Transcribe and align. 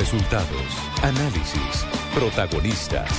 Resultados, 0.00 0.64
análisis, 1.02 1.84
protagonistas 2.14 3.10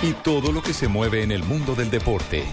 y 0.00 0.14
todo 0.14 0.52
lo 0.52 0.62
que 0.62 0.72
se 0.72 0.88
mueve 0.88 1.22
en 1.22 1.32
el 1.32 1.42
mundo 1.44 1.74
del 1.74 1.90
deporte. 1.90 2.44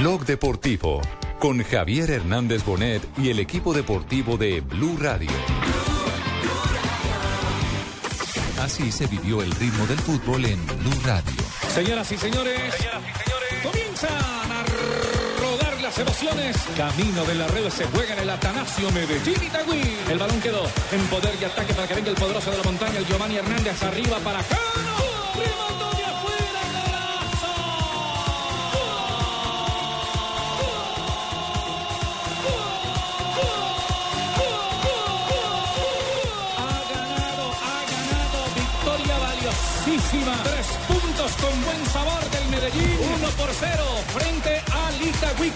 Blog 0.00 0.24
Deportivo 0.24 1.00
con 1.38 1.62
Javier 1.62 2.10
Hernández 2.10 2.64
Bonet 2.64 3.06
y 3.16 3.30
el 3.30 3.38
equipo 3.38 3.72
deportivo 3.72 4.36
de 4.36 4.60
Blue 4.62 4.96
Radio. 4.98 5.30
Así 8.60 8.90
se 8.90 9.06
vivió 9.06 9.42
el 9.42 9.52
ritmo 9.52 9.86
del 9.86 10.00
fútbol 10.00 10.44
en 10.46 10.66
Blue 10.66 11.00
Radio. 11.04 11.40
Señoras 11.72 12.10
y 12.10 12.18
señores, 12.18 12.74
comienzan 13.62 14.10
a 14.12 14.18
rodar 14.20 14.30
las 14.30 14.39
emociones. 16.00 16.56
Camino 16.76 17.24
de 17.24 17.34
la 17.34 17.46
red 17.48 17.70
se 17.70 17.84
juega 17.86 18.14
en 18.14 18.20
el 18.20 18.30
Atanasio 18.30 18.90
Medellín 18.92 19.42
Itagüí. 19.42 19.98
El 20.08 20.18
balón 20.18 20.40
quedó 20.40 20.64
en 20.92 21.06
poder 21.08 21.36
y 21.40 21.44
ataque 21.44 21.74
para 21.74 21.86
que 21.88 21.94
venga 21.94 22.10
el 22.10 22.16
poderoso 22.16 22.50
de 22.50 22.56
la 22.58 22.62
montaña, 22.64 22.98
el 22.98 23.06
Giovanni 23.06 23.36
Hernández 23.36 23.82
arriba 23.82 24.18
para 24.18 24.42
Cano. 24.42 24.60
Remató 25.34 25.96
de 25.96 26.04
afuera, 26.04 26.62
golazo. 26.74 27.54
Ha 36.56 36.80
ganado, 36.92 37.44
ha 37.62 37.80
ganado 37.92 38.38
victoria 38.54 39.18
valiosísima. 39.18 40.34
Tres 40.44 40.66
puntos 40.88 41.32
con 41.40 41.64
buen 41.64 41.86
sabor 41.92 42.30
del 42.30 42.46
Medellín. 42.48 42.98
Uno 43.16 43.28
por 43.36 43.50
cero 43.52 43.84
frente 44.14 44.59
Itagüí. 45.02 45.52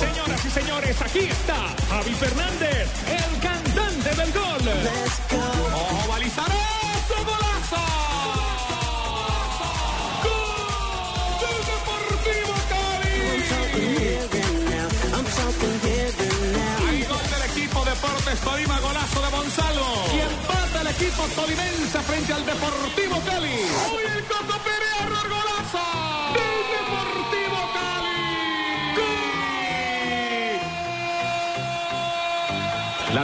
Señoras 0.00 0.44
y 0.44 0.50
señores, 0.50 1.00
aquí 1.02 1.20
está 1.20 1.56
Javi 1.88 2.14
Fernández, 2.14 2.88
el 3.08 3.40
cantante 3.40 4.14
del 4.14 4.32
gol. 4.32 4.68
¡Ojo, 5.74 6.08
balizarazo, 6.08 7.16
golazo! 7.24 7.82
¡Gol 10.24 11.32
del 11.40 11.60
Deportivo 11.72 12.54
Cali! 12.70 13.18
Gol 17.08 17.26
del 17.30 17.42
equipo 17.50 17.84
Deportes 17.84 18.40
Tolima, 18.40 18.80
golazo 18.80 19.22
de 19.22 19.30
Gonzalo. 19.30 19.86
Y 20.12 20.20
empata 20.20 20.80
el 20.82 20.88
equipo 20.88 21.22
tolimense 21.34 22.00
frente 22.00 22.32
al 22.32 22.44
Deportivo 22.44 23.20
Cali. 23.24 23.58
¡Uy, 23.94 24.02
el 24.14 24.24
Coco 24.24 24.58
Pérez, 24.64 25.22
golazo! 25.28 26.05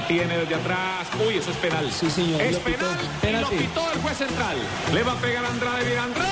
La 0.03 0.08
tiene 0.08 0.36
desde 0.36 0.55
atrás. 0.56 1.06
Uy, 1.27 1.36
eso 1.36 1.50
es 1.53 1.56
penal. 1.58 1.91
Sí, 1.92 2.11
señor, 2.11 2.41
Es 2.41 2.53
lo 2.55 2.58
pitó. 2.61 2.78
penal. 2.78 2.98
Y 3.03 3.20
Penalti. 3.20 3.55
lo 3.55 3.61
pitó 3.62 3.92
el 3.92 4.00
juez 4.03 4.19
central. 4.19 4.56
Le 4.92 5.03
va 5.05 5.12
a 5.12 5.17
pegar 5.17 5.44
a 5.44 5.48
Andrade. 5.48 5.84
Bien, 5.84 5.98
Andrade. 5.98 6.28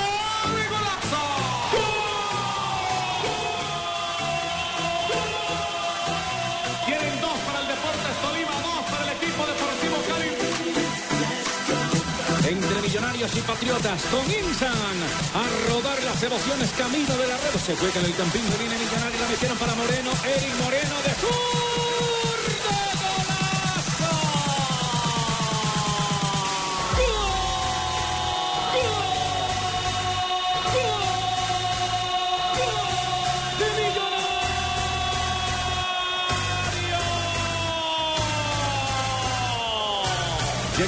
¡Golazo! 0.69 2.31
Tienen 6.85 7.21
dos 7.21 7.37
para 7.45 7.59
el 7.61 7.67
Deportes 7.67 8.15
Tolima, 8.21 8.55
dos 8.61 8.83
para 8.91 9.03
el 9.05 9.11
equipo 9.17 9.41
Deportivo 9.45 9.97
Cali. 10.09 10.31
Entre 12.51 12.81
Millonarios 12.81 13.31
y 13.35 13.41
Patriotas 13.41 14.01
comienzan 14.11 14.73
a 14.73 15.43
rodar 15.69 15.97
las 16.03 16.21
emociones 16.23 16.69
camino 16.77 17.13
de 17.15 17.27
la 17.27 17.37
red. 17.37 17.55
Se 17.63 17.75
juega 17.75 17.99
en 18.01 18.05
el 18.07 18.15
campín, 18.15 18.43
viene 18.59 18.75
Millonarios, 18.77 19.21
la 19.21 19.27
metieron 19.29 19.57
para 19.57 19.75
Moreno, 19.75 20.11
Eric 20.25 20.53
Moreno 20.59 20.95
de 21.05 21.11
zurda, 21.21 21.80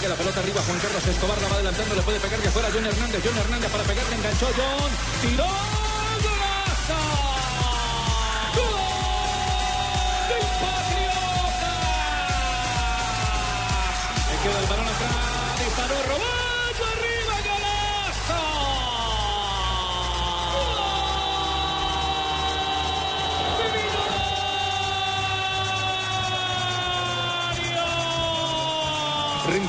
La 0.03 0.15
pelota 0.15 0.41
arriba, 0.41 0.61
Juan 0.61 0.79
Carlos 0.79 1.07
Escobar 1.07 1.41
la 1.41 1.47
va 1.47 1.55
adelantando, 1.55 1.95
le 1.95 2.01
puede 2.01 2.19
pegar 2.19 2.39
de 2.39 2.47
afuera 2.49 2.69
John 2.73 2.85
Hernández, 2.85 3.21
John 3.23 3.37
Hernández 3.37 3.71
para 3.71 3.83
pegarle, 3.85 4.15
enganchó 4.15 4.47
John, 4.53 4.91
tiró, 5.21 5.82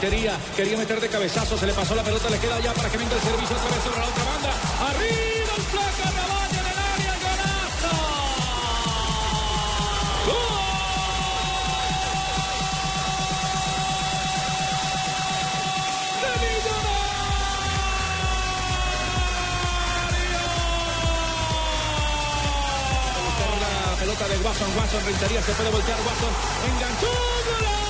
Quería 0.05 0.39
meter 0.77 1.01
de 1.01 1.09
cabezazo, 1.09 1.57
se 1.57 1.67
le 1.67 1.73
pasó 1.73 1.95
la 1.95 2.03
pelota, 2.03 2.29
le 2.29 2.39
queda 2.39 2.61
ya 2.61 2.75
para 2.75 2.91
que 2.91 2.99
venga 2.99 3.15
el 3.17 3.23
servicio 3.23 3.57
otra 3.57 3.71
vez 3.75 3.85
sobre 3.85 4.01
la 4.01 4.07
otra 4.07 4.25
banda. 4.25 4.51
Arriba 4.91 5.55
el 5.57 5.63
flaco 5.63 6.03
Rabaña 6.15 6.61
en 6.61 6.67
el 6.67 6.79
área, 6.93 7.15
golazo. 7.25 7.97
¡Gol! 10.27 10.37
¡De! 16.21 16.29
La 23.89 23.97
pelota 23.97 24.29
de 24.29 24.37
Watson, 24.37 24.69
Watson, 24.77 25.03
Rentería, 25.07 25.41
se 25.41 25.53
puede 25.53 25.71
voltear 25.71 25.99
Watson, 25.99 26.33
enganchó, 26.69 27.09
golazo. 27.49 27.84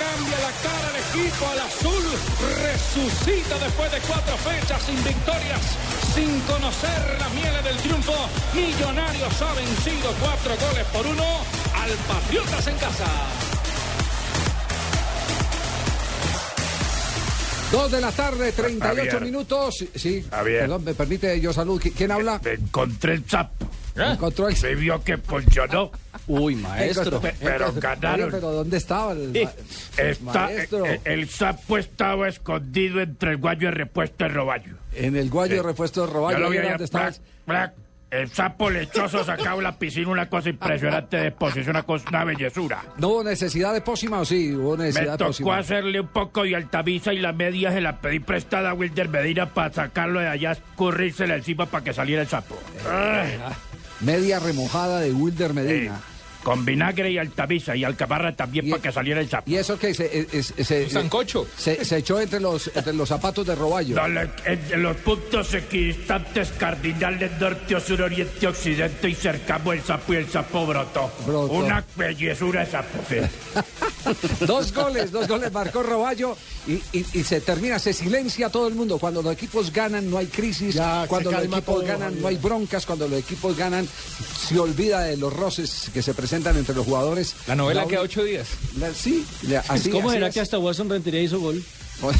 Cambia 0.00 0.38
la 0.40 0.52
cara 0.64 0.86
al 0.88 0.96
equipo 0.96 1.44
al 1.52 1.60
azul, 1.60 2.04
resucita 2.64 3.58
después 3.58 3.92
de 3.92 3.98
cuatro 4.00 4.36
fechas 4.38 4.82
sin 4.82 4.96
victorias, 5.04 5.62
sin 6.14 6.40
conocer 6.48 7.00
la 7.18 7.28
miel 7.30 7.54
del 7.64 7.76
triunfo. 7.78 8.14
Millonarios 8.54 9.42
ha 9.42 9.52
vencido 9.54 10.08
cuatro 10.20 10.52
goles 10.66 10.86
por 10.92 11.06
uno 11.06 11.24
al 11.82 11.90
Patriotas 12.08 12.66
en 12.66 12.76
casa. 12.78 13.06
Dos 17.72 17.90
de 17.92 18.00
la 18.00 18.10
tarde, 18.10 18.50
38 18.50 18.80
Javier. 18.96 19.20
minutos. 19.22 19.84
Sí, 19.94 20.26
Javier. 20.28 20.60
perdón, 20.62 20.82
me 20.84 20.94
permite 20.94 21.40
yo 21.40 21.52
salud. 21.52 21.80
¿Qui- 21.80 21.92
¿Quién 21.96 22.10
habla? 22.10 22.40
Me 22.42 22.54
encontré 22.54 23.14
el 23.14 23.28
sapo. 23.28 23.66
Encontró 23.94 24.48
el... 24.48 24.56
Se 24.56 24.74
vio 24.74 25.02
que 25.04 25.18
funcionó. 25.18 25.92
Uy, 26.28 26.54
maestro. 26.56 27.20
Pe- 27.20 27.34
pero 27.40 27.70
Oye, 27.70 27.80
ganaron. 27.80 28.30
pero 28.30 28.52
¿dónde 28.52 28.76
estaba 28.76 29.12
el 29.12 29.32
ma- 29.32 29.50
Está- 30.02 30.40
maestro? 30.46 30.86
eh, 30.86 31.00
el 31.04 31.28
sapo 31.28 31.76
estaba 31.78 32.28
escondido 32.28 33.00
entre 33.00 33.32
el 33.32 33.36
guayo 33.38 33.68
de 33.68 33.74
repuesto 33.74 34.24
de 34.24 34.30
roballo. 34.30 34.74
En 34.94 35.16
el 35.16 35.28
guayo 35.30 35.56
Sí. 35.56 35.62
repuesto 35.66 36.02
de 36.02 36.06
Yo 36.08 36.12
Roballo. 36.12 36.38
lo 36.38 36.50
vi 36.50 36.58
allá, 36.58 36.76
blac, 36.76 37.14
blac. 37.46 37.72
El 38.10 38.28
sapo 38.28 38.68
lechoso 38.70 39.22
sacaba 39.24 39.54
de 39.58 39.62
la 39.62 39.78
piscina 39.78 40.08
una 40.08 40.28
cosa 40.28 40.48
impresionante 40.48 41.16
de 41.16 41.30
posición, 41.30 41.70
una, 41.70 41.84
cosa, 41.84 42.08
una 42.08 42.24
bellezura. 42.24 42.82
¿No 42.98 43.08
hubo 43.10 43.22
necesidad 43.22 43.72
de 43.72 43.82
pócima 43.82 44.18
o 44.18 44.24
sí? 44.24 44.52
Hubo 44.52 44.76
Me 44.76 44.86
necesidad 44.86 45.12
de 45.12 45.18
tocó 45.18 45.28
pócima. 45.30 45.58
hacerle 45.58 46.00
un 46.00 46.08
poco 46.08 46.42
de 46.42 46.56
altavisa 46.56 47.12
y 47.14 47.18
la 47.20 47.32
media 47.32 47.70
se 47.70 47.80
la 47.80 48.00
pedí 48.00 48.18
prestada 48.18 48.70
a 48.70 48.74
Wilder 48.74 49.08
Medina 49.10 49.46
para 49.54 49.72
sacarlo 49.72 50.18
de 50.18 50.26
allá, 50.26 50.50
escurrírsela 50.50 51.36
encima 51.36 51.66
para 51.66 51.84
que 51.84 51.92
saliera 51.92 52.22
el 52.22 52.26
sapo. 52.28 52.58
Media 54.00 54.40
remojada 54.40 54.98
de 55.00 55.12
Wilder 55.12 55.54
Medina. 55.54 56.00
Con 56.42 56.64
vinagre 56.64 57.10
y 57.10 57.18
altaviza 57.18 57.76
y 57.76 57.84
alcaparra 57.84 58.34
también 58.34 58.66
Y- 58.66 58.70
para 58.70 58.82
que 58.82 58.92
saliera 58.92 59.20
el 59.20 59.28
sapo. 59.28 59.50
¿Y 59.50 59.56
eso 59.56 59.78
qué? 59.78 59.92
Se, 59.94 60.26
es- 60.32 60.54
es- 60.56 60.66
se- 60.66 60.88
sancocho. 60.88 61.46
Se, 61.56 61.84
se 61.84 61.98
echó 61.98 62.18
entre 62.20 62.40
los, 62.40 62.68
entre 62.74 62.94
los 62.94 63.08
zapatos 63.08 63.46
de 63.46 63.54
Roballo. 63.54 63.94
Dale, 63.94 64.30
entre 64.46 64.78
los 64.78 64.96
puntos 64.98 65.52
equidistantes 65.52 66.48
cardinales 66.58 67.30
norte, 67.38 67.78
sur, 67.80 68.00
oriente, 68.02 68.46
occidente 68.46 69.08
y 69.10 69.14
cercamos 69.14 69.74
el 69.74 69.82
sapo 69.82 70.14
y 70.14 70.16
el 70.16 70.30
sapo 70.30 70.66
brotó. 70.66 71.10
Brotó. 71.26 71.52
Una 71.52 71.84
bellezura 71.96 72.64
de 72.64 72.70
sapo. 72.70 72.98
Dos 74.46 74.72
goles, 74.72 75.12
dos 75.12 75.28
goles 75.28 75.52
marcó 75.52 75.82
Roballo 75.82 76.34
y, 76.66 76.72
y- 76.98 77.06
y 77.12 77.22
se 77.22 77.40
termina, 77.42 77.78
se 77.78 77.92
silencia 77.92 78.48
todo 78.48 78.66
el 78.66 78.74
mundo. 78.74 78.96
Cuando 78.98 79.20
los 79.22 79.32
equipos 79.34 79.70
ganan 79.72 80.10
no 80.10 80.16
hay 80.16 80.26
crisis, 80.26 80.74
Ya, 80.74 81.04
cuando 81.06 81.30
se 81.30 81.36
los 81.36 81.44
equipos 81.46 81.64
todo, 81.64 81.84
ganan 81.86 82.20
no 82.20 82.28
hay 82.28 82.36
broncas, 82.36 82.86
cuando 82.86 83.06
los 83.06 83.18
equipos 83.18 83.54
ganan 83.56 83.86
se 84.48 84.58
olvida 84.58 85.00
de 85.02 85.16
los 85.18 85.32
roces 85.34 85.90
que 85.92 86.02
se 86.02 86.14
presentan 86.14 86.29
entre 86.56 86.74
los 86.74 86.86
jugadores. 86.86 87.34
La 87.46 87.56
novela 87.56 87.82
La- 87.82 87.88
queda 87.88 88.00
ocho 88.02 88.22
días. 88.24 88.48
la- 88.78 88.92
sí, 88.94 89.24
la- 89.48 89.60
así, 89.68 89.90
¿Cómo 89.90 90.08
así 90.08 90.18
era 90.18 90.28
es. 90.28 90.34
que 90.34 90.40
hasta 90.40 90.58
Watson 90.58 90.88
Rentería 90.88 91.22
hizo 91.22 91.40
gol? 91.40 91.62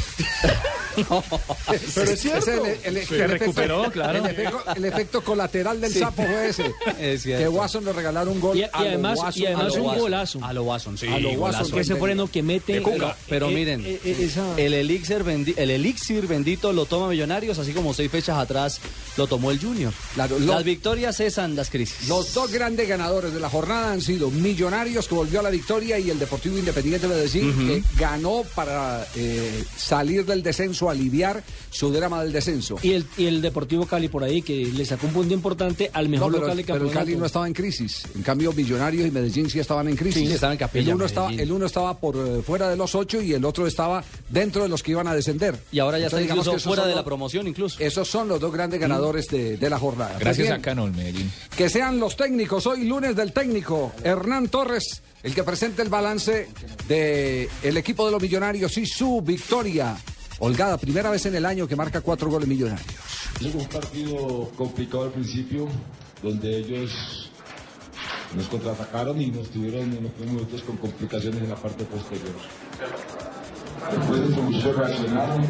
Pero 1.95 2.11
es 2.11 2.19
cierto. 2.21 2.51
el, 2.65 2.77
el- 2.83 2.97
el- 2.97 3.07
Se 3.07 3.15
el 3.15 3.21
efecto- 3.21 3.27
recuperó, 3.45 3.91
claro. 3.91 4.19
El 4.19 4.25
efecto, 4.25 4.63
el 4.75 4.85
efecto 4.85 5.23
colateral 5.23 5.79
del 5.79 5.93
sapo 5.93 6.23
fue 6.23 6.49
ese. 6.49 6.71
Es 6.99 7.23
que 7.23 7.47
Watson 7.47 7.85
le 7.85 7.93
regalaron 7.93 8.33
un 8.33 8.39
gol. 8.41 8.57
Y, 8.57 8.61
y 8.61 8.63
a 8.63 8.69
lo 8.73 8.77
además, 8.79 9.17
Watson, 9.19 9.41
y 9.41 9.45
a 9.45 9.49
además 9.49 9.65
lo 9.67 9.73
un 9.81 9.81
Watson. 9.87 10.01
golazo. 10.01 10.39
A 10.43 10.53
lo 10.53 10.63
Watson, 10.63 10.97
sí. 10.97 11.07
A 11.07 11.19
lo 11.19 11.31
Watson. 11.31 11.71
que 11.71 11.83
se 11.83 11.95
freno 11.95 12.27
que 12.27 12.43
mete. 12.43 12.81
Pero, 12.81 13.15
pero 13.29 13.49
eh, 13.49 13.53
miren, 13.53 13.85
eh, 13.85 13.99
eh, 14.03 14.17
esa- 14.19 14.53
el, 14.57 14.73
elixir 14.73 15.23
bendi- 15.23 15.53
el 15.57 15.69
elixir 15.71 16.27
bendito 16.27 16.73
lo 16.73 16.85
toma 16.85 17.07
Millonarios, 17.09 17.57
así 17.59 17.71
como 17.71 17.93
seis 17.93 18.11
fechas 18.11 18.37
atrás 18.37 18.79
lo 19.17 19.27
tomó 19.27 19.51
el 19.51 19.59
Junior. 19.59 19.93
Claro, 20.13 20.39
lo- 20.39 20.53
Las 20.53 20.63
victorias 20.63 21.15
cesan 21.17 21.55
las 21.55 21.69
crisis. 21.69 22.07
Los 22.07 22.33
dos 22.33 22.51
grandes 22.51 22.87
ganadores 22.87 23.33
de 23.33 23.39
la 23.39 23.49
jornada 23.49 23.91
han 23.93 24.01
sido 24.01 24.29
Millonarios, 24.29 25.07
que 25.07 25.15
volvió 25.15 25.39
a 25.39 25.43
la 25.43 25.49
victoria, 25.49 25.97
y 25.99 26.09
el 26.09 26.19
Deportivo 26.19 26.57
Independiente 26.57 27.07
de 27.07 27.15
Medellín, 27.15 27.67
que 27.67 27.83
ganó 27.97 28.43
para 28.55 29.05
eh, 29.15 29.63
salir 29.77 30.25
del 30.25 30.43
descenso, 30.43 30.89
aliviar 30.89 31.43
su 31.69 31.91
drama 31.91 32.23
del 32.23 32.31
descenso. 32.31 32.77
y, 32.81 32.91
el, 32.91 33.05
y 33.17 33.25
el 33.25 33.41
Deportivo 33.41 33.85
Cali 33.85 34.07
por 34.07 34.23
ahí, 34.23 34.41
que 34.41 34.65
le 34.65 34.85
sacó 34.85 35.07
un 35.07 35.13
punto 35.13 35.33
importante 35.33 35.89
al 35.93 36.09
mejor 36.09 36.31
No, 36.31 36.37
pero, 36.37 36.43
local 36.47 36.57
de 36.57 36.63
pero 36.63 36.75
el 36.75 36.81
campeonato. 36.81 37.05
Cali 37.05 37.17
no 37.17 37.25
estaba 37.25 37.47
en 37.47 37.53
crisis. 37.53 38.03
En 38.15 38.23
cambio, 38.23 38.53
Millonarios 38.53 39.07
y 39.07 39.11
Medellín 39.11 39.49
sí 39.49 39.59
estaban 39.59 39.87
en 39.87 39.95
crisis. 39.95 40.27
Sí, 40.27 40.33
estaban 40.33 40.53
en 40.53 40.59
capilla, 40.59 40.89
el, 40.89 40.95
uno 40.95 41.05
estaba, 41.05 41.31
el 41.31 41.51
uno 41.51 41.65
estaba 41.65 41.97
por 41.97 42.15
eh, 42.15 42.41
fuera 42.41 42.69
de 42.69 42.75
los 42.75 42.95
ocho 42.95 43.21
y 43.21 43.33
el 43.33 43.43
otro 43.45 43.67
estaba 43.67 44.03
dentro 44.29 44.63
de 44.63 44.69
los 44.69 44.83
que 44.83 44.91
iban 44.91 45.07
a 45.07 45.15
descender. 45.15 45.57
Y 45.71 45.79
ahora 45.79 45.97
ya 45.99 46.07
está 46.07 46.17
Entonces, 46.17 46.35
digamos 46.35 46.47
incluso 46.47 46.69
fuera 46.69 46.85
de 46.87 46.95
la 46.95 47.03
promoción 47.03 47.47
incluso. 47.47 47.79
Esos 47.79 48.07
son 48.07 48.27
los 48.27 48.39
dos 48.39 48.51
grandes 48.51 48.79
ganadores 48.79 49.27
de, 49.27 49.57
de 49.57 49.69
la 49.69 49.79
jornada. 49.79 50.17
Gracias 50.19 50.47
bien, 50.47 50.59
a 50.59 50.61
Cano, 50.61 50.85
el 50.85 50.91
Medellín. 50.93 51.31
Que 51.55 51.69
sean 51.69 51.99
los 51.99 52.15
técnicos, 52.15 52.67
hoy 52.67 52.85
lunes 52.85 53.15
del 53.15 53.31
técnico, 53.31 53.93
Hernán 54.03 54.49
Torres, 54.49 55.01
el 55.23 55.33
que 55.35 55.43
presenta 55.43 55.81
el 55.83 55.89
balance 55.89 56.49
del 56.87 57.47
el 57.63 57.77
equipo 57.77 58.05
de 58.05 58.11
los 58.11 58.21
millonarios 58.21 58.77
y 58.77 58.85
su 58.85 59.21
victoria. 59.21 59.60
Holgada, 60.39 60.77
primera 60.77 61.11
vez 61.11 61.25
en 61.27 61.35
el 61.35 61.45
año 61.45 61.67
que 61.67 61.75
marca 61.75 62.01
cuatro 62.01 62.29
goles 62.29 62.47
millonarios. 62.47 62.87
Fue 63.39 63.51
un 63.51 63.67
partido 63.67 64.51
complicado 64.57 65.03
al 65.03 65.11
principio, 65.11 65.67
donde 66.23 66.57
ellos 66.57 67.29
nos 68.35 68.47
contraatacaron 68.47 69.21
y 69.21 69.27
nos 69.27 69.49
tuvieron 69.49 69.81
en 69.81 70.03
los 70.03 70.11
primeros 70.13 70.41
minutos 70.41 70.63
con 70.63 70.77
complicaciones 70.77 71.43
en 71.43 71.49
la 71.49 71.55
parte 71.55 71.83
posterior. 71.83 72.33
Después 73.91 74.35
de 74.35 74.41
muchachos 74.41 74.75
reaccionaron, 74.77 75.41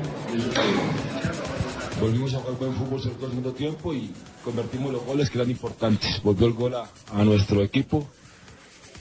volvimos 2.01 2.33
a 2.33 2.39
jugar 2.39 2.57
buen 2.57 2.75
fútbol 2.75 3.01
sobre 3.01 3.15
todo 3.15 3.25
el 3.27 3.31
segundo 3.31 3.53
tiempo 3.53 3.93
y 3.93 4.11
convertimos 4.43 4.91
los 4.91 5.05
goles 5.05 5.29
que 5.29 5.37
eran 5.37 5.51
importantes. 5.51 6.21
Volvió 6.21 6.47
el 6.47 6.53
gol 6.53 6.75
a, 6.75 6.89
a 7.13 7.23
nuestro 7.23 7.63
equipo, 7.63 8.07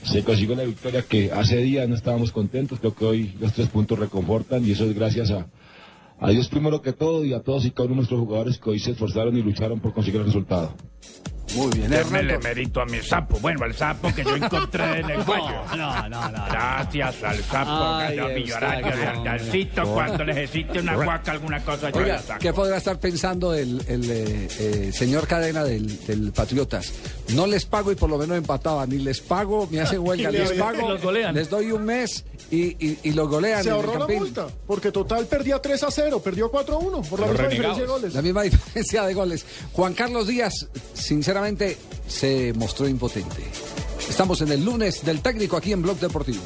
se 0.03 0.23
consiguió 0.23 0.55
la 0.55 0.63
victoria 0.63 1.03
que 1.03 1.31
hace 1.31 1.57
días 1.57 1.87
no 1.87 1.95
estábamos 1.95 2.31
contentos, 2.31 2.79
creo 2.79 2.95
que 2.95 3.05
hoy 3.05 3.35
los 3.39 3.53
tres 3.53 3.67
puntos 3.69 3.99
reconfortan 3.99 4.65
y 4.65 4.71
eso 4.71 4.85
es 4.85 4.93
gracias 4.93 5.31
a, 5.31 5.47
a 6.19 6.29
Dios 6.29 6.47
primero 6.49 6.81
que 6.81 6.93
todo 6.93 7.23
y 7.25 7.33
a 7.33 7.41
todos 7.41 7.65
y 7.65 7.71
cada 7.71 7.85
uno 7.85 7.93
de 7.93 7.97
nuestros 7.97 8.19
jugadores 8.19 8.57
que 8.57 8.69
hoy 8.69 8.79
se 8.79 8.91
esforzaron 8.91 9.37
y 9.37 9.41
lucharon 9.41 9.79
por 9.79 9.93
conseguir 9.93 10.21
el 10.21 10.27
resultado. 10.27 10.73
Muy 11.55 11.69
bien, 11.77 11.89
Démele 11.89 12.37
mérito 12.39 12.81
a 12.81 12.85
mi 12.85 13.01
sapo. 13.01 13.37
Bueno, 13.39 13.65
al 13.65 13.73
sapo 13.75 14.13
que 14.13 14.23
yo 14.23 14.35
encontré 14.35 14.99
en 14.99 15.09
el 15.09 15.19
cuello. 15.25 15.63
No, 15.75 16.09
no, 16.09 16.29
no. 16.29 16.45
Gracias 16.49 17.23
al 17.23 17.43
sapo 17.43 17.71
Ay, 17.71 18.09
que 18.09 18.15
yo 18.15 18.27
millonario 18.29 18.95
de. 18.97 19.05
Ardalcito. 19.07 19.83
Cuando 19.93 20.25
necesite 20.25 20.79
una 20.79 20.95
guaca, 20.95 21.31
alguna 21.31 21.59
cosa, 21.63 21.89
yo 21.89 21.99
Oiga, 21.99 22.13
la 22.15 22.21
saco. 22.21 22.39
¿qué 22.39 22.53
podrá 22.53 22.77
estar 22.77 22.99
pensando 22.99 23.53
el, 23.53 23.81
el, 23.87 24.09
eh, 24.09 24.47
eh, 24.59 24.91
señor 24.93 25.27
Cadena 25.27 25.63
del, 25.63 26.05
del 26.05 26.31
Patriotas? 26.31 26.93
No 27.33 27.47
les 27.47 27.65
pago 27.65 27.91
y 27.91 27.95
por 27.95 28.09
lo 28.09 28.17
menos 28.17 28.37
empataba. 28.37 28.85
Ni 28.85 28.99
les 28.99 29.19
pago, 29.21 29.67
me 29.71 29.81
hacen 29.81 29.99
huelga, 29.99 30.31
le 30.31 30.39
les 30.39 30.51
pago, 30.53 30.89
los 30.89 31.01
golean. 31.01 31.35
les 31.35 31.49
doy 31.49 31.71
un 31.71 31.83
mes 31.85 32.23
y, 32.49 32.63
y, 32.85 32.99
y 33.03 33.11
los 33.11 33.29
golean 33.29 33.61
Se 33.63 33.69
en 33.69 33.75
el 33.75 33.81
ahorró 33.81 33.93
la 33.93 33.99
Campín. 33.99 34.17
multa, 34.19 34.47
porque 34.67 34.91
total 34.91 35.25
perdía 35.27 35.61
3 35.61 35.83
a 35.83 35.91
0, 35.91 36.21
perdió 36.23 36.49
4 36.51 36.75
a 36.75 36.77
1 36.79 37.01
por 37.03 37.19
la 37.19 37.27
misma 37.27 37.43
renegados. 37.43 37.77
diferencia 37.77 37.81
de 37.81 37.87
goles. 37.87 38.13
La 38.13 38.21
misma 38.21 38.41
diferencia 38.43 39.03
de 39.05 39.13
goles. 39.13 39.45
Juan 39.73 39.93
Carlos 39.93 40.27
Díaz, 40.27 40.53
sinceramente, 40.93 41.77
se 42.07 42.53
mostró 42.53 42.87
impotente. 42.87 43.43
Estamos 44.09 44.41
en 44.41 44.51
el 44.51 44.63
lunes 44.65 45.03
del 45.05 45.21
técnico 45.21 45.55
aquí 45.57 45.71
en 45.71 45.81
Blog 45.81 45.97
Deportivo. 45.99 46.41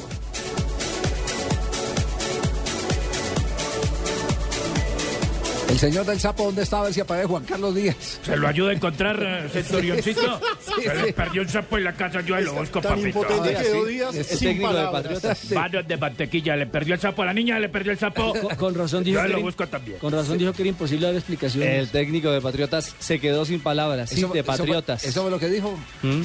El 5.76 5.80
señor 5.80 6.06
del 6.06 6.18
sapo, 6.18 6.44
¿dónde 6.44 6.62
estaba? 6.62 6.84
A 6.84 6.84
ver 6.86 6.94
si 6.94 7.00
aparece 7.02 7.26
Juan 7.28 7.44
Carlos 7.44 7.74
Díaz. 7.74 8.18
¿Se 8.22 8.34
lo 8.34 8.48
ayuda 8.48 8.70
a 8.70 8.72
encontrar, 8.72 9.22
eh, 9.22 9.46
Centurioncito? 9.52 10.40
Sí, 10.66 10.82
Se 10.82 10.90
sí. 10.90 11.02
le 11.06 11.12
perdió 11.12 11.42
un 11.42 11.48
sapo 11.50 11.76
en 11.76 11.84
la 11.84 11.92
casa, 11.92 12.22
yo 12.22 12.34
ahí 12.34 12.44
lo 12.44 12.54
busco, 12.54 12.80
Tan 12.80 12.92
papito. 12.98 13.08
impotente 13.08 13.56
Ah, 13.56 13.62
quedó 13.62 13.86
sí. 13.86 13.92
Díaz 13.92 14.14
Es 14.14 14.26
sin 14.26 14.38
técnico 14.48 14.68
de 14.68 14.74
palabras. 14.74 15.02
Patriotas. 15.02 15.50
Manos 15.52 15.86
de 15.88 15.96
mantequilla, 15.98 16.56
le 16.56 16.66
perdió 16.66 16.94
el 16.94 17.00
sapo 17.00 17.22
a 17.22 17.26
la 17.26 17.34
niña, 17.34 17.58
le 17.58 17.68
perdió 17.68 17.92
el 17.92 17.98
sapo. 17.98 18.32
Con, 18.40 18.56
con 18.56 18.74
razón 18.74 19.04
dijo 19.04 19.18
Yo 19.18 19.22
que 19.24 19.28
lo 19.28 19.34
era- 19.36 19.44
busco 19.44 19.66
también. 19.66 19.98
Con 19.98 20.12
razón 20.14 20.38
dijo 20.38 20.52
que 20.54 20.62
era 20.62 20.68
imposible 20.70 21.06
dar 21.08 21.14
explicaciones. 21.14 21.78
El 21.78 21.88
técnico 21.90 22.30
de 22.30 22.40
Patriotas 22.40 22.94
se 22.98 23.20
quedó 23.20 23.44
sin 23.44 23.60
palabras, 23.60 24.08
sí, 24.08 24.16
Eso- 24.20 24.28
de 24.28 24.40
eso 24.40 24.46
fue- 24.46 24.56
Patriotas. 24.58 25.04
¿Eso 25.04 25.22
fue 25.22 25.30
lo 25.30 25.38
que 25.38 25.48
dijo? 25.50 25.78
¿Mm? 26.02 26.22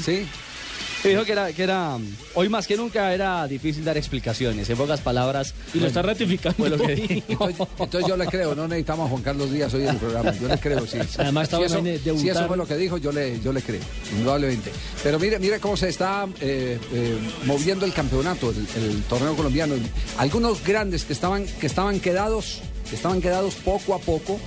Dijo 1.09 1.25
que 1.25 1.31
era, 1.31 1.51
que 1.51 1.63
era, 1.63 1.97
hoy 2.35 2.49
más 2.49 2.67
que 2.67 2.77
nunca 2.77 3.13
era 3.13 3.47
difícil 3.47 3.83
dar 3.83 3.97
explicaciones. 3.97 4.69
En 4.69 4.77
pocas 4.77 5.01
palabras, 5.01 5.53
y 5.73 5.79
lo 5.79 5.87
está 5.87 6.01
ratificando. 6.01 6.69
lo 6.69 6.77
que. 6.77 7.23
Entonces, 7.27 7.67
entonces 7.79 8.07
yo 8.07 8.17
le 8.17 8.25
creo, 8.27 8.55
no 8.55 8.67
necesitamos 8.67 9.07
a 9.07 9.09
Juan 9.09 9.23
Carlos 9.23 9.51
Díaz 9.51 9.73
hoy 9.73 9.83
en 9.83 9.89
el 9.89 9.97
programa, 9.97 10.31
yo 10.33 10.47
le 10.47 10.57
creo, 10.59 10.85
sí. 10.85 10.99
Además, 11.17 11.43
estaba 11.43 11.67
si, 11.67 11.73
eso, 11.73 11.83
debutar. 11.83 12.17
si 12.17 12.29
eso 12.29 12.47
fue 12.47 12.57
lo 12.57 12.67
que 12.67 12.75
dijo, 12.77 12.97
yo 12.97 13.11
le, 13.11 13.39
yo 13.39 13.51
le 13.51 13.61
creo, 13.61 13.81
indudablemente. 14.11 14.71
Pero 15.03 15.19
mire, 15.19 15.39
mire 15.39 15.59
cómo 15.59 15.75
se 15.77 15.89
está 15.89 16.27
eh, 16.39 16.79
eh, 16.93 17.17
moviendo 17.45 17.85
el 17.85 17.93
campeonato, 17.93 18.51
el, 18.51 18.83
el 18.83 19.03
torneo 19.03 19.35
colombiano. 19.35 19.75
Algunos 20.17 20.63
grandes 20.63 21.05
que 21.05 21.13
estaban, 21.13 21.45
que 21.45 21.67
estaban 21.67 21.99
quedados, 21.99 22.61
que 22.61 22.70
estaban 22.91 23.21
quedados 23.21 23.55
poco 23.55 23.93
a 23.95 23.99
poco, 23.99 24.39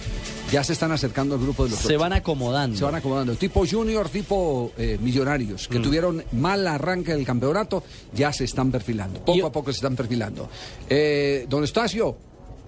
ya 0.51 0.63
se 0.63 0.75
están 0.75 0.93
acercando 0.93 1.35
al 1.35 1.41
grupo 1.41 1.65
de 1.65 1.71
los 1.71 1.79
Se 1.79 1.89
ocho. 1.89 1.99
van 1.99 2.13
acomodando. 2.13 2.77
Se 2.77 2.85
van 2.85 2.95
acomodando. 2.95 3.35
Tipo 3.35 3.65
Junior, 3.67 4.09
tipo 4.09 4.73
eh, 4.77 4.99
Millonarios, 5.01 5.69
Mm. 5.69 5.73
que 5.73 5.79
tuvieron 5.81 6.25
mal 6.33 6.67
arranque 6.67 7.13
del 7.15 7.25
campeonato, 7.25 7.83
ya 8.13 8.33
se 8.33 8.45
están 8.45 8.71
perfilando. 8.71 9.21
Poco 9.25 9.47
a 9.47 9.53
poco 9.53 9.73
se 9.73 9.77
están 9.79 9.97
perfilando. 9.97 10.49
Eh, 10.89 11.47
don 11.49 11.65
Estacio, 11.65 12.17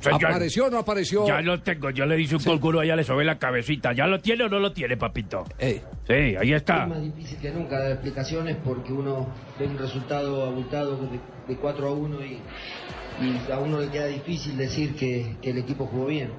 Señor. 0.00 0.26
¿apareció 0.26 0.66
o 0.66 0.70
no 0.70 0.78
apareció? 0.78 1.26
Ya 1.26 1.40
lo 1.40 1.62
tengo, 1.62 1.90
yo 1.90 2.04
le 2.06 2.20
hice 2.20 2.36
un 2.36 2.42
concurso 2.44 2.80
allá, 2.80 2.96
le 2.96 3.04
sobé 3.04 3.24
la 3.24 3.38
cabecita. 3.38 3.92
¿Ya 3.94 4.06
lo 4.06 4.20
tiene 4.20 4.44
o 4.44 4.48
no 4.48 4.58
lo 4.58 4.72
tiene, 4.72 4.96
papito? 4.96 5.44
Eh, 5.58 5.82
Sí, 6.06 6.12
ahí 6.12 6.52
está. 6.52 6.84
Es 6.84 6.88
más 6.88 7.02
difícil 7.02 7.38
que 7.38 7.50
nunca 7.50 7.80
dar 7.80 7.90
explicaciones 7.92 8.56
porque 8.64 8.92
uno 8.92 9.26
ve 9.58 9.66
un 9.66 9.76
resultado 9.76 10.44
abultado 10.44 10.96
de, 10.98 11.18
de 11.48 11.56
4 11.60 11.88
a 11.88 11.90
1 11.92 12.24
y, 12.24 12.38
y 13.20 13.50
a 13.50 13.58
uno 13.58 13.80
le 13.80 13.88
queda 13.88 14.06
difícil 14.06 14.56
decir 14.56 14.94
que, 14.96 15.36
que 15.40 15.50
el 15.50 15.58
equipo 15.58 15.86
jugó 15.86 16.06
bien. 16.06 16.30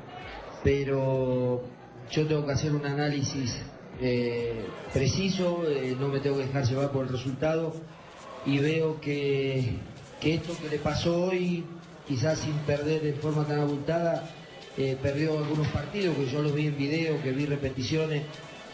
Pero 0.64 1.64
yo 2.12 2.28
tengo 2.28 2.46
que 2.46 2.52
hacer 2.52 2.74
un 2.74 2.86
análisis 2.86 3.60
eh, 4.00 4.66
preciso, 4.94 5.64
eh, 5.68 5.96
no 6.00 6.08
me 6.10 6.20
tengo 6.20 6.38
que 6.38 6.46
dejar 6.46 6.66
llevar 6.66 6.92
por 6.92 7.06
el 7.08 7.12
resultado 7.12 7.74
y 8.46 8.60
veo 8.60 9.02
que, 9.02 9.78
que 10.22 10.36
esto 10.36 10.56
que 10.62 10.70
le 10.70 10.78
pasó 10.78 11.26
hoy, 11.26 11.66
quizás 12.08 12.40
sin 12.40 12.54
perder 12.60 13.02
de 13.02 13.14
forma 13.14 13.46
tan 13.46 13.60
abultada, 13.60 14.30
eh, 14.78 14.96
perdió 15.02 15.40
algunos 15.40 15.68
partidos 15.70 16.16
que 16.16 16.28
yo 16.28 16.44
los 16.44 16.54
vi 16.54 16.68
en 16.68 16.78
video, 16.78 17.22
que 17.24 17.32
vi 17.32 17.48
repeticiones, 17.48 18.24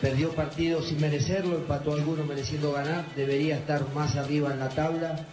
perdió 0.02 0.32
partidos 0.32 0.90
sin 0.90 1.00
merecerlo, 1.00 1.56
empató 1.56 1.94
algunos 1.94 2.28
mereciendo 2.28 2.74
ganar, 2.74 3.06
debería 3.16 3.56
estar 3.56 3.82
más 3.96 4.18
arriba 4.18 4.52
en 4.52 4.60
la 4.60 4.70
tabla. 4.70 5.26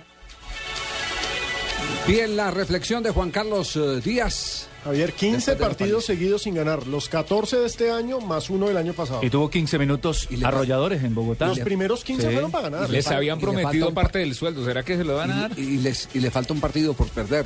Bien, 2.06 2.36
la 2.36 2.50
reflexión 2.50 3.02
de 3.02 3.10
Juan 3.10 3.30
Carlos 3.30 3.76
eh, 3.76 4.00
Díaz. 4.04 4.66
Javier, 4.84 5.12
15 5.12 5.34
Después 5.36 5.46
de 5.46 5.52
los 5.64 5.68
partidos 5.76 6.04
seguidos 6.06 6.42
sin 6.42 6.54
ganar, 6.54 6.86
los 6.86 7.10
14 7.10 7.58
de 7.58 7.66
este 7.66 7.90
año 7.90 8.18
más 8.20 8.48
uno 8.48 8.66
del 8.68 8.78
año 8.78 8.94
pasado. 8.94 9.20
Y 9.22 9.28
tuvo 9.28 9.50
15 9.50 9.78
minutos 9.78 10.26
Y 10.30 10.42
arrolladores 10.42 11.04
en 11.04 11.14
Bogotá. 11.14 11.48
Los 11.48 11.60
primeros 11.60 12.02
15 12.02 12.22
Sí. 12.26 12.32
fueron 12.32 12.50
para 12.50 12.70
ganar. 12.70 12.88
Les 12.88 13.06
habían 13.08 13.38
le 13.38 13.42
prometido 13.42 13.92
parte 13.92 14.20
del 14.20 14.34
sueldo. 14.34 14.64
¿Será 14.64 14.82
que 14.82 14.96
se 14.96 15.04
lo 15.04 15.16
van 15.16 15.30
a 15.32 15.40
dar? 15.42 15.58
Y, 15.58 15.62
y 15.62 15.76
les, 15.78 16.08
y 16.14 16.20
le 16.20 16.30
falta 16.30 16.54
un 16.54 16.60
partido 16.60 16.94
por 16.94 17.08
perder. 17.08 17.44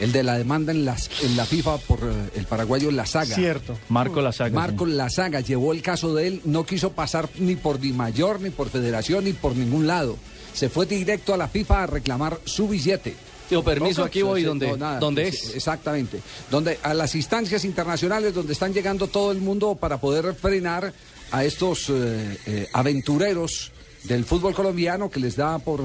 El 0.00 0.12
de 0.12 0.22
la 0.22 0.38
demanda 0.38 0.72
en, 0.72 0.86
las, 0.86 1.10
en 1.22 1.36
la 1.36 1.44
FIFA 1.44 1.76
por 1.78 1.98
eh, 1.98 2.30
el 2.36 2.46
paraguayo 2.46 2.90
Lazaga. 2.90 3.34
Cierto. 3.34 3.76
Marco 3.90 4.22
Lazaga. 4.22 4.54
Marco 4.54 4.86
Lazaga 4.86 5.40
llevó 5.40 5.72
el 5.74 5.82
caso 5.82 6.14
de 6.14 6.28
él, 6.28 6.40
no 6.44 6.64
quiso 6.64 6.92
pasar 6.92 7.28
ni 7.36 7.56
por 7.56 7.78
Di 7.78 7.92
Mayor, 7.92 8.40
ni 8.40 8.48
por 8.48 8.70
Federación, 8.70 9.24
ni 9.24 9.34
por 9.34 9.54
ningún 9.54 9.86
lado. 9.86 10.16
Se 10.54 10.70
fue 10.70 10.86
directo 10.86 11.34
a 11.34 11.36
la 11.36 11.48
FIFA 11.48 11.82
a 11.82 11.86
reclamar 11.86 12.38
su 12.46 12.68
billete. 12.68 13.14
Digo, 13.48 13.62
permiso, 13.62 14.02
aquí 14.02 14.22
voy 14.22 14.42
donde, 14.42 14.68
no, 14.68 14.76
nada, 14.76 14.98
donde 14.98 15.30
sí, 15.30 15.48
es. 15.48 15.56
Exactamente. 15.56 16.20
Donde 16.50 16.78
a 16.82 16.94
las 16.94 17.14
instancias 17.14 17.64
internacionales 17.64 18.34
donde 18.34 18.52
están 18.52 18.72
llegando 18.72 19.06
todo 19.06 19.32
el 19.32 19.38
mundo 19.38 19.74
para 19.74 19.98
poder 19.98 20.34
frenar 20.34 20.92
a 21.30 21.44
estos 21.44 21.90
eh, 21.90 22.38
eh, 22.46 22.68
aventureros 22.72 23.72
del 24.04 24.24
fútbol 24.24 24.54
colombiano 24.54 25.10
que 25.10 25.20
les 25.20 25.36
da 25.36 25.58
por, 25.58 25.82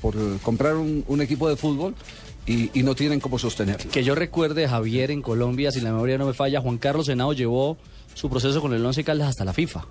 por 0.00 0.14
comprar 0.40 0.76
un, 0.76 1.04
un 1.06 1.20
equipo 1.20 1.48
de 1.48 1.56
fútbol 1.56 1.94
y, 2.46 2.70
y 2.78 2.82
no 2.82 2.94
tienen 2.94 3.20
cómo 3.20 3.38
sostenerlo. 3.38 3.90
Que 3.90 4.04
yo 4.04 4.14
recuerde, 4.14 4.68
Javier, 4.68 5.10
en 5.10 5.22
Colombia, 5.22 5.70
si 5.70 5.80
la 5.80 5.92
memoria 5.92 6.18
no 6.18 6.26
me 6.26 6.34
falla, 6.34 6.60
Juan 6.60 6.78
Carlos 6.78 7.08
Henao 7.08 7.32
llevó 7.32 7.76
su 8.14 8.28
proceso 8.28 8.60
con 8.60 8.74
el 8.74 8.84
Once 8.84 9.02
Caldas 9.04 9.28
hasta 9.28 9.44
la 9.44 9.52
FIFA. 9.52 9.84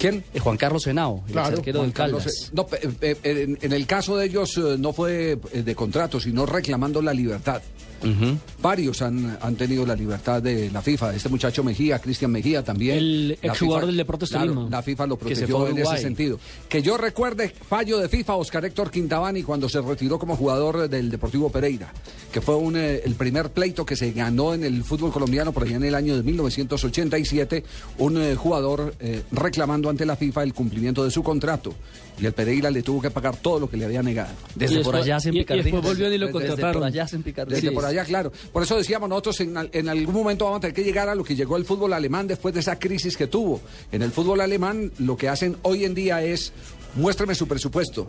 ¿Quién? 0.00 0.24
Eh, 0.34 0.40
Juan 0.40 0.56
Carlos 0.56 0.86
Henao, 0.86 1.22
el 1.26 1.32
Claro, 1.32 1.56
arquero 1.58 1.82
del 1.82 1.92
Carlos, 1.92 2.24
Caldas. 2.24 2.50
no, 2.54 2.66
en, 3.02 3.58
en 3.60 3.72
el 3.72 3.86
caso 3.86 4.16
de 4.16 4.26
ellos 4.26 4.56
eh, 4.56 4.76
no 4.78 4.92
fue 4.92 5.38
eh, 5.52 5.62
de 5.62 5.74
contrato, 5.74 6.18
sino 6.18 6.46
reclamando 6.46 7.00
la 7.02 7.12
libertad. 7.14 7.60
Varios 8.62 9.02
han, 9.02 9.38
han 9.40 9.56
tenido 9.56 9.86
la 9.86 9.94
libertad 9.94 10.42
de 10.42 10.70
la 10.70 10.82
FIFA. 10.82 11.14
Este 11.14 11.28
muchacho 11.28 11.62
Mejía, 11.62 11.98
Cristian 11.98 12.30
Mejía 12.30 12.62
también. 12.62 12.98
El 12.98 13.38
exjugador 13.42 13.86
del 13.86 13.96
Deportes 13.96 14.30
claro. 14.30 14.68
La 14.70 14.82
FIFA 14.82 15.06
lo 15.06 15.16
protegió 15.16 15.68
en 15.68 15.78
ese 15.78 15.98
sentido. 15.98 16.38
Que 16.68 16.82
yo 16.82 16.96
recuerde, 16.96 17.52
fallo 17.68 17.98
de 17.98 18.08
FIFA, 18.08 18.36
Oscar 18.36 18.64
Héctor 18.64 18.90
Quintabani 18.90 19.42
cuando 19.42 19.68
se 19.68 19.80
retiró 19.80 20.18
como 20.18 20.36
jugador 20.36 20.88
del 20.88 21.10
Deportivo 21.10 21.50
Pereira, 21.50 21.92
que 22.32 22.40
fue 22.40 22.56
un, 22.56 22.76
eh, 22.76 23.02
el 23.04 23.14
primer 23.14 23.50
pleito 23.50 23.84
que 23.84 23.96
se 23.96 24.12
ganó 24.12 24.54
en 24.54 24.64
el 24.64 24.84
fútbol 24.84 25.12
colombiano 25.12 25.52
por 25.52 25.64
allá 25.64 25.76
en 25.76 25.84
el 25.84 25.94
año 25.94 26.16
de 26.16 26.22
1987, 26.22 27.64
un 27.98 28.20
eh, 28.20 28.34
jugador 28.34 28.94
eh, 29.00 29.22
reclamando 29.32 29.90
ante 29.90 30.06
la 30.06 30.16
FIFA 30.16 30.42
el 30.42 30.54
cumplimiento 30.54 31.04
de 31.04 31.10
su 31.10 31.22
contrato. 31.22 31.74
Y 32.20 32.26
el 32.26 32.32
Pereira 32.32 32.70
le 32.70 32.82
tuvo 32.82 33.00
que 33.00 33.10
pagar 33.10 33.36
todo 33.36 33.60
lo 33.60 33.70
que 33.70 33.76
le 33.76 33.84
había 33.86 34.02
negado. 34.02 34.32
Desde 34.54 34.80
Y 34.80 34.84
por 34.84 34.94
allá 34.96 35.16
hacen 35.16 35.32
y- 35.34 35.38
y 35.38 35.40
picardías. 35.40 35.64
después 35.64 35.82
volvió 35.82 36.12
y 36.12 36.18
lo 36.18 36.26
Desde- 36.26 36.56
por 36.72 36.84
allá 36.84 37.04
hacen 37.04 37.22
picardías. 37.22 37.62
Desde 37.62 37.74
por 37.74 37.84
allá, 37.84 38.04
claro. 38.04 38.30
Por 38.52 38.62
eso 38.62 38.76
decíamos 38.76 39.08
nosotros, 39.08 39.40
en, 39.40 39.54
en 39.72 39.88
algún 39.88 40.14
momento 40.14 40.44
vamos 40.44 40.58
a 40.58 40.60
tener 40.60 40.74
que 40.74 40.84
llegar 40.84 41.08
a 41.08 41.14
lo 41.14 41.24
que 41.24 41.34
llegó 41.34 41.56
el 41.56 41.64
fútbol 41.64 41.92
alemán 41.94 42.26
después 42.26 42.52
de 42.52 42.60
esa 42.60 42.78
crisis 42.78 43.16
que 43.16 43.26
tuvo. 43.26 43.60
En 43.92 44.02
el 44.02 44.10
fútbol 44.10 44.40
alemán 44.40 44.92
lo 44.98 45.16
que 45.16 45.28
hacen 45.28 45.56
hoy 45.62 45.84
en 45.84 45.94
día 45.94 46.22
es, 46.22 46.52
muéstrame 46.94 47.34
su 47.34 47.48
presupuesto. 47.48 48.06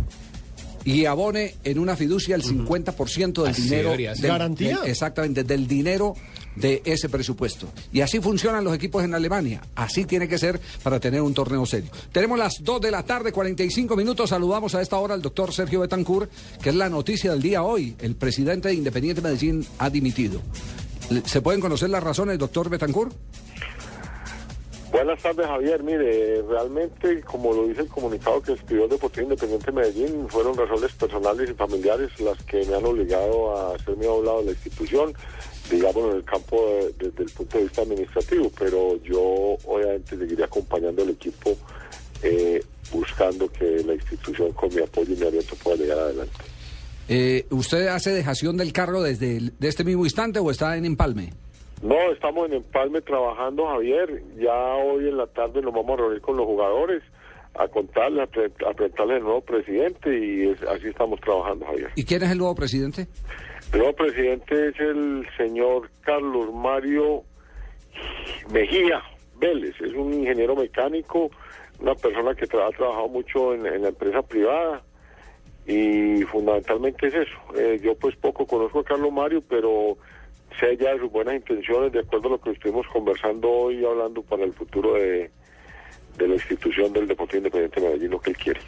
Y 0.84 1.06
abone 1.06 1.56
en 1.64 1.78
una 1.80 1.96
fiducia 1.96 2.36
el 2.36 2.44
50% 2.44 3.44
del 3.44 3.52
Así 3.52 3.62
dinero. 3.64 3.92
del- 3.92 4.16
¿Garantía? 4.22 4.80
del- 4.80 4.90
exactamente, 4.90 5.44
del 5.44 5.68
dinero 5.68 6.16
de 6.56 6.82
ese 6.86 7.08
presupuesto. 7.08 7.70
Y 7.94 8.02
así 8.02 8.20
funcionan 8.20 8.64
los 8.64 8.74
equipos 8.74 9.04
en 9.04 9.14
Alemania. 9.14 9.62
Así 9.76 10.06
tiene 10.06 10.28
que 10.28 10.38
ser 10.38 10.60
para 10.84 11.00
tener 11.00 11.22
un 11.22 11.34
torneo 11.34 11.66
serio. 11.66 11.92
Tenemos 12.12 12.38
las 12.40 12.64
2 12.64 12.82
de 12.82 12.92
la 12.92 13.04
tarde, 13.04 13.32
45 13.32 13.96
minutos. 13.96 14.32
Saludamos 14.32 14.74
a 14.76 14.82
esta 14.82 14.98
hora 14.98 15.14
al 15.14 15.22
doctor 15.22 15.54
Sergio 15.54 15.80
Betancourt, 15.82 16.30
que 16.62 16.70
es 16.70 16.76
la 16.76 16.90
noticia 16.90 17.32
del 17.32 17.42
día 17.42 17.64
hoy. 17.64 17.96
El 18.00 18.16
presidente 18.16 18.68
de 18.70 18.74
Independiente 18.74 19.22
Medellín 19.22 19.66
ha 19.78 19.90
dimitido. 19.90 20.42
¿Se 21.26 21.42
pueden 21.42 21.62
conocer 21.62 21.90
las 21.90 22.02
razones, 22.04 22.38
doctor 22.40 22.70
Betancourt? 22.70 23.14
Buenas 24.92 25.22
tardes, 25.24 25.48
Javier. 25.48 25.82
Mire, 25.84 26.42
realmente, 26.42 27.22
como 27.22 27.54
lo 27.54 27.66
dice 27.68 27.82
el 27.82 27.88
comunicado 27.88 28.42
que 28.42 28.54
escribió 28.54 28.84
el 28.86 28.90
Deportivo 28.90 29.24
Independiente 29.24 29.72
Medellín, 29.72 30.28
fueron 30.28 30.58
razones 30.58 30.92
personales 30.94 31.50
y 31.50 31.54
familiares 31.54 32.10
las 32.20 32.38
que 32.44 32.66
me 32.66 32.76
han 32.76 32.84
obligado 32.86 33.56
a 33.56 33.76
hacerme 33.76 34.06
a 34.08 34.12
un 34.12 34.26
lado 34.26 34.40
de 34.40 34.46
la 34.48 34.52
institución, 34.52 35.14
digamos, 35.70 36.10
en 36.12 36.18
el 36.18 36.24
campo 36.26 36.58
de- 36.66 36.94
desde 37.10 37.24
el 37.24 37.30
punto 37.30 37.58
de 37.58 37.64
vista 37.64 37.82
administrativo. 37.84 38.52
Pero 38.60 39.02
yo, 39.04 39.22
obviamente, 39.66 40.18
seguiré 40.18 40.44
acompañando 40.44 41.04
al 41.04 41.10
equipo 41.12 41.56
eh, 42.24 42.62
buscando 42.92 43.50
que 43.52 43.84
la 43.86 43.94
institución, 43.96 44.52
con 44.52 44.76
mi 44.76 44.82
apoyo 44.82 45.14
y 45.14 45.16
mi 45.18 45.26
aliento, 45.26 45.56
pueda 45.64 45.78
llegar 45.78 46.00
adelante. 46.00 46.34
Eh, 47.08 47.46
¿Usted 47.50 47.88
hace 47.88 48.12
dejación 48.12 48.58
del 48.58 48.74
cargo 48.74 49.02
desde 49.02 49.40
de 49.58 49.68
este 49.68 49.84
mismo 49.86 50.04
instante 50.04 50.38
o 50.40 50.52
está 50.52 50.76
en 50.78 50.86
empalme? 50.86 51.34
No, 51.82 51.96
estamos 52.12 52.48
en 52.48 52.54
Empalme 52.54 53.02
trabajando, 53.02 53.66
Javier. 53.68 54.22
Ya 54.38 54.54
hoy 54.76 55.08
en 55.10 55.18
la 55.18 55.28
tarde 55.28 55.62
nos 55.62 55.74
vamos 55.74 55.98
a 55.98 56.02
reunir 56.04 56.22
con 56.22 56.38
los 56.38 56.46
jugadores 56.46 57.02
a 57.56 57.68
contarles, 57.68 58.24
a, 58.24 58.28
pre- 58.28 58.52
a 58.68 58.74
presentarles 58.74 59.18
el 59.18 59.24
nuevo 59.24 59.42
presidente 59.42 60.18
y 60.18 60.50
es- 60.50 60.62
así 60.64 60.88
estamos 60.88 61.20
trabajando, 61.22 61.66
Javier. 61.66 61.90
¿Y 61.96 62.06
quién 62.06 62.24
es 62.24 62.32
el 62.32 62.38
nuevo 62.38 62.56
presidente? 62.56 63.08
El 63.74 63.80
nuevo 63.80 63.94
presidente 63.94 64.70
es 64.70 64.80
el 64.80 65.28
señor 65.38 65.90
Carlos 66.02 66.54
Mario 66.54 67.24
Mejía 68.54 69.02
Vélez. 69.38 69.76
Es 69.82 69.94
un 69.94 70.14
ingeniero 70.14 70.56
mecánico, 70.56 71.30
una 71.80 71.96
persona 71.96 72.36
que 72.36 72.46
tra- 72.48 72.68
ha 72.68 72.78
trabajado 72.78 73.08
mucho 73.10 73.54
en, 73.54 73.66
en 73.66 73.82
la 73.82 73.90
empresa 73.90 74.22
privada 74.22 74.84
y 75.66 76.22
fundamentalmente 76.24 77.08
es 77.08 77.14
eso. 77.16 77.38
Eh, 77.58 77.80
yo 77.84 77.96
pues 77.96 78.16
poco 78.18 78.46
conozco 78.46 78.80
a 78.80 78.84
Carlos 78.84 79.12
Mario, 79.12 79.44
pero 79.48 79.98
sé 80.60 80.78
ya 80.78 80.94
de 80.94 81.00
sus 81.00 81.12
buenas 81.12 81.36
intenciones, 81.36 81.92
de 81.92 82.00
acuerdo 82.00 82.28
a 82.28 82.32
lo 82.32 82.42
que 82.42 82.52
estuvimos 82.52 82.86
conversando 82.88 83.50
hoy, 83.50 83.84
hablando 83.86 84.22
para 84.22 84.44
el 84.44 84.54
futuro 84.54 84.96
de, 84.96 85.32
de 86.18 86.28
la 86.28 86.36
institución 86.36 86.92
del 86.94 87.08
Deportivo 87.08 87.40
Independiente 87.40 87.80
de 87.80 87.88
Medellín, 87.88 88.12
lo 88.12 88.20
que 88.20 88.32
él 88.32 88.38
quiere. 88.38 88.62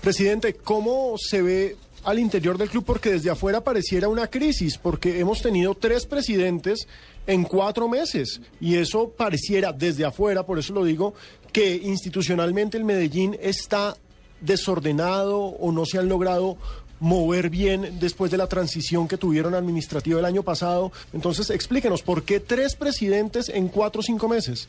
Presidente, 0.00 0.54
¿cómo 0.54 1.14
se 1.18 1.42
ve 1.42 1.76
al 2.04 2.18
interior 2.18 2.56
del 2.56 2.70
club? 2.70 2.84
Porque 2.84 3.10
desde 3.10 3.30
afuera 3.30 3.62
pareciera 3.62 4.08
una 4.08 4.28
crisis, 4.28 4.78
porque 4.78 5.18
hemos 5.18 5.42
tenido 5.42 5.74
tres 5.74 6.06
presidentes 6.06 6.88
en 7.26 7.44
cuatro 7.44 7.88
meses 7.88 8.40
y 8.60 8.76
eso 8.76 9.10
pareciera 9.10 9.72
desde 9.72 10.04
afuera, 10.04 10.44
por 10.44 10.58
eso 10.58 10.72
lo 10.72 10.84
digo, 10.84 11.14
que 11.52 11.74
institucionalmente 11.74 12.78
el 12.78 12.84
Medellín 12.84 13.36
está 13.40 13.96
desordenado 14.40 15.38
o 15.38 15.72
no 15.72 15.84
se 15.84 15.98
han 15.98 16.08
logrado 16.08 16.56
mover 17.00 17.50
bien 17.50 17.98
después 18.00 18.30
de 18.30 18.36
la 18.36 18.46
transición 18.46 19.08
que 19.08 19.16
tuvieron 19.16 19.54
administrativa 19.54 20.18
el 20.18 20.24
año 20.24 20.42
pasado. 20.42 20.92
Entonces, 21.12 21.50
explíquenos, 21.50 22.02
¿por 22.02 22.22
qué 22.22 22.40
tres 22.40 22.74
presidentes 22.74 23.48
en 23.48 23.68
cuatro 23.68 24.00
o 24.00 24.02
cinco 24.02 24.28
meses? 24.28 24.68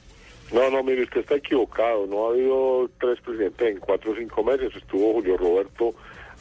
No, 0.51 0.69
no, 0.69 0.83
mire, 0.83 1.03
usted 1.03 1.21
está 1.21 1.35
equivocado. 1.35 2.07
No 2.07 2.27
ha 2.27 2.29
habido 2.31 2.89
tres 2.99 3.19
presidentes 3.21 3.67
en 3.67 3.79
cuatro 3.79 4.11
o 4.11 4.15
cinco 4.15 4.43
meses. 4.43 4.75
Estuvo 4.75 5.13
Julio 5.13 5.37
Roberto 5.37 5.93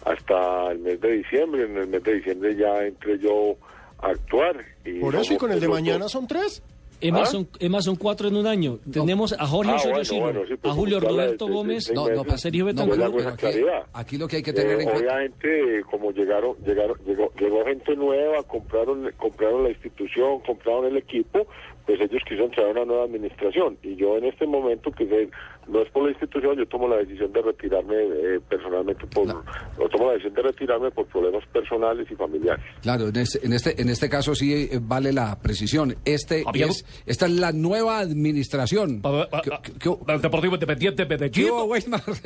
hasta 0.05 0.71
el 0.73 0.79
mes 0.79 1.01
de 1.01 1.13
diciembre. 1.13 1.65
En 1.65 1.77
el 1.77 1.89
mes 1.89 2.03
de 2.03 2.15
diciembre 2.15 2.57
ya 2.57 2.85
entré 2.87 3.19
yo 3.19 3.57
a 4.01 4.09
actuar. 4.09 4.65
Y 4.85 5.01
Por 5.01 5.15
eso, 5.15 5.35
y 5.35 5.37
con 5.37 5.53
el 5.53 5.61
de 5.61 5.69
mañana 5.69 6.09
son 6.09 6.27
tres. 6.27 6.63
Es 7.01 7.13
más, 7.13 7.35
¿Ah? 7.35 7.81
son, 7.83 7.97
cuatro 7.97 8.27
en 8.29 8.37
un 8.37 8.47
año. 8.47 8.79
Tenemos 8.93 9.33
a 9.39 9.47
Jorge 9.47 9.71
Ah, 9.73 9.79
bueno, 9.85 10.03
bueno, 10.21 10.41
sí, 10.47 10.55
pues, 10.61 10.73
a 10.73 10.75
Julio 10.77 10.97
habla 10.97 11.09
de- 11.11 11.15
Roberto 11.17 11.45
de- 11.45 11.51
de 11.51 11.57
Gómez, 11.57 11.93
No, 11.93 12.09
no, 12.09 12.21
a 12.23 12.39
Sergio 12.39 12.65
le 12.67 12.73
Betancourt. 12.73 13.03
hago 13.03 13.19
esa 13.21 13.29
aquí, 13.31 13.47
aquí 13.93 14.19
lo 14.19 14.27
que 14.29 14.37
hay 14.37 14.43
que 14.43 14.53
tener 14.53 14.79
Eh, 14.81 14.83
en 14.83 14.89
cuenta. 14.91 15.01
obviamente, 15.15 15.83
como 15.91 16.11
llegaron, 16.13 16.57
llegaron, 16.67 16.97
llegó, 17.07 17.33
llegó 17.39 17.65
gente 17.65 17.95
nueva, 17.97 18.43
compraron, 18.43 19.11
compraron 19.17 19.63
la 19.63 19.71
institución, 19.71 20.41
compraron 20.41 20.87
el 20.87 20.97
equipo, 20.97 21.47
pues 21.87 22.01
ellos 22.01 22.21
quisieron 22.25 22.51
traer 22.51 22.71
una 22.73 22.85
nueva 22.85 23.05
administración. 23.05 23.79
Y 23.83 23.95
yo 23.97 24.17
en 24.19 24.25
este 24.25 24.47
momento, 24.47 24.91
que 24.91 25.29
no 25.69 25.83
es 25.83 25.91
por 25.91 26.05
la 26.05 26.11
institución, 26.11 26.57
yo 26.57 26.67
tomo 26.67 26.89
la 26.89 26.97
decisión 26.97 27.33
de 27.33 27.43
retirarme 27.43 27.95
eh, 27.97 28.41
personalmente 28.49 29.07
por, 29.07 29.27
yo 29.27 29.89
tomo 29.91 30.07
la 30.07 30.13
decisión 30.13 30.35
de 30.35 30.43
retirarme 30.43 30.91
por 30.91 31.07
problemas 31.07 31.45
personales 31.53 32.07
y 32.11 32.15
familiares. 32.15 32.65
Claro, 32.83 33.09
en 33.09 33.17
este, 33.17 33.45
en 33.47 33.53
este, 33.53 33.81
en 33.83 33.89
este 33.89 34.09
caso 34.09 34.35
sí 34.35 34.69
eh, 34.73 34.79
vale 34.81 35.13
la 35.13 35.39
precisión. 35.39 35.95
Este 36.05 36.45
Javier. 36.45 36.69
es, 36.71 36.85
esta 37.07 37.27
es 37.27 37.33
la 37.33 37.53
nueva 37.53 37.99
administración. 37.99 39.01
Pa- 39.03 39.29
pa- 39.29 39.43
¿Qué- 39.43 39.51
pa- 39.51 39.63
qué- 39.63 39.73
qué- 39.79 40.13
El 40.15 40.21
Deportivo 40.21 40.55
Independiente 40.55 41.05
de 41.05 41.09
Medellín. 41.09 41.49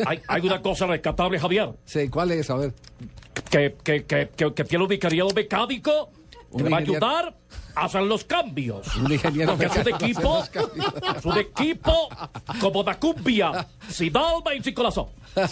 Hay, 0.06 0.20
hay 0.28 0.46
una 0.46 0.62
cosa 0.62 0.86
rescatable, 0.86 1.38
Javier, 1.38 1.70
Sí, 1.84 2.08
¿cuál 2.08 2.30
es? 2.32 2.48
A 2.50 2.56
ver. 2.56 2.72
que, 3.50 3.74
que, 3.82 4.04
que, 4.04 4.28
que, 4.36 4.54
que 4.54 4.64
tiene 4.64 4.84
un 4.84 4.92
ingeniero 4.92 5.28
mecánico 5.34 6.10
que 6.56 6.62
le 6.64 6.70
va 6.70 6.76
a 6.76 6.80
ayudar 6.80 7.34
a 7.74 7.84
hacer 7.84 8.02
los 8.02 8.24
cambios. 8.24 8.96
Un 8.96 9.12
ingeniero 9.12 9.56
Porque 9.56 9.68
mecánico 9.68 10.04
equipo, 10.04 10.44
un 11.24 11.38
equipo 11.38 12.08
como 12.60 12.82
la 12.82 12.98
cumbia, 12.98 13.66
sin 13.88 14.16
alma 14.16 14.54
y 14.54 14.62
sin 14.62 14.74
corazón. 14.74 15.06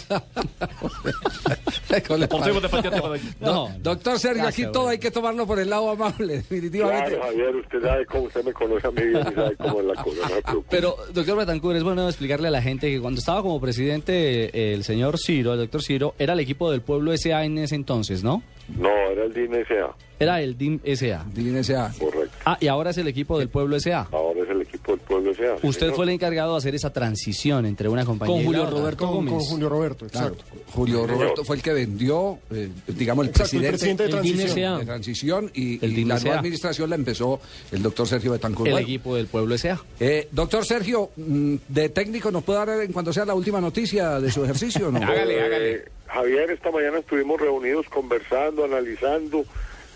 No, 3.39 3.69
doctor 3.79 4.19
Sergio, 4.19 4.47
aquí 4.47 4.65
todo 4.71 4.89
hay 4.89 4.97
que 4.97 5.11
tomarlo 5.11 5.45
por 5.45 5.59
el 5.59 5.69
lado 5.69 5.89
amable, 5.89 6.37
definitivamente. 6.37 7.11
Claro, 7.11 7.23
Javier, 7.23 7.55
usted 7.55 7.81
sabe 7.81 8.05
cómo 8.05 8.23
usted 8.23 8.43
me 8.45 8.53
conoce 8.53 8.87
a 8.87 8.91
mí 8.91 9.01
y 9.01 9.13
sabe 9.13 9.55
cómo 9.57 9.81
es 9.81 9.85
la 9.85 9.95
cosa, 9.95 10.29
no. 10.53 10.63
Pero, 10.69 10.95
doctor 11.13 11.37
Betancourt, 11.37 11.77
es 11.77 11.83
bueno 11.83 12.07
explicarle 12.07 12.47
a 12.47 12.51
la 12.51 12.61
gente 12.61 12.89
que 12.89 12.99
cuando 13.01 13.19
estaba 13.19 13.41
como 13.41 13.59
presidente 13.59 14.73
el 14.73 14.83
señor 14.83 15.17
Ciro, 15.19 15.53
el 15.53 15.59
doctor 15.59 15.83
Ciro, 15.83 16.15
era 16.17 16.33
el 16.33 16.39
equipo 16.39 16.71
del 16.71 16.81
pueblo 16.81 17.15
SA 17.17 17.43
en 17.43 17.57
ese 17.57 17.75
entonces, 17.75 18.23
¿no? 18.23 18.43
No, 18.77 18.89
era 19.11 19.25
el 19.25 19.33
DNSA, 19.33 19.95
Era 20.19 20.41
el 20.41 20.55
DIM 20.57 20.79
SA. 20.85 21.25
Díganse 21.33 21.75
a- 21.75 21.91
correcto. 21.99 22.29
Ah, 22.45 22.57
y 22.61 22.67
ahora 22.67 22.91
es 22.91 22.97
el 22.97 23.07
equipo 23.07 23.39
del 23.39 23.49
pueblo 23.49 23.75
SA. 23.79 24.07
Ahora 24.11 24.41
es 24.43 24.49
el 24.49 24.61
equipo 24.61 24.91
del 24.91 25.01
pueblo 25.01 25.31
SA. 25.33 25.55
Usted 25.63 25.79
señor. 25.87 25.95
fue 25.95 26.05
el 26.05 26.09
encargado 26.11 26.51
de 26.53 26.57
hacer 26.59 26.75
esa 26.75 26.93
transición 26.93 27.65
entre 27.65 27.89
una 27.89 28.05
compañía 28.05 28.33
Con 28.35 28.41
y 28.41 28.45
Julio 28.45 28.61
la 28.63 28.67
otra. 28.69 28.79
Roberto 28.79 29.05
Con, 29.07 29.15
Gómez. 29.15 29.33
con 29.33 29.39
Julio 29.41 29.69
Roberto, 29.69 30.07
Claro, 30.07 30.33
exacto. 30.35 30.55
Julio 30.73 31.07
Roberto 31.07 31.43
fue 31.43 31.55
el 31.55 31.61
que 31.63 31.73
vendió, 31.73 32.37
eh, 32.51 32.69
digamos, 32.87 33.25
el 33.25 33.29
Exacto, 33.31 33.55
el 33.57 33.61
presidente, 33.67 33.71
presidente 33.71 34.03
de 34.03 34.09
el 34.09 34.15
transición. 34.15 34.71
DIN 34.73 34.79
de 34.79 34.85
transición 34.85 35.51
y, 35.55 35.85
El 35.85 35.91
y 35.91 35.95
DIN 35.95 36.07
la 36.07 36.15
SA. 36.17 36.23
nueva 36.25 36.39
administración 36.39 36.89
la 36.91 36.95
empezó 36.95 37.41
el 37.71 37.81
doctor 37.81 38.07
Sergio 38.07 38.31
Betancourt. 38.31 38.67
El 38.67 38.73
Bueno, 38.73 38.87
equipo 38.87 39.15
del 39.15 39.25
pueblo 39.27 39.55
SA. 39.57 39.81
eh, 39.99 40.27
doctor 40.31 40.65
Sergio, 40.65 41.09
mm, 41.17 41.55
de 41.67 41.89
técnico, 41.89 42.29
¿nos 42.31 42.43
puede 42.43 42.59
dar 42.65 42.81
en 42.81 42.93
cuanto 42.93 43.11
sea 43.11 43.25
la 43.25 43.33
última 43.33 43.59
noticia 43.59 44.19
de 44.19 44.31
su 44.31 44.43
ejercicio? 44.43 44.87
o 44.89 44.91
No? 44.91 44.99
Eh, 45.11 45.85
Javier, 46.13 46.51
esta 46.51 46.71
mañana 46.71 46.99
estuvimos 46.99 47.39
reunidos 47.39 47.87
conversando, 47.87 48.65
analizando 48.65 49.45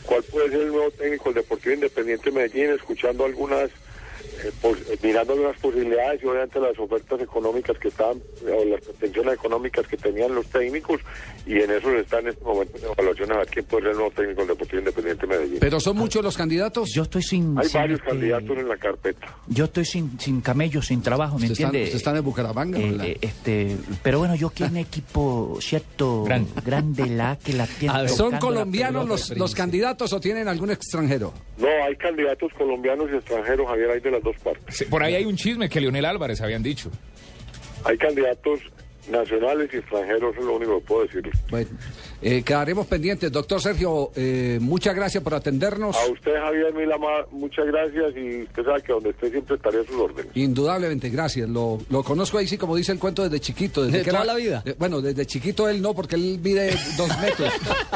cuál 0.06 0.24
puede 0.24 0.50
ser 0.50 0.62
el 0.62 0.70
nuevo 0.70 0.90
técnico 0.92 1.26
del 1.26 1.44
Deportivo 1.44 1.76
Independiente 1.76 2.30
de 2.30 2.36
Medellín, 2.38 2.70
escuchando 2.70 3.26
algunas 3.26 3.70
eh, 4.44 4.52
pues, 4.62 4.80
eh, 4.90 4.98
mirando 5.04 5.36
las 5.36 5.58
posibilidades 5.60 6.22
y 6.24 6.26
obviamente 6.28 6.60
las 6.60 6.78
ofertas 6.80 7.22
económicas 7.22 7.78
que 7.78 7.88
estaban, 7.90 8.22
o 8.44 8.66
las 8.66 8.82
pretensiones 8.82 9.34
económicas 9.36 9.88
que 9.88 9.98
tenían 9.98 10.34
los 10.36 10.46
técnicos, 10.48 11.02
y 11.46 11.60
en 11.60 11.72
eso 11.72 11.90
está 11.98 12.20
en 12.20 12.30
este 12.30 12.44
momento 12.44 12.78
en 12.78 12.84
evaluación 12.86 13.32
a 13.32 13.38
ver 13.38 13.48
quién 13.48 13.66
puede 13.66 13.84
ser 13.84 13.92
el 13.92 13.98
nuevo 13.98 14.12
técnico 14.12 14.40
del 14.42 14.48
Deportivo 14.50 14.80
Independiente 14.80 15.28
de 15.28 15.34
Medellín. 15.36 15.58
Pero 15.60 15.80
son 15.80 15.98
muchos 15.98 16.24
los 16.24 16.36
candidatos. 16.38 16.92
Yo 16.94 17.04
estoy 17.04 17.24
sin. 17.24 17.58
Hay 17.58 17.68
sin, 17.70 17.80
varios 17.82 18.00
este, 18.00 18.12
candidatos 18.12 18.58
en 18.58 18.68
la 18.68 18.78
carpeta. 18.78 19.36
Yo 19.48 19.66
estoy 19.66 19.86
sin, 19.86 20.20
sin 20.20 20.42
camello, 20.42 20.82
sin 20.82 21.02
trabajo, 21.02 21.38
¿me 21.38 21.44
Usted 21.46 21.52
está- 21.54 21.64
entiende? 21.66 21.86
usted 21.86 21.98
está 21.98 22.18
en 22.18 22.24
Bucaramanga, 22.24 22.80
Eh, 22.80 22.98
eh, 23.04 23.18
este, 23.22 23.78
pero 24.04 24.20
bueno, 24.20 24.36
yo 24.36 24.50
quiero 24.50 24.72
un 24.72 24.78
equipo, 24.78 25.58
¿cierto? 25.62 26.24
Grande. 26.24 26.50
Grande, 26.66 27.06
la 27.08 27.38
que 27.38 27.54
la 27.54 27.68
tiene. 27.68 27.96
A 27.96 28.02
ver, 28.02 28.10
¿Son 28.10 28.38
colombianos 28.38 29.08
los, 29.08 29.38
los 29.38 29.54
candidatos 29.56 30.12
o 30.14 30.20
tienen 30.20 30.48
algún 30.48 30.72
extranjero? 30.72 31.34
No, 31.58 31.68
hay 31.86 31.96
candidatos 31.96 32.52
colombianos 32.58 33.10
y 33.12 33.16
extranjeros, 33.16 33.68
Javier, 33.68 33.92
hay 33.92 34.00
de 34.00 34.12
las 34.12 34.24
dos 34.26 34.36
partes. 34.44 34.76
Sí, 34.76 34.86
por 34.86 35.02
ahí 35.02 35.16
hay 35.16 35.26
un 35.26 35.38
chisme 35.38 35.70
que 35.70 35.80
Leonel 35.80 36.04
Álvarez 36.04 36.42
habían 36.42 36.62
dicho. 36.62 36.92
Hay 37.86 37.98
candidatos 37.98 38.60
nacionales 39.10 39.70
y 39.74 39.78
extranjeros, 39.78 40.36
es 40.36 40.44
lo 40.44 40.56
único 40.56 40.80
que 40.80 40.86
puedo 40.86 41.04
decirles. 41.06 41.36
Bueno, 41.50 41.70
eh, 42.28 42.42
quedaremos 42.42 42.88
pendientes. 42.88 43.32
Doctor 43.32 43.62
Sergio, 43.62 44.10
eh, 44.16 44.58
muchas 44.60 44.96
gracias 44.96 45.24
por 45.24 45.36
atendernos. 45.36 45.96
A 45.96 46.12
usted, 46.12 46.34
Javier 46.34 46.74
Milama, 46.74 47.08
muchas 47.30 47.68
gracias 47.68 48.18
y 48.18 48.42
usted 48.42 48.64
sabe 48.64 48.82
que 48.82 48.94
donde 48.94 49.10
esté 49.12 49.30
siempre 49.30 49.56
estaré 49.58 49.82
a 49.82 49.84
sus 49.84 49.96
órdenes. 49.96 50.32
Indudablemente, 50.34 51.10
gracias. 51.12 51.48
Lo, 51.48 51.78
lo 51.88 52.04
conozco 52.04 52.40
ahí, 52.40 52.48
sí, 52.48 52.58
como 52.58 52.76
dice 52.76 52.92
el 52.92 52.98
cuento, 52.98 53.22
desde 53.22 53.40
chiquito. 53.40 53.84
Desde 53.84 54.00
¿De 54.00 54.04
que 54.04 54.10
toda 54.10 54.26
la 54.26 54.34
vida? 54.34 54.64
bueno, 54.80 55.02
desde 55.02 55.24
chiquito 55.28 55.70
él 55.70 55.84
no, 55.84 55.94
porque 55.94 56.16
él 56.16 56.40
mide 56.42 56.76
dos 56.98 57.10
metros, 57.22 57.54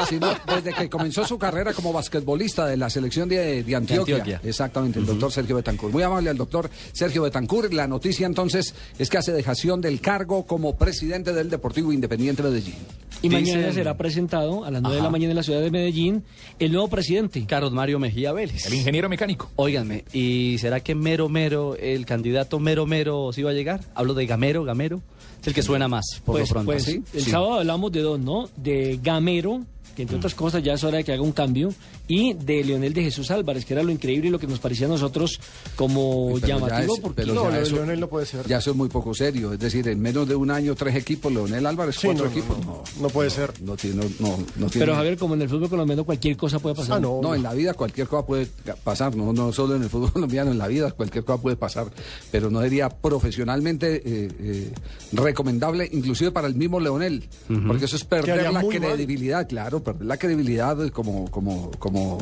sino 0.08 0.28
desde 0.46 0.74
que 0.74 0.88
comenzó 0.88 1.24
su 1.24 1.36
carrera 1.36 1.72
como 1.72 1.92
basquetbolista 1.92 2.66
de 2.68 2.76
la 2.76 2.88
selección 2.88 3.28
de, 3.28 3.64
de 3.64 3.74
Antioquia. 3.74 4.18
Antioquia. 4.18 4.40
Exactamente, 4.48 5.00
el 5.00 5.06
doctor 5.06 5.32
Sergio 5.32 5.56
Betancourt. 5.56 5.92
Muy 5.92 6.04
amable 6.04 6.30
al 6.30 6.36
doctor 6.36 6.70
Sergio 6.92 7.22
Betancourt. 7.22 7.72
La 7.72 7.88
noticia 7.88 8.28
entonces 8.28 8.76
es 8.96 9.10
que 9.10 9.18
hace 9.18 9.32
dejación 9.32 9.80
del 9.80 10.00
cargo 10.00 10.46
como 10.46 10.76
presidente 10.76 11.32
del 11.32 11.50
Deportivo 11.50 11.92
Independiente 11.92 12.44
Medellín. 12.44 12.76
Y 13.22 13.28
mañana 13.28 13.72
será 13.72 13.96
presentado 14.26 14.64
a 14.64 14.70
las 14.70 14.82
9 14.82 14.96
de 14.96 15.00
la 15.02 15.06
Ajá. 15.08 15.10
mañana 15.12 15.30
en 15.32 15.36
la 15.36 15.42
ciudad 15.42 15.60
de 15.60 15.70
Medellín 15.70 16.24
el 16.58 16.72
nuevo 16.72 16.88
presidente. 16.88 17.44
Carlos 17.46 17.72
Mario 17.72 17.98
Mejía 17.98 18.32
Vélez. 18.32 18.66
El 18.66 18.74
ingeniero 18.74 19.08
mecánico. 19.08 19.50
Óiganme, 19.56 20.04
¿y 20.12 20.58
será 20.58 20.80
que 20.80 20.94
mero 20.94 21.28
mero, 21.28 21.74
el 21.76 22.04
candidato 22.06 22.58
mero 22.58 22.86
mero 22.86 23.32
sí 23.32 23.42
va 23.42 23.50
a 23.50 23.54
llegar? 23.54 23.80
Hablo 23.94 24.12
de 24.14 24.26
Gamero, 24.26 24.64
Gamero. 24.64 25.00
Es 25.40 25.46
el 25.48 25.54
que 25.54 25.62
suena 25.62 25.88
más, 25.88 26.04
por 26.24 26.36
pues, 26.36 26.48
lo 26.50 26.52
pronto. 26.54 26.72
pues, 26.72 26.84
¿sí? 26.84 27.02
el 27.14 27.22
Sí. 27.24 27.30
sábado 27.30 27.54
hablamos 27.54 27.90
de 27.92 28.00
dos, 28.02 28.20
¿no? 28.20 28.50
De 28.56 29.00
Gamero, 29.02 29.62
que 29.94 30.02
entre 30.02 30.16
otras 30.16 30.34
cosas 30.34 30.62
ya 30.62 30.74
es 30.74 30.84
hora 30.84 30.98
de 30.98 31.04
que 31.04 31.12
haga 31.12 31.22
un 31.22 31.32
cambio, 31.32 31.72
y 32.08 32.34
de 32.34 32.64
Leonel 32.64 32.92
de 32.92 33.02
Jesús 33.04 33.30
Álvarez, 33.30 33.64
que 33.64 33.74
era 33.74 33.82
lo 33.82 33.90
increíble 33.90 34.28
y 34.28 34.30
lo 34.30 34.38
que 34.38 34.46
nos 34.46 34.58
parecía 34.58 34.86
a 34.86 34.90
nosotros 34.90 35.38
como 35.76 36.34
Pero 36.34 36.46
llamativo, 36.46 36.94
es- 36.94 37.00
porque 37.00 37.22
pero 37.22 37.34
No, 37.34 37.50
eso- 37.54 37.76
Leonel 37.76 38.00
no 38.00 38.08
puede 38.08 38.26
ser. 38.26 38.46
Ya 38.46 38.58
eso 38.58 38.70
es 38.70 38.76
muy 38.76 38.88
poco 38.88 39.14
serio. 39.14 39.52
Es 39.52 39.58
decir, 39.58 39.86
en 39.88 40.00
menos 40.00 40.28
de 40.28 40.34
un 40.34 40.50
año, 40.50 40.74
tres 40.74 40.94
equipos, 40.96 41.32
Leonel 41.32 41.64
Álvarez, 41.66 41.96
Sí, 41.96 42.06
cuatro 42.08 42.24
no, 42.26 42.30
no, 42.30 42.36
equipos. 42.38 42.66
no, 42.66 42.82
no 43.02 43.08
puede 43.08 43.30
ser. 43.30 43.52
No 43.62 43.76
tiene, 43.76 43.96
no, 43.96 44.08
no, 44.20 44.36
no 44.56 44.66
tiene- 44.66 44.70
pero 44.86 44.94
Javier, 44.94 45.16
como 45.18 45.34
en 45.34 45.42
el 45.42 45.48
fútbol 45.48 45.68
colombiano 45.68 46.04
cualquier 46.04 46.36
cosa 46.36 46.58
puede 46.58 46.74
pasar. 46.74 46.96
Ah, 46.98 47.00
no. 47.00 47.20
No, 47.22 47.34
en 47.34 47.42
la 47.42 47.54
vida 47.54 47.74
cualquier 47.74 48.06
cosa 48.08 48.26
puede 48.26 48.46
pasar, 48.84 49.14
no, 49.16 49.32
no 49.32 49.52
solo 49.52 49.76
en 49.76 49.82
el 49.82 49.88
fútbol 49.90 50.12
colombiano, 50.12 50.50
en 50.50 50.58
la 50.58 50.66
vida 50.68 50.90
cualquier 50.92 51.24
cosa 51.24 51.40
puede 51.40 51.56
pasar, 51.56 51.86
pero 52.30 52.50
no 52.50 52.60
sería 52.62 52.88
profesionalmente 52.88 54.02
eh, 54.04 54.28
eh, 54.40 54.72
recomendable, 55.12 55.88
inclusive 55.92 56.30
para 56.30 56.48
el 56.48 56.54
mismo 56.54 56.80
Leonel, 56.80 57.24
porque 57.66 57.84
eso 57.84 57.96
es 57.96 58.04
perder 58.04 58.42
la 58.42 58.52
mal. 58.52 58.66
credibilidad, 58.68 59.46
claro, 59.80 59.98
perder 59.98 60.06
la 60.06 60.16
credibilidad 60.16 60.76
como, 60.90 61.30
como, 61.30 61.70
como 61.78 62.18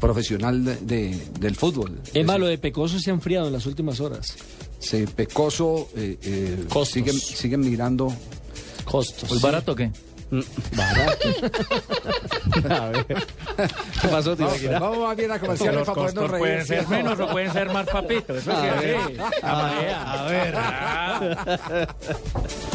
profesional 0.00 0.64
de- 0.64 0.76
de- 0.76 1.18
del 1.38 1.56
fútbol. 1.56 2.00
Es 2.14 2.24
malo, 2.26 2.46
de 2.46 2.58
Pecoso 2.58 2.98
se 2.98 3.10
ha 3.10 3.14
enfriado 3.14 3.46
en 3.48 3.52
las 3.52 3.66
últimas 3.66 4.00
horas. 4.00 4.34
Se 4.78 5.06
pecoso, 5.06 5.88
eh, 5.96 6.18
eh, 6.22 6.64
Costos. 6.68 6.88
siguen, 6.88 7.18
siguen 7.20 7.60
mirando. 7.60 8.12
Costos. 8.84 9.28
¿Pues 9.28 9.40
barato 9.42 9.72
o 9.72 9.74
qué? 9.76 9.90
Barato. 10.76 11.28
a 12.70 12.86
ver. 12.90 13.04
¿Qué 13.06 14.08
pasó, 14.08 14.36
Vamos, 14.36 14.36
Tibaquirá? 14.36 14.78
vamos 14.78 14.98
más 15.00 15.16
bien 15.16 15.32
a 15.32 15.38
comerciales 15.40 15.86
para 15.88 16.08
reír. 16.08 16.38
pueden 16.38 16.66
ser 16.66 16.88
menos 16.88 17.18
o 17.20 17.26
pueden 17.28 17.52
ser 17.52 17.70
más 17.72 17.86
papitos. 17.88 18.36
Eso 18.38 18.52
A 18.52 18.60
sí, 18.80 18.86
ver. 18.86 18.96
sí. 19.08 19.14
A 19.42 20.26
ver, 20.28 20.54
a 20.56 21.18
ver. 21.20 21.88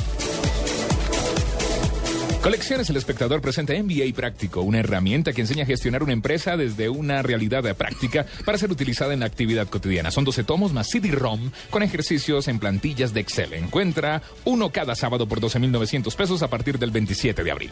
Colecciones 2.46 2.88
El 2.92 2.98
Espectador 2.98 3.42
presenta 3.42 3.74
MBA 3.74 4.16
Práctico, 4.16 4.62
una 4.62 4.78
herramienta 4.78 5.34
que 5.34 5.42
enseña 5.42 5.64
a 5.64 5.66
gestionar 5.66 6.04
una 6.04 6.14
empresa 6.14 6.56
desde 6.56 6.90
una 6.90 7.24
realidad 7.24 7.75
práctica 7.75 8.28
para 8.46 8.60
ser 8.60 8.70
utilizada 8.70 9.16
en 9.16 9.22
la 9.22 9.25
actividad 9.25 9.68
cotidiana. 9.68 10.12
Son 10.12 10.25
12 10.25 10.44
tomos 10.44 10.72
más 10.72 10.88
CD-ROM 10.92 11.50
con 11.72 11.82
ejercicios 11.82 12.48
en 12.48 12.60
plantillas 12.60 13.16
de 13.16 13.22
Excel. 13.22 13.54
Encuentra 13.54 14.22
uno 14.44 14.70
cada 14.70 14.94
sábado 14.94 15.27
por 15.27 15.42
12.900 15.42 16.16
pesos 16.16 16.44
a 16.44 16.48
partir 16.48 16.77
del 16.77 16.92
27 16.92 17.44
de 17.44 17.50
abril. 17.50 17.72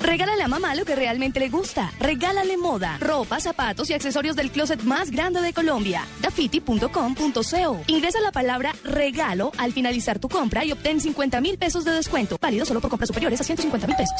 Regálale 0.00 0.42
a 0.42 0.48
mamá 0.48 0.74
lo 0.74 0.84
que 0.84 0.96
realmente 0.96 1.40
le 1.40 1.48
gusta. 1.48 1.92
Regálale 1.98 2.56
moda, 2.56 2.98
ropa, 3.00 3.40
zapatos 3.40 3.90
y 3.90 3.94
accesorios 3.94 4.36
del 4.36 4.50
closet 4.50 4.82
más 4.82 5.10
grande 5.10 5.40
de 5.40 5.52
Colombia. 5.52 6.06
Dafiti.com.co. 6.20 7.80
Ingresa 7.86 8.20
la 8.20 8.32
palabra 8.32 8.74
regalo 8.84 9.52
al 9.58 9.72
finalizar 9.72 10.18
tu 10.18 10.28
compra 10.28 10.64
y 10.64 10.72
obtén 10.72 11.00
50 11.00 11.40
mil 11.40 11.58
pesos 11.58 11.84
de 11.84 11.92
descuento. 11.92 12.38
Válido 12.40 12.64
solo 12.64 12.80
por 12.80 12.90
compras 12.90 13.08
superiores 13.08 13.40
a 13.40 13.44
150 13.44 13.86
mil 13.86 13.96
pesos. 13.96 14.16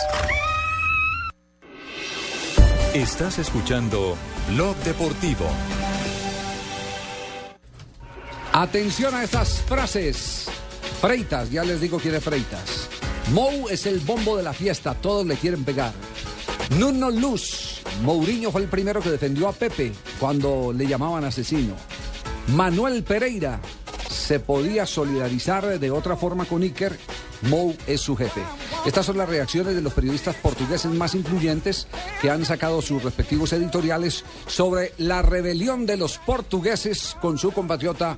Estás 2.95 3.39
escuchando 3.39 4.19
Blog 4.51 4.77
Deportivo. 4.85 5.47
Atención 8.53 9.15
a 9.15 9.25
estas 9.25 9.63
frases. 9.63 10.47
Freitas, 11.01 11.51
ya 11.51 11.65
les 11.65 11.81
digo 11.81 11.99
quién 11.99 12.17
es 12.17 12.23
Freitas. 12.23 12.92
Mou 13.31 13.69
es 13.69 13.87
el 13.87 14.01
bombo 14.01 14.37
de 14.37 14.43
la 14.43 14.53
fiesta, 14.53 14.95
todos 14.95 15.25
le 15.25 15.37
quieren 15.37 15.65
pegar. 15.65 15.93
Nuno 16.79 17.11
Luz, 17.11 17.83
Mourinho 18.03 18.51
fue 18.51 18.63
el 18.63 18.69
primero 18.69 19.01
que 19.01 19.11
defendió 19.11 19.49
a 19.49 19.53
Pepe 19.53 19.93
cuando 20.19 20.73
le 20.73 20.87
llamaban 20.87 21.25
asesino. 21.25 21.75
Manuel 22.49 23.05
Pereira 23.05 23.61
se 24.11 24.41
podía 24.41 24.87
solidarizar 24.87 25.79
de 25.79 25.91
otra 25.91 26.17
forma 26.17 26.45
con 26.45 26.63
Iker. 26.63 26.99
Mou 27.43 27.75
es 27.87 28.01
su 28.01 28.17
jefe. 28.17 28.43
Estas 28.87 29.07
son 29.07 29.19
las 29.19 29.29
reacciones 29.29 29.75
de 29.75 29.83
los 29.83 29.93
periodistas 29.93 30.37
portugueses 30.37 30.91
más 30.93 31.15
influyentes 31.15 31.87
que 32.21 32.31
han 32.31 32.45
sacado 32.45 32.83
sus 32.83 33.03
respectivos 33.03 33.53
editoriales 33.53 34.25
sobre 34.47 34.93
la 34.99 35.23
rebelión 35.23 35.87
de 35.87 35.97
los 35.97 36.19
portugueses 36.19 37.17
con 37.21 37.39
su 37.39 37.53
compatriota 37.53 38.17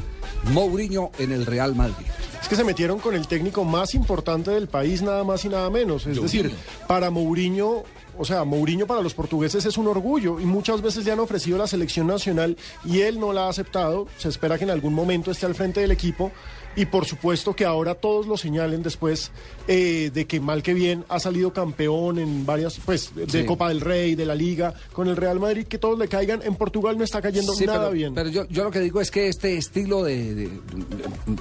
Mourinho 0.52 1.10
en 1.18 1.32
el 1.32 1.46
Real 1.46 1.74
Madrid. 1.74 2.06
Es 2.40 2.48
que 2.48 2.56
se 2.56 2.64
metieron 2.64 2.98
con 2.98 3.14
el 3.14 3.26
técnico 3.26 3.64
más 3.64 3.94
importante 3.94 4.50
del 4.50 4.68
país, 4.68 5.00
nada 5.00 5.24
más 5.24 5.44
y 5.46 5.48
nada 5.48 5.70
menos. 5.70 6.06
Es 6.06 6.20
decir, 6.20 6.54
para 6.86 7.08
Mourinho, 7.10 7.84
o 8.18 8.24
sea, 8.26 8.44
Mourinho 8.44 8.86
para 8.86 9.00
los 9.00 9.14
portugueses 9.14 9.64
es 9.64 9.78
un 9.78 9.86
orgullo 9.88 10.38
y 10.38 10.44
muchas 10.44 10.82
veces 10.82 11.06
le 11.06 11.12
han 11.12 11.20
ofrecido 11.20 11.56
la 11.56 11.66
selección 11.66 12.06
nacional 12.06 12.58
y 12.84 13.00
él 13.00 13.18
no 13.18 13.32
la 13.32 13.46
ha 13.46 13.48
aceptado. 13.48 14.06
Se 14.18 14.28
espera 14.28 14.58
que 14.58 14.64
en 14.64 14.70
algún 14.70 14.92
momento 14.92 15.30
esté 15.30 15.46
al 15.46 15.54
frente 15.54 15.80
del 15.80 15.90
equipo 15.90 16.32
y 16.76 16.86
por 16.86 17.04
supuesto 17.06 17.54
que 17.54 17.64
ahora 17.64 17.94
todos 17.94 18.26
lo 18.26 18.36
señalen 18.36 18.82
después 18.82 19.30
eh, 19.68 20.10
de 20.12 20.26
que 20.26 20.40
mal 20.40 20.62
que 20.62 20.74
bien 20.74 21.04
ha 21.08 21.20
salido 21.20 21.52
campeón 21.52 22.18
en 22.18 22.44
varias, 22.46 22.78
pues, 22.84 23.14
de 23.14 23.28
Sí. 23.28 23.44
Copa 23.46 23.68
del 23.68 23.80
Rey, 23.80 24.14
de 24.14 24.26
la 24.26 24.34
Liga, 24.34 24.74
con 24.92 25.08
el 25.08 25.16
Real 25.16 25.38
Madrid, 25.40 25.66
que 25.66 25.78
todos 25.78 25.98
le 25.98 26.08
caigan. 26.08 26.42
En 26.42 26.54
Portugal 26.56 26.96
no 26.98 27.04
está 27.04 27.20
cayendo 27.22 27.52
Sí, 27.54 27.66
nada 27.66 27.80
pero, 27.80 27.92
bien. 27.92 28.14
Pero 28.14 28.28
yo, 28.30 28.44
yo 28.48 28.64
lo 28.64 28.70
que 28.70 28.80
digo 28.80 29.00
es 29.00 29.10
que 29.10 29.28
este 29.28 29.56
estilo 29.56 30.02
de. 30.02 30.34
de- 30.34 30.50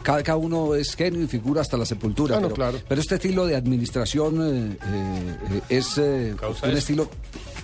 cada, 0.02 0.24
cada 0.24 0.38
uno 0.38 0.76
es 0.76 0.96
genio 0.96 1.22
y 1.22 1.28
figura 1.28 1.62
hasta 1.62 1.78
la 1.78 1.86
sepultura. 1.86 2.38
Ah, 2.38 2.40
no, 2.40 2.48
pero, 2.48 2.56
claro. 2.56 2.80
pero 2.88 3.02
este 3.02 3.16
estilo 3.16 3.46
de 3.46 3.56
administración 3.56 4.36
eh, 4.42 4.78
eh, 4.88 5.62
es 5.70 5.98
eh, 5.98 6.36
un 6.64 6.72
estilo 6.72 7.10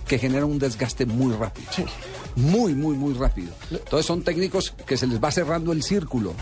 que 0.08 0.18
genera 0.18 0.46
un 0.46 0.58
desgaste 0.60 1.06
muy 1.06 1.34
rápido. 1.36 1.68
Muy, 2.36 2.74
muy, 2.74 2.96
muy 2.96 3.14
rápido. 3.14 3.52
Entonces 3.70 4.06
son 4.06 4.24
técnicos 4.24 4.72
que 4.86 4.98
se 4.98 5.06
les 5.08 5.22
va 5.22 5.30
cerrando 5.32 5.72
el 5.72 5.84
círculo, 5.84 6.34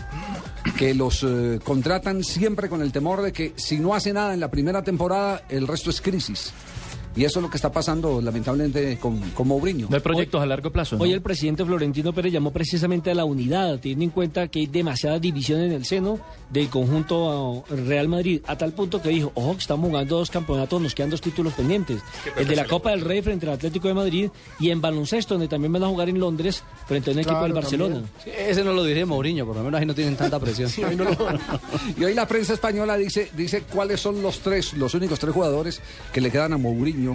que 0.72 0.94
los 0.94 1.22
eh, 1.22 1.58
contratan 1.62 2.22
siempre 2.24 2.68
con 2.68 2.82
el 2.82 2.92
temor 2.92 3.22
de 3.22 3.32
que 3.32 3.52
si 3.56 3.78
no 3.78 3.94
hace 3.94 4.12
nada 4.12 4.34
en 4.34 4.40
la 4.40 4.50
primera 4.50 4.82
temporada, 4.82 5.42
el 5.48 5.66
resto 5.66 5.90
es 5.90 6.00
crisis. 6.00 6.52
Y 7.16 7.24
eso 7.24 7.40
es 7.40 7.42
lo 7.42 7.50
que 7.50 7.56
está 7.56 7.72
pasando 7.72 8.20
lamentablemente 8.20 8.96
con, 8.98 9.18
con 9.30 9.48
Mourinho. 9.48 9.88
No 9.90 9.96
hay 9.96 10.02
proyectos 10.02 10.40
a 10.40 10.46
largo 10.46 10.70
plazo. 10.70 10.96
¿no? 10.96 11.02
Hoy 11.02 11.12
el 11.12 11.20
presidente 11.20 11.64
Florentino 11.64 12.12
Pérez 12.12 12.32
llamó 12.32 12.52
precisamente 12.52 13.10
a 13.10 13.14
la 13.14 13.24
unidad, 13.24 13.80
teniendo 13.80 14.04
en 14.04 14.10
cuenta 14.10 14.46
que 14.48 14.60
hay 14.60 14.66
demasiada 14.66 15.18
división 15.18 15.60
en 15.60 15.72
el 15.72 15.84
seno 15.84 16.20
del 16.50 16.68
conjunto 16.68 17.64
uh, 17.68 17.76
Real 17.86 18.06
Madrid, 18.08 18.40
a 18.46 18.56
tal 18.56 18.72
punto 18.72 19.02
que 19.02 19.08
dijo, 19.08 19.32
ojo, 19.34 19.54
que 19.54 19.60
estamos 19.60 19.88
jugando 19.88 20.16
dos 20.18 20.30
campeonatos, 20.30 20.80
nos 20.80 20.94
quedan 20.94 21.10
dos 21.10 21.20
títulos 21.20 21.54
pendientes. 21.54 22.00
El 22.36 22.46
de 22.46 22.54
la 22.56 22.66
Copa 22.66 22.90
del 22.90 23.00
Rey 23.00 23.20
frente 23.20 23.46
al 23.46 23.54
Atlético 23.54 23.88
de 23.88 23.94
Madrid 23.94 24.30
y 24.60 24.70
en 24.70 24.80
baloncesto, 24.80 25.34
donde 25.34 25.48
también 25.48 25.72
van 25.72 25.82
a 25.82 25.88
jugar 25.88 26.08
en 26.08 26.20
Londres 26.20 26.62
frente 26.86 27.10
a 27.10 27.14
un 27.14 27.18
equipo 27.20 27.42
del 27.42 27.52
Barcelona. 27.52 28.02
Sí, 28.22 28.30
ese 28.36 28.62
no 28.62 28.72
lo 28.72 28.84
dirige 28.84 29.04
Mourinho, 29.06 29.44
por 29.44 29.56
lo 29.56 29.64
menos 29.64 29.80
ahí 29.80 29.86
no 29.86 29.94
tienen 29.94 30.14
tanta 30.16 30.38
presión. 30.38 30.68
Sí, 30.78 30.82
ahí 30.84 30.94
no 30.94 31.04
lo- 31.04 31.16
Y 31.98 32.04
hoy 32.04 32.14
la 32.14 32.28
prensa 32.28 32.52
española 32.54 32.96
dice, 32.96 33.30
dice 33.36 33.62
cuáles 33.62 34.00
son 34.00 34.22
los 34.22 34.38
tres, 34.40 34.74
los 34.74 34.94
únicos 34.94 35.18
tres 35.18 35.34
jugadores 35.34 35.80
que 36.12 36.20
le 36.20 36.30
quedan 36.30 36.52
a 36.52 36.58
Mourinho 36.58 37.07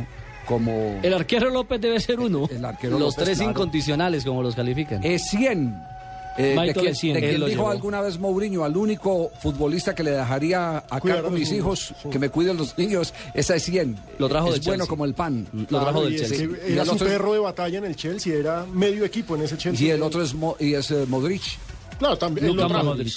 como 0.45 0.99
El 1.03 1.13
arquero 1.13 1.49
López 1.49 1.79
debe 1.79 1.99
ser 1.99 2.19
uno. 2.19 2.47
el 2.51 2.63
arquero 2.65 2.99
Los 2.99 3.13
López, 3.15 3.23
tres 3.25 3.37
claro. 3.37 3.51
incondicionales, 3.51 4.25
como 4.25 4.43
los 4.43 4.55
califican. 4.55 5.03
Es 5.03 5.29
100. 5.29 5.93
Eh, 6.35 6.41
de 6.45 6.49
Michael 6.55 6.73
quien, 6.73 6.87
Essien, 6.87 7.13
de 7.13 7.19
quien 7.19 7.33
dijo 7.35 7.47
llevó. 7.47 7.69
alguna 7.69 8.01
vez 8.01 8.17
Mourinho, 8.17 8.63
al 8.63 8.75
único 8.75 9.29
futbolista 9.39 9.93
que 9.93 10.01
le 10.01 10.09
dejaría 10.11 10.83
a 10.89 10.99
Cuidar 10.99 11.17
cargo 11.17 11.27
a 11.29 11.31
mis 11.31 11.51
hijos, 11.51 11.93
sí. 12.01 12.09
que 12.09 12.17
me 12.17 12.29
cuiden 12.29 12.57
los 12.57 12.75
niños, 12.75 13.13
esa 13.35 13.55
es 13.55 13.61
100. 13.65 13.95
Lo 14.17 14.27
trajo 14.29 14.47
es 14.47 14.53
del 14.55 14.61
bueno 14.63 14.77
Chelsea. 14.79 14.89
como 14.89 15.05
el 15.05 15.13
pan. 15.13 15.47
Lo 15.69 15.79
trajo 15.79 16.03
del 16.03 16.15
ese 16.15 16.25
Chelsea. 16.35 16.47
Era 16.67 16.81
el 16.81 16.87
su 16.87 16.95
otro 16.95 17.05
perro 17.07 17.33
de 17.33 17.39
batalla 17.39 17.77
en 17.77 17.85
el 17.85 17.95
Chelsea, 17.95 18.33
era 18.35 18.65
medio 18.65 19.05
equipo 19.05 19.35
en 19.35 19.43
ese 19.43 19.57
Chelsea. 19.59 19.87
Y 19.87 19.91
el 19.91 20.01
otro 20.01 20.23
es, 20.23 20.33
Mo- 20.33 20.57
y 20.59 20.73
es 20.73 20.89
eh, 20.89 21.05
Modric. 21.07 21.43
Claro, 21.99 22.17
también. 22.17 22.47
Luka. 22.47 22.67
Modric. 22.81 23.13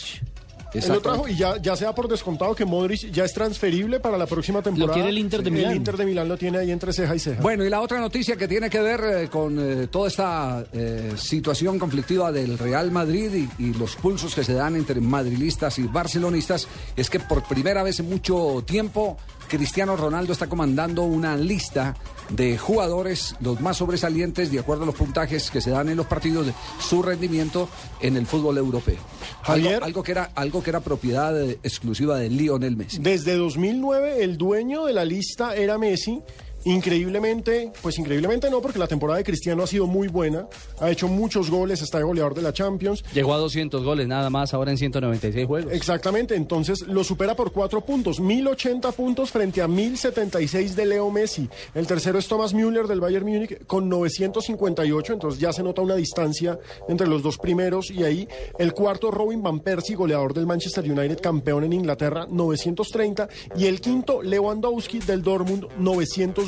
Él 0.73 0.85
lo 0.89 1.01
trajo 1.01 1.29
y 1.29 1.37
ya, 1.37 1.57
ya 1.61 1.77
se 1.77 1.85
da 1.85 1.95
por 1.95 2.09
descontado 2.09 2.55
que 2.55 2.65
Modric 2.65 3.11
ya 3.11 3.25
es 3.25 3.33
transferible 3.33 4.01
para 4.01 4.19
la 4.19 4.27
próxima 4.27 4.63
temporada. 4.63 4.93
quiere 4.95 5.09
el 5.09 5.19
Inter 5.19 5.43
de 5.43 5.51
Milán. 5.51 5.71
El 5.71 5.77
Inter 5.79 5.97
de 5.97 6.05
Milán 6.05 6.29
lo 6.29 6.37
tiene 6.37 6.59
ahí 6.59 6.71
entre 6.71 6.93
ceja 6.93 7.15
y 7.15 7.19
ceja. 7.19 7.41
Bueno, 7.41 7.65
y 7.65 7.71
la 7.71 7.81
otra 7.81 8.01
noticia 8.01 8.37
que 8.37 8.49
tiene 8.49 8.69
que 8.69 8.81
ver 8.81 9.01
eh, 9.05 9.29
con 9.29 9.59
eh, 9.59 9.87
toda 9.87 10.09
esta 10.09 10.65
eh, 10.73 11.13
situación 11.17 11.79
conflictiva 11.79 12.33
del 12.33 12.59
Real 12.59 12.91
Madrid 12.91 13.49
y, 13.59 13.63
y 13.63 13.75
los 13.75 13.97
pulsos 13.97 14.35
que 14.35 14.45
se 14.45 14.55
dan 14.55 14.77
entre 14.77 15.01
madrilistas 15.01 15.79
y 15.79 15.85
barcelonistas 15.85 16.69
es 16.97 17.11
que 17.11 17.21
por 17.21 17.43
primera 17.45 17.83
vez 17.83 18.01
en 18.01 18.09
mucho 18.09 18.63
tiempo 18.67 19.17
Cristiano 19.49 19.97
Ronaldo 19.97 20.33
está 20.33 20.49
comandando 20.49 21.03
una 21.03 21.37
lista 21.37 21.95
de 22.31 22.59
jugadores, 22.59 23.37
los 23.41 23.61
más 23.61 23.77
sobresalientes, 23.77 24.51
de 24.51 24.59
acuerdo 24.59 24.83
a 24.83 24.87
los 24.87 24.95
puntajes 24.95 25.51
que 25.51 25.61
se 25.61 25.71
dan 25.71 25.89
en 25.89 25.97
los 25.97 26.07
partidos, 26.07 26.47
de 26.47 26.55
su 26.81 27.03
rendimiento 27.03 27.69
en 28.01 28.17
el 28.17 28.27
fútbol 28.27 28.59
europeo. 28.59 28.99
Javier. 29.43 29.83
algo 29.83 30.03
que 30.03 30.13
era, 30.13 30.31
algo 30.35 30.63
que 30.63 30.71
era 30.71 30.81
propiedad 30.81 31.41
eh, 31.41 31.59
exclusiva 31.63 32.19
de 32.19 32.31
Lionel 32.31 32.77
Messi. 32.77 32.99
Desde 32.99 33.37
2009 33.37 34.25
el 34.25 34.37
dueño 34.37 34.85
de 34.87 34.93
la 34.93 35.05
lista 35.05 35.55
era 35.55 35.79
Messi. 35.79 36.23
Increíblemente, 36.67 37.71
pues 37.81 37.97
increíblemente 37.97 38.51
no, 38.51 38.61
porque 38.61 38.81
la 38.81 38.89
temporada 38.89 39.19
de 39.19 39.25
Cristiano 39.25 39.63
ha 39.63 39.69
sido 39.69 39.87
muy 39.87 40.09
buena. 40.09 40.49
Ha 40.81 40.91
hecho 40.91 41.07
muchos 41.07 41.49
goles, 41.49 41.81
está 41.81 41.99
de 41.99 42.05
goleador 42.05 42.35
de 42.35 42.43
la 42.43 42.53
Champions. 42.53 43.05
Llegó 43.15 43.35
a 43.35 43.37
200 43.37 43.85
goles, 43.85 44.09
nada 44.09 44.31
más, 44.31 44.53
ahora 44.53 44.73
en 44.73 44.77
196 44.77 45.47
juegos. 45.47 45.73
Exactamente, 45.73 46.35
entonces 46.35 46.81
lo 46.89 47.05
supera 47.05 47.37
por 47.37 47.53
cuatro 47.53 47.83
puntos, 47.83 48.19
1080 48.19 48.91
puntos 48.91 49.31
frente 49.31 49.63
a 49.63 49.69
1076 49.69 50.75
de 50.75 50.87
Leo 50.87 51.09
Messi. 51.13 51.49
El 51.73 51.87
tercero 51.87 52.19
es 52.19 52.27
Thomas 52.27 52.53
Müller 52.53 52.89
del 52.89 52.99
Bayern 53.01 53.25
Múnich 53.25 53.65
con 53.67 53.89
958, 53.89 55.13
entonces 55.13 55.39
ya 55.39 55.53
se 55.53 55.63
nota 55.63 55.83
una 55.83 55.95
distancia 55.95 56.59
entre 56.89 57.07
los 57.07 57.23
dos 57.23 57.39
primeros 57.39 57.93
y 57.93 58.03
ahí 58.03 58.27
el 58.59 58.73
cuarto 58.73 59.13
Robin 59.13 59.41
van 59.41 59.61
Persie, 59.61 59.95
goleador 59.95 60.35
del 60.35 60.47
Manchester 60.47 60.85
United, 60.85 61.21
campeón 61.21 61.63
en 61.63 61.75
Inglaterra, 61.75 62.27
930 62.29 63.29
y 63.57 63.67
el 63.67 63.81
quinto 63.81 64.21
Lewandowski 64.21 64.99
del 64.99 65.23
Dortmund, 65.23 65.69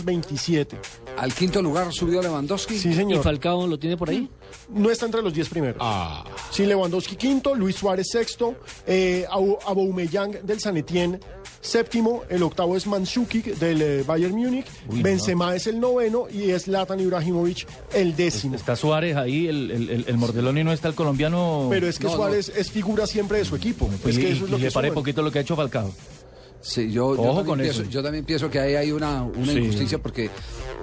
927. 0.08 0.78
Al 1.18 1.34
quinto 1.34 1.60
lugar 1.60 1.92
subió 1.92 2.22
Lewandowski. 2.22 2.78
Sí, 2.78 2.90
¿Y 2.90 2.94
señor. 2.94 3.22
Falcao 3.22 3.66
lo 3.66 3.78
tiene 3.78 3.96
por 3.96 4.08
ahí? 4.10 4.28
No 4.70 4.90
está 4.90 5.06
entre 5.06 5.20
los 5.22 5.32
10 5.34 5.48
primeros. 5.48 5.82
Sí, 6.50 6.64
Lewandowski 6.64 7.16
quinto, 7.16 7.54
Luis 7.54 7.76
Suárez 7.76 8.08
sexto, 8.10 8.54
eh, 8.86 9.26
Aubameyang 9.30 10.42
del 10.44 10.60
San 10.60 10.76
Etienne 10.76 11.18
séptimo, 11.60 12.22
el 12.30 12.42
octavo 12.44 12.76
es 12.76 12.86
Mandzukic 12.86 13.46
del 13.58 13.82
eh, 13.82 14.04
Bayern 14.06 14.34
Múnich, 14.34 14.66
Benzema 14.88 15.54
es 15.56 15.66
el 15.66 15.80
noveno 15.80 16.26
y 16.32 16.50
es 16.50 16.68
Latan 16.68 17.00
Ibrahimovic 17.00 17.66
el 17.92 18.14
décimo. 18.14 18.54
Está 18.54 18.76
Suárez 18.76 19.16
ahí, 19.16 19.48
el, 19.48 19.70
el, 19.70 19.90
el, 19.90 20.04
el 20.06 20.16
mordelón 20.16 20.56
y 20.56 20.64
no 20.64 20.72
está 20.72 20.88
el 20.88 20.94
colombiano. 20.94 21.66
Pero 21.68 21.88
es 21.88 21.98
que 21.98 22.04
No, 22.04 22.10
no. 22.12 22.16
Suárez 22.16 22.52
es 22.56 22.70
figura 22.70 23.06
siempre 23.06 23.38
de 23.38 23.44
su 23.44 23.56
equipo. 23.56 23.90
y, 24.04 24.08
Es 24.08 24.18
que 24.18 24.30
eso 24.30 24.44
es 24.44 24.48
y- 24.48 24.52
lo 24.52 24.56
y 24.56 24.60
que 24.60 24.66
le 24.66 24.72
paré 24.72 24.92
poquito 24.92 25.20
lo 25.22 25.30
que 25.32 25.40
ha 25.40 25.42
hecho 25.42 25.56
Falcao. 25.56 25.92
Sí, 26.60 26.90
yo, 26.90 27.14
yo 27.14 27.22
Ojo 27.22 27.26
también 27.26 27.46
con 27.46 27.58
pienso, 27.60 27.82
eso. 27.82 27.90
yo 27.90 28.02
también 28.02 28.24
pienso 28.24 28.50
que 28.50 28.58
ahí 28.58 28.74
hay 28.74 28.92
una, 28.92 29.22
una 29.22 29.52
Sí. 29.52 29.58
injusticia 29.58 29.98
porque, 29.98 30.28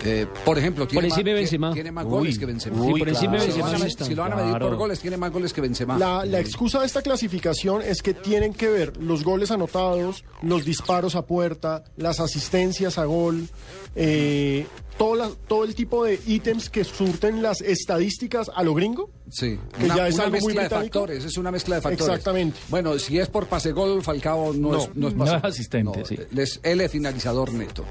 eh, 0.05 0.25
por 0.45 0.57
ejemplo, 0.57 0.88
tiene, 0.88 1.07
encima 1.07 1.31
más, 1.31 1.35
Benzema. 1.35 1.73
tiene 1.73 1.91
más 1.91 2.05
Uy, 2.05 2.11
goles 2.11 2.39
que 2.39 2.45
Benzema. 2.45 2.81
uy, 2.81 2.93
Sí, 2.93 2.99
por 2.99 3.09
encima 3.09 3.33
de 3.33 3.39
si, 3.41 3.47
lo 3.59 3.65
Benzema 3.65 3.85
a, 3.85 4.05
si 4.05 4.15
lo 4.15 4.21
van 4.21 4.31
a 4.33 4.35
medir 4.38 4.49
Claro. 4.51 4.67
por 4.69 4.77
goles, 4.77 4.99
tiene 4.99 5.17
más 5.17 5.31
goles 5.31 5.51
que 5.53 5.61
Benzema. 5.61 5.97
La, 5.97 6.25
la 6.25 6.39
excusa 6.39 6.79
de 6.79 6.85
esta 6.85 7.01
clasificación 7.01 7.81
es 7.81 8.01
que 8.01 8.13
tienen 8.13 8.53
que 8.53 8.69
ver 8.69 8.97
los 8.97 9.23
goles 9.23 9.51
anotados, 9.51 10.23
los 10.41 10.63
disparos 10.65 11.15
a 11.15 11.25
puerta, 11.25 11.83
las 11.97 12.19
asistencias 12.21 12.97
a 12.97 13.05
gol, 13.05 13.47
eh, 13.95 14.65
todo, 14.97 15.15
la- 15.15 15.29
todo 15.47 15.63
el 15.63 15.75
tipo 15.75 16.03
de 16.03 16.19
ítems 16.25 16.69
que 16.69 16.84
surten 16.84 17.41
las 17.41 17.62
estadísticas 17.62 18.49
a 18.53 18.63
lo 18.63 18.73
gringo. 18.73 19.10
Sí, 19.29 19.60
que 19.77 19.86
una, 19.86 19.95
ya 19.97 20.08
es 20.08 20.15
una 20.15 20.23
algo 20.25 20.38
muy 20.38 20.53
mezcla 20.53 20.63
de 20.63 20.69
factores, 20.69 21.25
es 21.25 21.38
una 21.38 21.51
mezcla 21.51 21.75
de 21.77 21.81
factores. 21.81 22.08
Exactamente. 22.08 22.60
Bueno, 22.69 22.99
si 22.99 23.17
es 23.17 23.27
por 23.27 23.47
pase 23.47 23.71
gol, 23.71 24.03
Falcao 24.03 24.53
no, 24.53 24.71
No, 24.73 24.77
es, 24.84 24.89
no 24.95 25.08
es 25.08 25.15
no 25.15 25.25
es 25.25 25.43
asistente, 25.43 26.05
sí. 26.05 26.15
Él 26.31 26.39
es, 26.39 26.60
él 26.62 26.79
es 26.81 26.91
finalizador 26.91 27.51
neto. 27.51 27.84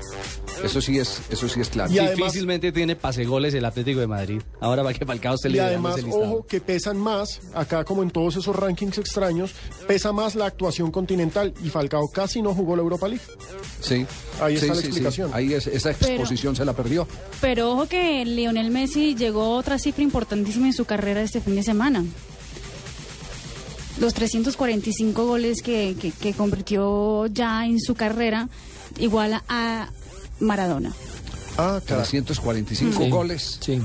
Eso 0.62 0.80
sí 0.80 0.98
es, 0.98 1.22
eso 1.30 1.48
sí 1.48 1.60
es 1.60 1.68
claro. 1.70 1.92
Y 1.92 1.98
además- 1.98 2.16
Difícilmente 2.16 2.70
tiene 2.70 2.94
pase 2.94 3.24
goles 3.24 3.52
el 3.54 3.64
Atlético 3.64 3.98
de 3.98 4.06
Madrid. 4.06 4.40
Ahora 4.60 4.84
va 4.84 4.94
que 4.94 5.04
Falcao 5.04 5.36
se 5.36 5.48
Y 5.48 5.54
le 5.54 5.60
además, 5.60 5.96
ojo, 6.08 6.46
que 6.46 6.60
pesan 6.60 6.96
más, 6.98 7.40
acá 7.52 7.82
como 7.84 8.04
en 8.04 8.10
todos 8.12 8.36
esos 8.36 8.54
rankings 8.54 8.98
extraños, 8.98 9.52
pesa 9.88 10.12
más 10.12 10.36
la 10.36 10.46
actuación 10.46 10.92
continental 10.92 11.52
y 11.64 11.68
Falcao 11.68 12.08
casi 12.12 12.42
no 12.42 12.54
jugó 12.54 12.76
la 12.76 12.82
Europa 12.82 13.08
League. 13.08 13.24
Sí. 13.80 14.06
Ahí 14.40 14.54
está 14.54 14.66
Sí, 14.66 14.68
la 14.68 14.74
sí, 14.76 14.80
sí. 14.82 14.86
explicación. 14.86 15.30
Ahí 15.34 15.52
es- 15.52 15.66
esa 15.66 15.90
exposición 15.90 16.54
se 16.54 16.64
la 16.64 16.72
perdió. 16.74 16.93
Pero 17.40 17.72
ojo 17.72 17.86
que 17.86 18.24
Lionel 18.24 18.70
Messi 18.70 19.14
llegó 19.14 19.42
a 19.42 19.48
otra 19.50 19.78
cifra 19.78 20.02
importantísima 20.02 20.66
en 20.66 20.72
su 20.72 20.84
carrera 20.84 21.20
este 21.22 21.40
fin 21.40 21.56
de 21.56 21.62
semana. 21.62 22.04
Los 24.00 24.12
345 24.14 25.26
goles 25.26 25.62
que, 25.62 25.94
que, 26.00 26.10
que 26.10 26.32
convirtió 26.32 27.26
ya 27.26 27.64
en 27.64 27.80
su 27.80 27.94
carrera, 27.94 28.48
igual 28.98 29.40
a 29.48 29.88
Maradona. 30.40 30.92
Ah, 31.56 31.80
345 31.84 33.04
Sí. 33.04 33.10
goles 33.10 33.58
Sí. 33.60 33.80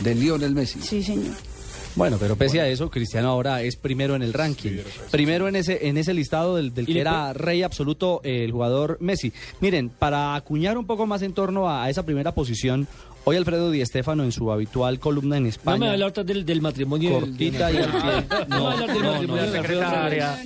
de 0.00 0.14
Lionel 0.16 0.54
Messi. 0.54 0.80
Sí, 0.82 1.02
señor. 1.04 1.34
Bueno, 1.96 2.16
pero 2.18 2.36
pese 2.36 2.60
a 2.60 2.68
eso, 2.68 2.90
Cristiano 2.90 3.28
ahora 3.28 3.62
es 3.62 3.76
primero 3.76 4.16
en 4.16 4.22
el 4.22 4.32
ranking. 4.32 4.78
Primero 5.10 5.46
en 5.46 5.56
ese, 5.56 5.86
en 5.86 5.96
ese 5.96 6.12
listado 6.12 6.56
del, 6.56 6.72
que 6.72 7.00
era 7.00 7.32
rey 7.32 7.62
absoluto 7.62 8.20
eh, 8.24 8.44
el 8.44 8.50
jugador 8.50 8.98
Messi. 9.00 9.32
Miren, 9.60 9.90
para 9.90 10.34
acuñar 10.34 10.76
un 10.76 10.86
poco 10.86 11.06
más 11.06 11.22
en 11.22 11.32
torno 11.32 11.68
a, 11.70 11.84
a 11.84 11.90
esa 11.90 12.04
primera 12.04 12.32
posición, 12.32 12.88
hoy 13.24 13.36
Alfredo 13.36 13.70
Di 13.70 13.84
Stéfano 13.84 14.22
en 14.24 14.32
su 14.32 14.50
habitual 14.52 14.98
columna 14.98 15.36
en 15.36 15.42
No 15.44 15.46
me 15.46 15.50
España. 15.50 15.90
hablar 15.92 16.02
ahorita 16.02 16.24
del, 16.24 16.44
del 16.44 16.60
matrimonio. 16.60 17.10
del- 17.10 17.20
Cortita 17.20 17.66
del- 17.68 17.76
y 17.76 17.78
al 17.78 17.90
pie. 17.90 18.00
No, 18.48 18.64
me 18.64 18.66
hablar 18.72 18.88
del 18.88 18.88
No, 18.88 19.02
no, 19.02 19.12
matrimonio 19.12 19.26
no, 19.46 19.50
de 19.52 19.58
Alfredo 19.58 19.80
secretaria. 19.82 20.38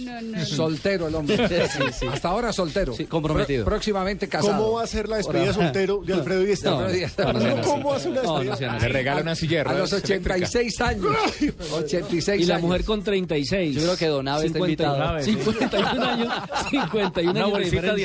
Soltero 0.46 1.08
el 1.08 1.14
hombre. 1.14 1.48
Sí, 1.68 1.82
sí. 2.00 2.06
Hasta 2.06 2.28
ahora 2.28 2.52
soltero. 2.52 2.94
Sí, 2.94 3.04
comprometido. 3.06 3.64
Pro- 3.64 3.74
próximamente 3.74 4.28
casado. 4.28 4.56
¿Cómo 4.62 4.72
va 4.74 4.82
a 4.84 4.86
ser 4.86 5.08
la 5.08 5.16
despedida 5.16 5.52
soltero 5.52 6.02
de 6.04 6.14
Alfredo 6.14 6.42
Di 6.42 6.56
Stéfano? 6.56 6.78
Alfredo 6.84 7.00
Di 7.06 7.08
Stéfano. 7.12 7.38
no, 7.38 7.46
no, 7.48 7.56
no, 7.56 7.62
¿Cómo 7.62 7.82
no. 7.90 7.92
hace 7.94 8.08
una 8.08 8.22
No, 8.22 8.32
no, 8.32 8.50
despedida? 8.50 8.78
Le 8.78 8.88
regala 8.88 9.20
una 9.22 9.34
silla 9.34 9.60
A 9.60 9.64
los 9.64 9.72
ruedas 9.72 9.92
eléctrica. 9.92 10.34
86 10.34 10.80
años. 10.80 11.16
86 11.72 12.42
Y 12.42 12.44
la 12.46 12.58
mujer 12.58 12.84
con 12.84 13.02
36. 13.02 13.74
Yo 13.74 13.82
creo 13.82 13.96
que 13.96 14.06
Don 14.06 14.28
Abe 14.28 14.46
está 14.46 14.58
50 14.58 14.68
invitado. 14.84 15.02
Abe, 15.02 15.22
sí. 15.24 15.32
51 15.34 16.04
años. 16.04 16.32
51 16.70 17.30
Una 17.30 17.40
años 17.40 17.46
de 17.52 17.58
bolsita 17.58 17.94
de 17.94 18.04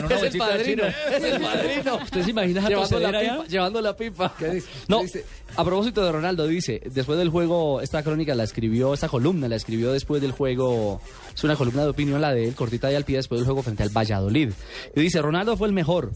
una 0.00 0.06
Es 0.06 0.12
el 0.12 0.18
bolsita 0.18 0.46
de 0.46 0.52
padrino, 0.58 0.84
achira. 0.84 1.16
es 1.16 1.24
el 1.24 1.40
padrino. 1.42 1.96
¿Usted 2.02 2.22
se 2.24 2.30
imagina 2.30 2.60
a 2.66 2.68
llevando 2.68 3.80
la, 3.80 3.96
pipa, 3.96 4.11
¿Qué 4.38 4.48
dice? 4.50 4.68
No, 4.88 4.98
¿Qué 4.98 5.04
dice? 5.04 5.24
a 5.56 5.64
propósito 5.64 6.04
de 6.04 6.12
Ronaldo, 6.12 6.46
dice, 6.46 6.80
después 6.92 7.18
del 7.18 7.28
juego, 7.28 7.80
esta 7.80 8.02
crónica 8.02 8.34
la 8.34 8.44
escribió, 8.44 8.94
esta 8.94 9.08
columna 9.08 9.48
la 9.48 9.56
escribió 9.56 9.92
después 9.92 10.22
del 10.22 10.32
juego, 10.32 11.00
es 11.34 11.44
una 11.44 11.56
columna 11.56 11.82
de 11.82 11.90
opinión 11.90 12.20
la 12.20 12.32
de 12.32 12.48
él, 12.48 12.54
cortita 12.54 12.90
y 12.90 12.94
al 12.94 13.04
pie, 13.04 13.16
después 13.16 13.40
del 13.40 13.46
juego 13.46 13.62
frente 13.62 13.82
al 13.82 13.90
Valladolid. 13.90 14.52
Y 14.94 15.00
dice, 15.00 15.20
Ronaldo 15.20 15.56
fue 15.56 15.68
el 15.68 15.74
mejor. 15.74 16.12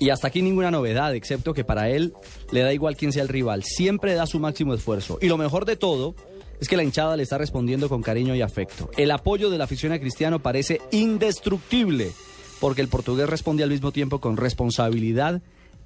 Y 0.00 0.10
hasta 0.10 0.26
aquí 0.28 0.42
ninguna 0.42 0.70
novedad, 0.70 1.14
excepto 1.14 1.54
que 1.54 1.64
para 1.64 1.88
él 1.88 2.14
le 2.50 2.60
da 2.60 2.72
igual 2.72 2.96
quién 2.96 3.12
sea 3.12 3.22
el 3.22 3.28
rival, 3.28 3.62
siempre 3.62 4.14
da 4.14 4.26
su 4.26 4.40
máximo 4.40 4.74
esfuerzo. 4.74 5.18
Y 5.20 5.28
lo 5.28 5.38
mejor 5.38 5.66
de 5.66 5.76
todo 5.76 6.16
es 6.60 6.68
que 6.68 6.76
la 6.76 6.82
hinchada 6.82 7.16
le 7.16 7.22
está 7.22 7.38
respondiendo 7.38 7.88
con 7.88 8.02
cariño 8.02 8.34
y 8.34 8.42
afecto. 8.42 8.90
El 8.96 9.10
apoyo 9.10 9.50
de 9.50 9.58
la 9.58 9.64
afición 9.64 9.92
a 9.92 10.00
Cristiano 10.00 10.40
parece 10.40 10.80
indestructible, 10.90 12.12
porque 12.60 12.80
el 12.80 12.88
portugués 12.88 13.28
responde 13.28 13.62
al 13.62 13.70
mismo 13.70 13.92
tiempo 13.92 14.20
con 14.20 14.36
responsabilidad 14.36 15.42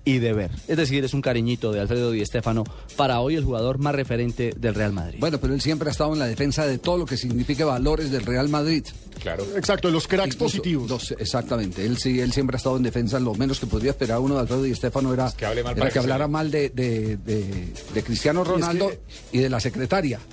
y 0.09 0.19
deber. 0.21 0.51
Es 0.67 0.79
decir, 0.79 1.05
es 1.05 1.13
un 1.13 1.21
cariñito 1.21 1.71
de 1.71 1.81
Alfredo 1.81 2.11
Di 2.11 2.25
Stéfano 2.25 2.65
para 2.97 3.21
hoy 3.21 3.37
el 3.37 3.45
jugador 3.45 3.79
más 3.79 3.95
referente 3.95 4.55
del 4.57 4.75
Real 4.75 4.95
Madrid. 4.95 5.19
Bueno, 5.21 5.39
pero 5.39 5.53
él 5.53 5.61
siempre 5.61 5.91
ha 5.91 5.93
estado 5.93 6.15
en 6.15 6.19
la 6.19 6.27
defensa 6.27 6.67
de 6.67 6.79
todo 6.79 6.97
lo 6.97 7.05
que 7.05 7.19
signifique 7.19 7.63
valores 7.63 8.11
del 8.11 8.25
Real 8.25 8.49
Madrid. 8.49 8.87
Claro. 9.21 9.45
Exacto, 9.57 9.91
los 9.91 10.07
cracks 10.07 10.35
Incluso 10.35 10.45
positivos. 10.57 11.15
exactamente. 11.19 11.85
Él 11.85 11.97
sí, 11.99 12.21
él 12.21 12.33
siempre 12.33 12.57
ha 12.57 12.59
estado 12.59 12.77
en 12.77 12.83
defensa. 12.83 13.19
Lo 13.21 13.35
menos 13.35 13.61
que 13.61 13.67
podría 13.67 13.91
esperar 13.91 14.19
uno 14.21 14.35
de 14.35 14.41
Alfredo 14.43 14.67
y 14.67 14.71
Estefano 14.73 15.13
era 15.13 15.33
que 15.37 15.47
hable 15.47 15.63
mal 15.63 15.73
era 15.73 15.81
para 15.81 15.91
que 15.93 15.99
hablara 15.99 16.29
mal 16.29 16.51
de, 16.51 16.71
de, 16.71 17.17
de- 17.19 17.73
de 17.95 18.03
Cristiano 18.03 18.45
Ronaldo 18.45 18.93
y 19.33 19.39
de 19.39 19.49
la 19.51 19.61
secretaria. 19.61 20.19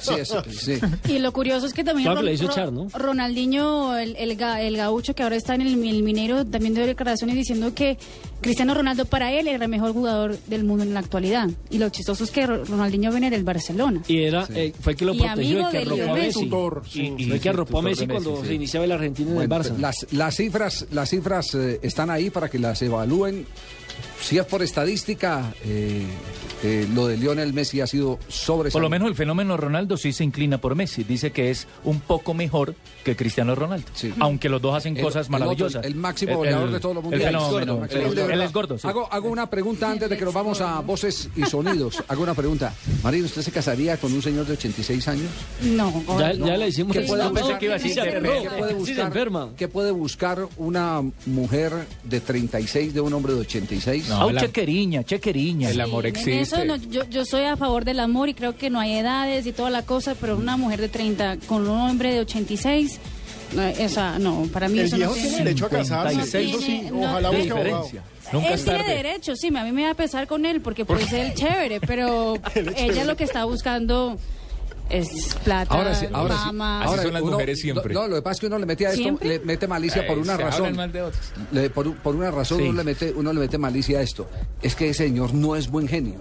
Sí, 0.00 0.14
es- 0.18 0.32
sí. 0.60 0.78
Y 1.08 1.18
lo 1.18 1.32
curioso 1.32 1.66
es 1.66 1.72
que 1.72 1.82
también 1.82 2.04
Claro 2.06 2.20
que 2.20 2.22
Ron- 2.22 2.26
le 2.26 2.32
hizo 2.34 2.44
Ron- 2.44 2.52
echar, 2.52 2.72
¿no? 2.72 2.88
Ronaldinho, 2.96 3.96
el, 3.96 4.14
el, 4.16 4.38
ga- 4.38 4.60
el 4.60 4.76
gaucho 4.76 5.14
que 5.14 5.22
ahora 5.24 5.34
está 5.36 5.54
en 5.56 5.62
el, 5.62 5.84
el 5.86 6.02
minero, 6.02 6.44
también 6.46 6.74
dio 6.74 6.86
declaraciones 6.86 7.34
diciendo 7.36 7.74
que 7.74 7.98
Cristiano 8.40 8.72
Ronaldo 8.74 9.04
para 9.04 9.32
él 9.32 9.48
era 9.48 9.64
el 9.64 9.70
mejor 9.70 9.92
jugador 9.92 10.38
del 10.46 10.62
mundo 10.64 10.84
en 10.84 10.94
la 10.94 11.00
actualidad. 11.00 11.48
Y 11.70 11.78
lo 11.78 11.88
chistoso 11.90 12.22
es 12.24 12.30
que 12.30 12.46
Ro- 12.46 12.64
Ronaldinho 12.64 13.10
viene 13.10 13.30
del 13.30 13.42
Barcelona. 13.44 14.02
Y 14.06 14.22
era, 14.22 14.46
eh, 14.54 14.72
fue 14.80 14.92
el 14.92 14.98
que 14.98 15.04
lo 15.04 15.14
Y 15.14 15.18
protegió, 15.18 15.58
el 15.66 15.70
que 15.72 15.78
de 15.78 15.82
arropó 15.84 16.12
a 16.12 16.14
Messi. 16.14 16.40
Tutor, 16.44 16.82
Y- 16.86 16.90
sí. 16.90 17.00
y 17.00 17.18
Sí, 17.18 17.26
fue 17.26 17.34
el 17.36 17.40
que 17.42 17.48
arropó 17.48 17.78
a 17.78 17.82
Messi, 17.82 18.06
cuando 18.22 18.42
sí. 18.42 18.48
se 18.48 18.54
iniciaba 18.54 18.84
el 18.84 18.92
argentino 18.92 19.32
en 19.32 19.40
el 19.42 19.48
Barça. 19.48 19.76
las, 19.78 20.06
las 20.12 20.36
cifras, 20.36 20.86
las 20.90 21.10
cifras 21.10 21.54
eh, 21.54 21.80
están 21.82 22.10
ahí 22.10 22.30
para 22.30 22.48
que 22.48 22.58
las 22.58 22.80
evalúen. 22.82 23.46
Si 24.20 24.36
es 24.36 24.44
por 24.44 24.62
estadística, 24.62 25.52
eh, 25.64 26.02
eh, 26.62 26.86
lo 26.92 27.06
de 27.06 27.16
Lionel 27.16 27.52
Messi 27.52 27.80
ha 27.80 27.86
sido 27.86 28.18
sobre. 28.28 28.70
Por 28.70 28.82
lo 28.82 28.90
menos 28.90 29.08
el 29.08 29.14
fenómeno 29.14 29.56
Ronaldo 29.56 29.96
sí 29.96 30.12
se 30.12 30.24
inclina 30.24 30.58
por 30.58 30.74
Messi. 30.74 31.04
Dice 31.04 31.30
que 31.30 31.50
es 31.50 31.66
un 31.84 32.00
poco 32.00 32.34
mejor 32.34 32.74
que 33.04 33.14
Cristiano 33.16 33.54
Ronaldo. 33.54 33.86
Aunque 34.18 34.48
los 34.48 34.60
dos 34.60 34.76
hacen 34.76 34.96
El- 34.96 35.02
cosas 35.04 35.28
el 35.28 35.34
otro, 35.34 35.38
maravillosas. 35.46 35.84
el 35.84 35.94
máximo 35.94 36.36
goleador 36.36 36.70
de 36.72 36.80
todos 36.80 36.96
los 36.96 37.04
El 37.04 37.10
mundiales. 37.10 37.42
fenómeno. 37.42 37.84
El 37.84 37.90
Él 37.90 37.98
es- 37.98 38.14
gordo. 38.16 38.30
Él 38.32 38.42
es 38.42 38.52
gordo. 38.52 38.78
sí. 38.78 38.88
Hago, 38.88 39.08
hago 39.12 39.28
una 39.30 39.48
pregunta 39.48 39.90
antes 39.90 40.10
de 40.10 40.18
que 40.18 40.24
nos 40.24 40.34
vamos 40.34 40.60
a 40.60 40.80
voces 40.80 41.30
y 41.36 41.44
sonidos. 41.44 42.02
Hago 42.08 42.22
una 42.24 42.34
pregunta. 42.34 42.74
Marina, 43.04 43.26
¿usted 43.26 43.42
se 43.42 43.52
casaría 43.52 43.96
con 43.98 44.12
un 44.12 44.20
señor 44.20 44.46
de 44.46 44.54
86 44.54 45.06
años? 45.08 45.30
No, 45.62 46.02
Ya, 46.18 46.32
no. 46.34 46.46
ya 46.48 46.56
le 46.56 46.66
decimos 46.66 46.92
¿Qué 46.92 47.02
que 47.02 47.06
puede, 47.06 47.22
buscar, 47.22 47.42
pensé 47.44 47.58
que 47.58 47.64
iba 47.66 47.74
a 47.74 47.78
decir 47.78 47.94
¿qué 47.94 47.94
se 47.94 48.20
puede- 48.20 48.28
aferró. 48.38 48.42
qué 48.42 48.48
puede 48.58 48.72
Sí, 48.72 48.74
se 48.74 48.78
buscar, 48.92 49.06
enferma. 49.06 49.48
qué 49.56 49.68
puede 49.68 49.90
buscar 49.92 50.48
una 50.56 51.02
mujer 51.26 51.72
de 52.04 52.20
36 52.20 52.92
de 52.92 53.00
un 53.00 53.12
hombre 53.14 53.32
de 53.34 53.40
86? 53.40 54.07
No, 54.08 54.32
chequeriña, 54.38 55.04
chequeriña. 55.04 55.70
El 55.70 55.80
amor 55.80 56.06
En 56.06 56.16
eso 56.16 56.64
no, 56.64 56.76
yo, 56.76 57.04
yo 57.08 57.24
soy 57.24 57.44
a 57.44 57.56
favor 57.56 57.84
del 57.84 58.00
amor 58.00 58.28
y 58.28 58.34
creo 58.34 58.56
que 58.56 58.70
no 58.70 58.80
hay 58.80 58.94
edades 58.94 59.46
y 59.46 59.52
toda 59.52 59.70
la 59.70 59.82
cosa, 59.82 60.14
pero 60.14 60.36
una 60.36 60.56
mujer 60.56 60.80
de 60.80 60.88
30 60.88 61.38
con 61.46 61.68
un 61.68 61.78
hombre 61.78 62.12
de 62.12 62.20
86, 62.20 62.98
no, 63.54 63.62
esa, 63.62 64.18
no, 64.18 64.46
para 64.52 64.68
mí 64.68 64.78
El 64.78 64.86
eso 64.86 64.96
viejo 64.96 65.14
no 65.14 65.20
tiene 65.20 65.38
derecho 65.38 65.66
a 65.66 65.68
casarse. 65.70 66.10
56, 66.14 66.50
Eso 66.50 66.60
sí, 66.60 66.90
ojalá 66.92 67.30
busque 67.30 67.50
abogado. 67.50 67.64
diferencia. 67.84 68.02
Nunca 68.32 68.48
él 68.48 68.64
tiene 68.64 68.94
derecho, 68.94 69.36
sí, 69.36 69.46
a 69.48 69.64
mí 69.64 69.72
me 69.72 69.84
va 69.84 69.90
a 69.90 69.94
pesar 69.94 70.26
con 70.26 70.44
él 70.44 70.60
porque 70.60 70.84
pues 70.84 71.10
él 71.12 71.32
chévere, 71.34 71.80
pero 71.80 72.34
ella 72.76 73.04
lo 73.04 73.16
que 73.16 73.24
está 73.24 73.44
buscando 73.44 74.18
es 74.90 75.34
plata, 75.44 75.74
Ahora 75.74 75.94
sí, 75.94 76.06
ahora 76.12 76.34
sí. 76.36 76.40
fama. 76.44 76.82
Así 76.84 76.96
son 77.02 77.12
las 77.12 77.22
uno- 77.22 77.32
mujeres 77.32 77.60
siempre. 77.60 77.94
No, 77.94 78.08
lo 78.08 78.16
que 78.16 78.22
pasa 78.22 78.34
es 78.34 78.40
que 78.40 78.46
uno 78.46 78.58
le 78.58 78.66
mete 78.66 78.86
a 78.86 78.90
esto, 78.90 79.02
¿Siempre? 79.02 79.28
le 79.28 79.38
mete 79.40 79.66
malicia 79.68 80.06
por 80.06 80.18
una 80.18 80.36
se 80.36 80.42
razón. 80.42 80.76
mal 80.76 80.90
de 80.92 81.02
otros. 81.02 81.22
Le- 81.52 81.70
por, 81.70 81.94
por 81.96 82.14
una 82.16 82.30
razón 82.30 82.58
Sí. 82.58 82.64
uno, 82.64 82.78
le 82.78 82.84
mete, 82.84 83.12
uno 83.14 83.32
le 83.32 83.40
mete 83.40 83.58
malicia 83.58 83.98
a 83.98 84.02
esto. 84.02 84.28
Es 84.62 84.74
que 84.74 84.90
ese 84.90 85.04
señor 85.04 85.34
no 85.34 85.56
es 85.56 85.68
buen 85.70 85.88
genio. 85.88 86.18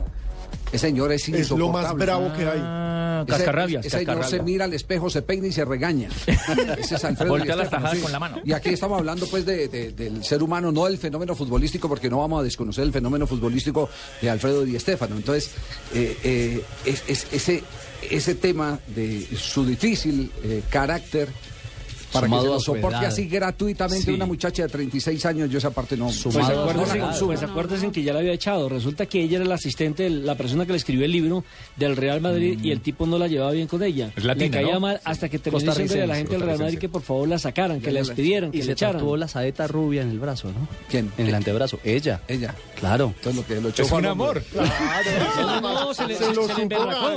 Ese 0.71 0.80
señor 0.88 1.12
es 1.13 1.21
Es 1.23 1.30
lo 1.30 1.38
insoportable. 1.39 1.82
más 1.88 1.95
bravo 1.95 2.34
que 2.34 2.43
hay. 2.45 2.60
Ah, 2.62 3.23
Ese- 3.25 3.38
cascarrabias, 3.38 3.86
Ese 3.86 3.99
señor 3.99 4.25
se 4.25 4.41
mira 4.43 4.65
al 4.65 4.73
espejo, 4.73 5.10
se 5.10 5.21
peina 5.21 5.47
y 5.47 5.51
se 5.53 5.63
regaña. 5.63 6.10
Ese 6.77 6.95
es 6.95 7.03
Alfredo 7.06 7.32
Voltea 7.32 7.56
las 7.56 7.69
tajadas 7.69 7.95
sí. 7.97 8.03
con 8.03 8.12
la 8.12 8.19
mano. 8.19 8.38
Y 8.43 8.51
aquí 8.51 8.69
estamos 8.69 8.99
hablando 8.99 9.25
pues 9.27 9.45
de- 9.45 9.69
de- 9.69 9.91
del 9.93 10.23
ser 10.25 10.43
humano, 10.43 10.71
no 10.73 10.86
del 10.86 10.97
fenómeno 10.97 11.36
futbolístico, 11.36 11.88
porque 11.88 12.10
no 12.10 12.19
vamos 12.19 12.41
a 12.41 12.43
desconocer 12.43 12.84
el 12.84 12.91
fenómeno 12.91 13.25
futbolístico 13.25 13.89
de 14.21 14.30
Alfredo 14.30 14.63
Di 14.65 14.77
Stéfano. 14.77 15.15
Entonces, 15.15 15.51
eh, 15.93 16.17
eh, 16.23 16.63
es, 16.86 17.03
es- 17.08 17.27
ese, 17.32 17.63
ese 18.02 18.36
tema 18.36 18.80
de 18.88 19.26
su 19.36 19.66
difícil 19.66 20.32
eh, 20.44 20.62
carácter 20.70 21.30
para 22.12 22.28
que 22.28 22.30
Sumado 22.30 22.43
se 22.43 22.50
lo 22.50 22.56
a 22.56 22.60
soporte 22.60 23.06
así 23.06 23.28
gratuitamente 23.28 24.06
Sí. 24.06 24.12
una 24.12 24.26
muchacha 24.26 24.63
de 24.63 24.70
36 24.70 25.26
años, 25.26 25.50
yo 25.50 25.58
esa 25.58 25.72
parte 25.72 25.96
no. 25.98 26.06
Pues 26.06 26.17
Sumado 26.17 26.54
su 26.65 26.70
acuérdense, 26.72 27.26
pues 27.26 27.43
acuérdense 27.43 27.91
que 27.91 28.04
ya 28.04 28.13
la 28.13 28.20
había 28.20 28.34
echado. 28.34 28.70
Resulta 28.70 29.06
que 29.06 29.22
ella 29.22 29.38
era 29.38 29.46
la 29.46 29.56
asistente, 29.56 30.10
la 30.10 30.36
persona 30.36 30.65
que 30.65 30.72
le 30.72 30.78
escribió 30.78 31.06
el 31.06 31.12
libro 31.12 31.43
del 31.76 31.96
Real 31.96 32.22
Madrid 32.22 32.60
y 32.63 32.72
el 32.72 32.82
tipo 32.82 33.06
no 33.06 33.17
la 33.17 33.28
llevaba 33.28 33.52
bien 33.52 33.67
con 33.67 33.82
ella. 33.84 34.12
Es 34.15 34.24
latina, 34.24 34.46
le 34.46 34.52
caía 34.52 34.74
¿no? 34.76 34.80
mal 34.80 35.02
hasta 35.04 35.30
que 35.30 35.39
terminó 35.39 35.72
diciéndole 35.72 36.04
a 36.04 36.08
la 36.08 36.15
gente 36.15 36.34
del 36.34 36.41
Real 36.41 36.60
Madrid 36.60 36.78
que 36.80 36.89
por 36.89 37.02
favor 37.02 37.28
la 37.28 37.39
sacaran, 37.39 37.82
que 37.82 37.91
la 37.91 38.00
despidieran, 38.00 38.52
que 38.52 38.58
Y 38.58 38.62
la 38.62 38.65
se 38.67 38.72
echaran. 38.74 38.96
tatuó 38.98 39.17
la 39.17 39.28
saeta 39.28 39.67
rubia 39.67 40.02
en 40.02 40.10
el 40.12 40.20
brazo, 40.20 40.48
¿no? 40.50 40.67
¿Quién? 40.89 41.12
En 41.17 41.28
el 41.28 41.36
antebrazo. 41.36 41.80
Ella. 41.84 42.22
Ella. 42.28 42.56
Claro. 42.80 43.13
Entonces 43.17 43.36
lo 43.36 43.46
que 43.48 43.62
lo 43.62 43.70
echó 43.70 43.84
Es 43.84 43.91
un 43.91 44.06
amor. 44.06 44.43
No, 45.62 45.93
se 45.93 46.08
le, 46.08 46.15
Se 46.15 46.26
se- 46.26 46.34
le 46.56 46.62
emberracó. 46.63 47.10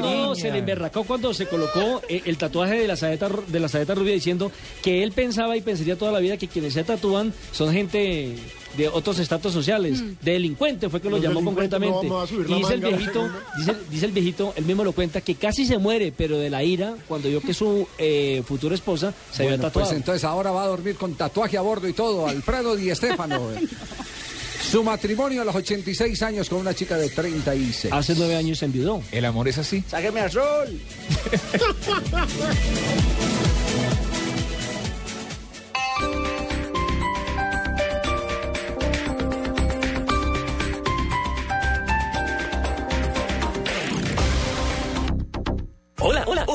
No, 0.00 0.34
se 0.34 0.50
le 0.50 0.58
emberracó 0.58 1.04
cuando 1.04 1.32
se 1.34 1.46
colocó 1.46 2.02
eh, 2.08 2.22
el 2.24 2.36
tatuaje 2.38 2.74
de 2.80 2.86
la 2.86 2.96
saeta 2.96 3.28
de 3.46 3.60
la 3.60 3.68
saeta 3.68 3.94
rubia 3.94 4.05
diciendo 4.14 4.50
que 4.82 5.02
él 5.02 5.12
pensaba 5.12 5.56
y 5.56 5.60
pensaría 5.60 5.96
toda 5.96 6.12
la 6.12 6.20
vida 6.20 6.36
que 6.36 6.48
quienes 6.48 6.74
se 6.74 6.84
tatúan 6.84 7.32
son 7.52 7.72
gente 7.72 8.34
de 8.76 8.88
otros 8.88 9.18
estatus 9.18 9.52
sociales. 9.54 10.02
Delincuente 10.22 10.90
fue 10.90 11.00
que 11.00 11.08
lo 11.08 11.16
Los 11.16 11.24
llamó 11.24 11.42
concretamente. 11.42 12.06
no 12.08 12.24
y 12.24 12.54
dice 12.60 12.74
el 12.74 12.80
viejito, 12.80 13.30
dice, 13.56 13.74
dice 13.90 14.06
el 14.06 14.12
viejito, 14.12 14.52
él 14.56 14.64
mismo 14.66 14.84
lo 14.84 14.92
cuenta, 14.92 15.22
que 15.22 15.34
casi 15.34 15.64
se 15.64 15.78
muere, 15.78 16.12
pero 16.14 16.38
de 16.38 16.50
la 16.50 16.62
ira, 16.62 16.94
cuando 17.08 17.28
vio 17.28 17.40
que 17.40 17.54
su 17.54 17.88
eh, 17.98 18.42
futura 18.46 18.74
esposa 18.74 19.14
se 19.32 19.42
había 19.44 19.52
Bueno, 19.56 19.64
tatuado. 19.68 19.88
pues 19.88 19.96
entonces 19.96 20.24
ahora 20.24 20.50
va 20.50 20.64
a 20.64 20.66
dormir 20.66 20.96
con 20.96 21.14
tatuaje 21.14 21.56
a 21.56 21.62
bordo 21.62 21.88
y 21.88 21.94
todo. 21.94 22.26
Alfredo 22.26 22.76
Di 22.76 22.94
Stéfano. 22.94 23.48
Su 24.70 24.82
matrimonio 24.82 25.42
a 25.42 25.44
los 25.44 25.54
86 25.54 26.22
años 26.22 26.48
con 26.48 26.58
una 26.58 26.74
chica 26.74 26.98
de 26.98 27.08
36. 27.08 27.92
Hace 27.92 28.14
nueve 28.16 28.34
años 28.34 28.58
se 28.58 28.64
enviudó. 28.64 29.00
El 29.12 29.24
amor 29.24 29.46
es 29.46 29.58
así. 29.58 29.84
Sáqueme 29.88 30.20
al 30.20 30.30
sol. 30.32 30.42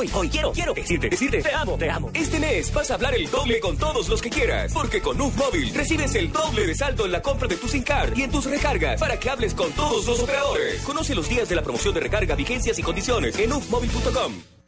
hoy, 0.02 0.10
hoy 0.14 0.30
quiero, 0.30 0.52
quiero 0.52 0.74
decirte, 0.74 1.10
decirte, 1.10 1.42
te 1.42 1.54
amo, 1.54 1.78
te 1.78 1.90
amo. 1.90 2.10
Este 2.14 2.40
mes 2.40 2.74
vas 2.74 2.90
a 2.92 2.96
hablar 2.96 3.14
el 3.14 3.30
doble 3.30 3.60
con 3.60 3.78
todos 3.78 4.10
los 4.10 4.22
que 4.22 4.30
quieras, 4.30 4.74
porque 4.74 5.02
con 5.02 5.20
UF 5.20 5.36
Móvil 5.38 5.74
recibes 5.74 6.16
el 6.16 6.32
doble 6.32 6.66
de 6.66 6.76
saldo 6.76 7.06
en 7.06 7.12
la 7.12 7.22
compra 7.22 7.48
de 7.48 7.58
tu 7.58 7.68
SIM 7.68 7.84
card 7.84 8.18
y 8.18 8.24
en 8.24 8.32
tus 8.32 8.46
recargas 8.46 9.00
para 9.00 9.20
que 9.20 9.30
hables 9.30 9.54
con 9.54 9.72
todos 9.74 10.06
los 10.06 10.20
operadores. 10.20 10.82
Conoce 10.82 11.14
los 11.14 11.30
días 11.30 11.48
de 11.50 11.56
la 11.56 11.62
promoción 11.62 11.94
de 11.94 12.00
recarga, 12.00 12.36
vigencias 12.36 12.80
y 12.80 12.84
condiciones 12.84 13.38
en 13.38 13.54
ufmóvil.com. 13.54 14.61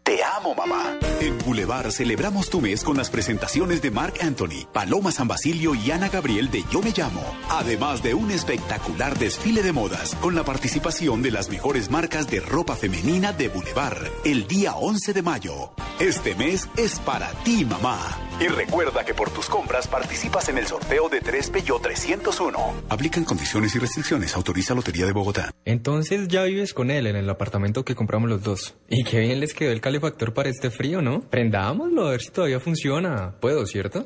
Mamá. 0.54 0.98
En 1.22 1.38
Boulevard 1.40 1.92
celebramos 1.92 2.50
tu 2.50 2.60
mes 2.60 2.84
con 2.84 2.98
las 2.98 3.10
presentaciones 3.10 3.82
de 3.82 3.92
Mark 3.92 4.16
Anthony, 4.22 4.66
Paloma 4.74 5.12
San 5.12 5.28
Basilio 5.28 5.74
y 5.76 5.90
Ana 5.92 6.10
Gabriel 6.10 6.52
de 6.52 6.66
Yo 6.70 6.82
Me 6.82 6.92
Llamo. 6.92 7.24
Además 7.50 8.04
de 8.04 8.14
un 8.14 8.32
espectacular 8.32 9.18
desfile 9.18 9.64
de 9.64 9.72
modas 9.72 10.16
con 10.16 10.36
la 10.36 10.44
participación 10.44 11.22
de 11.22 11.32
las 11.32 11.50
mejores 11.50 11.90
marcas 11.90 12.28
de 12.28 12.42
ropa 12.42 12.76
femenina 12.76 13.32
de 13.32 13.48
Boulevard 13.48 14.08
el 14.26 14.48
día 14.48 14.76
11 14.76 15.14
de 15.14 15.22
mayo. 15.22 15.72
Este 16.00 16.36
mes 16.36 16.68
es 16.76 17.00
para 17.00 17.32
ti, 17.44 17.64
mamá. 17.64 18.23
Y 18.44 18.48
recuerda 18.50 19.06
que 19.06 19.14
por 19.14 19.30
tus 19.30 19.48
compras 19.48 19.88
participas 19.88 20.50
en 20.50 20.58
el 20.58 20.68
sorteo 20.68 21.08
de 21.08 21.22
3 21.22 21.50
Peugeot 21.50 21.82
301. 21.82 22.74
Aplican 22.90 23.24
condiciones 23.24 23.74
y 23.74 23.80
restricciones. 23.80 24.36
Autoriza 24.36 24.76
Lotería 24.76 25.06
de 25.06 25.14
Bogotá. 25.14 25.54
Entonces 25.64 26.28
ya 26.28 26.44
vives 26.44 26.74
con 26.74 26.92
él 26.92 27.08
en 27.08 27.16
el 27.16 27.30
apartamento 27.30 27.86
que 27.86 27.96
compramos 27.96 28.30
los 28.30 28.44
dos. 28.44 28.76
Y 28.90 29.06
qué 29.06 29.22
bien 29.22 29.40
les 29.40 29.54
quedó 29.54 29.72
el 29.72 29.80
calefactor 29.80 30.34
para 30.34 30.50
este 30.50 30.72
frío, 30.72 31.02
¿no? 31.02 31.22
Prendámoslo 31.22 32.06
a 32.06 32.12
ver 32.12 32.22
si 32.22 32.32
todavía 32.32 32.60
funciona. 32.60 33.34
Puedo, 33.40 33.66
¿cierto? 33.66 34.06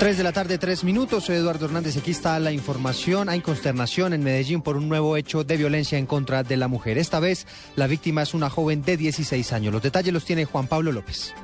Tres 0.00 0.16
de 0.16 0.24
la 0.24 0.32
tarde, 0.32 0.56
tres 0.56 0.82
minutos. 0.82 1.24
Soy 1.24 1.36
Eduardo 1.36 1.66
Hernández. 1.66 1.94
Aquí 1.98 2.12
está 2.12 2.38
la 2.38 2.52
información. 2.52 3.28
Hay 3.28 3.42
consternación 3.42 4.14
en 4.14 4.24
Medellín 4.24 4.62
por 4.62 4.78
un 4.78 4.88
nuevo 4.88 5.14
hecho 5.14 5.44
de 5.44 5.58
violencia 5.58 5.98
en 5.98 6.06
contra 6.06 6.42
de 6.42 6.56
la 6.56 6.68
mujer. 6.68 6.96
Esta 6.96 7.20
vez 7.20 7.46
la 7.76 7.86
víctima 7.86 8.22
es 8.22 8.32
una 8.32 8.48
joven 8.48 8.80
de 8.80 8.96
16 8.96 9.52
años. 9.52 9.74
Los 9.74 9.82
detalles 9.82 10.14
los 10.14 10.24
tiene 10.24 10.46
Juan 10.46 10.68
Pablo 10.68 10.90
López. 10.90 11.34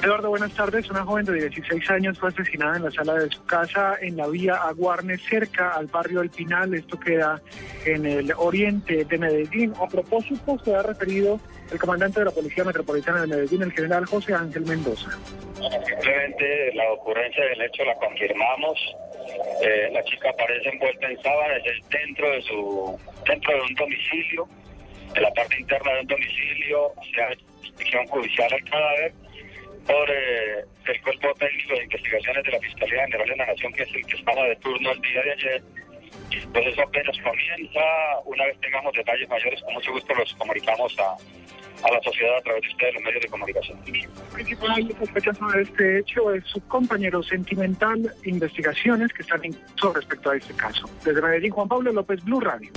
Eduardo, 0.00 0.28
buenas 0.28 0.52
tardes. 0.52 0.88
Una 0.90 1.04
joven 1.04 1.26
de 1.26 1.32
16 1.40 1.90
años 1.90 2.16
fue 2.20 2.28
asesinada 2.28 2.76
en 2.76 2.84
la 2.84 2.90
sala 2.92 3.14
de 3.14 3.28
su 3.30 3.42
casa 3.46 3.96
en 4.00 4.16
la 4.16 4.28
vía 4.28 4.54
Aguarne, 4.54 5.18
cerca 5.18 5.70
al 5.70 5.88
barrio 5.88 6.20
El 6.20 6.30
Pinal. 6.30 6.72
Esto 6.72 7.00
queda 7.00 7.42
en 7.84 8.06
el 8.06 8.32
oriente 8.36 9.04
de 9.04 9.18
Medellín. 9.18 9.72
A 9.82 9.88
propósito, 9.88 10.56
se 10.64 10.72
ha 10.72 10.84
referido 10.84 11.40
el 11.70 11.78
comandante 11.78 12.20
de 12.20 12.26
la 12.26 12.30
Policía 12.30 12.64
Metropolitana 12.64 13.22
de 13.22 13.26
Medellín, 13.26 13.62
el 13.62 13.72
general 13.72 14.04
José 14.06 14.34
Ángel 14.34 14.64
Mendoza. 14.64 15.10
Simplemente 15.86 16.74
la 16.74 16.92
ocurrencia 16.92 17.44
del 17.44 17.62
hecho 17.62 17.84
la 17.84 17.94
confirmamos. 17.94 18.78
Eh, 19.62 19.90
la 19.92 20.02
chica 20.04 20.30
aparece 20.30 20.68
envuelta 20.68 21.08
en 21.08 21.22
sábanas 21.22 21.62
dentro 21.90 22.30
de 22.30 22.42
su 22.42 23.00
dentro 23.26 23.54
de 23.54 23.60
un 23.62 23.74
domicilio, 23.74 24.48
en 25.14 25.22
la 25.22 25.30
parte 25.32 25.58
interna 25.58 25.92
de 25.94 26.00
un 26.00 26.06
domicilio, 26.06 26.92
se 27.14 27.22
ha 27.22 27.32
hecho 27.32 27.46
judicial 28.08 28.52
al 28.52 28.70
cadáver 28.70 29.12
por 29.86 30.10
eh, 30.10 30.64
el 30.86 31.00
cuerpo 31.02 31.34
técnico 31.38 31.74
de 31.74 31.84
investigaciones 31.84 32.44
de 32.44 32.50
la 32.50 32.60
Fiscalía 32.60 33.04
General 33.06 33.28
de 33.28 33.36
la 33.36 33.46
Nación, 33.46 33.72
que 33.72 33.82
es 33.82 33.94
el 33.94 34.06
que 34.06 34.16
estaba 34.16 34.44
de 34.44 34.56
turno 34.56 34.92
el 34.92 35.00
día 35.00 35.22
de 35.22 35.32
ayer. 35.32 35.62
Pues 36.52 36.66
eso 36.66 36.82
apenas 36.82 37.16
comienza. 37.22 37.80
Una 38.24 38.44
vez 38.46 38.60
tengamos 38.60 38.92
detalles 38.92 39.28
mayores, 39.28 39.62
con 39.62 39.74
mucho 39.74 39.92
gusto 39.92 40.14
los 40.14 40.34
comunicamos 40.34 40.94
a, 40.98 41.86
a 41.86 41.92
la 41.92 42.00
sociedad 42.02 42.36
a 42.38 42.42
través 42.42 42.62
de 42.62 42.68
ustedes, 42.68 42.94
los 42.94 43.02
medios 43.02 43.22
de 43.22 43.28
comunicación. 43.28 43.78
El 43.86 44.34
principal 44.34 44.96
sospechoso 44.98 45.46
de 45.48 45.62
este 45.62 45.98
hecho 46.00 46.32
es 46.32 46.44
su 46.46 46.60
compañero 46.68 47.22
sentimental 47.22 48.12
Investigaciones, 48.24 49.12
que 49.12 49.22
están 49.22 49.44
incluso 49.44 49.92
respecto 49.92 50.30
a 50.30 50.36
este 50.36 50.54
caso. 50.54 50.88
Desde 51.04 51.22
Medellín, 51.22 51.50
Juan 51.50 51.68
Pablo 51.68 51.92
López, 51.92 52.24
Blue 52.24 52.40
Radio. 52.40 52.70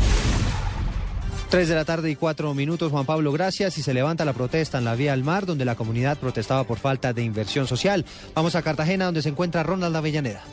Tres 1.50 1.68
de 1.68 1.74
la 1.74 1.84
tarde 1.84 2.12
y 2.12 2.16
cuatro 2.16 2.54
minutos, 2.54 2.92
Juan 2.92 3.08
Pablo, 3.08 3.32
gracias. 3.32 3.80
Y 3.80 3.82
se 3.82 3.96
levanta 3.96 4.24
la 4.24 4.34
protesta 4.34 4.78
en 4.78 4.86
la 4.86 4.94
vía 4.94 5.14
al 5.14 5.24
mar, 5.24 5.48
donde 5.48 5.66
la 5.66 5.74
comunidad 5.74 6.20
protestaba 6.20 6.64
por 6.64 6.78
falta 6.78 7.12
de 7.12 7.24
inversión 7.24 7.66
social. 7.66 8.06
Vamos 8.36 8.56
a 8.56 8.62
Cartagena, 8.62 9.06
donde 9.06 9.24
se 9.24 9.30
encuentra 9.30 9.64
Ronald 9.64 9.96
Avellaneda. 9.96 10.44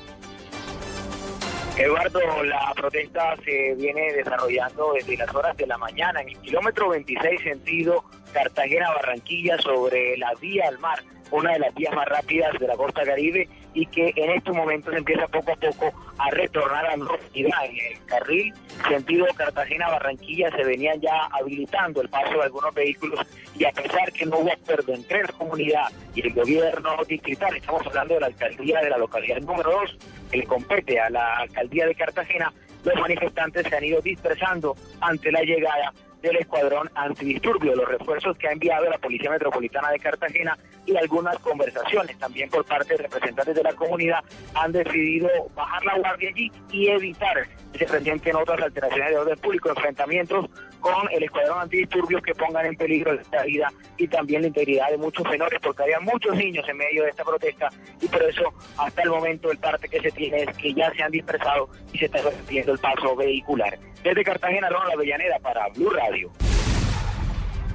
Eduardo, 1.78 2.42
la 2.42 2.72
protesta 2.74 3.36
se 3.44 3.74
viene 3.74 4.10
desarrollando 4.14 4.94
desde 4.94 5.18
las 5.18 5.34
horas 5.34 5.54
de 5.58 5.66
la 5.66 5.76
mañana 5.76 6.22
en 6.22 6.30
el 6.30 6.38
kilómetro 6.38 6.88
26 6.88 7.42
sentido 7.42 8.02
Cartagena-Barranquilla 8.32 9.58
sobre 9.58 10.16
la 10.16 10.32
vía 10.40 10.68
al 10.68 10.78
mar, 10.78 11.02
una 11.30 11.52
de 11.52 11.58
las 11.58 11.74
vías 11.74 11.94
más 11.94 12.06
rápidas 12.08 12.58
de 12.58 12.66
la 12.66 12.76
costa 12.76 13.04
caribe 13.04 13.46
y 13.76 13.84
que 13.86 14.10
en 14.16 14.30
estos 14.30 14.56
momentos 14.56 14.94
empieza 14.94 15.28
poco 15.28 15.52
a 15.52 15.56
poco 15.56 15.92
a 16.16 16.30
retornar 16.30 16.86
a 16.86 16.96
normalidad. 16.96 17.66
En 17.66 17.76
el 17.92 18.04
carril 18.06 18.54
sentido 18.88 19.26
Cartagena-Barranquilla 19.36 20.50
se 20.56 20.64
venían 20.64 20.98
ya 20.98 21.26
habilitando 21.30 22.00
el 22.00 22.08
paso 22.08 22.38
de 22.38 22.44
algunos 22.44 22.74
vehículos 22.74 23.20
y 23.54 23.66
a 23.66 23.72
pesar 23.72 24.10
que 24.12 24.24
no 24.24 24.38
hubo 24.38 24.50
acuerdo 24.50 24.94
entre 24.94 25.22
la 25.24 25.32
comunidad 25.32 25.92
y 26.14 26.22
el 26.22 26.32
gobierno 26.32 26.96
distrital, 27.06 27.54
estamos 27.54 27.86
hablando 27.86 28.14
de 28.14 28.20
la 28.20 28.26
alcaldía 28.28 28.80
de 28.80 28.90
la 28.90 28.96
localidad 28.96 29.40
número 29.42 29.70
2, 29.70 29.98
que 30.30 30.38
le 30.38 30.44
compete 30.44 30.98
a 30.98 31.10
la 31.10 31.36
alcaldía 31.36 31.86
de 31.86 31.94
Cartagena, 31.94 32.52
los 32.82 32.94
manifestantes 32.98 33.66
se 33.68 33.76
han 33.76 33.84
ido 33.84 34.00
dispersando 34.00 34.74
ante 35.00 35.30
la 35.30 35.42
llegada 35.42 35.92
del 36.22 36.36
escuadrón 36.36 36.90
antidisturbio, 36.94 37.74
los 37.74 37.88
refuerzos 37.88 38.36
que 38.38 38.48
ha 38.48 38.52
enviado 38.52 38.88
la 38.88 38.98
Policía 38.98 39.30
Metropolitana 39.30 39.90
de 39.90 39.98
Cartagena 39.98 40.58
y 40.84 40.96
algunas 40.96 41.38
conversaciones 41.38 42.18
también 42.18 42.48
por 42.50 42.64
parte 42.64 42.94
de 42.94 43.02
representantes 43.02 43.54
de 43.54 43.62
la 43.62 43.72
comunidad 43.74 44.24
han 44.54 44.72
decidido 44.72 45.28
bajar 45.54 45.84
la 45.84 45.98
guardia 45.98 46.30
allí 46.30 46.50
y 46.70 46.88
evitar 46.88 47.46
que 47.72 47.78
se 47.78 47.86
presenten 47.86 48.36
otras 48.36 48.60
alteraciones 48.60 49.10
de 49.10 49.16
orden 49.18 49.38
público, 49.38 49.68
enfrentamientos 49.70 50.46
con 50.86 51.08
el 51.10 51.24
escuadrón 51.24 51.62
antidisturbios 51.62 52.22
que 52.22 52.32
pongan 52.32 52.64
en 52.66 52.76
peligro 52.76 53.12
la 53.32 53.42
vida 53.42 53.72
y 53.96 54.06
también 54.06 54.42
la 54.42 54.48
integridad 54.48 54.88
de 54.90 54.98
muchos 54.98 55.28
menores, 55.28 55.58
porque 55.60 55.82
había 55.82 55.98
muchos 55.98 56.36
niños 56.36 56.64
en 56.68 56.76
medio 56.76 57.02
de 57.02 57.10
esta 57.10 57.24
protesta 57.24 57.68
y 58.00 58.06
por 58.06 58.22
eso 58.22 58.54
hasta 58.78 59.02
el 59.02 59.10
momento 59.10 59.50
el 59.50 59.58
parte 59.58 59.88
que 59.88 60.00
se 60.00 60.12
tiene 60.12 60.44
es 60.44 60.56
que 60.56 60.72
ya 60.72 60.92
se 60.94 61.02
han 61.02 61.10
dispersado 61.10 61.68
y 61.92 61.98
se 61.98 62.04
está 62.04 62.18
repitiendo 62.22 62.72
el 62.72 62.78
paso 62.78 63.16
vehicular. 63.16 63.76
Desde 64.04 64.22
Cartagena, 64.22 64.68
Ronald 64.68 64.92
Avellaneda 64.92 65.38
para 65.40 65.68
Blue 65.70 65.90
Radio. 65.90 66.30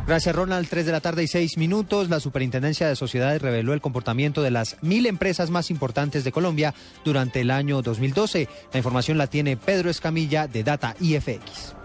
Gracias, 0.08 0.34
Ronald. 0.34 0.68
Tres 0.70 0.86
de 0.86 0.94
la 0.94 1.02
tarde 1.02 1.24
y 1.24 1.28
seis 1.28 1.58
minutos. 1.58 2.10
La 2.10 2.22
Superintendencia 2.22 2.88
de 2.88 2.96
Sociedades 2.96 3.42
reveló 3.42 3.74
el 3.74 3.82
comportamiento 3.82 4.42
de 4.42 4.52
las 4.52 4.82
mil 4.82 5.06
empresas 5.06 5.50
más 5.50 5.70
importantes 5.70 6.24
de 6.24 6.32
Colombia 6.32 6.74
durante 7.04 7.42
el 7.42 7.52
año 7.52 7.82
2012. 7.82 8.48
La 8.72 8.78
información 8.78 9.18
la 9.18 9.28
tiene 9.28 9.58
Pedro 9.58 9.90
Escamilla 9.90 10.48
de 10.48 10.64
Data 10.64 10.96
IFX. 11.00 11.81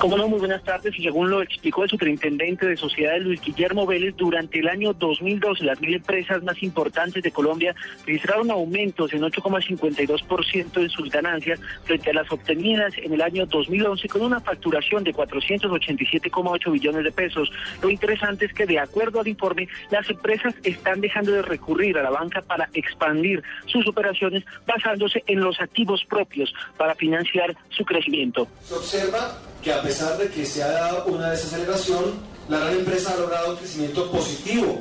Como 0.00 0.16
no, 0.16 0.28
muy 0.28 0.38
buenas 0.38 0.64
tardes. 0.64 0.98
Y 0.98 1.02
según 1.02 1.28
lo 1.28 1.42
explicó 1.42 1.84
el 1.84 1.90
superintendente 1.90 2.66
de 2.66 2.74
sociedades 2.74 3.22
Luis 3.22 3.38
Guillermo 3.42 3.84
Vélez, 3.86 4.16
durante 4.16 4.58
el 4.58 4.68
año 4.68 4.94
2012 4.94 5.62
las 5.62 5.78
mil 5.78 5.94
empresas 5.94 6.42
más 6.42 6.62
importantes 6.62 7.22
de 7.22 7.30
Colombia 7.30 7.74
registraron 8.06 8.50
aumentos 8.50 9.12
en 9.12 9.20
8,52% 9.20 10.80
en 10.80 10.88
sus 10.88 11.10
ganancias 11.10 11.60
frente 11.84 12.08
a 12.08 12.14
las 12.14 12.32
obtenidas 12.32 12.94
en 12.96 13.12
el 13.12 13.20
año 13.20 13.44
2011 13.44 14.08
con 14.08 14.22
una 14.22 14.40
facturación 14.40 15.04
de 15.04 15.12
487,8 15.12 16.72
billones 16.72 17.04
de 17.04 17.12
pesos. 17.12 17.52
Lo 17.82 17.90
interesante 17.90 18.46
es 18.46 18.54
que 18.54 18.64
de 18.64 18.78
acuerdo 18.78 19.20
al 19.20 19.28
informe, 19.28 19.68
las 19.90 20.08
empresas 20.08 20.54
están 20.64 21.02
dejando 21.02 21.32
de 21.32 21.42
recurrir 21.42 21.98
a 21.98 22.02
la 22.02 22.10
banca 22.10 22.40
para 22.40 22.70
expandir 22.72 23.42
sus 23.66 23.86
operaciones 23.86 24.44
basándose 24.66 25.22
en 25.26 25.40
los 25.40 25.60
activos 25.60 26.02
propios 26.08 26.54
para 26.78 26.94
financiar 26.94 27.54
su 27.68 27.84
crecimiento. 27.84 28.48
Se 28.62 28.74
observa 28.74 29.36
que 29.62 29.72
a 29.72 29.82
pesar 29.82 30.16
de 30.18 30.28
que 30.30 30.46
se 30.46 30.62
ha 30.62 30.68
dado 30.68 31.06
una 31.06 31.30
desaceleración, 31.30 32.20
la 32.48 32.58
gran 32.58 32.76
empresa 32.76 33.12
ha 33.12 33.16
logrado 33.16 33.50
un 33.52 33.56
crecimiento 33.56 34.10
positivo 34.10 34.80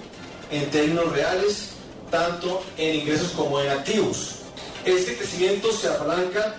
en 0.52 0.70
términos 0.72 1.12
reales, 1.12 1.70
tanto 2.10 2.64
en 2.78 2.96
ingresos 2.96 3.32
como 3.32 3.60
en 3.62 3.70
activos. 3.70 4.36
Este 4.86 5.18
crecimiento 5.18 5.72
se 5.72 5.88
apalanca 5.88 6.56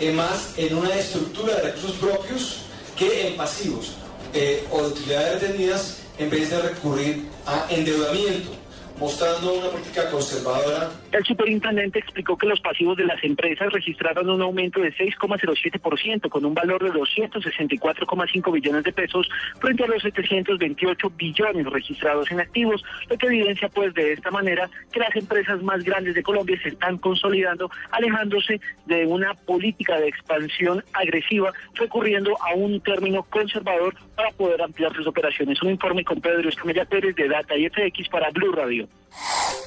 eh, 0.00 0.12
más 0.12 0.52
en 0.56 0.74
una 0.76 0.94
estructura 0.94 1.56
de 1.56 1.62
recursos 1.62 1.92
propios 1.96 2.58
que 2.96 3.28
en 3.28 3.36
pasivos 3.36 3.92
eh, 4.34 4.66
o 4.70 4.82
de 4.82 4.88
utilidades 4.88 5.42
retenidas 5.42 5.96
en 6.18 6.30
vez 6.30 6.50
de 6.50 6.60
recurrir 6.60 7.28
a 7.46 7.66
endeudamiento 7.70 8.50
mostrando 8.98 9.54
una 9.54 9.70
política 9.70 10.10
conservadora. 10.10 10.90
El 11.10 11.24
superintendente 11.24 11.98
explicó 11.98 12.36
que 12.36 12.46
los 12.46 12.60
pasivos 12.60 12.94
de 12.98 13.06
las 13.06 13.22
empresas 13.24 13.72
registraron 13.72 14.28
un 14.28 14.42
aumento 14.42 14.80
de 14.80 14.92
6,07% 14.92 16.28
con 16.28 16.44
un 16.44 16.52
valor 16.52 16.84
de 16.84 16.90
264,5 16.90 18.52
billones 18.52 18.84
de 18.84 18.92
pesos 18.92 19.26
frente 19.58 19.84
a 19.84 19.86
los 19.86 20.02
728 20.02 21.10
billones 21.16 21.64
registrados 21.64 22.30
en 22.30 22.40
activos, 22.40 22.84
lo 23.08 23.16
que 23.16 23.26
evidencia 23.26 23.70
pues 23.70 23.94
de 23.94 24.12
esta 24.12 24.30
manera 24.30 24.68
que 24.92 25.00
las 25.00 25.16
empresas 25.16 25.62
más 25.62 25.82
grandes 25.82 26.14
de 26.14 26.22
Colombia 26.22 26.60
se 26.62 26.68
están 26.68 26.98
consolidando, 26.98 27.70
alejándose 27.90 28.60
de 28.84 29.06
una 29.06 29.32
política 29.32 29.98
de 29.98 30.08
expansión 30.08 30.84
agresiva, 30.92 31.54
recurriendo 31.72 32.36
a 32.42 32.54
un 32.54 32.82
término 32.82 33.22
conservador 33.22 33.94
para 34.14 34.30
poder 34.32 34.60
ampliar 34.60 34.94
sus 34.94 35.06
operaciones. 35.06 35.62
Un 35.62 35.70
informe 35.70 36.04
con 36.04 36.20
Pedro 36.20 36.50
Escamilla 36.50 36.84
Pérez 36.84 37.16
de 37.16 37.28
Data 37.28 37.56
y 37.56 37.66
FX 37.66 38.10
para 38.10 38.30
Blue 38.30 38.52
Radio. 38.52 38.86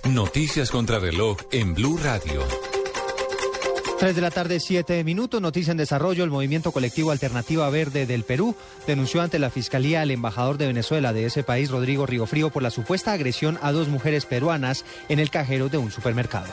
Noticias 0.10 0.72
contra 0.72 0.98
reloj 0.98 1.38
en 1.52 1.76
Blue 1.76 1.98
Radio. 1.98 2.42
3 4.00 4.16
de 4.16 4.22
la 4.22 4.32
tarde, 4.32 4.60
7 4.60 5.04
minutos. 5.04 5.40
Noticia 5.40 5.72
en 5.72 5.78
desarrollo. 5.78 6.24
El 6.24 6.32
movimiento 6.32 6.72
colectivo 6.72 7.12
Alternativa 7.12 7.70
Verde 7.70 8.08
del 8.08 8.24
Perú 8.24 8.56
denunció 8.88 9.22
ante 9.22 9.38
la 9.38 9.52
Fiscalía 9.52 10.02
al 10.02 10.10
embajador 10.10 10.58
de 10.58 10.66
Venezuela 10.66 11.14
de 11.14 11.26
ese 11.26 11.44
país, 11.44 11.70
Rodrigo 11.70 12.08
Rigofrío, 12.08 12.50
por 12.50 12.64
la 12.64 12.72
supuesta 12.72 13.14
agresión 13.14 13.60
a 13.62 13.72
dos 13.72 13.90
mujeres 13.90 14.26
peruanas 14.26 14.86
en 15.08 15.20
el 15.20 15.30
cajero 15.30 15.70
de 15.70 15.78
un 15.78 15.92
supermercado. 15.92 16.50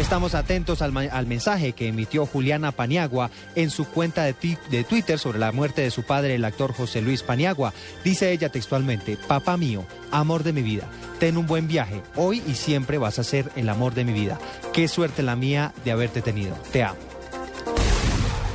Estamos 0.00 0.34
atentos 0.34 0.80
al, 0.80 1.26
mensaje 1.26 1.72
que 1.72 1.88
emitió 1.88 2.24
Juliana 2.24 2.72
Paniagua 2.72 3.30
en 3.56 3.70
su 3.70 3.84
cuenta 3.84 4.24
de, 4.24 4.34
de, 4.70 4.84
Twitter 4.84 5.18
sobre 5.18 5.38
la 5.38 5.52
muerte 5.52 5.82
de 5.82 5.90
su 5.90 6.04
padre, 6.04 6.36
el 6.36 6.44
actor 6.44 6.72
José 6.72 7.02
Luis 7.02 7.22
Paniagua. 7.22 7.74
Dice 8.04 8.30
ella 8.30 8.48
textualmente, 8.48 9.16
papá 9.16 9.56
mío, 9.56 9.84
amor 10.10 10.44
de 10.44 10.52
mi 10.52 10.62
vida, 10.62 10.84
ten 11.18 11.36
un 11.36 11.46
buen 11.46 11.66
viaje. 11.66 12.00
Hoy 12.14 12.42
y 12.46 12.54
siempre 12.54 12.96
vas 12.98 13.18
a 13.18 13.24
ser 13.24 13.50
el 13.56 13.68
amor 13.68 13.94
de 13.94 14.04
mi 14.04 14.12
vida. 14.12 14.38
Qué 14.72 14.88
suerte 14.88 15.22
la 15.22 15.36
mía 15.36 15.72
de 15.84 15.92
haberte 15.92 16.22
tenido. 16.22 16.54
Te 16.72 16.84
amo. 16.84 17.07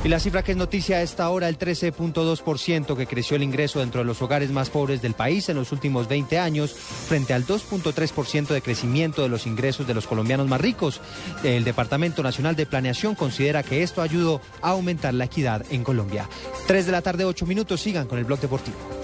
Y 0.04 0.08
la 0.08 0.20
cifra 0.20 0.42
que 0.42 0.52
es 0.52 0.58
noticia 0.58 0.98
a 0.98 1.02
esta 1.02 1.30
hora, 1.30 1.48
el 1.48 1.58
13.2% 1.58 2.94
que 2.94 3.06
creció 3.06 3.36
el 3.36 3.42
ingreso 3.42 3.80
dentro 3.80 4.02
de 4.02 4.04
los 4.04 4.20
hogares 4.20 4.50
más 4.50 4.68
pobres 4.68 5.00
del 5.00 5.14
país 5.14 5.48
en 5.48 5.56
los 5.56 5.72
últimos 5.72 6.08
20 6.08 6.38
años, 6.38 6.74
frente 6.74 7.32
al 7.32 7.46
2.3% 7.46 8.48
de 8.48 8.60
crecimiento 8.60 9.22
de 9.22 9.30
los 9.30 9.46
ingresos 9.46 9.86
de 9.86 9.94
los 9.94 10.06
colombianos 10.06 10.46
más 10.46 10.60
ricos. 10.60 11.00
El 11.42 11.64
Departamento 11.64 12.22
Nacional 12.22 12.54
de 12.54 12.66
Planeación 12.66 13.14
considera 13.14 13.62
que 13.62 13.82
esto 13.82 14.02
ayudó 14.02 14.42
a 14.60 14.72
aumentar 14.72 15.14
la 15.14 15.24
equidad 15.24 15.64
en 15.70 15.82
Colombia. 15.82 16.28
3 16.66 16.84
de 16.84 16.92
la 16.92 17.00
tarde, 17.00 17.24
8 17.24 17.46
minutos, 17.46 17.80
sigan 17.80 18.06
con 18.06 18.18
el 18.18 18.26
blog 18.26 18.40
deportivo. 18.40 19.03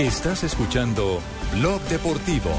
Estás 0.00 0.44
escuchando 0.44 1.20
Blog 1.52 1.80
Deportivo. 1.90 2.50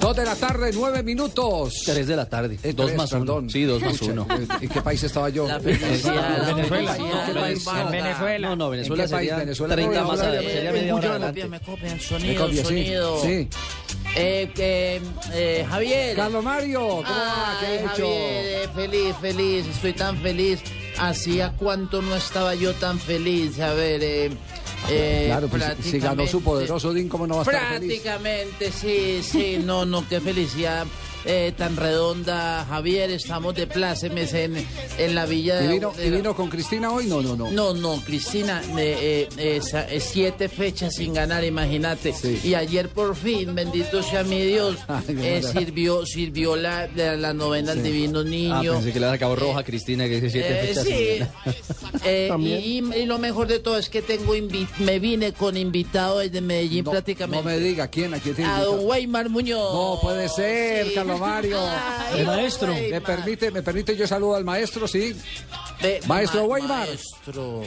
Dos 0.00 0.16
de 0.16 0.24
la 0.24 0.34
tarde, 0.34 0.70
nueve 0.72 1.02
minutos. 1.02 1.82
Tres 1.84 2.06
de 2.06 2.16
la 2.16 2.26
tarde. 2.26 2.58
Eh, 2.62 2.72
dos 2.72 2.86
tres, 2.86 2.96
más 2.96 3.12
uno. 3.12 3.20
perdón. 3.20 3.50
Sí, 3.50 3.64
dos 3.64 3.82
más 3.82 4.00
uno. 4.00 4.26
eh, 4.30 4.46
¿En 4.62 4.68
qué 4.70 4.80
país 4.80 5.02
estaba 5.02 5.28
yo? 5.28 5.46
La 5.46 5.58
Venezuela. 5.58 6.22
felicidad, 6.64 7.28
¿En 7.30 7.34
país? 7.34 7.64
Venezuela. 7.90 8.48
No, 8.48 8.56
no, 8.56 8.70
Venezuela 8.70 9.02
¿En 9.04 9.08
qué 9.10 9.12
país? 9.14 9.28
sería 9.28 9.36
Venezuela. 9.44 9.74
30 9.74 10.00
No, 10.00 10.08
más 10.08 10.20
adelante. 10.20 10.52
Sería 10.54 10.72
media 10.72 10.94
hora 10.94 11.10
adelante. 11.10 11.48
Me 11.48 11.60
copian 11.60 11.94
Me 11.96 12.00
sonido, 12.00 12.44
copia, 12.46 12.62
sí. 12.62 12.68
sonido. 12.68 13.20
Sí. 13.22 13.48
Eh, 14.16 14.50
que, 14.54 15.00
eh, 15.32 15.66
Javier. 15.68 16.16
Carlos 16.16 16.42
Mario, 16.42 16.80
¿cómo 16.80 17.02
va? 17.02 17.58
¿Qué 17.60 17.66
ha 17.66 17.74
hecho? 17.80 17.88
Javier, 18.08 18.44
eh, 18.64 18.68
feliz, 18.74 19.16
feliz, 19.20 19.66
estoy 19.66 19.92
tan 19.92 20.16
feliz. 20.18 20.60
Hacía 20.98 21.54
cuánto 21.56 22.02
no 22.02 22.16
estaba 22.16 22.54
yo 22.54 22.74
tan 22.74 22.98
feliz. 22.98 23.58
A 23.60 23.72
ver, 23.72 24.02
eh, 24.02 24.30
eh, 24.88 25.24
Claro, 25.26 25.48
pues 25.48 25.64
si 25.82 25.98
ganó 25.98 26.26
su 26.26 26.42
poderoso 26.42 26.92
DIN, 26.92 27.08
¿cómo 27.08 27.26
no 27.26 27.36
va 27.36 27.40
a 27.42 27.44
estar 27.44 27.74
feliz? 27.74 28.02
Prácticamente, 28.02 28.72
sí, 28.72 29.20
sí, 29.22 29.60
no, 29.64 29.84
no, 29.84 30.06
qué 30.08 30.20
felicidad 30.20 30.86
eh, 31.24 31.52
tan 31.56 31.76
redonda, 31.76 32.64
Javier, 32.68 33.10
estamos 33.10 33.54
de 33.54 33.66
plácemes 33.66 34.32
en, 34.34 34.56
en 34.98 35.14
la 35.14 35.26
villa 35.26 35.60
¿Y 35.62 35.66
de... 35.66 35.72
vino, 35.74 35.92
de- 35.92 36.06
¿Y 36.06 36.10
vino 36.10 36.34
con 36.34 36.48
Cristina 36.48 36.90
hoy? 36.92 37.06
No, 37.06 37.20
no, 37.22 37.36
no. 37.36 37.50
No, 37.50 37.74
no, 37.74 38.00
Cristina, 38.04 38.62
eh, 38.78 39.28
eh, 39.36 39.56
esa- 39.56 39.90
eh, 39.90 40.00
siete 40.00 40.48
fechas 40.48 40.94
sin 40.94 41.14
ganar, 41.14 41.44
imagínate. 41.44 42.14
Y 42.44 42.54
ayer 42.54 42.88
por 42.88 43.14
fin, 43.16 43.54
bendito 43.54 44.02
sea 44.02 44.22
mi 44.24 44.40
Dios, 44.44 44.76
eh, 45.08 45.42
sirvió, 45.42 46.04
sirvió 46.06 46.56
la, 46.56 46.86
la, 46.94 47.16
la 47.16 47.32
novena 47.34 47.72
al 47.72 47.78
Sí. 47.78 47.84
Divino 47.84 48.20
Ah, 48.20 48.24
Niño. 48.24 48.72
pensé 48.74 48.92
que 48.92 49.00
le 49.00 49.06
sacado 49.10 49.36
roja 49.36 49.60
a 49.60 49.64
Cristina, 49.64 50.04
que 50.04 50.20
dice 50.20 50.30
siete 50.30 50.48
Eh, 50.60 50.66
fechas. 50.66 50.84
sí. 50.84 50.90
sin 50.94 51.18
ganar. 51.18 51.34
Eh, 52.02 52.28
También. 52.30 52.60
y, 52.94 53.00
y 53.00 53.04
lo 53.06 53.18
mejor 53.18 53.46
de 53.46 53.58
todo 53.58 53.76
es 53.76 53.90
que 53.90 54.00
tengo 54.00 54.34
me 54.78 54.98
vine 54.98 55.32
con 55.34 55.56
invitado 55.56 56.20
desde 56.20 56.40
Medellín 56.40 56.84
No, 56.84 56.92
prácticamente. 56.92 57.44
No 57.44 57.50
me 57.50 57.58
diga, 57.58 57.88
¿quién? 57.88 58.14
¿A 58.14 58.18
quién 58.20 58.34
tiene 58.34 58.50
A 58.50 58.62
don 58.64 58.86
Weimar 58.86 59.28
Muñoz. 59.28 59.74
No 59.74 59.98
puede 60.00 60.28
ser, 60.30 60.94
Carlos 60.94 61.09
Mario. 61.18 61.58
El 62.16 62.26
maestro. 62.26 62.72
¿Me 62.74 63.00
permite, 63.00 63.50
¿Me 63.50 63.62
permite 63.62 63.96
yo 63.96 64.06
saludo 64.06 64.36
al 64.36 64.44
maestro? 64.44 64.86
Sí. 64.88 65.14
maestro 66.06 66.42
ma- 66.42 66.46
Weimar. 66.48 66.88
Maestro. 66.88 67.62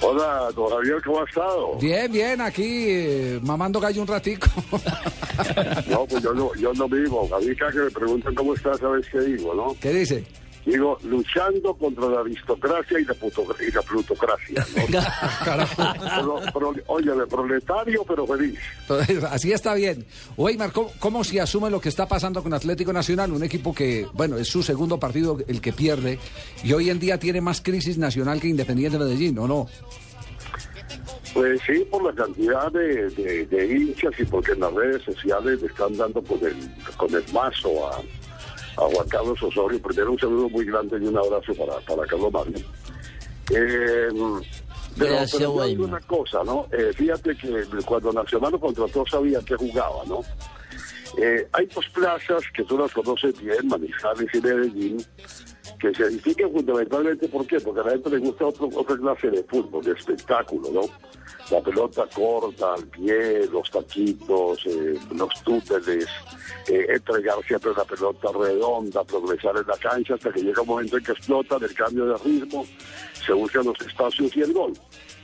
Hola, 0.00 0.48
don 0.54 0.68
Javier, 0.70 1.02
¿cómo 1.04 1.20
ha 1.20 1.24
estado? 1.24 1.74
Bien, 1.80 2.10
bien, 2.12 2.40
aquí 2.40 2.84
eh, 2.88 3.40
mamando 3.42 3.80
gallo 3.80 4.02
un 4.02 4.06
ratico. 4.08 4.46
No, 5.88 6.06
pues 6.06 6.22
yo 6.22 6.32
no, 6.32 6.54
yo 6.54 6.72
no 6.74 6.88
vivo. 6.88 7.28
A 7.34 7.38
mí 7.40 7.54
cada 7.56 7.72
que 7.72 7.78
me 7.78 7.90
preguntan 7.90 8.34
cómo 8.34 8.54
estás, 8.54 8.78
¿sabes 8.78 9.06
qué 9.10 9.20
digo, 9.20 9.54
no? 9.54 9.76
¿Qué 9.80 9.90
dice? 9.92 10.24
Digo, 10.66 10.98
luchando 11.04 11.74
contra 11.74 12.08
la 12.08 12.20
aristocracia 12.22 12.98
y 12.98 13.04
la, 13.04 13.14
puto- 13.14 13.46
y 13.66 13.70
la 13.72 13.82
plutocracia. 13.82 14.66
¿no? 14.90 14.96
Pro- 16.22 16.40
pro- 16.52 16.74
óyeme, 16.88 17.24
proletario, 17.26 18.02
pero 18.06 18.26
feliz. 18.26 18.58
Entonces, 18.80 19.22
Así 19.24 19.52
está 19.52 19.74
bien. 19.74 20.04
Weimar, 20.36 20.72
¿cómo, 20.72 20.90
¿cómo 20.98 21.22
se 21.22 21.40
asume 21.40 21.70
lo 21.70 21.80
que 21.80 21.88
está 21.88 22.06
pasando 22.08 22.42
con 22.42 22.52
Atlético 22.52 22.92
Nacional? 22.92 23.30
Un 23.32 23.44
equipo 23.44 23.72
que, 23.72 24.08
bueno, 24.12 24.36
es 24.38 24.48
su 24.48 24.60
segundo 24.64 24.98
partido 24.98 25.38
el 25.46 25.60
que 25.60 25.72
pierde 25.72 26.18
y 26.64 26.72
hoy 26.72 26.90
en 26.90 26.98
día 26.98 27.18
tiene 27.18 27.40
más 27.40 27.60
crisis 27.60 27.96
nacional 27.96 28.40
que 28.40 28.48
Independiente 28.48 28.98
Medellín, 28.98 29.38
¿o 29.38 29.46
no? 29.46 29.68
Pues 31.32 31.60
sí, 31.66 31.86
por 31.90 32.02
la 32.02 32.12
cantidad 32.24 32.72
de, 32.72 33.10
de- 33.10 33.46
de 33.46 33.66
hinchas 33.76 34.12
y 34.18 34.24
porque 34.24 34.52
en 34.52 34.60
las 34.60 34.72
redes 34.72 35.02
sociales 35.02 35.60
le 35.60 35.68
están 35.68 35.96
dando 35.96 36.22
con 36.22 36.38
el, 36.44 36.56
con 36.96 37.14
el 37.14 37.22
mazo 37.32 37.88
a, 37.88 38.00
a 38.76 38.80
Juan 38.82 39.08
Carlos 39.08 39.42
Osorio. 39.42 39.80
Primero 39.80 40.12
un 40.12 40.18
saludo 40.18 40.48
muy 40.48 40.64
grande 40.64 40.98
y 41.00 41.06
un 41.06 41.16
abrazo 41.16 41.54
para, 41.54 41.78
para 41.80 42.06
Carlos 42.06 42.32
Mario. 42.32 42.58
Eh, 43.50 44.08
pero, 44.98 45.10
Gracias, 45.10 45.32
pero 45.32 45.56
yo 45.56 45.64
digo 45.66 45.82
Weimar. 45.82 45.88
una 45.88 46.00
cosa, 46.00 46.42
¿no? 46.44 46.66
Eh, 46.72 46.90
fíjate 46.94 47.36
que 47.36 47.64
cuando 47.84 48.12
Nacional 48.12 48.52
lo 48.52 48.60
contrató 48.60 49.04
sabía 49.10 49.40
que 49.40 49.54
jugaba, 49.56 50.04
¿no? 50.06 50.20
Eh, 51.18 51.46
hay 51.52 51.66
dos 51.66 51.86
plazas 51.90 52.42
que 52.54 52.64
tú 52.64 52.78
las 52.78 52.92
conoces 52.92 53.38
bien, 53.40 53.68
Manizales 53.68 54.28
y 54.34 54.40
Medellín, 54.40 55.06
que 55.78 55.94
se 55.94 56.04
edifican 56.04 56.50
fundamentalmente, 56.52 57.28
¿por 57.28 57.46
qué? 57.46 57.60
Porque 57.60 57.80
a 57.80 57.84
la 57.84 57.90
gente 57.92 58.10
le 58.10 58.18
gusta 58.18 58.46
otro- 58.46 58.70
otra 58.74 58.96
clase 58.96 59.30
de 59.30 59.42
fútbol, 59.44 59.84
de 59.84 59.92
espectáculo, 59.92 60.70
¿no? 60.72 60.80
La 61.50 61.60
pelota 61.60 62.06
corta, 62.14 62.74
al 62.74 62.86
pie, 62.88 63.46
los 63.52 63.70
taquitos, 63.70 64.64
eh, 64.66 64.98
los 65.14 65.42
túneles, 65.44 66.06
eh, 66.68 66.86
entregar 66.88 67.36
siempre 67.46 67.72
la 67.76 67.84
pelota 67.84 68.28
redonda, 68.32 69.04
progresar 69.04 69.56
en 69.56 69.66
la 69.66 69.76
cancha 69.76 70.14
hasta 70.14 70.32
que 70.32 70.40
llega 70.42 70.62
un 70.62 70.68
momento 70.68 70.96
en 70.98 71.04
que 71.04 71.12
explota 71.12 71.56
el 71.56 71.74
cambio 71.74 72.06
de 72.06 72.16
ritmo, 72.18 72.66
se 73.24 73.32
buscan 73.32 73.64
los 73.66 73.80
espacios 73.80 74.36
y 74.36 74.42
el 74.42 74.52
gol. 74.52 74.72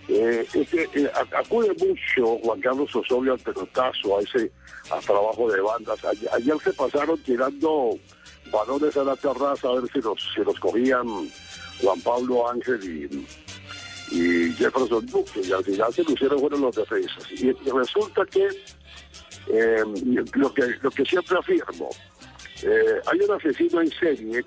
Eh, 0.08 0.46
este, 0.52 0.88
eh, 0.94 1.10
acude 1.36 1.68
mucho 1.78 2.36
Juan 2.42 2.60
Carlos 2.60 2.94
Osorio 2.94 3.32
al 3.34 3.38
pelotazo, 3.38 4.18
a 4.18 4.20
ese 4.20 4.50
a 4.90 4.98
trabajo 4.98 5.50
de 5.50 5.60
bandas. 5.60 6.04
Ayer, 6.04 6.28
ayer 6.32 6.56
se 6.62 6.72
pasaron 6.72 7.16
tirando 7.22 7.90
balones 8.50 8.96
a 8.96 9.04
la 9.04 9.16
terraza 9.16 9.68
a 9.68 9.80
ver 9.80 9.90
si 9.92 10.00
los, 10.00 10.18
si 10.34 10.42
los 10.42 10.58
cogían 10.58 11.06
Juan 11.80 12.00
Pablo 12.00 12.48
Ángel 12.48 12.82
y, 12.82 13.26
y 14.14 14.52
Jefferson 14.52 15.06
Duque, 15.06 15.40
y 15.42 15.52
al 15.52 15.64
final 15.64 15.92
se 15.92 16.02
lucieron 16.04 16.40
fueron 16.40 16.60
los 16.60 16.76
defensas. 16.76 17.30
Y, 17.32 17.52
resulta 17.52 18.24
que 18.26 18.48
eh, 19.48 19.84
lo 20.34 20.52
que 20.52 20.62
lo 20.82 20.90
que 20.90 21.04
siempre 21.04 21.38
afirmo, 21.38 21.90
eh, 22.62 23.00
hay 23.06 23.20
un 23.20 23.32
asesino 23.32 23.80
en 23.80 23.90
serie, 23.90 24.44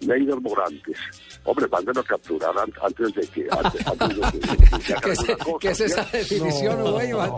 Neider 0.00 0.40
Morantes. 0.40 0.98
Hombre, 1.44 1.66
mándenlo 1.68 2.00
a 2.02 2.04
capturar 2.04 2.50
an- 2.58 2.72
antes 2.82 3.14
de 3.14 3.20
que... 3.28 3.46
Antes, 3.50 3.86
antes 3.86 4.08
de 4.16 4.40
que, 4.40 4.40
que 4.76 4.80
se 4.82 4.92
haga 4.94 5.00
¿Qué 5.00 5.10
es, 5.12 5.18
alguna 5.20 5.36
cosa, 5.44 5.58
qué 5.60 5.68
es 5.70 5.80
esa 5.80 6.04
definición, 6.04 6.78
No, 6.78 6.94
Weimar? 6.96 7.30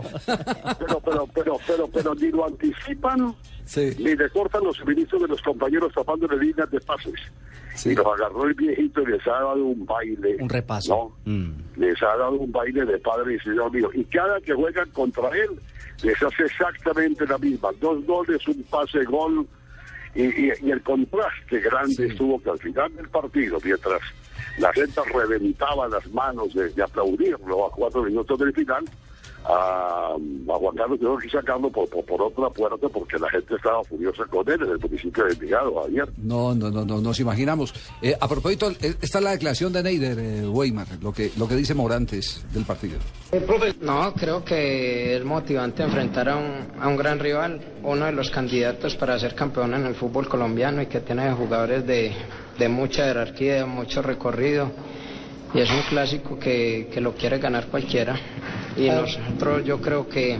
pero, 0.79 0.99
pero, 0.99 1.27
pero, 1.33 1.57
pero, 1.65 1.87
pero 1.87 2.15
ni 2.15 2.29
lo 2.31 2.45
anticipan, 2.47 3.35
ni 3.77 4.15
le 4.15 4.29
cortan 4.29 4.63
los 4.63 4.75
suministros 4.77 5.21
de 5.21 5.27
los 5.29 5.41
compañeros 5.41 5.93
tapándole 5.93 6.37
líneas 6.37 6.69
de 6.69 6.79
pases. 6.81 7.13
Y 7.85 7.95
los 7.95 8.05
agarró 8.05 8.43
el 8.45 8.53
viejito 8.53 9.01
y 9.01 9.05
les 9.07 9.25
ha 9.25 9.31
dado 9.31 9.55
un 9.65 9.85
baile. 9.85 10.37
Un 10.39 10.49
repaso. 10.49 11.15
¿no? 11.25 11.53
Les 11.77 11.99
ha 12.03 12.15
dado 12.17 12.33
un 12.33 12.51
baile 12.51 12.85
de 12.85 12.99
padre 12.99 13.35
y 13.35 13.39
señor 13.39 13.71
mío. 13.71 13.89
Y 13.95 14.03
cada 14.05 14.39
que 14.41 14.53
juegan 14.53 14.87
contra 14.91 15.29
él, 15.29 15.59
les 16.03 16.21
hace 16.21 16.43
exactamente 16.43 17.25
la 17.25 17.37
misma. 17.39 17.69
Dos 17.81 18.05
goles, 18.05 18.47
un 18.47 18.61
pase 18.63 19.03
gol. 19.05 19.47
Y, 20.15 20.23
y- 20.23 20.51
y 20.61 20.71
el 20.71 20.81
contraste 20.83 21.59
grande 21.59 22.05
estuvo 22.07 22.39
que 22.41 22.49
al 22.51 22.59
final 22.59 22.95
del 22.95 23.09
partido, 23.09 23.57
mientras 23.63 23.99
la 24.59 24.71
gente 24.73 25.01
reventaba 25.13 25.87
las 25.87 26.05
manos 26.11 26.53
de, 26.53 26.69
de 26.69 26.83
aplaudirlo 26.83 27.65
a 27.67 27.71
cuatro 27.71 28.03
minutos 28.03 28.37
del 28.39 28.53
final, 28.53 28.83
a, 29.45 30.15
a 30.15 30.55
Juan 30.57 30.75
Carlos 30.75 30.99
que 31.21 31.29
sacarlo 31.29 31.69
por, 31.69 31.89
por, 31.89 32.05
por 32.05 32.21
otra 32.21 32.49
puerta 32.49 32.87
porque 32.89 33.17
la 33.17 33.29
gente 33.29 33.55
estaba 33.55 33.83
furiosa 33.83 34.23
con 34.25 34.49
él 34.49 34.61
en 34.61 34.71
el 34.71 34.79
municipio 34.79 35.25
de 35.25 35.33
Envigado 35.33 35.85
ayer. 35.85 36.07
No, 36.17 36.53
no, 36.55 36.69
no, 36.69 36.85
no 36.85 37.01
nos 37.01 37.19
imaginamos. 37.19 37.73
Eh, 38.01 38.15
a 38.19 38.27
propósito, 38.27 38.71
eh, 38.71 38.95
esta 39.01 39.17
es 39.17 39.23
la 39.23 39.31
declaración 39.31 39.73
de 39.73 39.83
Neider, 39.83 40.19
eh, 40.19 40.47
Weimar, 40.47 40.87
lo 41.01 41.11
que, 41.11 41.31
lo 41.37 41.47
que 41.47 41.55
dice 41.55 41.73
Morantes 41.73 42.45
del 42.53 42.65
partido. 42.65 42.99
No, 43.81 44.13
creo 44.13 44.43
que 44.43 45.15
es 45.17 45.25
motivante 45.25 45.83
enfrentar 45.83 46.29
a 46.29 46.37
un, 46.37 46.67
a 46.79 46.87
un 46.87 46.95
gran 46.95 47.19
rival, 47.19 47.61
uno 47.83 48.05
de 48.05 48.11
los 48.11 48.29
candidatos 48.29 48.95
para 48.95 49.17
ser 49.19 49.35
campeón 49.35 49.73
en 49.73 49.85
el 49.85 49.95
fútbol 49.95 50.27
colombiano 50.27 50.81
y 50.81 50.85
que 50.85 50.99
tiene 50.99 51.31
jugadores 51.33 51.85
de, 51.85 52.13
de 52.57 52.69
mucha 52.69 53.05
jerarquía, 53.05 53.55
de 53.55 53.65
mucho 53.65 54.01
recorrido. 54.01 54.71
Y 55.53 55.59
es 55.59 55.69
un 55.69 55.83
clásico 55.89 56.39
que, 56.39 56.89
que 56.91 56.99
lo 56.99 57.13
quiere 57.13 57.37
ganar 57.37 57.67
cualquiera. 57.67 58.19
Y 58.75 58.89
nosotros 58.89 59.63
yo 59.63 59.79
creo 59.79 60.07
que 60.07 60.37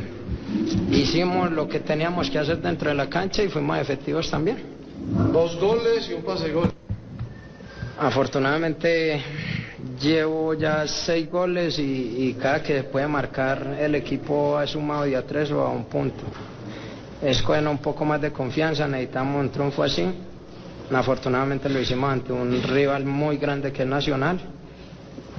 hicimos 0.92 1.52
lo 1.52 1.68
que 1.68 1.80
teníamos 1.80 2.30
que 2.30 2.40
hacer 2.40 2.60
dentro 2.60 2.90
de 2.90 2.96
la 2.96 3.08
cancha 3.08 3.44
y 3.44 3.50
fuimos 3.50 3.78
efectivos 3.78 4.30
también. 4.30 4.58
Dos 5.32 5.60
goles 5.60 6.10
y 6.10 6.14
un 6.14 6.24
pase 6.24 6.52
gol. 6.52 6.72
Afortunadamente 8.00 9.22
llevo 10.02 10.56
ya 10.56 10.88
seis 10.88 11.30
goles 11.30 11.78
y, 11.78 12.30
y 12.30 12.34
cada 12.34 12.64
que 12.64 12.78
se 12.78 12.84
puede 12.86 13.08
marcar 13.08 13.78
el 13.80 13.96
equipo 13.96 14.58
ha 14.58 14.66
sumado 14.66 15.06
ya 15.06 15.22
tres 15.22 15.52
o 15.52 15.62
a 15.62 15.70
un 15.70 15.86
punto. 15.86 16.24
Es 17.22 17.42
con 17.42 17.68
un 17.68 17.78
poco 17.78 18.04
más 18.04 18.20
de 18.20 18.32
confianza, 18.32 18.88
necesitamos 18.88 19.42
un 19.42 19.50
triunfo 19.50 19.84
así. 19.84 20.06
Afortunadamente 20.92 21.70
lo 21.70 21.80
hicimos 21.80 22.12
ante 22.12 22.34
un 22.34 22.62
rival 22.64 23.06
muy 23.06 23.38
grande 23.38 23.72
que 23.72 23.84
es 23.84 23.88
Nacional 23.88 24.40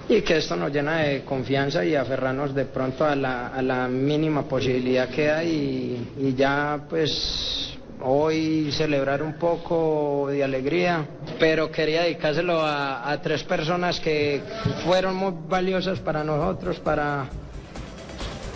y 0.09 0.21
que 0.23 0.37
esto 0.37 0.57
nos 0.57 0.73
llena 0.73 0.99
de 0.99 1.23
confianza 1.25 1.85
y 1.85 1.95
aferrarnos 1.95 2.55
de 2.55 2.67
pronto 2.67 3.05
a 3.05 3.17
la, 3.17 3.49
a 3.49 3.63
la 3.63 3.89
mínima 3.89 4.43
posibilidad 4.43 5.09
que 5.09 5.31
hay 5.31 5.49
y, 6.19 6.27
y 6.29 6.35
ya 6.35 6.81
pues 6.89 7.75
hoy 8.03 8.71
celebrar 8.73 9.23
un 9.23 9.35
poco 9.35 10.27
de 10.31 10.45
alegría, 10.45 11.07
pero 11.39 11.71
quería 11.71 12.03
dedicárselo 12.03 12.61
a, 12.63 13.19
tres 13.23 13.43
personas 13.45 13.99
que 14.01 14.43
fueron 14.85 15.17
muy 15.17 15.33
valiosas 15.49 16.01
para 16.01 16.23
nosotros, 16.23 16.79
para, 16.81 17.27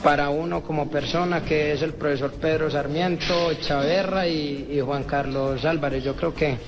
para 0.02 0.28
uno 0.28 0.62
como 0.62 0.90
persona, 0.90 1.42
que 1.42 1.72
es 1.72 1.82
el 1.82 1.94
profesor 1.94 2.32
Pedro 2.32 2.70
Sarmiento, 2.70 3.54
Chaverra 3.54 4.26
y 4.26 4.80
Juan 4.84 5.04
Carlos 5.04 5.64
Álvarez. 5.64 6.04
Yo 6.04 6.14
creo 6.14 6.34
que 6.34 6.58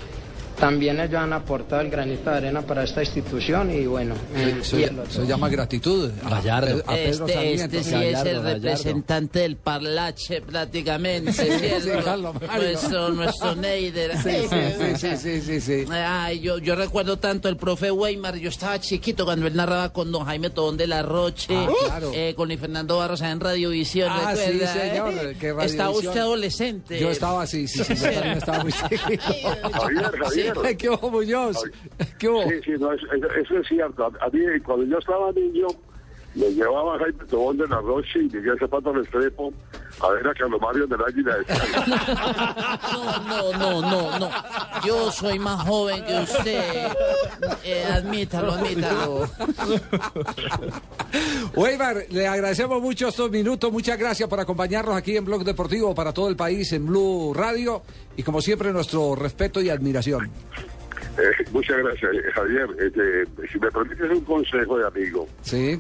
también 0.60 1.00
ellos 1.00 1.16
han 1.20 1.32
aportado 1.32 1.80
el 1.80 1.90
granito 1.90 2.30
de 2.30 2.36
arena 2.36 2.60
para 2.62 2.84
esta 2.84 3.02
institución 3.02 3.70
y 3.70 3.86
bueno. 3.86 4.14
eh, 4.36 4.60
y 4.72 4.82
el 4.82 4.94
se 5.08 5.26
llama 5.26 5.48
gratitud. 5.48 6.10
a 6.24 6.40
Pedro- 6.40 6.82
a 6.86 6.94
Pedro 6.94 7.26
Este, 7.26 7.32
Sarmiento. 7.32 7.64
este 7.78 7.82
sí 7.84 7.94
es 8.04 8.24
el 8.26 8.42
representante 8.42 9.38
del 9.40 9.56
parlache 9.56 10.42
prácticamente, 10.42 11.32
nuestro, 12.58 13.08
nuestro 13.10 13.54
Neider. 13.56 14.16
Sí, 14.22 14.30
sí, 14.50 14.56
sí, 14.78 14.96
sí, 14.96 15.16
sí, 15.16 15.40
sí, 15.40 15.60
sí. 15.60 15.84
Ay, 15.92 16.40
yo, 16.40 16.58
yo 16.58 16.74
recuerdo 16.74 17.18
tanto 17.18 17.48
el 17.48 17.56
profe 17.56 17.90
Weimar, 17.90 18.36
yo 18.36 18.48
estaba 18.50 18.78
chiquito 18.80 19.24
cuando 19.24 19.46
él 19.46 19.56
narraba 19.56 19.92
con 19.92 20.12
don 20.12 20.24
Jaime 20.24 20.50
Tobón 20.50 20.76
de 20.76 20.86
la 20.86 21.02
Roche, 21.02 21.54
Ah, 21.56 21.68
claro. 21.86 22.10
eh, 22.14 22.34
con 22.36 22.50
Fernando 22.58 22.98
Barros 22.98 23.22
allá 23.22 23.32
en 23.32 23.40
Radiovisión, 23.40 24.10
Ah, 24.12 24.34
sí, 24.36 24.58
¿recuerda, 24.58 24.86
eh? 24.86 25.36
Estaba 25.64 25.90
usted 25.90 26.18
adolescente. 26.20 26.98
Yo 27.00 27.10
estaba 27.10 27.42
así, 27.42 27.66
sí, 27.68 27.82
sí, 27.84 27.94
yo 27.94 28.10
también 28.12 28.38
estaba 28.38 28.62
muy 28.62 28.72
chiquito. 28.90 29.22
Javier, 29.72 30.12
Javier. 30.22 30.49
¿Qué 30.78 30.88
hubo, 30.90 31.10
Muñoz? 31.10 31.62
¿Qué 32.18 32.28
hubo? 32.28 32.42
Sí, 32.48 32.54
sí, 32.64 32.70
no, 32.78 32.92
es- 32.92 33.02
es- 33.02 33.36
eso 33.44 33.58
es 33.58 33.66
cierto. 33.68 34.04
A, 34.04 34.24
a 34.26 34.28
mí, 34.30 34.40
cuando 34.64 34.84
yo 34.86 34.98
estaba 34.98 35.32
niño, 35.32 35.66
me 36.34 36.50
llevaba 36.52 36.98
Jaime 36.98 37.24
Tobón 37.28 37.56
de 37.58 37.66
la 37.68 37.80
Roche 37.80 38.20
y 38.20 38.28
Miguel 38.28 38.58
Zapata 38.58 38.92
Restrepo 38.92 39.52
a 40.00 40.10
ver 40.10 40.26
a 40.26 40.34
Carlos 40.34 40.60
Mario 40.60 40.86
de 40.86 40.96
la 40.96 41.04
Águila 41.06 41.36
de 41.36 41.44
No, 43.28 43.52
no, 43.52 43.80
no, 43.82 44.18
no. 44.18 44.30
Yo 44.84 45.10
soy 45.12 45.38
más 45.38 45.62
joven 45.66 46.04
que 46.04 46.18
usted. 46.20 46.88
Eh, 47.64 47.84
admítalo, 47.84 48.52
admítalo. 48.52 49.28
Weimar, 51.54 52.04
le 52.10 52.26
agradecemos 52.26 52.80
mucho 52.80 53.08
estos 53.08 53.30
minutos. 53.30 53.70
Muchas 53.70 53.98
gracias 53.98 54.28
por 54.28 54.40
acompañarnos 54.40 54.96
aquí 54.96 55.16
en 55.16 55.24
Blog 55.24 55.44
Deportivo 55.44 55.94
para 55.94 56.12
todo 56.12 56.28
el 56.28 56.36
país 56.36 56.72
en 56.72 56.86
Blue 56.86 57.32
Radio. 57.34 57.82
Y 58.16 58.22
como 58.22 58.40
siempre, 58.40 58.72
nuestro 58.72 59.14
respeto 59.14 59.60
y 59.60 59.70
admiración. 59.70 60.30
Eh, 61.18 61.44
muchas 61.52 61.76
gracias, 61.78 62.12
eh, 62.14 62.32
Javier. 62.34 62.68
Este, 62.78 63.48
si 63.52 63.58
me 63.58 63.70
permites 63.70 64.10
un 64.10 64.24
consejo 64.24 64.78
de 64.78 64.86
amigo. 64.86 65.28
Sí. 65.42 65.78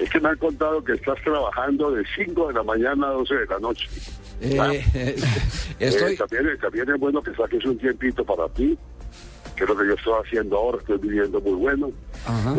Es 0.00 0.10
que 0.10 0.20
me 0.20 0.28
han 0.28 0.36
contado 0.36 0.82
que 0.84 0.92
estás 0.92 1.16
trabajando 1.22 1.90
de 1.90 2.04
5 2.16 2.48
de 2.48 2.54
la 2.54 2.62
mañana 2.62 3.08
a 3.08 3.12
12 3.12 3.34
de 3.34 3.46
la 3.46 3.58
noche. 3.58 3.88
Eh, 4.40 4.58
Ah. 4.60 4.72
estoy- 5.80 6.12
Eh, 6.12 6.16
también, 6.16 6.58
también 6.60 6.90
es 6.90 7.00
bueno 7.00 7.22
que 7.22 7.34
saques 7.34 7.64
un 7.64 7.78
tiempito 7.78 8.24
para 8.24 8.48
ti, 8.50 8.76
que 9.56 9.64
es 9.64 9.68
lo 9.70 9.76
que 9.76 9.86
yo 9.86 9.94
estoy 9.94 10.14
haciendo 10.24 10.56
ahora, 10.56 10.78
estoy 10.78 10.98
viviendo 10.98 11.40
muy 11.40 11.52
bueno. 11.54 11.90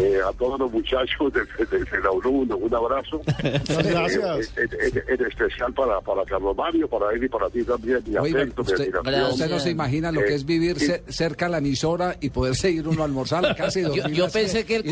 Eh, 0.01 0.19
a 0.27 0.31
todos 0.33 0.59
los 0.59 0.71
muchachos 0.71 1.31
de, 1.33 1.41
de, 1.65 1.83
de 1.83 1.99
la 2.01 2.11
un 2.11 2.73
abrazo. 2.75 3.21
Gracias. 3.67 4.57
Eh, 4.57 4.67
en, 4.81 4.97
en- 4.97 5.03
en 5.21 5.27
especial 5.27 5.73
para, 5.73 6.01
para 6.01 6.23
Carlos 6.25 6.55
Mario, 6.55 6.87
para 6.89 7.11
él 7.13 7.23
y 7.23 7.29
para 7.29 7.49
ti 7.49 7.63
también. 7.63 8.01
Mi 8.05 8.17
Oiga, 8.17 8.41
afecto, 8.41 8.63
mi 8.63 8.71
usted, 8.71 8.95
admiración. 8.95 9.31
usted 9.31 9.49
no 9.49 9.59
se 9.59 9.69
imagina 9.69 10.11
lo 10.11 10.21
que 10.21 10.33
Eh, 10.33 10.35
es 10.35 10.45
vivir 10.45 10.77
y- 10.77 10.85
ce- 10.85 11.03
cerca 11.09 11.45
a 11.45 11.49
la 11.49 11.57
emisora 11.59 12.15
y 12.19 12.29
poder 12.29 12.55
seguir 12.55 12.87
uno 12.87 13.01
a 13.01 13.05
almorzar 13.05 13.55
casa 13.55 13.79
y 13.79 13.83
Yo, 13.83 14.07
yo 14.09 14.29
pensé 14.29 14.65
que 14.65 14.77
el 14.77 14.83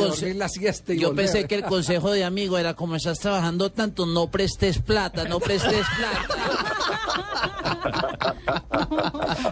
yo 0.99 1.09
volver. 1.09 1.25
pensé 1.25 1.47
que 1.47 1.55
el 1.55 1.63
consejo 1.63 2.11
de 2.11 2.23
amigo 2.23 2.57
era 2.57 2.73
como 2.75 2.95
estás 2.95 3.19
trabajando 3.19 3.71
tanto, 3.71 4.05
no 4.05 4.29
prestes 4.29 4.79
plata, 4.79 5.25
no 5.25 5.39
prestes 5.39 5.85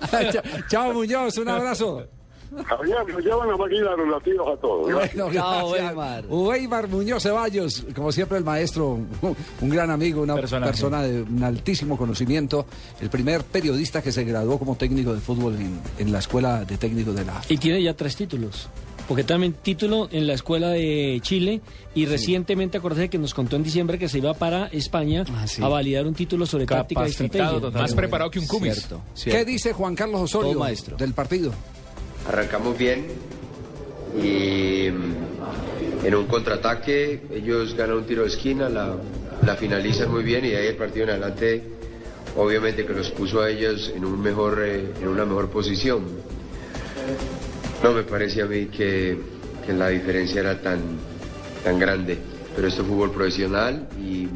Chao, 0.09 0.41
Chao, 0.69 0.93
Muñoz, 0.93 1.37
un 1.37 1.49
abrazo. 1.49 2.07
Javier, 2.65 2.97
nos 3.07 3.23
llevan 3.23 3.49
la 3.49 3.57
máquina 3.57 3.91
de 3.91 3.97
los 3.97 4.07
latinos 4.09 4.47
a 4.47 4.57
todos. 4.57 4.91
Bueno, 4.93 5.29
gracias. 5.31 6.25
Weimar 6.29 6.87
Muñoz 6.87 7.23
Ceballos, 7.23 7.85
como 7.95 8.11
siempre 8.11 8.37
el 8.37 8.43
maestro, 8.43 8.99
un, 9.61 9.69
gran 9.69 9.89
amigo, 9.89 10.21
una 10.21 10.35
Personaje. 10.35 10.71
persona 10.71 11.01
de 11.03 11.23
un 11.23 11.43
altísimo 11.43 11.97
conocimiento, 11.97 12.65
el 13.01 13.09
primer 13.09 13.43
periodista 13.43 14.01
que 14.01 14.11
se 14.11 14.23
graduó 14.23 14.59
como 14.59 14.75
técnico 14.75 15.13
de 15.13 15.19
fútbol 15.19 15.55
en, 15.55 15.79
en 15.97 16.11
la 16.11 16.19
escuela 16.19 16.63
de 16.65 16.77
técnicos 16.77 17.15
de 17.15 17.25
la 17.25 17.37
AFA. 17.37 17.53
Y 17.53 17.57
tiene 17.57 17.81
ya 17.81 17.93
tres 17.93 18.15
títulos. 18.15 18.69
Porque 19.07 19.23
también 19.25 19.53
título 19.53 20.07
en 20.11 20.27
la 20.27 20.33
escuela 20.33 20.69
de 20.69 21.19
Chile 21.21 21.61
y 21.93 22.05
recientemente 22.05 22.77
acordé 22.77 23.09
que 23.09 23.17
nos 23.17 23.33
contó 23.33 23.57
en 23.57 23.63
diciembre 23.63 23.99
que 23.99 24.07
se 24.07 24.19
iba 24.19 24.33
para 24.33 24.67
España 24.67 25.25
sí. 25.45 25.61
a 25.61 25.67
validar 25.67 26.07
un 26.07 26.13
título 26.13 26.45
sobre 26.45 26.65
táctica 26.65 27.05
y 27.05 27.09
estrategia. 27.09 27.59
Más 27.71 27.93
preparado 27.93 28.31
que 28.31 28.39
un 28.39 28.47
cumis. 28.47 28.75
Cierto, 28.75 29.01
¿Qué 29.37 29.43
dice 29.43 29.73
Juan 29.73 29.95
Carlos 29.95 30.21
Osorio 30.21 30.51
Todo 30.51 30.59
maestro. 30.59 30.95
del 30.95 31.13
partido? 31.13 31.51
Arrancamos 32.27 32.77
bien 32.77 33.07
y 34.21 34.89
mm, 34.89 36.05
en 36.05 36.15
un 36.15 36.25
contraataque 36.27 37.21
ellos 37.33 37.75
ganan 37.75 37.97
un 37.97 38.05
tiro 38.05 38.21
de 38.23 38.29
esquina, 38.29 38.69
la, 38.69 38.95
finalizan 39.57 40.11
muy 40.11 40.23
bien 40.23 40.45
y 40.45 40.49
de 40.49 40.57
ahí 40.57 40.67
el 40.67 40.75
partido 40.75 41.03
en 41.05 41.11
adelante 41.11 41.63
obviamente 42.37 42.85
que 42.85 42.93
los 42.93 43.11
puso 43.11 43.41
a 43.41 43.49
ellos 43.49 43.91
en, 43.95 44.05
un 44.05 44.21
mejor, 44.21 44.63
eh, 44.63 44.85
en 45.01 45.07
una 45.07 45.25
mejor 45.25 45.49
posición. 45.49 46.03
No 47.83 47.91
me 47.91 48.03
parece 48.03 48.41
a 48.41 48.45
mí 48.45 48.67
que, 48.67 49.17
que 49.65 49.73
la 49.73 49.89
diferencia 49.89 50.39
era 50.39 50.61
tan, 50.61 50.79
tan 51.63 51.77
grande, 51.77 52.17
pero 52.55 52.67
esto 52.67 52.81
es 52.81 52.87
fútbol 52.87 53.11
profesional 53.11 53.87
y 53.99 54.27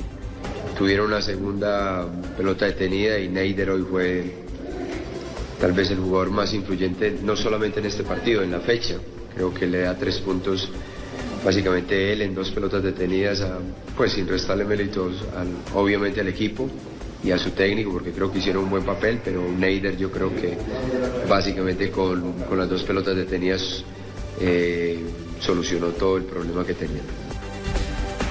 tuvieron 0.77 1.07
una 1.07 1.21
segunda 1.21 2.05
pelota 2.35 2.65
detenida 2.65 3.17
y 3.17 3.29
Neider 3.29 3.71
hoy 3.71 3.85
fue 3.89 4.46
tal 5.59 5.71
vez 5.73 5.89
el 5.91 5.97
jugador 5.99 6.31
más 6.31 6.53
influyente, 6.53 7.17
no 7.23 7.35
solamente 7.35 7.79
en 7.79 7.85
este 7.87 8.03
partido, 8.03 8.43
en 8.43 8.51
la 8.51 8.59
fecha. 8.59 8.95
Creo 9.33 9.53
que 9.53 9.65
le 9.67 9.79
da 9.81 9.95
tres 9.97 10.19
puntos, 10.19 10.69
básicamente 11.43 12.13
él 12.13 12.21
en 12.21 12.35
dos 12.35 12.51
pelotas 12.51 12.83
detenidas, 12.83 13.41
a- 13.41 13.59
pues 13.95 14.13
sin 14.13 14.27
restarle 14.27 14.65
méritos 14.65 15.23
obviamente 15.73 16.21
al 16.21 16.27
equipo 16.27 16.69
y 17.23 17.31
a 17.31 17.37
su 17.37 17.51
técnico, 17.51 17.91
porque 17.91 18.11
creo 18.11 18.31
que 18.31 18.39
hicieron 18.39 18.65
un 18.65 18.69
buen 18.69 18.83
papel, 18.83 19.19
pero 19.23 19.41
Neider 19.57 19.97
yo 19.97 20.11
creo 20.11 20.33
que 20.35 20.57
básicamente 21.27 21.89
con, 21.91 22.33
con 22.43 22.57
las 22.57 22.69
dos 22.69 22.83
pelotas 22.83 23.15
detenidas 23.15 23.83
eh, 24.39 24.99
solucionó 25.39 25.87
todo 25.87 26.17
el 26.17 26.23
problema 26.23 26.63
que 26.65 26.73
tenían. 26.75 27.26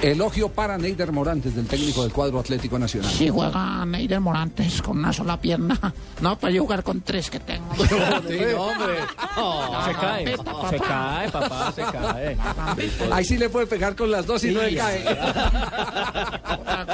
Elogio 0.01 0.49
para 0.49 0.77
Neider 0.77 1.11
Morantes, 1.11 1.55
del 1.55 1.65
técnico 1.65 2.03
del 2.03 2.11
cuadro 2.11 2.39
Atlético 2.39 2.77
Nacional. 2.77 3.11
Si 3.11 3.29
juega 3.29 3.83
Neider 3.83 4.19
Morantes 4.19 4.81
con 4.81 4.99
una 4.99 5.11
sola 5.11 5.41
pierna, 5.41 5.77
no, 6.21 6.37
para 6.37 6.53
yo 6.53 6.61
jugar 6.61 6.83
con 6.83 7.01
tres 7.01 7.29
que 7.31 7.39
tengo. 7.39 7.65
hombre. 7.71 8.99
se 9.85 9.93
cae, 9.99 10.35
se 10.69 10.79
cae, 10.79 11.31
papá, 11.31 11.71
se 11.75 11.81
cae. 11.91 12.37
Ahí 13.11 13.25
sí 13.25 13.37
le 13.37 13.49
puede 13.49 13.65
pegar 13.65 13.95
con 13.95 14.11
las 14.11 14.25
dos 14.27 14.43
y 14.43 14.51
no 14.51 14.61
le 14.61 14.75
cae. 14.75 15.03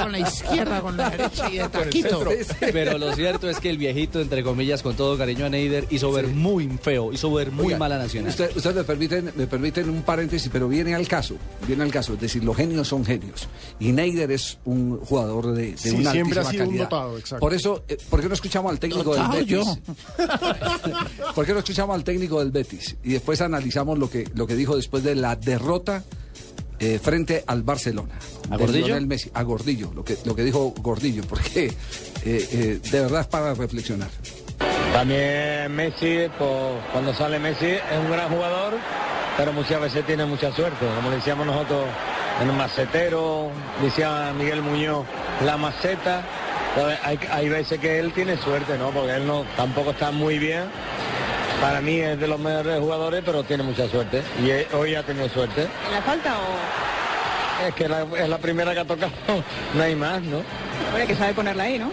Con 0.00 0.10
la 0.12 0.18
izquierda, 0.20 0.80
con 0.80 0.96
la 0.96 1.10
derecha 1.10 1.50
y 1.50 1.58
de 1.58 1.68
taquito. 1.68 2.24
Pero 2.58 2.96
lo 2.96 3.14
cierto 3.14 3.50
es 3.50 3.60
que 3.60 3.68
el 3.68 3.76
viejito, 3.78 4.20
entre 4.20 4.42
comillas, 4.42 4.82
con 4.82 4.96
todo 4.96 5.18
cariño 5.18 5.44
a 5.44 5.50
Neider, 5.50 5.86
hizo 5.90 6.10
ver 6.10 6.28
muy 6.28 6.68
feo, 6.80 7.12
hizo 7.12 7.30
ver 7.32 7.52
muy 7.52 7.66
Oiga, 7.66 7.78
mala 7.78 7.98
Nacional. 7.98 8.30
Usted- 8.30 8.56
Ustedes 8.56 8.76
me 8.76 8.84
permiten, 8.84 9.30
me 9.36 9.46
permiten 9.46 9.90
un 9.90 10.02
paréntesis, 10.02 10.48
pero 10.50 10.68
viene 10.68 10.94
al 10.94 11.06
caso. 11.06 11.36
Viene 11.66 11.82
al 11.82 11.90
caso. 11.90 12.14
Es 12.14 12.20
decir, 12.20 12.42
los 12.42 12.56
genios 12.56 12.88
son 12.94 13.04
genios. 13.04 13.48
Y 13.78 13.92
Neider 13.92 14.30
es 14.30 14.58
un 14.64 14.98
jugador 15.00 15.52
de, 15.52 15.72
de 15.72 15.76
Sí, 15.78 15.90
una 15.90 16.12
siempre 16.12 16.40
altísima 16.40 16.48
ha 16.48 16.50
sido 16.52 16.64
un 16.64 16.68
calidad. 16.70 16.84
dotado, 16.84 17.18
exacto. 17.18 17.40
Por 17.40 17.54
eso, 17.54 17.84
eh, 17.88 17.98
¿por 18.08 18.20
qué 18.20 18.28
no 18.28 18.34
escuchamos 18.34 18.70
al 18.72 18.78
técnico 18.78 19.14
del 19.14 19.28
Betis? 19.28 19.46
yo. 19.48 19.64
¿Por 21.34 21.46
qué 21.46 21.52
no 21.52 21.58
escuchamos 21.58 21.94
al 21.94 22.04
técnico 22.04 22.38
del 22.40 22.50
Betis? 22.50 22.96
Y 23.02 23.12
después 23.12 23.40
analizamos 23.40 23.98
lo 23.98 24.08
que, 24.08 24.28
lo 24.34 24.46
que 24.46 24.54
dijo 24.54 24.76
después 24.76 25.02
de 25.02 25.14
la 25.14 25.36
derrota 25.36 26.04
eh, 26.78 26.98
frente 27.02 27.44
al 27.46 27.62
Barcelona. 27.62 28.14
¿A 28.50 28.56
Gordillo? 28.56 29.00
Messi. 29.02 29.30
A 29.34 29.42
Gordillo, 29.42 29.92
lo 29.94 30.04
que, 30.04 30.16
lo 30.24 30.34
que 30.36 30.42
dijo 30.44 30.74
Gordillo, 30.80 31.22
porque 31.28 31.66
eh, 31.66 31.72
eh, 32.24 32.80
de 32.90 33.00
verdad 33.00 33.22
es 33.22 33.26
para 33.26 33.54
reflexionar. 33.54 34.10
También 34.92 35.74
Messi, 35.74 36.18
pues, 36.38 36.50
cuando 36.92 37.12
sale 37.14 37.38
Messi 37.38 37.66
es 37.66 37.98
un 37.98 38.10
gran 38.10 38.30
jugador, 38.30 38.74
pero 39.36 39.52
muchas 39.52 39.80
veces 39.80 40.06
tiene 40.06 40.24
mucha 40.24 40.54
suerte. 40.54 40.86
Como 40.96 41.10
decíamos 41.10 41.46
nosotros 41.46 41.84
el 42.42 42.52
macetero, 42.52 43.50
decía 43.82 44.32
Miguel 44.36 44.62
Muñoz, 44.62 45.04
la 45.44 45.56
maceta. 45.56 46.22
Hay, 47.04 47.18
hay 47.30 47.48
veces 47.48 47.78
que 47.78 48.00
él 48.00 48.12
tiene 48.12 48.36
suerte, 48.36 48.76
¿no? 48.76 48.90
Porque 48.90 49.12
él 49.14 49.26
no 49.26 49.44
tampoco 49.56 49.90
está 49.92 50.10
muy 50.10 50.38
bien. 50.38 50.64
Para 51.60 51.80
mí 51.80 52.00
es 52.00 52.18
de 52.18 52.26
los 52.26 52.38
mejores 52.40 52.80
jugadores, 52.80 53.22
pero 53.24 53.44
tiene 53.44 53.62
mucha 53.62 53.88
suerte. 53.88 54.22
Y 54.42 54.74
hoy 54.74 54.96
ha 54.96 55.02
tenido 55.04 55.28
suerte. 55.28 55.68
¿La 55.92 56.02
falta 56.02 56.34
o...? 56.34 57.66
Es 57.68 57.74
que 57.74 57.88
la- 57.88 58.02
es 58.18 58.28
la 58.28 58.38
primera 58.38 58.74
que 58.74 58.80
ha 58.80 58.84
tocado, 58.84 59.12
no 59.74 59.82
hay 59.82 59.94
más, 59.94 60.20
¿no? 60.22 60.38
Hombre, 60.88 61.06
que 61.06 61.14
sabe 61.14 61.32
ponerla 61.34 61.62
ahí, 61.62 61.78
¿no? 61.78 61.92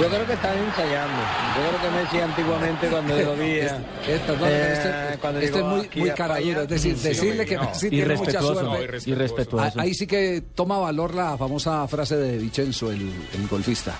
Yo 0.00 0.08
creo 0.08 0.26
que 0.26 0.32
están 0.34 0.58
ensayando. 0.58 1.16
Yo 1.56 1.68
creo 1.68 1.80
que 1.82 1.98
Messi 2.02 2.18
antiguamente 2.18 2.88
cuando 2.88 3.18
lo 3.20 3.36
veía. 3.36 3.82
Este, 4.06 4.36
no, 4.36 4.46
eh, 4.46 4.72
este- 4.72 5.18
cuando 5.18 5.40
este 5.40 5.58
es 5.58 5.64
muy, 5.64 5.88
muy 5.96 6.10
dura, 6.10 6.62
es 6.62 6.68
decir, 6.68 6.96
sí, 6.98 7.08
decirle 7.08 7.46
que 7.46 7.56
no. 7.56 7.64
Messi 7.64 7.90
tiene 7.90 8.14
mucha 8.16 8.30
Irrespetuoso, 8.30 8.76
suerte. 8.76 9.10
irrespetuoso. 9.10 9.66
Ah, 9.78 9.82
Ahí 9.82 9.94
sí 9.94 10.06
que 10.06 10.42
toma 10.54 10.78
valor 10.78 11.14
la 11.14 11.36
famosa 11.38 11.86
frase 11.88 12.16
de 12.16 12.38
Vicenzo, 12.38 12.90
el, 12.90 13.00
el 13.34 13.48
golfista. 13.50 13.94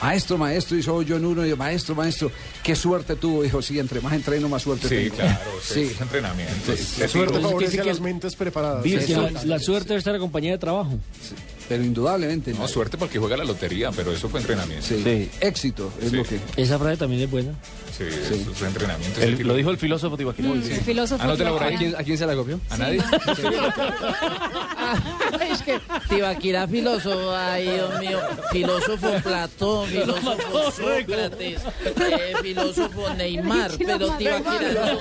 Maestro, 0.00 0.38
maestro, 0.38 0.76
y 0.76 0.82
soy 0.84 1.04
yo 1.06 1.16
en 1.16 1.24
uno, 1.26 1.44
y 1.44 1.48
yo, 1.48 1.56
maestro, 1.56 1.92
maestro, 1.96 2.30
qué 2.62 2.76
suerte 2.76 3.16
tuvo. 3.16 3.42
Dijo, 3.42 3.60
sí, 3.60 3.80
entre 3.80 4.00
más 4.00 4.12
entreno, 4.12 4.48
más 4.48 4.62
suerte 4.62 4.88
Sí, 4.88 4.94
tengo. 5.10 5.16
claro, 5.16 5.40
Sí. 5.62 5.82
esos 5.82 6.00
entrenamientos. 6.02 6.78
Sí. 6.78 7.00
La 7.00 7.08
suerte 7.08 7.40
favorece 7.40 7.80
a 7.80 7.84
las 7.84 8.00
mentes 8.00 8.36
preparadas. 8.36 8.84
La, 9.44 9.58
suerte 9.58 9.94
de 9.94 9.98
estar 9.98 10.14
acompañada 10.14 10.52
de 10.52 10.58
trabajo. 10.58 10.90
Pero 11.68 11.84
indudablemente. 11.84 12.52
No, 12.54 12.66
suerte 12.66 12.96
porque 12.96 13.18
juega 13.18 13.36
la 13.36 13.44
lotería, 13.44 13.90
pero 13.92 14.10
eso 14.12 14.28
fue 14.28 14.40
entrenamiento. 14.40 14.86
Sí. 14.86 15.30
Éxito 15.40 15.92
es 16.00 16.10
Sí. 16.10 16.16
lo 16.16 16.24
que. 16.24 16.40
Esa 16.56 16.78
frase 16.78 16.96
también 16.96 17.22
es 17.22 17.30
buena. 17.30 17.52
Sí, 17.96 18.04
eso 18.04 18.52
fue 18.54 18.68
entrenamiento. 18.68 19.20
El- 19.20 19.46
lo 19.46 19.54
dijo 19.54 19.70
el 19.70 19.76
filósofo 19.78 20.16
Tibaquira. 20.16 20.48
Mm, 20.48 20.62
el 20.62 20.80
filósofo 20.80 21.22
ahí. 21.22 21.74
¿A 21.74 21.78
quién, 21.78 21.94
a 21.96 22.02
quién 22.04 22.16
se 22.18 22.26
la 22.26 22.34
copió? 22.34 22.60
¿A 22.70 22.76
nadie? 22.78 22.98
es 25.52 25.62
que 25.62 25.80
Tibaquira 26.08 26.66
filósofo, 26.68 27.34
ay 27.34 27.64
Dios 27.70 28.00
mío, 28.00 28.18
filósofo 28.52 29.10
Platón, 29.22 29.86
filósofo 29.90 30.70
Sócrates, 30.70 31.60
eh, 31.84 32.34
filósofo 32.42 33.14
Neymar, 33.14 33.72
pero 33.78 34.10
Tibaquira 34.16 34.40
no. 34.74 34.98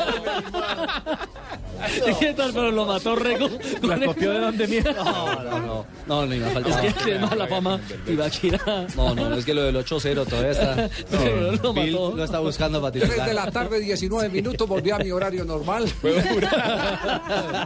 ¿Qué 2.20 2.34
tal? 2.34 2.52
Pero 2.54 2.72
lo 2.72 2.86
mató 2.86 3.16
Rego. 3.16 3.50
¿La 3.84 4.00
copió 4.06 4.32
de 4.32 4.40
dónde 4.40 4.68
mierda? 4.68 4.94
No, 5.04 5.44
no, 5.44 5.60
no. 5.60 5.86
No, 6.08 6.26
ni 6.26 6.38
me 6.38 6.50
falta. 6.52 6.84
Es 6.86 6.94
que 6.96 7.12
además 7.12 7.38
la 7.38 7.48
fama 7.48 7.80
Ibaquira. 8.08 8.88
No, 8.96 9.14
no, 9.16 9.36
es 9.36 9.46
que 9.46 9.54
lo 9.54 9.64
del 9.64 9.76
8-0 9.76 10.26
todavía 10.28 10.52
está. 10.52 10.90
Pero 11.12 11.52
lo 11.52 11.74
Bill 11.74 11.92
mató. 11.94 12.14
lo 12.16 12.24
está 12.24 12.40
buscando 12.40 12.82
para 12.82 12.92
3 12.92 13.04
titular. 13.04 13.28
de 13.28 13.34
la 13.34 13.52
tarde, 13.52 13.80
19 13.80 14.30
minutos, 14.30 14.68
volví 14.68 14.92
a 14.92 14.98
mi 15.00 15.12
horario 15.12 15.46
normal. 15.46 15.86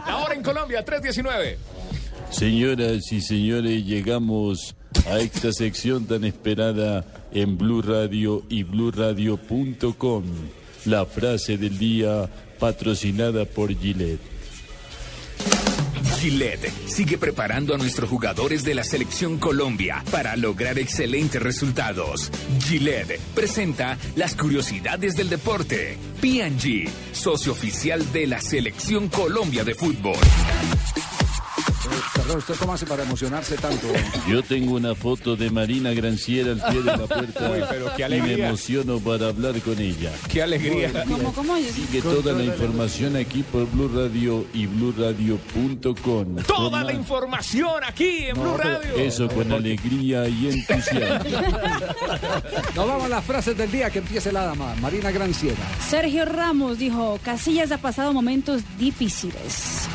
Ahora 0.06 0.34
en 0.34 0.42
Colombia, 0.42 0.84
319. 0.84 1.58
Señoras 2.30 3.12
y 3.12 3.20
señores, 3.20 3.84
llegamos 3.84 4.74
a 5.10 5.18
esta 5.18 5.52
sección 5.52 6.06
tan 6.06 6.24
esperada 6.24 7.04
en 7.32 7.58
Blue 7.58 7.82
Radio 7.82 8.42
y 8.48 8.62
BlueRadio.com. 8.62 10.24
La 10.86 11.06
frase 11.06 11.58
del 11.58 11.78
día 11.78 12.28
patrocinada 12.62 13.44
por 13.44 13.76
Gillette. 13.76 14.20
Gillette 16.20 16.72
sigue 16.86 17.18
preparando 17.18 17.74
a 17.74 17.76
nuestros 17.76 18.08
jugadores 18.08 18.62
de 18.62 18.76
la 18.76 18.84
selección 18.84 19.38
Colombia 19.38 20.04
para 20.12 20.36
lograr 20.36 20.78
excelentes 20.78 21.42
resultados. 21.42 22.30
Gillette 22.60 23.18
presenta 23.34 23.98
las 24.14 24.36
curiosidades 24.36 25.16
del 25.16 25.28
deporte. 25.28 25.98
P&G, 26.20 26.88
socio 27.10 27.50
oficial 27.50 28.12
de 28.12 28.28
la 28.28 28.40
selección 28.40 29.08
Colombia 29.08 29.64
de 29.64 29.74
fútbol. 29.74 30.14
Perdón, 32.14 32.38
¿usted 32.38 32.54
cómo 32.58 32.72
hace 32.74 32.86
para 32.86 33.02
emocionarse 33.02 33.56
tanto? 33.56 33.86
Yo 34.28 34.42
tengo 34.42 34.74
una 34.76 34.94
foto 34.94 35.34
de 35.36 35.50
Marina 35.50 35.92
Granciera 35.92 36.52
al 36.52 36.60
pie 36.72 36.82
de 36.82 36.96
la 36.96 37.06
puerta 37.06 37.50
Uy, 37.50 37.60
pero 37.68 37.92
qué 37.96 38.02
y 38.16 38.22
me 38.22 38.32
emociono 38.34 38.98
para 39.00 39.28
hablar 39.28 39.60
con 39.62 39.78
ella. 39.78 40.12
Qué 40.28 40.42
alegría. 40.42 41.04
¿Cómo, 41.08 41.32
cómo? 41.32 41.56
Sigue 41.56 42.00
toda 42.02 42.32
la 42.34 42.44
información 42.44 43.16
aquí 43.16 43.42
por 43.42 43.66
Blue 43.70 43.88
Radio 43.94 44.44
y 44.54 44.66
BlueRadio.com. 44.66 46.36
Toda 46.46 46.70
Con 46.70 46.72
la 46.72 46.84
más- 46.84 46.94
información 46.94 47.84
aquí 47.84 48.24
en 48.26 48.34
Blue 48.40 48.56
Radio. 48.56 48.94
Eso 48.96 49.28
con 49.28 49.50
alegría 49.52 50.28
y 50.28 50.48
entusiasmo. 50.50 51.30
Nos 52.76 52.86
vamos 52.86 53.04
a 53.04 53.08
las 53.08 53.24
frases 53.24 53.56
del 53.56 53.70
día 53.70 53.90
que 53.90 53.98
empiece 53.98 54.30
la 54.30 54.44
dama, 54.46 54.74
Marina 54.80 55.10
Granciera. 55.10 55.56
Sergio 55.88 56.24
Ramos 56.24 56.78
dijo, 56.78 57.18
Casillas 57.24 57.72
ha 57.72 57.78
pasado 57.78 58.12
momentos 58.12 58.62
difíciles. 58.78 59.88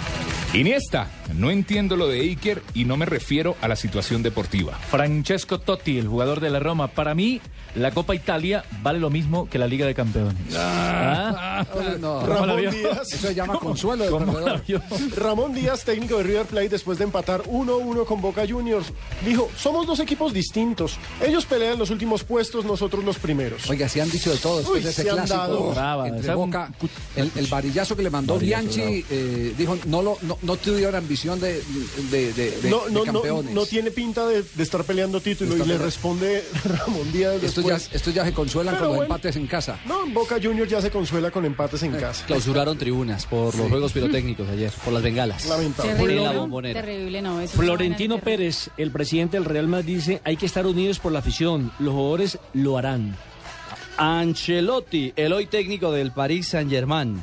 Iniesta, 0.57 1.07
no 1.35 1.51
entiendo 1.51 1.95
lo 1.95 2.07
de 2.07 2.19
Iker 2.21 2.63
y 2.73 2.85
no 2.85 2.97
me 2.97 3.05
refiero 3.05 3.55
a 3.61 3.67
la 3.67 3.75
situación 3.75 4.23
deportiva. 4.23 4.73
Francesco 4.73 5.59
Totti, 5.59 5.99
el 5.99 6.07
jugador 6.07 6.39
de 6.39 6.49
la 6.49 6.59
Roma. 6.59 6.87
Para 6.87 7.13
mí, 7.13 7.41
la 7.75 7.91
Copa 7.91 8.15
Italia 8.15 8.65
vale 8.81 8.97
lo 8.97 9.11
mismo 9.11 9.47
que 9.47 9.59
la 9.59 9.67
Liga 9.67 9.85
de 9.85 9.93
Campeones. 9.93 10.35
Ah, 10.55 11.63
no. 11.99 12.21
Ramón 12.21 12.35
¿Cómo 12.35 12.45
la 12.47 12.55
vio? 12.55 12.71
Díaz. 12.71 13.13
Eso 13.13 13.27
se 13.27 13.35
llama 13.35 13.59
consuelo 13.59 14.03
de. 14.05 14.81
Ramón 15.15 15.53
Díaz, 15.53 15.83
técnico 15.83 16.17
de 16.17 16.23
River 16.23 16.47
Plate, 16.47 16.69
después 16.69 16.97
de 16.97 17.03
empatar 17.03 17.43
1-1 17.43 18.05
con 18.05 18.19
Boca 18.19 18.43
Juniors, 18.47 18.87
dijo, 19.23 19.51
somos 19.55 19.85
dos 19.85 19.99
equipos 19.99 20.33
distintos. 20.33 20.97
Ellos 21.21 21.45
pelean 21.45 21.77
los 21.77 21.91
últimos 21.91 22.23
puestos, 22.23 22.65
nosotros 22.65 23.03
los 23.03 23.19
primeros. 23.19 23.69
Oiga, 23.69 23.87
se 23.87 24.01
han 24.01 24.09
dicho 24.09 24.31
de 24.31 24.37
todo 24.37 24.57
después 24.57 24.77
Uy, 24.77 24.83
de 24.83 24.89
ese 24.89 25.03
se 25.03 25.09
han 25.11 25.27
dado. 25.27 25.69
Brava, 25.69 26.07
entre 26.07 26.21
esa 26.21 26.31
es 26.31 26.37
un 26.37 26.49
Boca. 26.49 26.71
El, 27.15 27.31
el 27.35 27.45
varillazo 27.45 27.95
que 27.95 28.01
le 28.01 28.09
mandó 28.09 28.39
Bianchi 28.39 29.05
eh, 29.09 29.53
dijo 29.55 29.77
no 29.85 30.01
lo 30.01 30.17
no, 30.21 30.46
no 30.47 30.55
tuvieron 30.55 30.95
ambición 30.95 31.39
de, 31.39 31.61
de, 32.09 32.33
de- 32.33 32.51
de- 32.61 32.69
no, 32.69 32.87
no, 32.89 33.03
no, 33.05 33.13
campeones. 33.13 33.53
no 33.53 33.65
tiene 33.65 33.91
pinta 33.91 34.25
de, 34.25 34.41
de 34.41 34.63
estar 34.63 34.83
peleando 34.85 35.21
título 35.21 35.55
y 35.57 35.67
le 35.67 35.77
responde 35.77 36.43
Ramón 36.63 37.11
Díaz 37.11 37.43
estos, 37.43 37.63
ya, 37.65 37.73
después. 37.77 38.15
ya 38.15 38.25
se 38.25 38.33
consuelan 38.33 38.75
Pero 38.75 38.85
con 38.85 38.87
los 38.87 38.97
bueno. 38.97 39.13
empates 39.15 39.35
en 39.35 39.45
casa. 39.47 39.79
No, 39.85 40.07
Boca 40.07 40.37
Juniors 40.41 40.71
ya 40.71 40.81
se 40.81 40.89
consuela 40.89 41.29
con 41.29 41.45
empates 41.45 41.83
en 41.83 41.91
casa. 41.91 42.25
Clausuraron 42.25 42.77
tribunas 42.77 43.25
por 43.25 43.53
los 43.55 43.69
juegos 43.69 43.91
pirotécnicos 43.93 44.47
ayer, 44.49 44.71
por 44.83 44.93
las 44.93 45.03
bengalas. 45.03 45.45
Lamentable. 45.47 45.91
Terrible, 45.93 46.17
en 46.17 46.23
la 46.23 46.31
bombonera. 46.31 46.81
Terrible, 46.81 47.21
no. 47.21 47.41
eso 47.41 47.57
Florentino. 47.57 48.19
Pérez, 48.19 48.69
el 48.77 48.91
presidente 48.91 49.35
del 49.37 49.45
Real 49.45 49.67
Madrid, 49.67 49.95
dice 49.97 50.21
hay 50.23 50.37
que 50.37 50.45
estar 50.45 50.65
unidos 50.65 50.99
por 50.99 51.11
la 51.11 51.19
afición. 51.19 51.71
Los 51.79 51.93
jugadores 51.93 52.39
lo 52.53 52.77
harán. 52.77 53.15
Ancelotti, 53.97 55.11
el 55.15 55.33
hoy 55.33 55.47
técnico 55.47 55.91
del 55.91 56.11
Paris 56.11 56.47
Saint-Germain. 56.49 57.21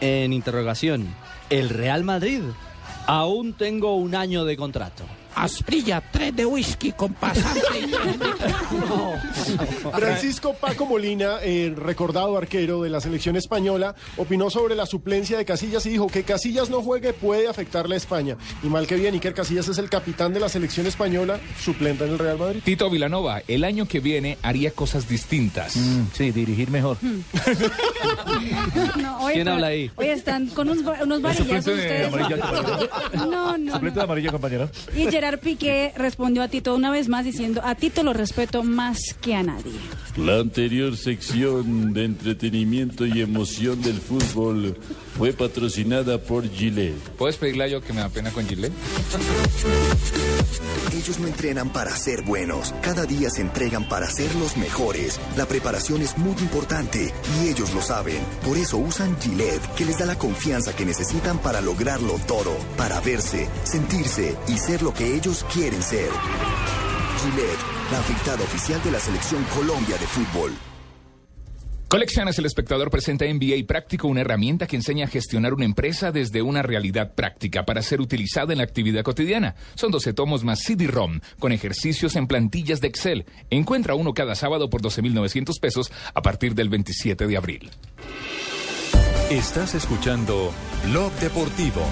En 0.00 0.32
interrogación, 0.32 1.14
¿el 1.50 1.68
Real 1.68 2.04
Madrid? 2.04 2.42
Aún 3.06 3.52
tengo 3.52 3.96
un 3.96 4.14
año 4.14 4.44
de 4.44 4.56
contrato. 4.56 5.04
Asprilla, 5.34 6.02
tres 6.12 6.34
de 6.34 6.46
whisky 6.46 6.92
con 6.92 7.14
pasante. 7.14 7.60
Francisco 9.94 10.54
Paco 10.54 10.86
Molina, 10.86 11.38
eh, 11.42 11.72
recordado 11.76 12.36
arquero 12.36 12.82
de 12.82 12.90
la 12.90 13.00
selección 13.00 13.36
española, 13.36 13.94
opinó 14.16 14.50
sobre 14.50 14.74
la 14.74 14.86
suplencia 14.86 15.38
de 15.38 15.44
Casillas 15.44 15.86
y 15.86 15.90
dijo 15.90 16.06
que 16.08 16.24
Casillas 16.24 16.70
no 16.70 16.82
juegue 16.82 17.12
puede 17.12 17.48
afectarle 17.48 17.94
a 17.94 17.98
España. 17.98 18.36
Y 18.62 18.66
mal 18.68 18.86
que 18.86 18.96
bien, 18.96 19.14
Iker 19.14 19.34
Casillas 19.34 19.68
es 19.68 19.78
el 19.78 19.88
capitán 19.88 20.32
de 20.32 20.40
la 20.40 20.48
selección 20.48 20.86
española, 20.86 21.40
suplenta 21.60 22.04
en 22.04 22.12
el 22.12 22.18
Real 22.18 22.38
Madrid. 22.38 22.60
Tito 22.64 22.90
Vilanova, 22.90 23.42
el 23.48 23.64
año 23.64 23.86
que 23.86 24.00
viene 24.00 24.38
haría 24.42 24.70
cosas 24.72 25.08
distintas. 25.08 25.74
sí, 26.12 26.30
dirigir 26.30 26.70
mejor. 26.70 26.96
No, 29.00 29.24
oye, 29.24 29.34
¿Quién 29.34 29.48
habla 29.48 29.68
ahí? 29.68 29.90
Oye, 29.96 30.12
están 30.12 30.46
con 30.48 30.68
unos, 30.68 30.98
unos 31.02 31.22
varillazos 31.22 31.74
ustedes. 31.74 32.10
No, 33.14 33.56
no, 33.56 33.78
no. 33.78 33.90
de 33.90 34.00
amarillo, 34.00 34.32
compañero. 34.32 34.70
Y 34.94 35.06
Gerard 35.20 35.40
Piqué 35.40 35.92
respondió 35.96 36.42
a 36.42 36.48
Tito 36.48 36.74
una 36.74 36.90
vez 36.90 37.10
más 37.10 37.26
diciendo, 37.26 37.60
a 37.62 37.74
Tito 37.74 38.02
lo 38.02 38.14
respeto 38.14 38.62
más 38.62 38.98
que 39.20 39.34
a 39.34 39.42
nadie. 39.42 39.74
La 40.16 40.38
anterior 40.38 40.96
sección 40.96 41.92
de 41.92 42.06
entretenimiento 42.06 43.04
y 43.04 43.20
emoción 43.20 43.82
del 43.82 43.98
fútbol 43.98 44.78
fue 45.16 45.32
patrocinada 45.32 46.18
por 46.18 46.48
Gillette. 46.48 46.98
¿Puedes 47.18 47.36
pedirle 47.36 47.64
a 47.64 47.68
yo 47.68 47.80
que 47.80 47.92
me 47.92 48.00
da 48.00 48.08
pena 48.08 48.30
con 48.30 48.46
Gillette? 48.46 48.72
Ellos 50.96 51.18
no 51.18 51.26
entrenan 51.28 51.72
para 51.72 51.96
ser 51.96 52.22
buenos, 52.22 52.74
cada 52.82 53.06
día 53.06 53.30
se 53.30 53.42
entregan 53.42 53.88
para 53.88 54.10
ser 54.10 54.34
los 54.36 54.56
mejores. 54.56 55.20
La 55.36 55.46
preparación 55.46 56.02
es 56.02 56.18
muy 56.18 56.36
importante 56.40 57.12
y 57.40 57.48
ellos 57.48 57.72
lo 57.74 57.82
saben. 57.82 58.22
Por 58.44 58.56
eso 58.56 58.76
usan 58.76 59.16
Gillette, 59.20 59.66
que 59.76 59.84
les 59.84 59.98
da 59.98 60.06
la 60.06 60.18
confianza 60.18 60.74
que 60.74 60.84
necesitan 60.84 61.38
para 61.38 61.60
lograrlo 61.60 62.18
todo, 62.26 62.56
para 62.76 63.00
verse, 63.00 63.48
sentirse 63.64 64.36
y 64.48 64.58
ser 64.58 64.82
lo 64.82 64.92
que 64.92 65.14
ellos 65.14 65.44
quieren 65.52 65.82
ser. 65.82 66.10
Gillette, 67.20 67.60
la 67.92 67.98
afectada 67.98 68.42
oficial 68.42 68.82
de 68.82 68.90
la 68.90 69.00
selección 69.00 69.44
Colombia 69.54 69.96
de 69.98 70.06
fútbol. 70.06 70.69
Colecciones 71.90 72.38
El 72.38 72.46
Espectador 72.46 72.88
presenta 72.88 73.24
MBA 73.24 73.66
Práctico, 73.66 74.06
una 74.06 74.20
herramienta 74.20 74.68
que 74.68 74.76
enseña 74.76 75.06
a 75.06 75.08
gestionar 75.08 75.52
una 75.52 75.64
empresa 75.64 76.12
desde 76.12 76.40
una 76.40 76.62
realidad 76.62 77.16
práctica 77.16 77.64
para 77.64 77.82
ser 77.82 78.00
utilizada 78.00 78.52
en 78.52 78.58
la 78.58 78.64
actividad 78.64 79.02
cotidiana. 79.02 79.56
Son 79.74 79.90
12 79.90 80.12
tomos 80.12 80.44
más 80.44 80.60
CD-ROM 80.60 81.18
con 81.40 81.50
ejercicios 81.50 82.14
en 82.14 82.28
plantillas 82.28 82.80
de 82.80 82.86
Excel. 82.86 83.26
Encuentra 83.50 83.96
uno 83.96 84.14
cada 84.14 84.36
sábado 84.36 84.70
por 84.70 84.82
12.900 84.82 85.58
pesos 85.58 85.90
a 86.14 86.22
partir 86.22 86.54
del 86.54 86.68
27 86.68 87.26
de 87.26 87.36
abril. 87.36 87.70
Estás 89.28 89.74
escuchando 89.74 90.52
Blog 90.84 91.12
Deportivo. 91.14 91.82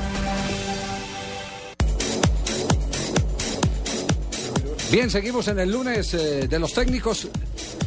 Bien, 4.92 5.10
seguimos 5.10 5.48
en 5.48 5.58
el 5.58 5.72
lunes 5.72 6.14
eh, 6.14 6.46
de 6.46 6.58
los 6.60 6.72
técnicos. 6.72 7.28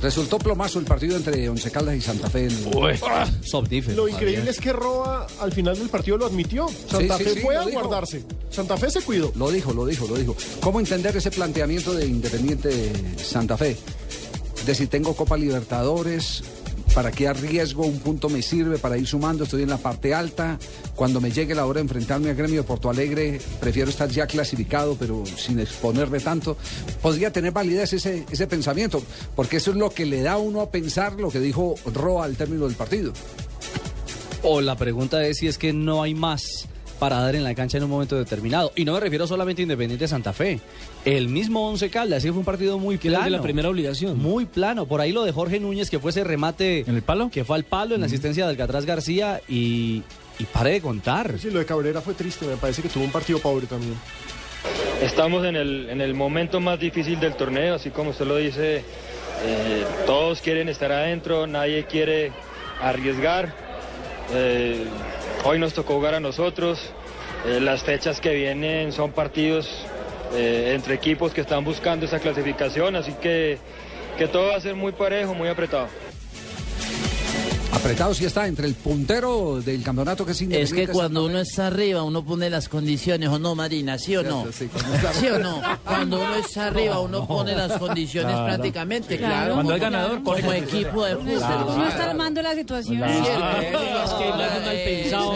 Resultó 0.02 0.39
plomazo 0.39 0.80
el 0.80 0.86
partido 0.86 1.16
entre 1.16 1.47
Once 1.47 1.70
Caldas 1.70 1.95
y 1.95 2.02
Santa 2.02 2.30
Fe. 2.30 2.47
El- 2.47 2.66
Lo 3.95 4.08
increíble 4.08 4.49
es 4.49 4.60
que 4.60 4.74
Roa 4.74 5.28
al 5.39 5.52
final 5.52 5.78
del 5.78 5.89
partido 5.89 6.18
lo 6.18 6.26
admitió. 6.26 6.68
Santa 6.89 7.18
Sí, 7.18 7.24
Fe 7.24 7.34
sí, 7.36 7.39
fue 7.41 7.54
lo 7.54 7.62
a 7.62 7.66
dijo. 7.66 7.80
guardarse. 7.82 8.24
Santa 8.49 8.78
Fe 8.78 8.89
se 8.89 9.02
cuidó. 9.02 9.32
Lo 9.36 9.52
dijo, 9.52 9.74
lo 9.74 9.86
dijo, 9.86 10.08
lo 10.08 10.16
dijo. 10.16 10.36
¿Cómo 10.62 10.80
entender 10.80 11.16
ese 11.16 11.30
planteamiento 11.30 11.93
de 11.93 12.08
Independiente 12.08 12.91
Santa 13.24 13.58
Fe? 13.58 13.78
de 14.66 14.76
si 14.76 14.86
tengo 14.86 15.16
Copa 15.16 15.38
Libertadores, 15.38 16.43
para 16.94 17.12
qué 17.12 17.28
arriesgo, 17.28 17.86
un 17.86 18.00
punto 18.00 18.30
me 18.30 18.42
sirve 18.42 18.78
para 18.78 18.98
ir 18.98 19.08
sumando, 19.08 19.46
estoy 19.46 19.64
en 19.64 19.70
la 19.70 19.78
parte 19.78 20.14
alta, 20.14 20.60
cuando 20.96 21.22
me 21.22 21.32
llegue 21.32 21.56
la 21.56 21.66
hora 21.66 21.78
de 21.78 21.84
enfrentarme 21.84 22.30
al 22.30 22.36
gremio 22.36 22.62
de 22.62 22.68
Porto 22.68 22.89
Alegre, 22.89 23.39
prefiero 23.60 23.89
estar 23.89 24.10
ya 24.10 24.28
clasificado, 24.28 24.96
pero 25.00 25.24
sin 25.26 25.60
exponerme 25.60 26.20
tanto. 26.20 26.58
Podría 27.02 27.32
tener 27.32 27.52
validez 27.52 27.94
ese, 27.94 28.26
ese 28.30 28.48
pensamiento, 28.48 29.02
porque 29.36 29.58
eso 29.58 29.72
es 29.72 29.78
lo 29.78 29.89
que 29.92 30.06
le 30.06 30.22
da 30.22 30.34
a 30.34 30.38
uno 30.38 30.62
a 30.62 30.70
pensar 30.70 31.14
lo 31.14 31.30
que 31.30 31.39
dijo 31.39 31.76
Roa 31.94 32.26
al 32.26 32.36
término 32.36 32.66
del 32.66 32.76
partido. 32.76 33.14
O 34.44 34.60
la 34.60 34.76
pregunta 34.76 35.26
es 35.26 35.38
si 35.38 35.48
es 35.48 35.58
que 35.58 35.72
no 35.72 36.04
hay 36.04 36.14
más 36.14 36.68
para 37.02 37.20
dar 37.20 37.36
en 37.36 37.43
la 37.43 37.56
cancha 37.56 37.80
en 37.80 37.84
un 37.86 37.89
momento 37.89 38.16
determinado. 38.16 38.72
Y 38.76 38.86
no 38.86 38.93
me 38.93 38.99
refiero 38.99 39.26
solamente 39.26 39.64
a 39.64 39.64
Independiente 39.64 40.08
Santa 40.08 40.34
Fe. 40.34 40.60
El 41.04 41.30
mismo 41.30 41.68
Once 41.68 41.89
Caldas, 41.89 42.22
sí 42.22 42.30
fue 42.30 42.38
un 42.38 42.45
partido 42.45 42.78
muy 42.78 42.99
Que 42.99 43.10
plano. 43.10 43.24
de 43.24 43.32
la 43.32 43.41
primera 43.41 43.70
obligación. 43.70 44.20
Muy 44.20 44.45
plano. 44.45 44.86
Por 44.86 45.02
ahí 45.02 45.12
lo 45.12 45.24
de 45.24 45.32
Jorge 45.32 45.60
Núñez, 45.60 45.89
que 45.89 45.97
fue 45.97 46.12
ese 46.12 46.24
remate. 46.24 46.82
¿En 46.88 46.93
el 46.93 47.02
palo? 47.02 47.32
Que 47.32 47.43
fue 47.43 47.56
al 47.56 47.64
palo 47.64 47.95
en 47.95 48.02
la 48.02 48.06
asistencia 48.06 48.43
de 48.45 48.52
Alcatraz 48.52 48.86
García 48.86 49.41
y, 49.49 50.04
y 50.38 50.43
pare 50.54 50.74
de 50.74 50.82
contar. 50.82 51.39
Sí, 51.39 51.49
lo 51.49 51.58
de 51.58 51.66
Cabrera 51.66 52.02
fue 52.02 52.14
triste, 52.14 52.45
me 52.45 52.56
parece 52.58 52.84
que 52.84 52.89
tuvo 52.89 53.04
un 53.04 53.12
partido 53.12 53.39
pobre 53.39 53.66
también. 53.66 53.95
Estamos 55.02 55.43
en 55.43 55.56
el, 55.56 55.89
en 55.89 56.02
el 56.02 56.14
momento 56.14 56.60
más 56.60 56.80
difícil 56.80 57.20
del 57.20 57.34
torneo, 57.34 57.74
así 57.74 57.89
como 57.89 58.12
usted 58.12 58.28
lo 58.28 58.36
dice, 58.38 58.76
eh, 59.43 59.86
todos 60.06 60.39
quieren 60.39 60.70
estar 60.70 60.91
adentro, 60.91 61.47
nadie 61.47 61.86
quiere 61.88 62.32
arriesgar. 62.80 63.56
Eh, 64.36 64.86
hoy 65.44 65.60
nos 65.60 65.74
tocó 65.74 65.96
jugar 65.96 66.16
a 66.16 66.20
nosotros, 66.20 66.80
eh, 67.46 67.60
las 67.60 67.84
fechas 67.84 68.22
que 68.22 68.34
vienen 68.34 68.92
son 68.92 69.12
partidos 69.12 69.68
eh, 70.34 70.74
entre 70.76 70.94
equipos 70.94 71.34
que 71.34 71.42
están 71.42 71.64
buscando 71.64 72.06
esa 72.06 72.20
clasificación, 72.20 72.96
así 72.96 73.14
que, 73.14 73.58
que 74.18 74.28
todo 74.28 74.48
va 74.48 74.56
a 74.56 74.62
ser 74.62 74.76
muy 74.76 74.92
parejo, 74.92 75.34
muy 75.34 75.50
apretado. 75.50 75.88
Apretado 77.74 78.13
sí 78.13 78.26
está 78.26 78.47
entre 78.47 78.67
el 78.67 78.76
puntero 78.76 79.61
del 79.61 79.82
campeonato 79.82 80.26
que 80.26 80.34
es 80.34 80.41
Es 80.41 80.74
que 80.74 80.88
cuando 80.89 81.26
uno 81.26 81.39
está 81.39 81.67
arriba, 81.67 82.03
uno 82.03 82.24
pone 82.24 82.49
las 82.49 82.67
condiciones, 82.69 83.30
¿o 83.30 83.39
no, 83.39 83.55
Marina? 83.55 83.97
¿Sí 83.97 84.15
o 84.15 84.24
no? 84.24 84.45
Sí, 84.51 84.67
cuando 84.72 84.93
está- 84.93 85.13
¿Sí 85.13 85.28
o 85.30 85.39
no? 85.39 85.61
Cuando 85.86 86.17
uno 86.22 86.36
está 86.36 86.67
arriba, 86.67 86.99
uno 86.99 87.26
pone 87.28 87.55
las 87.55 87.78
condiciones 87.80 88.34
Claro. 88.34 88.45
prácticamente, 88.55 89.17
Claro. 89.17 89.34
claro. 89.34 89.53
Cuando 89.55 89.74
hay 89.74 89.80
como- 89.80 89.91
ganador, 89.91 90.24
Como 90.24 90.53
equipo 90.53 91.05
de 91.05 91.15
fútbol. 91.15 91.67
Uno 91.69 91.88
está 91.88 92.09
armando 92.09 92.41
la 92.41 92.53
situación. 92.55 93.03
Es 93.03 93.22
que 93.28 93.39
no 93.39 94.41
es 94.43 94.65
mal 94.65 94.76
pensado. 94.86 95.34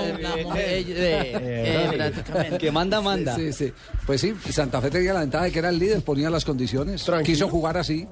Eh, 0.55 0.85
eh, 0.87 1.91
prácticamente. 1.95 2.57
Que 2.57 2.71
manda, 2.71 3.01
manda. 3.01 3.35
Sí, 3.35 3.53
sí. 3.53 3.71
Pues 4.05 4.21
sí, 4.21 4.33
Santa 4.51 4.81
Fe 4.81 4.89
tenía 4.91 5.13
la 5.13 5.21
ventaja 5.21 5.45
de 5.45 5.51
que 5.51 5.59
era 5.59 5.69
el 5.69 5.79
líder, 5.79 6.01
ponía 6.03 6.29
las 6.29 6.43
condiciones. 6.45 7.05
Quiso 7.23 7.47
jugar 7.49 7.77
así, 7.77 8.07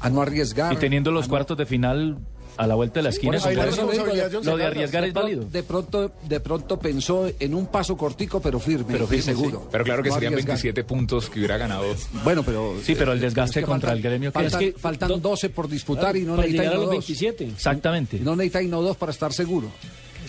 a 0.00 0.10
no 0.10 0.20
arriesgar. 0.22 0.72
Y 0.72 0.76
teniendo 0.76 1.10
los 1.10 1.26
cuartos 1.26 1.56
de 1.56 1.66
final 1.66 2.18
a 2.56 2.66
la 2.66 2.74
vuelta 2.74 3.00
de 3.00 3.04
la 3.04 3.08
esquina, 3.10 3.38
Por 3.38 3.52
eso- 3.52 3.60
por 3.60 3.68
eso 3.68 3.82
lo, 3.86 3.92
digo, 3.92 4.06
de- 4.06 4.44
lo 4.44 4.56
de 4.56 4.64
arriesgar 4.64 5.02
de 5.02 5.08
es 5.08 5.14
válido. 5.14 5.44
De 5.44 5.62
pronto, 5.62 6.12
de 6.22 6.40
pronto 6.40 6.78
pensó 6.78 7.28
en 7.38 7.54
un 7.54 7.66
paso 7.66 7.96
cortico, 7.96 8.40
pero 8.40 8.58
firme, 8.58 8.86
Pero 8.92 9.04
y 9.04 9.08
firme, 9.08 9.22
seguro. 9.22 9.60
sí. 9.62 9.68
Pero 9.72 9.84
claro 9.84 10.02
que 10.02 10.08
No 10.08 10.14
serían 10.14 10.32
arriesgar. 10.32 10.56
27 10.56 10.84
puntos 10.84 11.28
que 11.30 11.38
hubiera 11.40 11.56
ganado. 11.58 11.84
Bueno, 12.24 12.42
pero... 12.42 12.74
Sí, 12.82 12.94
pero 12.94 13.12
el 13.12 13.20
desgaste 13.20 13.60
es 13.60 13.64
que 13.64 13.70
contra 13.70 13.90
faltan- 13.90 13.96
el 13.96 14.02
gremio 14.02 14.30
que 14.32 14.38
Faltan, 14.40 14.62
es 14.62 14.72
que- 14.74 14.78
faltan 14.78 15.20
12 15.20 15.50
por 15.50 15.68
disputar 15.68 16.16
y 16.16 16.22
no 16.22 16.36
necesita 16.36 16.64
los 16.64 16.80
dos. 16.82 16.90
27. 16.90 17.44
Exactamente. 17.46 18.18
No 18.20 18.34
necesita 18.36 18.62
no 18.62 18.82
dos 18.82 18.96
para 18.96 19.12
estar 19.12 19.32
seguro. 19.32 19.70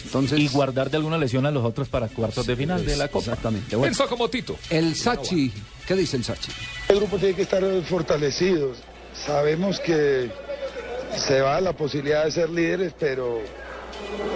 Entonces, 0.04 0.40
Y 0.40 0.48
guardar 0.50 0.90
de 0.92 0.98
alguna 0.98 1.18
lesión 1.18 1.46
a 1.46 1.52
los 1.52 1.66
otros 1.66 1.90
para 1.90 2.08
cuartos 2.08 2.46
de 2.46 2.56
final 2.56 2.86
de 2.86 2.96
la 2.96 3.08
Copa. 3.10 3.26
Exactamente. 3.32 3.76
Bueno, 3.76 3.90
Pensó 3.92 4.08
como 4.08 4.30
Tito. 4.30 4.56
el 4.70 4.96
Sachi, 4.96 5.52
¿qué 5.88 5.96
dice 5.96 6.18
el 6.18 6.24
Sachi? 6.24 6.52
El 6.88 6.98
grupo 6.98 7.18
tiene 7.18 7.36
que 7.36 7.42
estar 7.42 7.64
fortalecido. 7.84 8.72
Sabemos 9.26 9.80
que 9.80 10.30
se 11.18 11.42
va 11.42 11.60
la 11.60 11.74
posibilidad 11.74 12.26
de 12.26 12.32
ser 12.32 12.50
líderes, 12.50 12.94
pero 12.98 13.40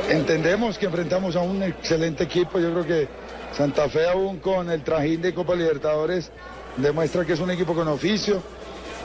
entendemos 0.09 0.77
que 0.77 0.87
enfrentamos 0.87 1.35
a 1.35 1.41
un 1.41 1.63
excelente 1.63 2.23
equipo. 2.23 2.59
Yo 2.59 2.71
creo 2.71 2.85
que 2.85 3.07
Santa 3.55 3.87
Fe 3.89 4.07
aún 4.07 4.39
con 4.39 4.69
el 4.69 4.83
trajín 4.83 5.21
de 5.21 5.33
Copa 5.33 5.55
Libertadores 5.55 6.31
demuestra 6.77 7.25
que 7.25 7.33
es 7.33 7.39
un 7.39 7.51
equipo 7.51 7.73
con 7.75 7.87
oficio. 7.87 8.41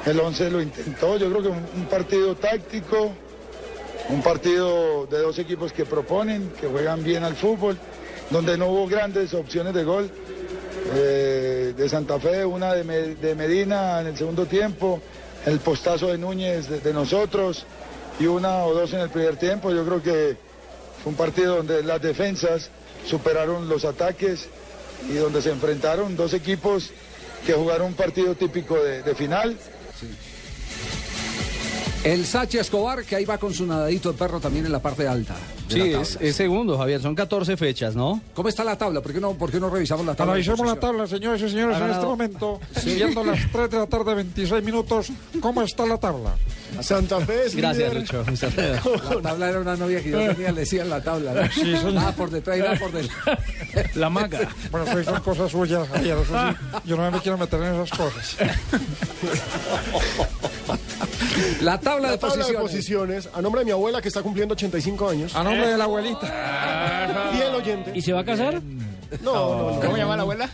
El 0.06 0.18
11 0.18 0.50
lo 0.50 0.62
intentó. 0.62 1.16
Yo 1.18 1.28
creo 1.30 1.42
que 1.42 1.48
un, 1.48 1.86
partido 1.90 2.34
táctico, 2.36 3.12
un 4.08 4.22
partido 4.22 5.06
de 5.06 5.18
dos 5.18 5.38
equipos 5.38 5.72
que 5.72 5.84
proponen, 5.84 6.52
que 6.60 6.68
juegan 6.68 7.02
bien 7.04 7.24
al 7.24 7.34
fútbol, 7.34 7.76
donde 8.30 8.56
no 8.56 8.68
hubo 8.68 8.86
grandes 8.86 9.34
opciones 9.34 9.74
de 9.74 9.84
gol. 9.84 10.10
Eh, 10.94 11.74
de 11.76 11.88
Santa 11.88 12.20
Fe, 12.20 12.44
una 12.44 12.72
de 12.72 13.34
Medina 13.34 14.00
en 14.00 14.06
el 14.06 14.16
segundo 14.16 14.46
tiempo, 14.46 15.00
el 15.46 15.60
postazo 15.60 16.08
de 16.08 16.18
Núñez 16.18 16.68
de, 16.68 16.92
nosotros 16.92 17.64
y 18.18 18.26
una 18.26 18.64
o 18.64 18.74
dos 18.74 18.92
en 18.92 19.00
el 19.00 19.08
primer 19.08 19.36
tiempo. 19.36 19.70
Yo 19.70 19.84
creo 19.84 20.02
que 20.02 20.36
fue 21.02 21.12
un 21.12 21.16
partido 21.16 21.56
donde 21.56 21.82
las 21.82 22.02
defensas 22.02 22.68
superaron 23.06 23.68
los 23.68 23.84
ataques 23.84 24.48
y 25.08 25.14
donde 25.14 25.40
se 25.40 25.50
enfrentaron 25.50 26.16
dos 26.16 26.34
equipos 26.34 26.90
que 27.46 27.52
jugaron 27.52 27.88
un 27.88 27.94
partido 27.94 28.34
típico 28.34 28.74
de, 28.74 29.02
de 29.02 29.14
final. 29.14 29.56
El 32.04 32.24
Sachi 32.24 32.58
Escobar, 32.58 33.04
que 33.04 33.16
ahí 33.16 33.24
va 33.24 33.38
con 33.38 33.52
su 33.52 33.66
nadadito 33.66 34.12
de 34.12 34.18
perro 34.18 34.38
también 34.38 34.64
en 34.66 34.72
la 34.72 34.78
parte 34.80 35.08
alta. 35.08 35.34
Sí, 35.68 35.80
es, 35.80 36.16
es 36.20 36.36
segundo, 36.36 36.78
Javier. 36.78 37.02
Son 37.02 37.14
14 37.14 37.56
fechas, 37.56 37.96
¿no? 37.96 38.20
¿Cómo 38.34 38.48
está 38.48 38.62
la 38.62 38.78
tabla? 38.78 39.00
¿Por 39.00 39.12
qué 39.12 39.20
no, 39.20 39.32
por 39.32 39.50
qué 39.50 39.58
no 39.58 39.68
revisamos 39.68 40.06
la 40.06 40.14
tabla? 40.14 40.34
de 40.34 40.40
Analicemos 40.40 40.66
la 40.66 40.78
tabla, 40.78 41.06
señores 41.08 41.42
y 41.42 41.48
señores, 41.50 41.76
en 41.78 41.90
este 41.90 42.06
momento, 42.06 42.60
siguiendo 42.80 43.24
las 43.24 43.40
3 43.50 43.70
de 43.70 43.78
la 43.78 43.86
tarde, 43.86 44.14
26 44.14 44.62
minutos. 44.62 45.08
¿Cómo 45.40 45.62
está 45.62 45.84
la 45.84 45.98
tabla? 45.98 46.36
Santa 46.80 47.20
Fe 47.20 47.46
es 47.46 47.56
Gracias, 47.56 47.92
líder. 47.92 48.02
Lucho. 48.02 48.24
La 49.16 49.22
tabla 49.22 49.48
era 49.48 49.60
una 49.60 49.76
novia 49.76 50.02
que 50.02 50.10
yo 50.10 50.18
tenía, 50.18 50.52
le 50.52 50.60
decían 50.60 50.88
la 50.88 51.02
tabla. 51.02 51.32
¿no? 51.32 51.50
Sí, 51.50 51.60
señor. 51.60 51.94
Nada 51.94 52.12
por 52.12 52.30
detrás 52.30 52.58
y 52.58 52.60
nada 52.60 52.78
por 52.78 52.92
delante. 52.92 53.14
La 53.94 54.10
maga. 54.10 54.48
Bueno, 54.70 54.86
eso 54.86 55.10
son 55.10 55.20
cosas 55.22 55.50
suyas, 55.50 55.88
Javier. 55.88 56.18
Eso 56.18 56.34
sí, 56.34 56.56
yo 56.84 56.96
no 56.96 57.10
me 57.10 57.18
quiero 57.20 57.38
meter 57.38 57.60
en 57.62 57.74
esas 57.74 57.90
cosas. 57.90 58.36
La 61.60 61.78
tabla, 61.80 62.08
La 62.08 62.12
de, 62.12 62.18
tabla 62.18 62.36
de 62.46 62.52
posiciones. 62.54 62.62
posiciones, 62.62 63.28
a 63.34 63.42
nombre 63.42 63.60
de 63.60 63.64
mi 63.66 63.70
abuela 63.72 64.00
que 64.02 64.08
está 64.08 64.22
cumpliendo 64.22 64.52
85 64.54 65.08
años. 65.08 65.34
A 65.34 65.42
nombre 65.42 65.68
de 65.68 65.76
la 65.78 65.84
abuelita. 65.84 67.30
Fiel 67.32 67.54
oyente. 67.54 67.92
¿Y 67.94 68.02
se 68.02 68.12
va 68.12 68.20
a 68.20 68.24
casar? 68.24 68.62
No, 69.22 69.32
no, 69.32 69.70
no. 69.72 69.80
¿Cómo 69.80 69.96
llama 69.96 70.16
la 70.16 70.22
abuela? 70.22 70.50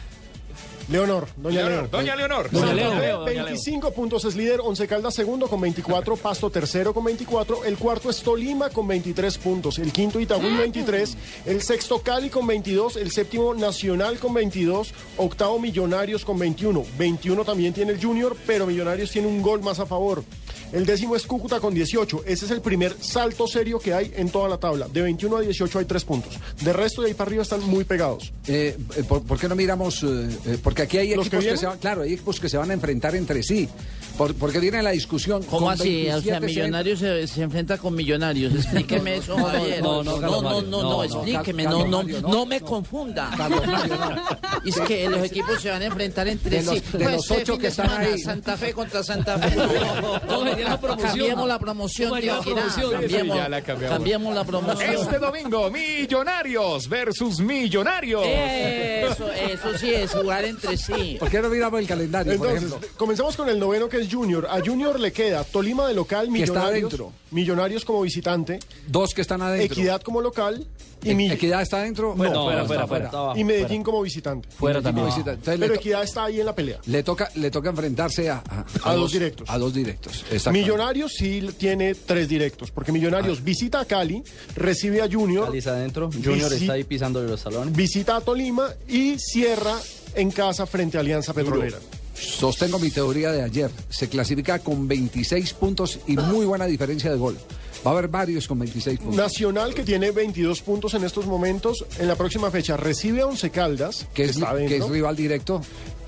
Leonor, 0.89 1.29
doña 1.37 1.61
Leonor. 1.63 1.71
Leonor. 1.71 1.91
Doña 1.91 2.17
Leonor. 2.17 2.51
Doña 2.51 2.75
Leonor. 2.75 3.01
Leo, 3.01 3.19
doña 3.21 3.33
Leo. 3.35 3.45
25 3.47 3.93
puntos 3.93 4.25
es 4.25 4.35
líder, 4.35 4.61
Once 4.61 4.87
Caldas 4.89 5.15
segundo 5.15 5.47
con 5.47 5.61
24, 5.61 6.17
Pasto 6.17 6.51
tercero 6.51 6.93
con 6.93 7.05
24, 7.05 7.65
el 7.65 7.79
cuarto 7.79 8.11
es 8.11 8.21
Tolima 8.21 8.69
con 8.69 8.89
23 8.89 9.39
puntos, 9.39 9.79
el 9.79 9.93
quinto 9.93 10.19
Itagüí 10.21 10.55
23, 10.55 11.17
el 11.47 11.63
sexto 11.63 12.03
Cali 12.03 12.31
con 12.31 12.47
22, 12.49 12.97
el 12.97 13.13
séptimo 13.13 13.55
Nacional 13.55 14.19
con 14.19 14.35
22, 14.35 14.93
octavo 15.19 15.59
Millonarios 15.61 16.25
con 16.25 16.39
21, 16.39 16.85
21 16.99 17.45
también 17.45 17.73
tiene 17.73 17.93
el 17.93 18.03
Junior, 18.05 18.37
pero 18.45 18.67
Millonarios 18.67 19.13
tiene 19.13 19.29
un 19.29 19.41
gol 19.41 19.63
más 19.63 19.79
a 19.79 19.87
favor. 19.87 20.25
El 20.73 20.87
décimo 20.87 21.17
es 21.17 21.27
Cúcuta 21.27 21.61
con 21.61 21.75
18. 21.75 22.23
Ese 22.27 22.45
es 22.47 22.51
el 22.51 22.61
primer 22.61 22.95
salto 23.01 23.47
serio 23.47 23.79
que 23.79 23.93
hay 23.95 24.13
en 24.17 24.31
toda 24.31 24.49
la 24.49 24.59
tabla. 24.59 24.89
De 24.89 25.03
21 25.03 25.37
a 25.37 25.41
18 25.41 25.79
hay 25.79 25.85
3 25.85 26.05
puntos. 26.05 26.35
De 26.63 26.73
resto 26.73 27.03
de 27.03 27.09
ahí 27.09 27.15
para 27.15 27.29
arriba 27.29 27.43
están 27.43 27.63
muy 27.63 27.85
pegados. 27.85 28.33
Eh, 28.47 28.77
eh, 28.97 29.05
¿por, 29.05 29.23
por 29.25 29.39
qué 29.39 29.49
no 29.49 29.55
miramos? 29.57 30.03
eh, 30.03 30.29
eh, 30.47 30.59
porque 30.63 30.83
aquí 30.83 30.99
hay 30.99 31.15
¿Los 31.15 31.29
que 31.29 31.37
equipos 31.37 31.53
que, 31.53 31.59
se 31.59 31.67
van, 31.67 31.79
claro, 31.79 32.03
hay 32.03 32.15
equipos 32.15 32.41
que 32.41 32.49
se 32.49 32.57
van 32.57 32.71
a 32.71 32.75
enfrentar 32.75 33.15
entre 33.15 33.43
sí. 33.43 33.69
Por- 34.17 34.35
porque 34.35 34.61
viene 34.61 34.83
la 34.83 34.91
discusión. 34.91 35.43
¿Cómo 35.45 35.67
con 35.67 35.73
así? 35.75 36.03
O 36.11 36.21
sea, 36.21 36.39
27 36.39 36.47
Millonarios 36.47 36.99
se, 36.99 37.27
se 37.27 37.43
enfrenta 37.43 37.79
con 37.79 37.95
Millonarios. 37.95 38.55
Explíqueme 38.55 39.17
eso, 39.17 39.37
No, 39.37 39.47
no, 39.47 39.49
Javier. 39.49 39.83
no, 39.83 40.03
no, 40.05 40.21
no, 40.21 40.31
no, 40.31 40.43
no, 40.43 40.63
no, 40.63 40.83
no, 40.83 41.05
explíqueme. 41.05 41.65
No, 41.65 41.87
no, 41.87 42.03
no. 42.03 42.21
no 42.21 42.47
me 42.47 42.61
confunda. 42.61 43.31
Carlos 43.37 43.67
Mario, 43.67 43.97
no. 43.97 44.23
Es 44.67 44.79
que 44.81 45.09
los 45.09 45.25
equipos 45.25 45.61
se 45.61 45.71
van 45.71 45.83
a 45.83 45.87
enfrentar 45.87 46.29
entre 46.29 46.59
De 46.59 46.63
los- 46.63 46.75
sí. 46.75 46.81
de 46.93 46.99
Pues 46.99 47.11
los 47.13 47.31
este 47.31 47.43
ocho 47.43 47.59
que 47.59 47.67
están 47.69 47.91
ahí. 47.91 48.19
Santa 48.21 48.57
Fe 48.57 48.73
contra 48.73 49.03
Santa 49.03 49.39
Fe. 49.39 49.57
¿Cómo 50.43 50.51
sería 50.51 50.69
la 50.71 50.81
promoción? 50.81 51.09
Cambiemos 51.09 51.49
la 51.49 51.59
promoción, 51.59 52.09
¿Cómo 52.09 52.21
sería 52.21 52.33
tío 52.33 52.39
la 52.39 52.43
Girá. 52.45 52.57
promoción? 52.63 52.93
Cambiemos, 53.01 53.37
Sí, 53.37 53.43
ya 53.43 53.49
la 53.49 53.63
cambiamos. 53.63 53.97
cambiemos 53.97 54.35
la 54.35 54.45
promoción. 54.45 54.95
Este 54.95 55.19
domingo, 55.19 55.71
Millonarios 55.71 56.89
versus 56.89 57.41
Millonarios. 57.41 58.23
Eso, 58.27 59.31
eso 59.33 59.79
sí 59.79 59.95
es 59.95 60.11
jugar 60.13 60.45
entre 60.45 60.77
sí. 60.77 61.17
¿Por 61.19 61.31
qué 61.31 61.41
no 61.41 61.49
miramos 61.49 61.81
el 61.81 61.87
calendario, 61.87 62.37
por 62.37 62.47
Entonces, 62.49 62.69
ejemplo? 62.71 62.89
comenzamos 62.97 63.37
con 63.37 63.49
el 63.49 63.59
noveno 63.59 63.89
que 63.89 63.99
es 64.01 64.13
Junior. 64.13 64.47
A 64.51 64.61
Junior 64.61 64.99
le 64.99 65.13
queda 65.13 65.45
Tolima 65.45 65.87
de 65.87 65.95
local, 65.95 66.27
Que 66.33 66.43
está 66.43 66.53
Millonarios, 66.53 66.85
adentro. 66.93 67.13
Millonarios 67.31 67.85
como 67.85 68.03
visitante, 68.03 68.59
Dos 68.89 69.15
que 69.15 69.21
están 69.23 69.43
adentro. 69.43 69.73
Equidad 69.75 70.03
como 70.03 70.21
local 70.21 70.67
y, 71.03 71.11
E- 71.11 71.15
Mi- 71.15 71.31
Equidad 71.31 71.63
está 71.63 71.79
adentro. 71.79 72.15
No, 72.17 72.25
No, 72.25 72.45
fuera, 72.45 72.65
fuera, 72.65 72.87
fuera. 72.87 73.11
fuera. 73.11 73.33
y 73.41 73.45
Medellín 73.45 73.83
como 73.83 74.01
visitante. 74.03 74.49
Fuera 74.57 74.81
también. 74.83 75.07
visita. 75.07 75.33
Entonces 75.33 75.59
Pero 75.61 75.75
Equidad 75.75 76.03
está 76.03 76.25
ahí 76.25 76.41
en 76.41 76.47
la 76.47 76.55
pelea. 76.55 76.79
Le 76.87 77.03
toca, 77.03 77.29
le 77.35 77.51
toca 77.51 77.71
enfrentarse 77.71 78.31
a, 78.31 78.43
a, 78.49 78.91
A 78.91 78.95
dos 78.95 79.13
directos. 79.13 79.49
A 79.51 79.59
dos 79.59 79.75
directos. 79.75 80.25
Millonarios 80.53 81.13
sí 81.15 81.47
tiene 81.59 81.95
tres 81.95 82.29
directos, 82.29 82.71
porque 82.71 82.93
Millonarios 82.93 83.43
visita 83.43 83.81
a 83.81 83.85
Cali, 83.85 84.23
recibe 84.57 85.03
a 85.03 85.09
Junior, 85.11 85.47
Cali 85.47 85.59
está 85.59 85.71
adentro. 85.73 86.11
Junior 86.13 86.51
Visi- 86.51 86.61
está 86.63 86.73
ahí 86.75 86.85
pisándole 86.85 87.29
los 87.29 87.41
salones. 87.41 87.75
visita 87.75 88.17
a 88.17 88.21
Tolima 88.21 88.69
y 88.89 89.17
cierra 89.19 89.77
en 90.15 90.31
casa 90.31 90.67
frente 90.67 90.97
a 90.99 91.01
Alianza 91.01 91.33
Petrolera. 91.33 91.79
Sostengo 92.15 92.79
mi 92.79 92.91
teoría 92.91 93.33
de 93.33 93.43
ayer. 93.43 93.71
Se 93.89 94.09
clasifica 94.09 94.59
con 94.61 94.87
26 94.87 95.55
puntos 95.55 95.99
y 96.07 96.17
muy 96.17 96.47
buena 96.47 96.67
diferencia 96.67 97.11
de 97.11 97.17
gol. 97.17 97.37
Va 97.85 97.91
a 97.91 97.95
haber 97.95 98.09
varios 98.09 98.47
con 98.47 98.59
26 98.59 98.99
puntos. 99.01 99.17
Nacional, 99.17 99.75
que 99.75 99.83
tiene 99.83 100.13
22 100.13 100.63
puntos 100.63 100.95
en 100.95 101.05
estos 101.05 101.27
momentos, 101.27 101.85
en 101.99 102.07
la 102.07 102.15
próxima 102.15 102.51
fecha 102.51 102.77
recibe 102.77 103.23
a 103.23 103.27
Once 103.27 103.51
Caldas, 103.51 104.07
que 104.15 104.25
es, 104.25 104.31
está 104.37 104.55
que 104.55 104.77
es 104.77 104.89
rival 104.89 105.17
directo. 105.17 105.61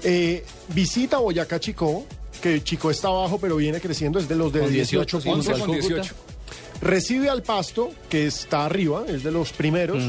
Eh, 0.04 0.44
visita 0.68 1.16
a 1.16 1.20
Boyacá 1.20 1.58
Chico, 1.58 2.04
que 2.40 2.62
Chico 2.62 2.90
está 2.90 3.08
abajo, 3.08 3.38
pero 3.40 3.56
viene 3.56 3.80
creciendo, 3.80 4.18
es 4.18 4.28
de 4.28 4.36
los 4.36 4.52
de 4.52 4.60
Con 4.60 4.72
18, 4.72 5.18
18, 5.18 5.20
sí, 5.20 5.28
puntos. 5.28 5.60
con 5.60 5.72
18. 5.72 6.14
Recibe 6.80 7.28
al 7.30 7.42
Pasto, 7.42 7.90
que 8.08 8.26
está 8.26 8.66
arriba, 8.66 9.04
es 9.08 9.22
de 9.24 9.30
los 9.32 9.52
primeros. 9.52 10.02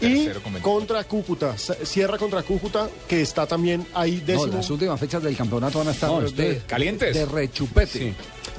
Y 0.00 0.06
Tercero 0.24 0.42
con 0.42 0.52
24. 0.52 0.60
contra 0.62 1.04
Cúcuta, 1.04 1.56
cierra 1.58 2.18
contra 2.18 2.42
Cúcuta, 2.42 2.88
que 3.08 3.22
está 3.22 3.46
también 3.46 3.86
ahí 3.94 4.16
No, 4.20 4.26
décimo. 4.26 4.56
las 4.56 4.68
últimas 4.70 4.98
fechas 5.00 5.22
del 5.22 5.36
campeonato 5.36 5.78
van 5.78 5.88
a 5.88 5.90
estar 5.92 6.10
No, 6.10 6.20
de. 6.20 6.62
Calientes. 6.66 7.14
de 7.14 7.24
rechupete. 7.26 8.14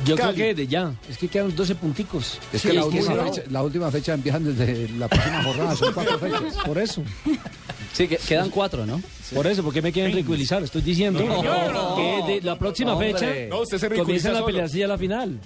Yo 0.06 0.16
Cali. 0.16 0.34
creo 0.34 0.48
que 0.50 0.56
de 0.56 0.68
ya. 0.68 0.94
Es 1.10 1.18
que 1.18 1.28
quedan 1.28 1.56
12 1.56 1.76
punticos. 1.76 2.40
Es 2.52 2.62
Sí, 2.62 2.68
que 2.70 2.74
la 2.74 2.82
es 2.82 2.88
que 2.88 2.98
última, 3.00 3.16
no. 3.16 3.24
fecha, 3.34 3.44
la 3.50 3.64
última 3.64 3.92
fecha 3.92 4.14
empiezan 4.14 4.44
desde 4.56 4.90
la 4.98 5.08
próxima 5.08 5.44
jornada, 5.44 5.76
son 5.76 5.94
cuatro 5.94 6.20
fechas. 6.20 6.42
Por 6.66 6.78
eso. 6.78 7.04
Sí, 7.94 8.08
que- 8.08 8.18
quedan 8.18 8.50
cuatro, 8.50 8.86
¿no? 8.86 9.02
Por 9.34 9.48
eso, 9.48 9.64
porque 9.64 9.82
me 9.82 9.92
quieren 9.92 10.12
ridiculizar. 10.12 10.62
Estoy 10.64 10.82
diciendo 10.82 11.22
No. 11.24 11.96
que 11.96 12.34
de 12.34 12.42
la 12.42 12.58
próxima 12.60 12.94
Hombre. 12.94 13.14
fecha 13.14 13.28
No, 13.50 13.62
usted 13.62 13.78
se 13.78 13.88
ridiculiza 13.90 14.04
comienzan 14.04 14.32
a 14.32 14.36
solo. 14.36 14.46
pelearse 14.48 14.78
ya 14.80 14.88
la 14.88 14.98
final. 14.98 15.40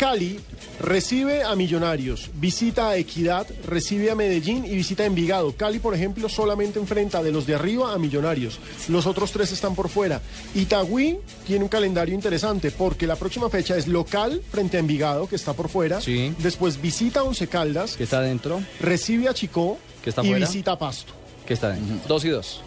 Cali 0.00 0.40
recibe 0.80 1.42
a 1.42 1.54
Millonarios, 1.54 2.30
visita 2.36 2.88
a 2.88 2.96
Equidad, 2.96 3.46
recibe 3.66 4.10
a 4.10 4.14
Medellín 4.14 4.64
y 4.64 4.74
visita 4.74 5.02
a 5.02 5.06
Envigado. 5.06 5.54
Cali, 5.54 5.78
por 5.78 5.94
ejemplo, 5.94 6.26
solamente 6.30 6.78
enfrenta 6.78 7.22
de 7.22 7.30
los 7.30 7.44
de 7.46 7.54
arriba 7.56 7.92
a 7.92 7.98
Millonarios. 7.98 8.58
Los 8.88 9.04
otros 9.04 9.30
tres 9.30 9.52
están 9.52 9.74
por 9.74 9.90
fuera. 9.90 10.22
Itagüí 10.54 11.18
tiene 11.46 11.64
un 11.64 11.68
calendario 11.68 12.14
interesante 12.14 12.70
porque 12.70 13.06
la 13.06 13.16
próxima 13.16 13.50
fecha 13.50 13.76
es 13.76 13.88
local 13.88 14.40
frente 14.50 14.78
a 14.78 14.80
Envigado, 14.80 15.28
que 15.28 15.36
está 15.36 15.52
por 15.52 15.68
fuera. 15.68 16.00
Sí. 16.00 16.34
Después 16.38 16.80
visita 16.80 17.20
a 17.20 17.24
Once 17.24 17.46
Caldas, 17.46 17.98
Que 17.98 18.04
está 18.04 18.20
adentro, 18.20 18.62
recibe 18.80 19.28
a 19.28 19.34
Chicó 19.34 19.76
Que 20.02 20.08
está 20.08 20.22
y 20.24 20.28
fuera. 20.30 20.46
visita 20.46 20.72
a 20.72 20.78
Pasto. 20.78 21.12
que 21.46 21.52
está 21.52 21.66
adentro. 21.66 22.08
Dos 22.08 22.24
y 22.24 22.30
dos. 22.30 22.62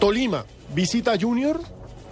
Tolima 0.00 0.46
visita 0.74 1.12
a 1.12 1.20
Junior, 1.20 1.60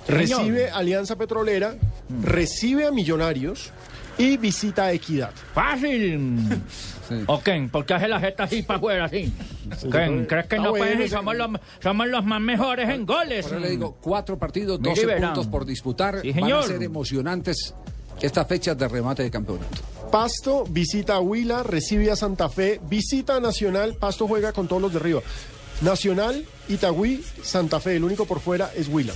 recibe 0.07 0.69
a 0.69 0.77
Alianza 0.77 1.17
Petrolera, 1.17 1.77
recibe 2.23 2.87
a 2.87 2.91
Millonarios 2.91 3.71
y 4.19 4.37
visita 4.37 4.85
a 4.85 4.93
Equidad. 4.93 5.31
Fácil. 5.55 6.41
Ok, 7.29 7.49
¿por 7.71 7.87
qué 7.87 7.95
hace 7.95 8.09
la 8.09 8.19
jeta 8.19 8.43
así 8.43 8.63
para 8.65 8.79
afuera 8.79 9.05
así? 9.05 9.33
¿Qué? 9.93 10.27
¿Crees 10.29 10.47
que 10.47 10.57
no 10.57 10.71
bueno, 10.71 10.85
puedes? 10.87 11.01
ese- 11.07 11.15
Somos 11.17 11.37
los, 11.37 11.51
somos 11.81 12.09
los 12.09 12.25
más 12.25 12.41
mejores 12.41 12.89
en 12.89 13.07
goles. 13.07 13.47
Eso 13.47 13.61
le 13.61 13.71
digo, 13.71 13.97
cuatro 14.01 14.37
partidos, 14.37 14.81
Mire, 14.81 14.91
12 14.91 15.07
verán. 15.07 15.23
puntos 15.35 15.47
por 15.47 15.65
disputar. 15.65 16.21
Sí, 16.23 16.33
Van 16.33 16.51
a 16.53 16.63
ser 16.63 16.83
emocionantes 16.83 17.75
estas 18.21 18.49
fechas 18.49 18.77
de 18.77 18.89
remate 18.89 19.23
de 19.23 19.31
campeonato. 19.31 19.77
Pasto 20.11 20.65
visita 20.69 21.15
a 21.15 21.21
Huila, 21.21 21.63
recibe 21.63 22.11
a 22.11 22.17
Santa 22.17 22.49
Fe, 22.49 22.81
visita 22.89 23.37
a 23.37 23.41
Nacional, 23.41 23.95
Pasto 23.95 24.27
juega 24.27 24.53
con 24.53 24.67
todos 24.67 24.83
los 24.83 24.93
de 24.93 24.99
arriba. 24.99 25.21
Nacional, 25.83 26.45
Itagüí, 26.69 27.23
Santa 27.41 27.79
Fe, 27.79 27.95
el 27.97 28.03
único 28.05 28.25
por 28.27 28.41
fuera 28.41 28.73
es 28.75 28.89
Huila. 28.89 29.13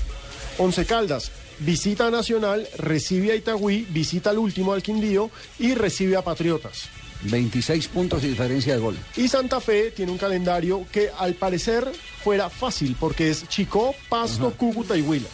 Once 0.58 0.84
Caldas, 0.86 1.32
visita 1.60 2.06
a 2.06 2.10
Nacional, 2.10 2.66
recibe 2.76 3.32
a 3.32 3.36
Itagüí, 3.36 3.86
visita 3.90 4.30
al 4.30 4.38
último 4.38 4.72
al 4.72 4.82
Quindío 4.82 5.30
y 5.58 5.74
recibe 5.74 6.16
a 6.16 6.22
Patriotas. 6.22 6.88
26 7.22 7.88
puntos 7.88 8.24
y 8.24 8.28
diferencia 8.28 8.74
de 8.74 8.80
gol. 8.80 8.96
Y 9.16 9.28
Santa 9.28 9.60
Fe 9.60 9.90
tiene 9.90 10.10
un 10.10 10.18
calendario 10.18 10.86
que 10.90 11.10
al 11.18 11.34
parecer 11.34 11.86
fuera 12.24 12.48
fácil 12.48 12.96
porque 12.98 13.28
es 13.30 13.46
Chicó, 13.48 13.94
Pasto, 14.08 14.50
Cúcuta 14.56 14.96
y 14.96 15.02
Huila. 15.02 15.28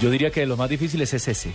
Yo 0.00 0.10
diría 0.10 0.30
que 0.30 0.40
de 0.40 0.46
los 0.46 0.58
más 0.58 0.68
difíciles 0.68 1.12
es 1.14 1.28
ese. 1.28 1.52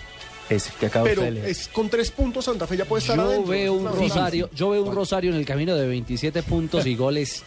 Ese 0.50 0.72
que 0.80 0.88
acaba 0.88 1.06
Pero 1.06 1.22
usted 1.22 1.34
de 1.34 1.40
leer. 1.42 1.50
es 1.52 1.68
con 1.70 1.90
tres 1.90 2.12
puntos 2.12 2.46
Santa 2.46 2.68
Fe 2.68 2.76
ya 2.78 2.86
puede 2.86 3.02
estar 3.02 3.16
Yo 3.18 3.24
adentro. 3.24 3.48
veo 3.50 3.74
un 3.74 3.86
Rosario, 3.86 4.50
yo 4.54 4.70
veo 4.72 4.84
un 4.84 4.94
Rosario 4.96 5.32
en 5.32 5.38
el 5.38 5.46
camino 5.46 5.76
de 5.76 5.88
27 5.88 6.44
puntos 6.44 6.86
y 6.86 6.96
goles, 6.96 7.44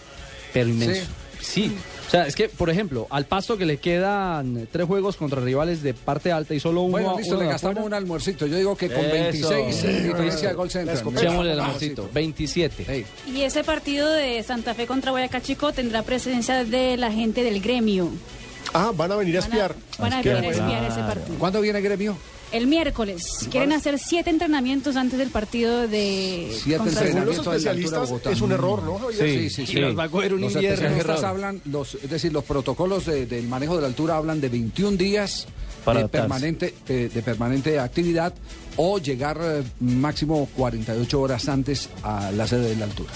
pero 0.53 0.69
inmenso. 0.69 1.03
Sí. 1.41 1.77
O 2.07 2.11
sea, 2.11 2.27
es 2.27 2.37
que, 2.37 2.49
por 2.49 2.71
ejemplo, 2.71 3.07
al 3.11 3.27
pasto 3.27 3.59
que 3.59 3.67
le 3.67 3.79
quedan 3.79 4.69
tres 4.71 4.87
juegos 4.87 5.17
contra 5.17 5.41
rivales 5.41 5.83
de 5.83 5.93
parte 5.93 6.31
alta 6.31 6.55
y 6.55 6.61
solo 6.61 6.83
uno. 6.83 6.93
Bueno, 6.93 7.19
listo, 7.19 7.35
uno 7.35 7.45
le 7.45 7.51
gastamos 7.51 7.85
un 7.85 7.93
almuercito. 7.95 8.47
Yo 8.47 8.57
digo 8.57 8.77
que 8.77 8.89
con 8.89 9.05
Eso. 9.05 9.49
26 9.51 9.77
Sí, 9.77 9.87
diferencia 10.05 10.49
de 10.51 10.55
gol 10.55 10.71
se 10.71 10.81
entra. 10.81 10.95
Echémosle 10.95 11.53
el 11.53 11.61
amorcito. 11.61 12.09
27. 12.13 13.05
Y 13.27 13.43
ese 13.43 13.65
partido 13.65 14.09
de 14.09 14.43
Santa 14.45 14.75
Fe 14.75 14.87
contra 14.87 15.11
Boyacá 15.11 15.41
Chico 15.41 15.73
tendrá 15.73 16.03
presencia 16.03 16.65
de 16.65 16.97
la 16.97 17.11
gente 17.11 17.43
del 17.43 17.61
gremio. 17.61 18.11
Ah, 18.73 18.93
van 18.95 19.11
a 19.13 19.17
venir 19.17 19.37
a 19.37 19.41
espiar. 19.41 19.75
Van 19.99 20.13
a 20.13 20.23
venir 20.23 20.45
a 20.45 20.51
espiar 20.51 20.85
ese 20.85 21.01
partido. 21.01 21.39
¿Cuándo 21.39 21.61
viene 21.61 21.81
gremio? 21.81 22.17
El 22.53 22.67
miércoles. 22.69 23.25
Quieren 23.51 23.73
hacer 23.73 23.99
siete 23.99 24.31
entrenamientos 24.31 24.97
antes 24.97 25.19
del 25.19 25.31
partido 25.31 25.89
de. 25.89 26.49
Siete 26.63 26.79
contra- 26.79 27.03
los 27.03 27.09
entrenamientos 27.11 27.13
en 27.13 27.15
la 27.17 27.21
altura 27.21 27.51
de 27.51 27.57
especialistas 27.59 28.09
Bogotá. 28.09 28.31
es 28.31 28.41
un 28.41 28.53
error, 28.53 28.83
¿no, 28.85 28.99
Javier? 28.99 29.29
Sí, 29.41 29.51
sí, 29.51 29.67
sí. 29.67 29.81
Va 29.81 30.05
a 30.05 30.09
coger 30.09 30.35
un 30.35 30.41
los 30.43 30.55
especialistas 30.55 31.25
hablan, 31.25 31.61
los, 31.67 31.95
es 31.97 32.09
decir, 32.09 32.33
los 32.33 32.45
protocolos 32.45 33.07
de- 33.07 33.27
del 33.27 33.49
manejo 33.49 33.75
de 33.77 33.83
la 33.83 33.89
altura 33.89 34.17
hablan 34.17 34.41
de 34.41 34.49
21 34.49 34.97
días 34.97 35.47
Para 35.85 36.03
de 36.03 36.09
permanente, 36.09 36.75
de, 36.87 37.09
de 37.09 37.23
permanente 37.23 37.79
actividad 37.81 38.33
o 38.77 38.99
llegar 38.99 39.39
eh, 39.43 39.63
máximo 39.81 40.49
48 40.57 41.21
horas 41.21 41.49
antes 41.49 41.89
a 42.05 42.31
la 42.31 42.47
sede 42.47 42.69
de 42.71 42.77
la 42.77 42.85
altura. 42.85 43.11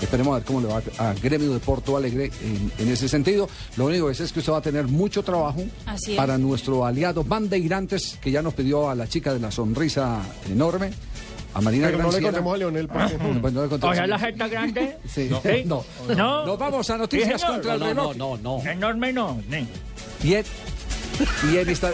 Esperemos 0.00 0.32
a 0.32 0.38
ver 0.38 0.44
cómo 0.44 0.60
le 0.60 0.68
va 0.68 0.82
a 0.98 1.14
Gremio 1.14 1.52
de 1.54 1.58
Porto 1.58 1.96
Alegre 1.96 2.30
en, 2.42 2.70
en 2.78 2.88
ese 2.92 3.08
sentido. 3.08 3.48
Lo 3.76 3.86
único 3.86 4.08
que 4.08 4.14
sé 4.14 4.24
es 4.24 4.32
que 4.32 4.40
usted 4.40 4.52
va 4.52 4.58
a 4.58 4.62
tener 4.62 4.86
mucho 4.88 5.22
trabajo 5.22 5.62
es. 5.86 6.16
para 6.16 6.36
nuestro 6.38 6.84
aliado 6.84 7.24
Bandeirantes, 7.24 8.18
que 8.20 8.30
ya 8.30 8.42
nos 8.42 8.54
pidió 8.54 8.90
a 8.90 8.94
la 8.94 9.08
chica 9.08 9.32
de 9.32 9.40
la 9.40 9.50
sonrisa 9.50 10.20
enorme, 10.50 10.90
a 11.54 11.60
Marina 11.62 11.86
Pero 11.86 12.02
no 12.02 12.10
le 12.12 12.20
contemos 12.20 12.54
a 12.54 12.58
Leonel. 12.58 12.88
porque- 12.88 13.16
Pues 13.40 13.52
no 13.54 13.62
le 13.62 13.68
contemos. 13.68 13.92
¿O 13.92 13.96
sea, 13.96 14.06
la 14.06 14.18
jeta 14.18 14.48
grande? 14.48 14.96
Sí. 15.08 15.28
No. 15.30 15.40
No. 16.08 16.14
No. 16.14 16.46
Nos 16.46 16.58
vamos 16.58 16.90
a 16.90 16.98
noticias 16.98 17.42
contra 17.42 17.74
el 17.74 17.80
No, 17.80 17.86
reloj. 17.86 18.16
no, 18.16 18.36
no, 18.36 18.58
no. 18.62 18.70
Enorme 18.70 19.12
no. 19.14 19.40
sí. 19.50 19.66
Y 21.50 21.56
él, 21.56 21.68
está. 21.68 21.92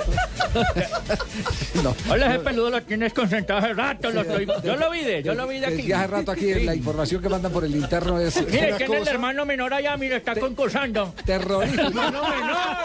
no. 1.83 1.95
Hola, 2.11 2.27
ese 2.35 2.39
peludo 2.41 2.71
lo 2.71 2.83
tienes 2.83 3.13
concentrado 3.13 3.65
hace 3.65 3.75
rato. 3.75 4.11
lo 4.11 4.23
estoy- 4.23 4.47
Yo 4.65 4.77
lo 4.77 4.91
vi 4.91 5.01
de, 5.01 5.23
yo 5.23 5.35
lo 5.35 5.47
vi 5.47 5.59
de 5.61 5.67
aquí. 5.67 5.77
Desde 5.77 5.95
hace 5.95 6.07
rato 6.09 6.33
aquí 6.33 6.55
la 6.55 6.75
información 6.75 7.23
que 7.23 7.29
mandan 7.29 7.53
por 7.53 7.65
el 7.65 7.75
interno 7.75 8.19
es. 8.19 8.37
Mire, 8.37 8.73
tiene 8.75 8.95
el 8.95 8.99
cosa 9.01 9.11
hermano 9.11 9.45
menor 9.47 9.75
allá, 9.75 9.97
mire, 9.97 10.17
está 10.17 10.35
concursando. 10.37 11.15
terrorífica. 11.25 11.83
Hermano 11.83 12.23
menor. 12.23 12.77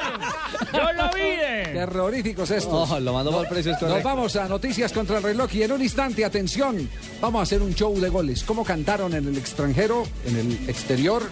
Yo 0.73 0.93
lo 0.93 1.09
vi 1.13 1.21
de. 1.21 1.69
Terroríficos 1.73 2.51
estos. 2.51 2.89
No, 2.89 2.99
lo 2.99 3.13
mando 3.13 3.31
por 3.31 3.47
precios 3.47 3.81
Nos 3.81 4.03
vamos 4.03 4.35
a 4.35 4.47
noticias 4.47 4.91
contra 4.91 5.17
el 5.17 5.23
reloj 5.23 5.53
y 5.53 5.63
en 5.63 5.71
un 5.71 5.81
instante, 5.81 6.23
atención, 6.25 6.89
vamos 7.21 7.39
a 7.39 7.43
hacer 7.43 7.61
un 7.61 7.73
show 7.73 7.99
de 7.99 8.09
goles. 8.09 8.43
¿Cómo 8.43 8.63
cantaron 8.63 9.13
en 9.13 9.27
el 9.27 9.37
extranjero, 9.37 10.05
en 10.25 10.37
el 10.37 10.69
exterior, 10.69 11.23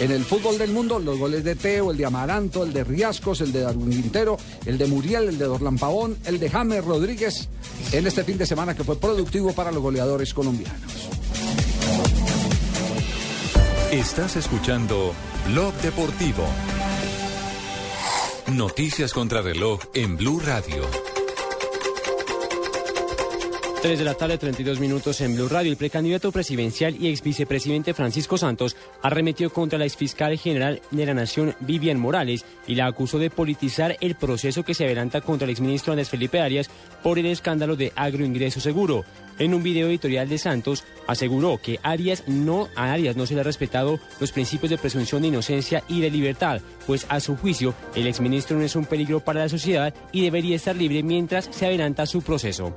en 0.00 0.10
el 0.10 0.24
fútbol 0.24 0.58
del 0.58 0.72
mundo? 0.72 0.98
Los 0.98 1.18
goles 1.18 1.44
de 1.44 1.54
Teo, 1.54 1.90
el 1.90 1.96
de 1.96 2.06
Amaranto, 2.06 2.64
el 2.64 2.72
de 2.72 2.84
Riascos, 2.84 3.40
el 3.40 3.52
de 3.52 3.60
Darwin 3.60 3.90
Quintero, 3.90 4.36
el 4.66 4.78
de 4.78 4.86
Muriel, 4.86 5.28
el 5.28 5.38
de 5.38 5.44
Dorlan 5.44 5.78
Pavón, 5.78 6.16
el 6.24 6.38
de 6.38 6.50
James 6.50 6.84
Rodríguez 6.84 7.48
en 7.92 8.06
este 8.06 8.24
fin 8.24 8.38
de 8.38 8.46
semana 8.46 8.74
que 8.74 8.84
fue 8.84 8.96
productivo 8.96 9.52
para 9.52 9.70
los 9.70 9.82
goleadores 9.82 10.34
colombianos. 10.34 11.08
Estás 13.90 14.36
escuchando 14.36 15.14
Blog 15.46 15.72
Deportivo. 15.74 16.44
Noticias 18.52 19.12
contra 19.12 19.40
reloj 19.40 19.80
en 19.94 20.16
Blue 20.16 20.40
Radio. 20.40 21.03
3 23.84 23.98
de 23.98 24.04
la 24.06 24.14
tarde, 24.14 24.38
32 24.38 24.80
minutos 24.80 25.20
en 25.20 25.36
Blue 25.36 25.46
Radio. 25.46 25.70
El 25.70 25.76
precandidato 25.76 26.32
presidencial 26.32 26.96
y 26.98 27.08
ex 27.08 27.22
vicepresidente 27.22 27.92
Francisco 27.92 28.38
Santos 28.38 28.78
arremetió 29.02 29.50
contra 29.50 29.78
la 29.78 29.84
exfiscal 29.84 30.38
general 30.38 30.80
de 30.90 31.04
la 31.04 31.12
Nación, 31.12 31.54
Vivian 31.60 32.00
Morales, 32.00 32.46
y 32.66 32.76
la 32.76 32.86
acusó 32.86 33.18
de 33.18 33.28
politizar 33.28 33.98
el 34.00 34.14
proceso 34.14 34.62
que 34.62 34.72
se 34.72 34.86
adelanta 34.86 35.20
contra 35.20 35.44
el 35.44 35.50
exministro 35.50 35.92
Andrés 35.92 36.08
Felipe 36.08 36.40
Arias 36.40 36.70
por 37.02 37.18
el 37.18 37.26
escándalo 37.26 37.76
de 37.76 37.92
agroingreso 37.94 38.58
seguro. 38.58 39.04
En 39.38 39.52
un 39.52 39.62
video 39.62 39.88
editorial 39.88 40.30
de 40.30 40.38
Santos 40.38 40.82
aseguró 41.06 41.60
que 41.62 41.78
Arias 41.82 42.24
no, 42.26 42.70
a 42.76 42.90
Arias 42.90 43.16
no 43.16 43.26
se 43.26 43.34
le 43.34 43.42
ha 43.42 43.44
respetado 43.44 44.00
los 44.18 44.32
principios 44.32 44.70
de 44.70 44.78
presunción 44.78 45.20
de 45.20 45.28
inocencia 45.28 45.84
y 45.88 46.00
de 46.00 46.08
libertad, 46.08 46.62
pues 46.86 47.04
a 47.10 47.20
su 47.20 47.36
juicio 47.36 47.74
el 47.94 48.06
exministro 48.06 48.56
no 48.56 48.64
es 48.64 48.76
un 48.76 48.86
peligro 48.86 49.20
para 49.20 49.40
la 49.40 49.50
sociedad 49.50 49.92
y 50.10 50.22
debería 50.22 50.56
estar 50.56 50.74
libre 50.74 51.02
mientras 51.02 51.50
se 51.52 51.66
adelanta 51.66 52.06
su 52.06 52.22
proceso. 52.22 52.74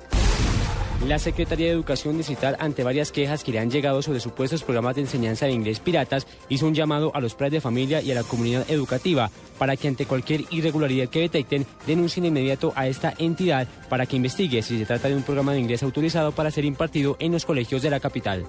La 1.06 1.20
Secretaría 1.20 1.68
de 1.68 1.74
Educación 1.74 2.18
Distrital, 2.18 2.58
ante 2.60 2.84
varias 2.84 3.12
quejas 3.12 3.43
que 3.43 3.52
le 3.52 3.60
han 3.60 3.70
llegado 3.70 4.02
sobre 4.02 4.20
supuestos 4.20 4.64
programas 4.64 4.95
de 4.95 5.02
enseñanza 5.02 5.45
de 5.45 5.52
inglés 5.52 5.80
piratas, 5.80 6.26
hizo 6.50 6.66
un 6.66 6.74
llamado 6.74 7.12
a 7.14 7.22
los 7.22 7.36
padres 7.36 7.54
de 7.54 7.62
familia 7.62 8.02
y 8.02 8.12
a 8.12 8.16
la 8.16 8.24
comunidad 8.24 8.70
educativa 8.70 9.30
para 9.60 9.78
que 9.78 9.88
ante 9.88 10.08
cualquier 10.08 10.45
irregularidad 10.50 11.08
que 11.08 11.22
detecten 11.22 11.68
denuncien 11.86 12.24
de 12.24 12.30
inmediato 12.30 12.74
a 12.76 12.88
esta 12.88 13.14
entidad 13.20 13.68
para 13.89 14.08
que 14.08 14.16
investigue 14.16 14.64
si 14.64 14.80
se 14.80 14.86
trata 14.86 15.08
de 15.08 15.16
un 15.16 15.24
programa 15.24 15.54
de 15.54 15.60
inglés 15.60 15.84
autorizado 15.84 16.32
para 16.32 16.52
ser 16.52 16.66
impartido 16.66 17.16
en 17.20 17.32
los 17.32 17.45
colegios 17.45 17.84
de 17.84 17.91
la 17.91 18.00
capital. 18.00 18.45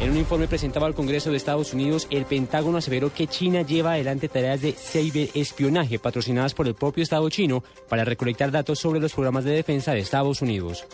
En 0.00 0.10
un 0.10 0.16
informe 0.16 0.48
presentado 0.48 0.86
al 0.86 0.94
Congreso 0.94 1.30
de 1.30 1.36
Estados 1.36 1.74
Unidos, 1.74 2.08
el 2.10 2.24
Pentágono 2.24 2.78
aseveró 2.78 3.12
que 3.12 3.28
China 3.28 3.62
lleva 3.62 3.92
adelante 3.92 4.28
tareas 4.28 4.60
de 4.60 4.72
ciberespionaje 4.72 5.98
patrocinadas 5.98 6.54
por 6.54 6.66
el 6.66 6.74
propio 6.74 7.04
Estado 7.04 7.28
chino 7.30 7.62
para 7.88 8.04
recolectar 8.04 8.50
datos 8.50 8.78
sobre 8.78 9.00
los 9.00 9.12
programas 9.12 9.44
de 9.44 9.52
defensa 9.52 9.92
de 9.92 10.00
Estados 10.00 10.42
Unidos. 10.42 10.84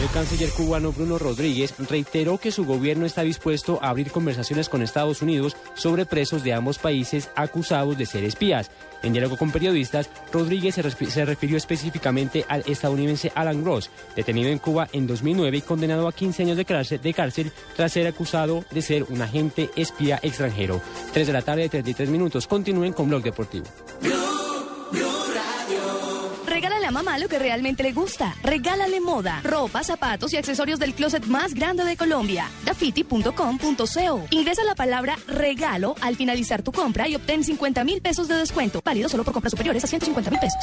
El 0.00 0.10
canciller 0.10 0.50
cubano 0.50 0.92
Bruno 0.92 1.18
Rodríguez 1.18 1.72
reiteró 1.78 2.38
que 2.38 2.50
su 2.50 2.64
gobierno 2.64 3.06
está 3.06 3.22
dispuesto 3.22 3.78
a 3.80 3.90
abrir 3.90 4.10
conversaciones 4.10 4.68
con 4.68 4.82
Estados 4.82 5.22
Unidos 5.22 5.56
sobre 5.74 6.04
presos 6.04 6.42
de 6.42 6.52
ambos 6.52 6.78
países 6.78 7.30
acusados 7.36 7.96
de 7.96 8.04
ser 8.04 8.24
espías. 8.24 8.70
En 9.02 9.12
diálogo 9.12 9.36
con 9.36 9.52
periodistas, 9.52 10.10
Rodríguez 10.32 10.74
se, 10.74 11.24
refirió 11.24 11.56
específicamente 11.56 12.44
al 12.48 12.64
estadounidense 12.66 13.30
Alan 13.34 13.64
Ross, 13.64 13.90
detenido 14.16 14.50
en 14.50 14.58
Cuba 14.58 14.88
en 14.92 15.06
2009 15.06 15.58
y 15.58 15.62
condenado 15.62 16.08
a 16.08 16.12
15 16.12 16.42
años 16.42 16.56
de 16.56 16.64
cárcel, 16.64 17.00
de 17.00 17.14
cárcel 17.14 17.52
tras 17.76 17.92
ser 17.92 18.06
acusado 18.08 18.64
de 18.72 18.82
ser 18.82 19.04
un 19.04 19.22
agente 19.22 19.70
espía 19.76 20.18
extranjero. 20.22 20.80
3 21.12 21.26
de 21.26 21.32
la 21.32 21.42
tarde, 21.42 21.68
33 21.68 22.10
minutos. 22.10 22.48
Continúen 22.48 22.92
con 22.92 23.08
Blog 23.08 23.22
Deportivo. 23.22 23.66
Regálale 26.64 26.86
a 26.86 26.90
mamá 26.92 27.18
lo 27.18 27.28
que 27.28 27.38
realmente 27.38 27.82
le 27.82 27.92
gusta. 27.92 28.34
Regálale 28.42 28.98
moda, 28.98 29.42
ropa, 29.44 29.84
zapatos 29.84 30.32
y 30.32 30.38
accesorios 30.38 30.78
del 30.78 30.94
closet 30.94 31.26
más 31.26 31.52
grande 31.52 31.84
de 31.84 31.94
Colombia. 31.94 32.48
Dafiti.com.co. 32.64 34.26
Ingresa 34.30 34.64
la 34.64 34.74
palabra 34.74 35.18
regalo 35.28 35.94
al 36.00 36.16
finalizar 36.16 36.62
tu 36.62 36.72
compra 36.72 37.06
y 37.06 37.16
obtén 37.16 37.44
50 37.44 37.84
mil 37.84 38.00
pesos 38.00 38.28
de 38.28 38.36
descuento. 38.36 38.80
Válido 38.82 39.10
solo 39.10 39.24
por 39.24 39.34
compras 39.34 39.50
superiores 39.50 39.84
a 39.84 39.88
150 39.88 40.30
mil 40.30 40.40
pesos. 40.40 40.62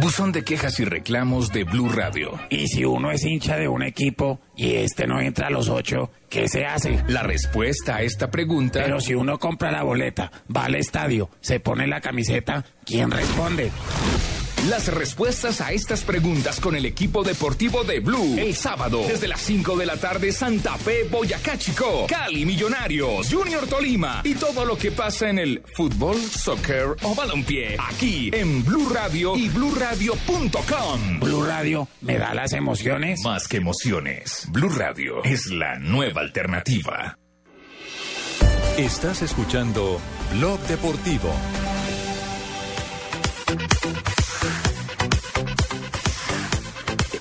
Buzón 0.00 0.32
de 0.32 0.44
quejas 0.44 0.78
y 0.80 0.84
reclamos 0.84 1.52
de 1.52 1.64
Blue 1.64 1.88
Radio. 1.88 2.38
Y 2.48 2.68
si 2.68 2.84
uno 2.84 3.10
es 3.10 3.24
hincha 3.24 3.56
de 3.56 3.68
un 3.68 3.82
equipo 3.82 4.40
y 4.56 4.74
este 4.74 5.06
no 5.06 5.20
entra 5.20 5.48
a 5.48 5.50
los 5.50 5.68
ocho, 5.68 6.10
¿qué 6.28 6.48
se 6.48 6.64
hace? 6.64 7.02
La 7.08 7.22
respuesta 7.22 7.96
a 7.96 8.02
esta 8.02 8.30
pregunta. 8.30 8.80
Pero 8.82 9.00
si 9.00 9.14
uno 9.14 9.38
compra 9.38 9.70
la 9.72 9.82
boleta, 9.82 10.30
va 10.54 10.64
al 10.64 10.74
estadio, 10.74 11.30
se 11.40 11.60
pone 11.60 11.86
la 11.86 12.00
camiseta, 12.00 12.64
¿quién 12.84 13.10
responde? 13.10 13.70
Las 14.68 14.88
respuestas 14.88 15.62
a 15.62 15.72
estas 15.72 16.04
preguntas 16.04 16.60
con 16.60 16.76
el 16.76 16.84
equipo 16.84 17.22
deportivo 17.22 17.82
de 17.82 18.00
Blue. 18.00 18.36
El 18.38 18.54
sábado, 18.54 19.02
desde 19.08 19.26
las 19.26 19.40
5 19.40 19.76
de 19.78 19.86
la 19.86 19.96
tarde, 19.96 20.32
Santa 20.32 20.76
Fe, 20.76 21.04
Boyacá 21.04 21.56
Chico, 21.56 22.06
Cali 22.06 22.44
Millonarios, 22.44 23.32
Junior 23.32 23.66
Tolima 23.66 24.20
y 24.22 24.34
todo 24.34 24.66
lo 24.66 24.76
que 24.76 24.92
pasa 24.92 25.30
en 25.30 25.38
el 25.38 25.62
fútbol, 25.74 26.20
soccer 26.20 26.94
o 27.02 27.14
balompié. 27.14 27.76
Aquí 27.78 28.30
en 28.34 28.62
Blue 28.62 28.90
Radio 28.90 29.34
y 29.34 29.48
BlueRadio.com. 29.48 31.20
Blue 31.20 31.42
Radio 31.42 31.88
me 32.02 32.18
da 32.18 32.34
las 32.34 32.52
emociones. 32.52 33.20
Más 33.24 33.48
que 33.48 33.56
emociones, 33.56 34.46
Blue 34.50 34.68
Radio 34.68 35.24
es 35.24 35.46
la 35.46 35.78
nueva 35.78 36.20
alternativa. 36.20 37.18
Estás 38.76 39.22
escuchando 39.22 39.98
Blog 40.34 40.60
Deportivo. 40.66 41.32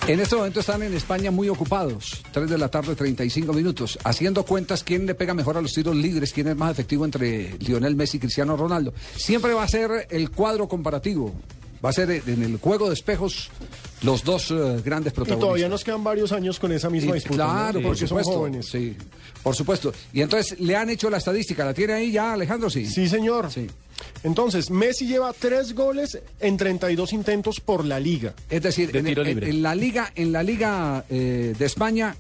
En 0.10 0.20
este 0.20 0.36
momento 0.36 0.60
están 0.62 0.82
en 0.82 0.92
España 0.96 1.30
muy 1.30 1.50
ocupados, 1.50 2.24
3 2.32 2.50
de 2.50 2.58
la 2.58 2.68
tarde, 2.70 2.96
35 2.96 3.54
minutos, 3.54 4.00
haciendo 4.04 4.44
cuentas 4.44 4.84
quién 4.84 5.06
le 5.06 5.14
pega 5.14 5.36
mejor 5.36 5.56
a 5.56 5.62
los 5.62 5.72
tiros 5.72 5.96
libres, 5.96 6.34
quién 6.34 6.48
es 6.48 6.56
más 6.56 6.72
efectivo 6.72 7.06
entre 7.06 7.56
Lionel 7.60 7.96
Messi 7.96 8.18
y 8.18 8.20
Cristiano 8.20 8.58
Ronaldo. 8.58 8.92
Siempre 9.16 9.54
va 9.54 9.62
a 9.64 9.68
ser 9.68 10.08
el 10.10 10.32
cuadro 10.32 10.68
comparativo, 10.68 11.32
va 11.86 11.90
a 11.92 11.94
ser 11.94 12.10
en 12.26 12.42
el 12.42 12.58
juego 12.58 12.88
de 12.88 12.96
espejos 12.96 13.52
los 14.02 14.24
dos 14.24 14.50
eh, 14.50 14.82
grandes 14.84 15.14
Y 15.14 15.16
protagonistas. 15.16 15.40
todavía 15.40 15.70
nos 15.70 15.84
quedan 15.84 16.04
varios 16.04 16.32
años 16.32 16.58
con 16.60 16.72
esa 16.72 16.90
misma 16.90 17.12
Y- 17.12 17.14
disputa. 17.14 17.46
¿no? 17.46 17.52
Claro, 17.54 17.82
por 17.84 17.96
son 17.96 18.08
supuesto. 18.08 18.34
jóvenes. 18.34 18.66
Sí, 18.66 18.98
por 19.44 19.56
supuesto. 19.56 19.94
Y 20.12 20.22
entonces 20.22 20.60
le 20.60 20.76
han 20.76 20.90
hecho 20.90 21.12
la 21.12 21.18
estadística, 21.18 21.64
¿la 21.64 21.74
tiene 21.76 21.94
ahí 21.94 22.12
ya 22.12 22.34
Alejandro? 22.34 22.72
Sí. 22.72 22.88
Sí, 22.88 23.08
señor. 23.08 23.50
Entonces, 24.24 24.70
Messi 24.70 25.06
lleva 25.08 25.34
tres 25.34 25.74
goles 25.74 26.20
en 26.40 26.58
32 26.58 27.14
intentos 27.14 27.60
por 27.60 27.86
la 27.86 28.00
liga. 28.00 28.34
Es 28.50 28.62
decir, 28.62 28.96
en, 28.96 29.06
tiro 29.06 29.22
en- 29.22 29.28
libre. 29.28 29.50
en 29.50 29.62
la 29.62 29.76
liga, 29.76 30.12
en 30.16 30.32
la 30.32 30.44
liga 30.44 31.06
eh, 31.10 31.54
de 31.58 31.66
España 31.66 32.16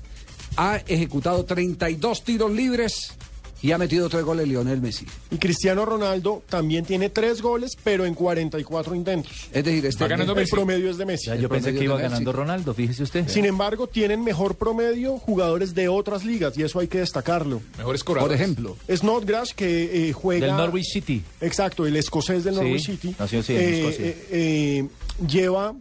ha 0.57 0.77
ejecutado 0.87 1.45
32 1.45 2.23
tiros 2.23 2.51
libres 2.51 3.13
y 3.61 3.71
ha 3.71 3.77
metido 3.77 4.09
tres 4.09 4.23
goles 4.23 4.47
Lionel 4.47 4.81
Messi. 4.81 5.05
Y 5.31 5.37
Cristiano 5.37 5.85
Ronaldo 5.85 6.43
también 6.49 6.85
tiene 6.85 7.09
tres 7.09 7.41
goles, 7.41 7.77
pero 7.83 8.05
en 8.05 8.13
44 8.13 8.95
intentos. 8.95 9.31
Es 9.51 9.63
decir, 9.63 9.85
este, 9.85 10.05
el 10.05 10.47
promedio 10.49 10.89
es 10.89 10.97
de 10.97 11.05
Messi. 11.05 11.27
Ya, 11.27 11.35
yo 11.35 11.49
pensé 11.49 11.73
que 11.73 11.83
iba 11.83 11.97
ganando 11.97 12.31
Ronaldo, 12.31 12.73
fíjese 12.73 13.03
usted. 13.03 13.27
Sin 13.27 13.45
embargo, 13.45 13.87
tienen 13.87 14.23
mejor 14.23 14.55
promedio 14.55 15.17
jugadores 15.17 15.73
de 15.75 15.87
otras 15.89 16.23
ligas 16.25 16.57
y 16.57 16.63
eso 16.63 16.79
hay 16.79 16.87
que 16.87 16.99
destacarlo. 16.99 17.61
Mejores 17.77 18.03
Por 18.03 18.31
ejemplo, 18.33 18.77
Snodgrass 18.89 19.53
que 19.53 20.09
eh, 20.09 20.13
juega 20.13 20.47
Del 20.47 20.55
Norwich 20.55 20.85
City. 20.91 21.23
Exacto, 21.41 21.85
el 21.85 21.95
escocés 21.95 22.43
del 22.43 22.55
Sí, 22.55 22.61
Norwich 22.61 22.85
City. 22.85 23.15
nació, 23.19 23.43
sí, 23.43 23.53
en 23.55 23.59
eh, 23.61 23.79
Escocia. 23.79 24.05
eh, 24.05 24.27
eh, 24.31 24.87
lleva 25.27 25.73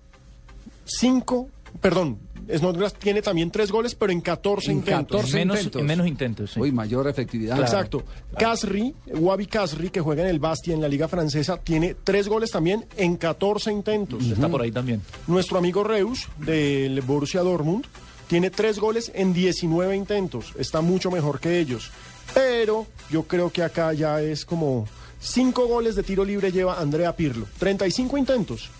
cinco, 0.84 1.48
perdón, 1.80 2.18
Snodgrass 2.52 2.94
tiene 2.94 3.22
también 3.22 3.50
tres 3.50 3.70
goles, 3.70 3.94
pero 3.94 4.12
en 4.12 4.20
14 4.20 4.70
En 4.70 4.78
intentos. 4.78 5.16
14 5.20 5.36
menos, 5.36 5.58
intentos. 5.58 5.80
en 5.80 5.86
menos 5.86 6.06
intentos. 6.06 6.50
sí. 6.52 6.60
Uy, 6.60 6.72
mayor 6.72 7.06
efectividad. 7.08 7.60
Exacto. 7.60 8.02
Casri, 8.38 8.94
Wabi 9.06 9.46
Casri, 9.46 9.90
que 9.90 10.00
juega 10.00 10.22
en 10.22 10.28
el 10.30 10.38
Bastia 10.38 10.74
en 10.74 10.80
la 10.80 10.88
Liga 10.88 11.08
Francesa, 11.08 11.58
tiene 11.58 11.94
tres 12.02 12.28
goles 12.28 12.50
también 12.50 12.86
en 12.96 13.16
14 13.16 13.72
intentos. 13.72 14.24
Está 14.24 14.48
por 14.48 14.62
ahí 14.62 14.72
también. 14.72 15.02
Nuestro 15.26 15.58
amigo 15.58 15.84
Reus, 15.84 16.28
del 16.38 17.00
Borussia 17.02 17.40
Dortmund, 17.42 17.84
tiene 18.28 18.50
tres 18.50 18.78
goles 18.78 19.10
en 19.14 19.32
19 19.32 19.96
intentos. 19.96 20.52
Está 20.58 20.80
mucho 20.80 21.10
mejor 21.10 21.40
que 21.40 21.58
ellos. 21.58 21.90
Pero 22.34 22.86
yo 23.10 23.22
creo 23.24 23.50
que 23.50 23.62
acá 23.62 23.92
ya 23.94 24.20
es 24.20 24.44
como 24.44 24.86
cinco 25.18 25.66
goles 25.66 25.96
de 25.96 26.02
tiro 26.02 26.24
libre 26.24 26.52
lleva 26.52 26.78
Andrea 26.78 27.16
Pirlo. 27.16 27.46
35 27.58 28.18
intentos. 28.18 28.70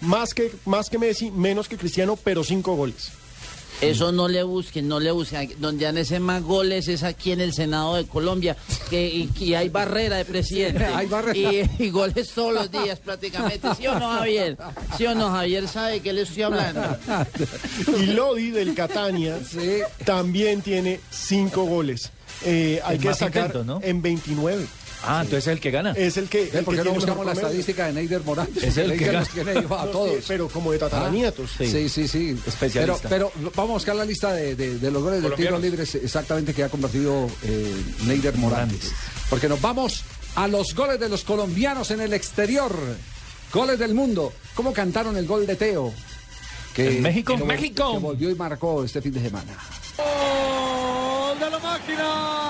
Más 0.00 0.34
que, 0.34 0.52
más 0.64 0.90
que 0.90 0.98
Messi, 0.98 1.30
menos 1.30 1.68
que 1.68 1.76
Cristiano, 1.76 2.16
pero 2.22 2.44
cinco 2.44 2.74
goles. 2.74 3.12
Eso 3.80 4.12
no 4.12 4.28
le 4.28 4.42
busquen, 4.42 4.88
no 4.88 5.00
le 5.00 5.10
busquen. 5.10 5.52
Donde 5.58 5.86
han 5.86 5.98
ese 5.98 6.20
más 6.20 6.42
goles 6.42 6.88
es 6.88 7.02
aquí 7.02 7.32
en 7.32 7.40
el 7.40 7.52
Senado 7.52 7.96
de 7.96 8.06
Colombia, 8.06 8.56
que 8.88 9.06
y, 9.06 9.30
y 9.38 9.54
hay 9.54 9.68
barrera 9.68 10.16
de 10.16 10.24
presidente. 10.24 10.84
Hay 10.94 11.06
barrera. 11.06 11.52
Y, 11.52 11.70
y 11.78 11.90
goles 11.90 12.30
todos 12.30 12.54
los 12.54 12.70
días 12.70 12.98
prácticamente. 13.00 13.68
¿Sí 13.76 13.86
o 13.86 13.98
no, 13.98 14.08
Javier? 14.08 14.56
¿Sí 14.96 15.06
o 15.06 15.14
no, 15.14 15.30
Javier? 15.30 15.66
¿Sabe 15.68 16.00
qué 16.00 16.12
le 16.12 16.22
estoy 16.22 16.44
hablando? 16.44 16.82
Y 17.98 18.06
Lodi 18.06 18.50
del 18.50 18.74
Catania 18.74 19.38
también 20.04 20.62
tiene 20.62 21.00
cinco 21.10 21.64
goles. 21.64 22.10
Eh, 22.44 22.80
hay 22.84 22.98
que 22.98 23.14
sacar 23.14 23.52
en 23.82 24.02
29. 24.02 24.66
Ah, 25.06 25.20
entonces 25.22 25.46
es 25.46 25.52
el 25.52 25.60
que 25.60 25.70
gana. 25.70 25.92
Es 25.92 26.16
el 26.16 26.28
que. 26.28 26.44
¿Eh? 26.44 26.62
¿Por 26.64 26.76
qué 26.76 26.84
no 26.84 26.92
buscamos 26.92 27.24
la 27.26 27.32
estadística 27.32 27.86
de 27.86 27.92
Neider 27.94 28.22
Morales? 28.22 28.62
Es 28.62 28.76
el 28.76 28.96
que 28.98 29.06
gana. 29.06 29.20
nos 29.20 29.28
tiene 29.30 29.50
a 29.52 29.62
todos. 29.86 30.10
sí, 30.18 30.24
pero 30.28 30.48
como 30.48 30.72
de 30.72 30.78
tataranietos. 30.78 31.50
Ah, 31.60 31.64
Sí, 31.64 31.88
sí, 31.88 32.08
sí. 32.08 32.38
Especialista. 32.46 33.08
Pero, 33.08 33.30
pero 33.34 33.52
vamos 33.54 33.70
a 33.70 33.74
buscar 33.74 33.96
la 33.96 34.04
lista 34.04 34.32
de, 34.32 34.54
de- 34.56 34.78
de 34.78 34.90
los 34.90 35.02
goles 35.02 35.22
de 35.22 35.30
tiro 35.30 35.58
libres 35.58 35.94
exactamente 35.94 36.52
que 36.54 36.64
ha 36.64 36.68
convertido 36.68 37.28
eh, 37.42 37.74
Neider 38.06 38.36
Morales. 38.36 38.92
Porque 39.30 39.48
nos 39.48 39.60
vamos 39.60 40.02
a 40.36 40.48
los 40.48 40.74
goles 40.74 40.98
de 41.00 41.08
los 41.08 41.24
colombianos 41.24 41.90
en 41.90 42.00
el 42.00 42.12
exterior. 42.12 42.74
Goles 43.52 43.78
del 43.78 43.94
mundo. 43.94 44.32
¿Cómo 44.54 44.72
cantaron 44.72 45.16
el 45.16 45.26
gol 45.26 45.46
de 45.46 45.56
Teo? 45.56 45.92
¿En 46.76 47.02
México? 47.02 47.36
que 47.36 47.44
¡México! 47.44 47.92
Que 47.92 47.98
volvió 47.98 48.30
y 48.30 48.34
marcó 48.34 48.82
este 48.84 49.00
fin 49.00 49.12
de 49.12 49.20
semana. 49.22 49.52
¡Gol 49.96 51.38
de 51.38 51.50
la 51.50 51.58
máquina! 51.60 52.43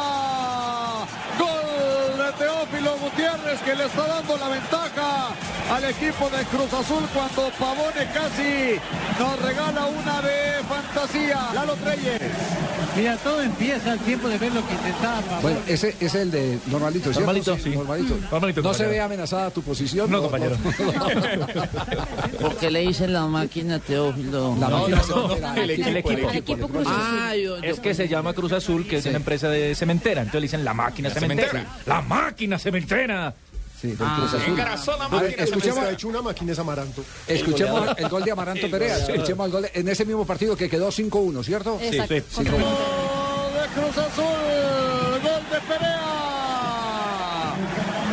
Que 3.65 3.75
le 3.75 3.87
está 3.87 4.07
dando 4.07 4.37
la 4.37 4.49
ventaja 4.49 5.29
al 5.75 5.85
equipo 5.85 6.29
de 6.29 6.45
Cruz 6.45 6.71
Azul 6.75 7.09
cuando 7.15 7.51
Pavone 7.59 8.07
casi 8.13 8.79
nos 9.19 9.41
regala 9.41 9.87
una 9.87 10.21
de 10.21 10.63
fantasía. 10.69 11.49
Lalo 11.55 11.75
Treyes. 11.77 12.64
Mira, 12.97 13.17
todo 13.17 13.43
empieza 13.43 13.93
al 13.93 13.99
tiempo 14.01 14.29
de 14.29 14.39
ver 14.39 14.53
lo 14.53 14.67
que 14.67 14.73
intentaba 14.75 15.21
Pavón. 15.23 15.43
Bueno, 15.43 15.59
ese, 15.67 15.89
ese 15.91 16.07
es 16.07 16.15
el 16.15 16.31
de 16.31 16.59
normalito, 16.69 17.05
¿cierto? 17.13 17.21
Normalito, 17.21 17.59
sí. 17.59 17.71
Normalito. 17.71 18.17
Normalito, 18.31 18.63
no 18.63 18.73
se 18.75 18.87
ve 18.87 19.01
amenazada 19.01 19.51
tu 19.51 19.63
posición. 19.63 20.11
No, 20.11 20.23
compañero. 20.23 20.57
¿Por 22.41 22.57
qué 22.57 22.71
le 22.71 22.81
dicen 22.81 23.13
la 23.13 23.27
máquina 23.27 23.79
Teófilo? 23.79 24.57
La 24.61 24.69
No, 24.69 24.79
máquina 24.81 25.03
no, 25.09 25.17
no, 25.29 25.37
no, 25.37 25.55
el 25.63 25.71
equipo, 25.71 25.89
el 25.89 25.97
equipo. 25.97 26.29
Al 26.29 26.37
equipo 26.37 26.69
Cruz 26.69 26.87
Azul. 26.87 26.97
Ah, 27.01 27.37
yo, 27.37 27.57
yo 27.59 27.65
Es 27.65 27.81
que 27.81 27.95
se 27.95 28.09
llama 28.09 28.33
Cruz 28.35 28.53
Azul, 28.53 28.87
que 28.87 28.97
es 28.99 29.07
una 29.07 29.17
empresa 29.17 29.49
de 29.49 29.75
cementera. 29.75 30.21
Entonces 30.23 30.41
le 30.41 30.45
dicen 30.47 30.65
la 30.65 30.75
máquina 30.75 31.09
La 31.09 31.15
cementera. 31.15 31.49
cementera. 31.51 31.79
La 31.87 32.01
máquina 32.03 32.59
cementera. 32.59 33.35
Sí, 33.81 33.89
del 33.89 33.99
Ah, 34.01 34.17
Cruz 34.19 34.35
Azul. 34.35 34.53
Engarazó 34.53 34.97
la 34.97 35.09
máquina. 35.09 35.45
escuchemos, 35.45 35.89
hecho 35.91 36.09
una 36.09 36.23
máquina 36.23 36.53
es 36.53 36.59
Amaranto. 36.59 37.05
escuchemos 37.27 37.89
el 37.97 38.09
gol 38.09 38.25
de 38.25 38.31
Amaranto 38.33 38.71
Perea. 38.71 38.97
Escuchemos 38.99 39.47
el 39.47 39.53
gol 39.53 39.63
de- 39.63 39.71
en 39.75 39.89
ese 39.89 40.05
mismo 40.05 40.25
partido 40.27 40.57
que 40.57 40.69
quedó 40.71 40.91
5-1, 40.91 41.43
¿cierto? 41.43 41.79
Exacto. 41.81 42.15
sí. 42.15 42.23
Sí. 42.31 42.45
Gol 42.45 42.61
de 42.61 43.81
Cruz 43.81 43.99
Azul, 43.99 45.21
gol 45.23 45.43
de 45.51 45.61
Perea. 45.69 47.55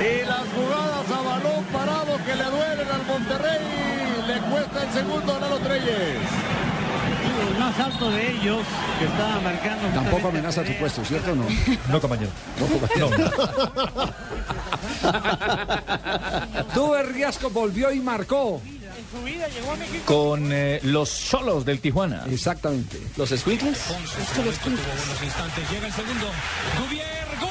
Y 0.01 0.25
las 0.25 0.45
jugadas 0.55 1.11
a 1.11 1.21
balón 1.21 1.63
parado 1.71 2.17
que 2.25 2.35
le 2.35 2.43
duelen 2.43 2.87
al 2.91 3.05
Monterrey. 3.05 3.59
Le 4.27 4.39
cuesta 4.51 4.83
el 4.83 4.93
segundo 4.93 5.35
a 5.35 5.39
Lalo 5.39 5.57
Treyes. 5.59 6.17
El 7.41 7.57
más 7.57 7.79
alto 7.79 8.11
de 8.11 8.31
ellos 8.31 8.59
que 8.99 9.05
estaba 9.05 9.39
marcando. 9.41 9.87
Tampoco 9.89 10.27
amenaza 10.27 10.63
tu 10.63 10.73
puesto, 10.77 11.03
¿cierto 11.03 11.31
o 11.31 11.35
no? 11.35 11.45
No, 11.89 11.99
compañero. 12.01 12.29
Tuve 16.73 17.03
Riasco 17.03 17.49
volvió 17.49 17.91
y 17.91 17.99
marcó. 17.99 18.61
En 18.65 19.17
su 19.17 19.23
vida 19.25 19.47
llegó 19.47 19.71
a 19.71 19.75
México. 19.77 20.03
Con 20.05 20.51
eh, 20.51 20.79
los 20.83 21.09
solos 21.09 21.65
del 21.65 21.79
Tijuana. 21.79 22.23
Exactamente. 22.29 22.99
¿Los 23.17 23.29
squinkles? 23.29 23.79
Instantes, 25.23 25.71
llega 25.71 25.87
el 25.87 25.93
segundo. 25.93 26.27
Gubier, 26.79 27.07
gol. 27.39 27.49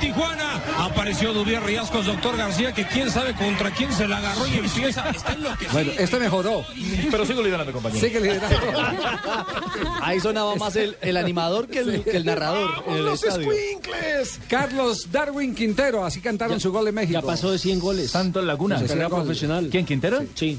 De 0.00 0.06
Tijuana 0.06 0.60
apareció 0.78 1.32
Dubier 1.32 1.62
Riascos, 1.62 2.06
doctor 2.06 2.36
García, 2.36 2.72
que 2.72 2.84
quién 2.86 3.10
sabe 3.10 3.34
contra 3.34 3.70
quién 3.70 3.92
se 3.92 4.06
la 4.06 4.18
agarró 4.18 4.46
y 4.46 4.58
empieza. 4.58 5.08
Está 5.10 5.32
enloquecido. 5.32 5.72
Bueno, 5.72 5.92
este 5.98 6.18
mejoró. 6.18 6.64
Pero 7.10 7.24
sigo 7.26 7.42
liderando, 7.42 7.72
compañero. 7.72 8.00
Sigue 8.04 8.20
liderando. 8.20 8.56
Ahí 10.02 10.20
sonaba 10.20 10.54
más 10.56 10.76
el, 10.76 10.96
el 11.00 11.16
animador 11.16 11.68
que 11.68 11.80
el, 11.80 12.02
que 12.04 12.16
el 12.16 12.24
narrador 12.24 12.84
en 12.88 12.94
el 12.94 13.04
¡Los 13.04 13.22
estadio. 13.22 13.50
squinkles! 13.52 14.40
Carlos 14.48 15.10
Darwin 15.10 15.54
Quintero, 15.54 16.04
así 16.04 16.20
cantaron 16.20 16.60
su 16.60 16.72
gol 16.72 16.88
en 16.88 16.94
México. 16.94 17.20
Ya 17.20 17.26
pasó 17.26 17.50
de 17.50 17.58
100 17.58 17.78
goles. 17.80 18.10
Santos 18.10 18.44
Laguna. 18.44 18.78
Sí, 18.78 18.86
gol. 18.94 19.08
profesional. 19.08 19.68
¿Quién, 19.70 19.86
Quintero? 19.86 20.22
Sí. 20.34 20.58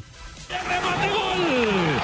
¡Remate! 0.50 1.10
Gol, 1.10 1.97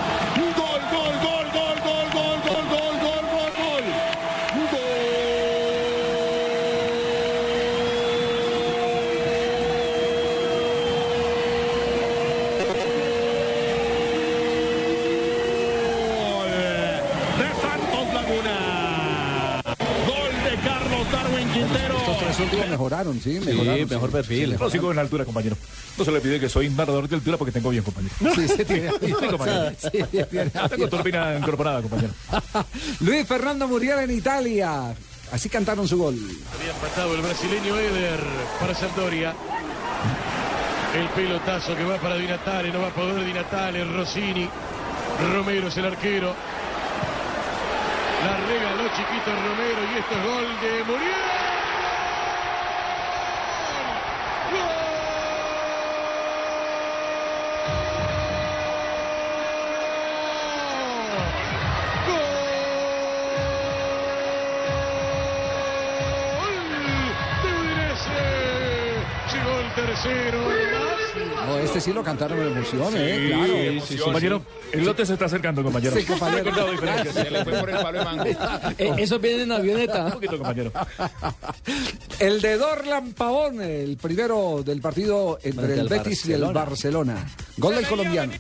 mejoraron, 22.74 23.20
sí, 23.22 23.40
mejoraron. 23.44 23.80
Sí, 23.88 23.94
mejor 23.94 24.12
perfil. 24.12 24.56
No 24.60 24.70
sigo 24.70 24.92
en 24.92 25.00
altura, 25.00 25.26
compañero. 25.26 25.56
No 25.98 26.04
se 26.06 26.12
le 26.12 26.20
pide 26.22 26.40
que 26.40 26.50
soy 26.50 26.70
narrador 26.70 27.08
de 27.08 27.16
altura 27.16 27.38
porque 27.38 27.52
tengo 27.52 27.70
bien, 27.70 27.84
compañero. 27.84 28.14
Sí, 28.36 28.48
sí, 28.48 28.66
tiene- 28.66 28.92
Sí, 29.02 29.12
compañero. 29.30 29.72
Sí, 29.80 30.04
tiene- 30.30 30.50
Tengo 30.70 30.88
turbina 30.90 31.36
incorporada, 31.38 31.82
compañero. 31.82 32.14
Luis 33.02 33.28
Fernando 33.28 33.68
Muriel 33.68 34.00
en 34.00 34.12
Italia. 34.12 34.94
Así 35.32 35.50
cantaron 35.50 35.88
su 35.88 35.98
gol. 35.98 36.16
Había 36.16 36.72
empatado 36.72 37.16
el 37.16 37.22
brasileño 37.22 37.78
Eder 37.80 38.20
para 38.60 38.76
Sampdoria. 38.76 39.34
El 40.96 41.08
pelotazo 41.10 41.76
que 41.76 41.84
va 41.86 41.98
para 41.98 42.16
Di 42.18 42.28
Natale, 42.28 42.72
no 42.72 42.82
va 42.82 42.88
a 42.90 42.94
poder 42.94 43.24
Di 43.26 43.34
Natale, 43.34 43.84
Rossini. 43.84 44.48
Romero 45.34 45.68
es 45.70 45.78
el 45.78 45.86
arquero. 45.86 46.36
La 48.26 48.38
regaló 48.48 48.84
chiquito 48.96 49.32
Romero 49.36 49.82
y 49.92 49.98
esto 50.00 50.14
es 50.16 50.24
gol 50.24 50.48
de 50.62 50.84
Muriel. 50.86 51.33
No, 71.84 71.90
este 71.90 71.92
sí 71.92 71.94
lo 71.94 72.04
cantaron 72.04 72.40
en 72.40 72.48
emoción, 72.48 72.94
¿eh? 72.96 73.28
Claro. 73.28 73.54
Sí, 73.54 73.82
sí, 73.88 73.98
compañero, 73.98 74.42
el 74.72 74.86
lote 74.86 75.06
se 75.06 75.14
está 75.14 75.26
acercando, 75.26 75.64
compañero. 75.64 75.96
Sí, 75.96 76.06
compañero. 76.06 76.52
Se 77.14 77.30
le 77.30 77.44
fue 77.44 77.60
por 77.60 77.70
el 77.70 77.76
palo 77.78 78.00
de 78.00 78.06
mango. 78.06 78.24
Eh, 78.78 78.94
eso 78.98 79.20
viene 79.20 79.44
en 79.44 79.52
avioneta. 79.52 80.06
Un 80.06 80.12
poquito, 80.14 80.38
compañero. 80.38 80.72
El 82.20 82.42
de 82.42 82.58
Dorlan 82.58 83.14
Pavón, 83.14 83.62
el 83.62 83.98
primero 83.98 84.64
del 84.64 84.80
partido 84.82 85.40
entre 85.44 85.80
el 85.80 85.88
Betis 85.88 86.26
y 86.26 86.34
el 86.34 86.46
Barcelona. 86.54 87.28
Gol 87.58 87.76
del 87.76 87.88
colombiano. 87.88 88.34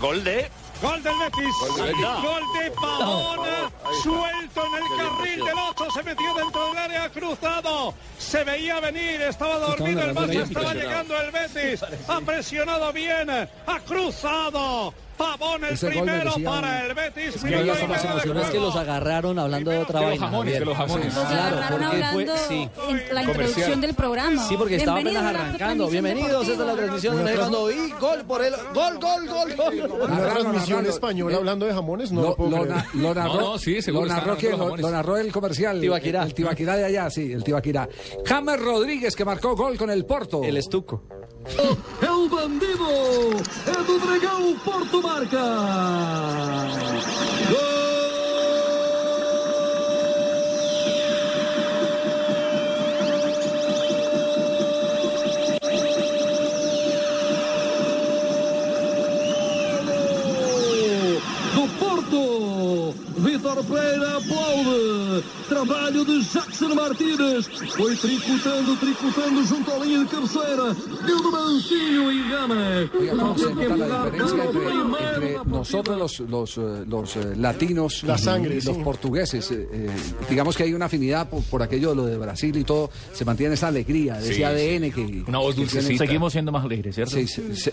Gol 0.00 0.24
de. 0.24 0.48
Gol 0.80 1.02
del 1.02 1.14
Betis. 1.18 1.54
Gol 1.76 2.42
de 2.58 2.70
Pavón. 2.70 3.55
Suelto 4.02 4.62
en 4.66 4.74
el 4.74 4.98
carril 4.98 5.44
del 5.44 5.54
8. 5.70 5.90
Se 5.94 6.02
metió 6.02 6.34
dentro 6.34 6.68
del 6.68 6.78
área 6.78 7.10
cruzado. 7.10 7.94
Se 8.18 8.44
veía 8.44 8.80
venir. 8.80 9.20
Estaba 9.22 9.58
dormido 9.58 10.02
el 10.02 10.14
Barça. 10.14 10.42
Estaba 10.42 10.74
llegando 10.74 11.20
el 11.20 11.30
Betis. 11.30 11.84
Ha 12.08 12.20
presionado 12.20 12.92
bien. 12.92 13.30
Ha 13.30 13.80
cruzado. 13.86 14.94
Pavón 15.16 15.64
el 15.64 15.72
Ese 15.74 15.86
primero 15.88 16.32
para 16.44 16.68
un- 16.68 16.90
el 16.90 16.94
Betis. 16.94 17.42
que 17.42 17.54
ahí 17.54 17.68
está 17.70 17.86
más 17.86 18.02
Minuto 18.02 18.04
y 18.04 18.08
medio 18.08 18.16
de 18.16 18.22
Pero 18.26 18.40
es 18.40 18.50
que 18.50 18.60
los 18.60 18.76
agarraron 18.76 19.38
hablando 19.38 19.70
de 19.70 19.78
otra 19.78 20.00
vaina. 20.00 20.26
jamones, 20.26 20.54
Javier. 20.54 20.58
de 20.60 20.64
los 20.66 20.76
jamones. 20.76 21.14
Los 21.14 21.24
Claro, 21.26 21.56
porque 21.56 21.84
fue- 21.84 21.86
hablando 21.86 22.36
sí. 22.48 22.68
en 22.88 23.14
la 23.14 23.22
introducción 23.22 23.80
del 23.80 23.94
programa. 23.94 24.46
Sí, 24.48 24.56
porque 24.56 24.76
estaba 24.76 24.98
apenas 24.98 25.12
Bienvenidos 25.12 25.40
a 25.40 25.42
la 25.42 25.48
arrancando. 25.48 25.88
Bienvenidos, 25.88 26.48
esta 26.48 26.52
es 26.62 26.66
la 26.68 26.74
transmisión 26.74 27.24
de 27.24 27.32
y 27.76 27.90
gol 28.00 28.24
por 28.26 28.44
el 28.44 28.54
gol, 28.74 28.98
gol, 29.00 29.28
gol, 29.28 29.56
gol. 29.56 30.00
Una 30.02 30.28
transmisión 30.28 30.86
española 30.86 31.36
hablando 31.36 31.66
de 31.66 31.72
jamones, 31.74 32.12
no 32.12 32.20
lo, 32.22 32.28
Lo, 32.28 32.36
puedo 32.36 32.50
lo 32.50 32.62
creer. 32.64 32.84
lo 32.94 33.14
narró, 33.14 33.34
No, 33.34 33.40
no, 33.40 33.58
sí, 33.58 33.82
seguro 33.82 34.06
lo 34.06 34.90
narró 34.90 35.16
el 35.16 35.32
comercial. 35.32 35.80
Tibaquirá. 35.80 36.22
El 36.24 36.34
Tibaquirá 36.34 36.76
de 36.76 36.84
allá, 36.84 37.10
sí, 37.10 37.32
el 37.32 37.42
Tibaquirá. 37.42 37.88
James 38.24 38.60
Rodríguez 38.60 39.14
que 39.16 39.24
marcó 39.24 39.54
gol 39.56 39.76
con 39.78 39.90
el 39.90 40.04
Porto. 40.04 40.42
El 40.42 40.56
estuco. 40.56 41.02
É 42.02 42.10
o 42.10 42.28
bandido! 42.28 42.88
É 43.66 43.82
do 43.84 44.00
Dragão 44.00 44.58
Porto 44.64 45.00
marca! 45.00 45.38
Do 61.54 61.68
Porto! 61.78 62.94
Vitor 63.18 63.64
Pereira 63.64 64.16
aplaude! 64.18 65.24
Trabalho 65.48 66.04
de 66.04 66.20
Jackson 66.22 66.74
Martínez! 66.74 67.46
Foi 67.76 67.94
tricotando, 67.96 68.76
tricotando 68.76 69.44
junto 69.44 69.70
à 69.72 69.78
linha 69.78 70.00
de 70.00 70.06
cabeceira! 70.06 70.74
Deu 71.06 71.22
de 71.22 71.30
mancinho 71.30 72.10
e 72.12 72.28
gana! 72.28 72.90
Oiga, 72.98 73.12
¿cómo 73.16 73.38
se 73.38 73.46
Tem 73.46 73.56
que 73.56 73.68
nota 73.68 73.86
la 73.86 74.04
diferencia 74.10 74.44
entre, 74.44 75.34
entre 75.34 75.50
nosotros 75.50 75.98
los, 75.98 76.20
los, 76.20 76.58
eh, 76.58 76.84
los 76.88 77.16
eh, 77.16 77.36
latinos 77.36 78.02
La 78.04 78.18
sangre, 78.18 78.56
y 78.56 78.60
los 78.60 78.76
sí. 78.76 78.82
portugueses? 78.82 79.50
Eh, 79.52 79.88
digamos 80.28 80.56
que 80.56 80.64
hay 80.64 80.74
una 80.74 80.86
afinidad 80.86 81.28
por, 81.30 81.42
por 81.44 81.62
aquello 81.62 81.90
de 81.90 81.96
lo 81.96 82.06
de 82.06 82.16
Brasil 82.18 82.56
y 82.56 82.64
todo. 82.64 82.90
Se 83.12 83.24
mantiene 83.24 83.54
esa 83.54 83.68
alegría, 83.68 84.14
de 84.18 84.26
Sí, 84.26 84.42
ese 84.42 84.44
ADN 84.46 84.90
que... 84.92 85.24
Una 85.28 85.38
voz 85.38 85.54
que 85.54 85.60
dulcecita. 85.62 85.88
tienen- 85.88 85.98
Seguimos 85.98 86.32
siendo 86.32 86.50
más 86.52 86.64
alegres, 86.64 86.94
¿cierto? 86.94 87.14
Sí, 87.16 87.26
sí, 87.28 87.42
sí. 87.54 87.70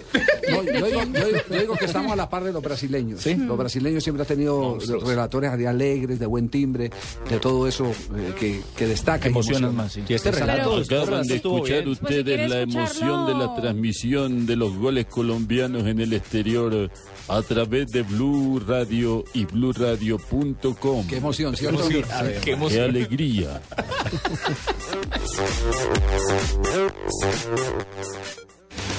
No, 0.51 0.63
yo, 0.63 0.71
digo, 0.71 0.88
yo 0.89 1.05
digo- 1.05 1.39
yo 1.49 1.59
digo 1.59 1.76
que 1.76 1.86
estamos 1.86 2.11
a 2.11 2.15
la 2.15 2.30
par 2.30 2.43
de 2.43 2.53
los 2.53 2.61
brasileños. 2.61 3.26
Los 3.26 3.57
brasileños 3.57 4.03
siempre 4.03 4.21
han 4.21 4.28
tenido, 4.28 4.78
relatores 5.05 5.51
así 5.51 5.65
alegres, 5.65 6.19
de 6.19 6.26
buen 6.26 6.49
timbre, 6.49 6.91
de 7.30 7.39
todo 7.39 7.62
eso 7.68 7.91
eh, 8.15 8.34
que, 8.40 8.61
que 8.76 8.88
destaca. 8.88 9.27
emociona. 9.27 9.72
más, 9.72 9.94
sí. 9.94 10.03
Y 10.07 10.14
este 10.14 10.31
relato, 10.31 10.77
Acaban 10.77 11.27
de 11.27 11.35
escuchar. 11.35 11.84
Pues 11.84 12.02
ustedes 12.02 12.49
la 12.49 12.61
emoción 12.61 13.27
de 13.27 13.34
la 13.34 13.56
transmisión 13.56 14.45
de 14.45 14.56
los 14.56 14.76
goles 14.76 15.06
colombianos 15.06 15.85
en 15.88 15.99
el 15.99 16.14
exterior 16.14 16.90
a 17.27 17.41
través 17.41 17.91
de 17.91 18.03
Blue 18.03 18.61
Radio 18.65 19.23
y 19.34 19.45
BlueRadio.com. 19.45 21.07
Qué 21.07 21.18
emoción, 21.18 21.56
¿cierto? 21.56 21.88
Qué, 21.88 22.03
ver. 22.23 22.41
Qué 22.41 22.52
emoción. 22.52 22.90
alegría. 22.90 23.61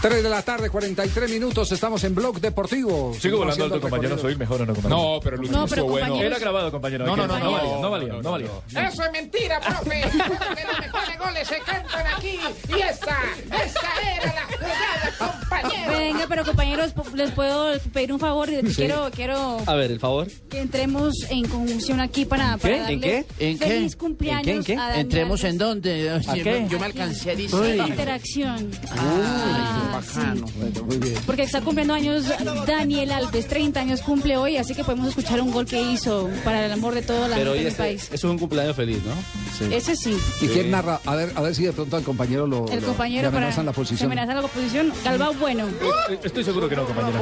3 0.00 0.22
de 0.22 0.30
la 0.30 0.40
tarde, 0.40 0.70
43 0.70 1.30
minutos, 1.30 1.70
estamos 1.72 2.02
en 2.04 2.14
Blog 2.14 2.40
Deportivo. 2.40 3.12
Sigo 3.20 3.36
volando 3.38 3.64
alto, 3.64 3.74
el 3.76 3.82
compañero. 3.82 4.16
Soy 4.16 4.34
mejor 4.34 4.62
o 4.62 4.66
no, 4.66 4.74
compañero. 4.74 5.02
No, 5.14 5.20
pero 5.22 5.36
el 5.36 5.40
último 5.42 5.58
No, 5.58 5.66
pero 5.66 5.82
estuvo 5.82 5.98
bueno. 5.98 6.22
Era 6.22 6.38
grabado, 6.38 6.70
compañero. 6.70 7.04
No, 7.04 7.16
no, 7.16 7.26
no, 7.26 7.38
no, 7.38 7.44
no, 7.44 7.50
valía, 7.52 7.72
no, 7.74 7.80
no 7.82 7.90
valía, 7.90 8.12
no 8.22 8.30
valía. 8.30 8.88
Eso 8.88 9.04
es 9.04 9.12
mentira, 9.12 9.60
profe. 9.60 9.96
De 9.96 10.64
los 10.64 10.80
mejores 10.80 11.18
goles 11.18 11.48
se 11.48 11.58
cantan 11.58 12.06
aquí. 12.16 12.38
Y 12.68 12.80
esta, 12.80 13.18
esta 13.62 13.90
era 14.16 14.34
la 14.34 14.46
jugada, 14.46 15.34
compañero. 15.42 15.98
Venga, 15.98 16.26
pero 16.30 16.44
compañeros, 16.46 16.94
les 17.14 17.30
puedo 17.32 17.78
pedir 17.92 18.12
un 18.14 18.20
favor. 18.20 18.48
Quiero, 18.74 19.10
quiero 19.14 19.58
A 19.66 19.74
ver, 19.74 19.90
el 19.90 20.00
favor. 20.00 20.28
que 20.48 20.60
entremos 20.60 21.14
en 21.28 21.46
conjunción 21.46 22.00
aquí 22.00 22.24
para, 22.24 22.56
para 22.56 22.74
¿Qué? 22.74 22.80
darle 22.80 22.94
¿En 22.94 23.00
qué? 23.02 23.26
¿En 23.38 23.58
qué? 23.58 23.66
feliz 23.66 23.96
cumpleaños 23.96 24.48
¿En 24.48 24.64
qué? 24.64 24.72
¿En 24.72 24.78
qué? 24.94 25.00
¿Entremos 25.00 25.44
en 25.44 25.58
dónde? 25.58 26.10
¿A 26.10 26.32
qué? 26.34 26.66
Yo 26.70 26.78
me 26.78 26.86
alcancé 26.86 27.32
a 27.32 27.34
decir. 27.36 27.84
Interacción. 27.86 28.70
Ah, 28.96 29.88
sí. 30.02 30.80
Muy 30.84 30.96
bien. 30.98 31.14
Porque 31.26 31.42
está 31.42 31.60
cumpliendo 31.60 31.94
años 31.94 32.24
Daniel 32.66 33.12
Alves, 33.12 33.46
30 33.48 33.80
años 33.80 34.00
cumple 34.02 34.36
hoy, 34.36 34.56
así 34.56 34.74
que 34.74 34.84
podemos 34.84 35.08
escuchar 35.08 35.40
un 35.40 35.50
gol 35.52 35.66
que 35.66 35.80
hizo 35.80 36.28
para 36.44 36.66
el 36.66 36.72
amor 36.72 36.94
de 36.94 37.02
toda 37.02 37.28
la 37.28 37.36
Pero 37.36 37.50
gente 37.52 37.58
del 37.64 37.66
este, 37.68 37.82
país. 37.82 38.02
eso 38.04 38.14
es 38.14 38.24
un 38.24 38.38
cumpleaños 38.38 38.76
feliz, 38.76 38.98
¿no? 39.04 39.70
Ese 39.74 39.94
sí. 39.96 40.16
¿Y 40.40 40.46
quién 40.48 40.70
narra? 40.70 41.00
A 41.04 41.14
ver, 41.14 41.32
a 41.34 41.40
ver 41.42 41.54
si 41.54 41.64
de 41.64 41.72
pronto 41.72 41.96
al 41.96 42.02
compañero 42.02 42.46
lo, 42.46 42.66
El 42.68 42.80
lo- 42.80 42.86
compañero 42.88 43.22
le 43.28 43.28
para 43.32 43.38
amenazan 43.46 43.66
la 43.66 43.72
posición. 43.72 44.06
amenaza 44.10 44.34
la 44.34 44.42
posición. 44.48 44.92
Galvao 45.04 45.34
Bueno. 45.34 45.66
Eh, 46.10 46.18
Estoy 46.24 46.44
seguro 46.44 46.68
que 46.68 46.76
no, 46.76 46.84
compañero. 46.86 47.18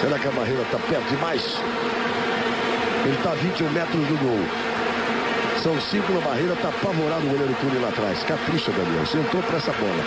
Será 0.00 0.20
que 0.20 0.28
a 0.28 0.30
barreira 0.32 0.62
está 0.62 0.78
perto 0.78 1.14
demais? 1.14 1.42
Ele 3.04 3.14
está 3.14 3.30
a 3.32 3.34
21 3.34 3.72
metros 3.72 4.08
do 4.08 4.16
gol. 4.24 4.44
São 5.64 5.80
cinco 5.80 6.12
na 6.12 6.20
barreira, 6.20 6.52
está 6.52 6.68
apavorado 6.68 7.24
o 7.24 7.30
goleiro 7.30 7.56
Túlio 7.58 7.80
lá 7.80 7.88
atrás. 7.88 8.22
Capricha, 8.24 8.70
Daniel. 8.70 9.06
Você 9.06 9.16
entrou 9.16 9.42
para 9.44 9.56
essa 9.56 9.72
bola. 9.72 10.04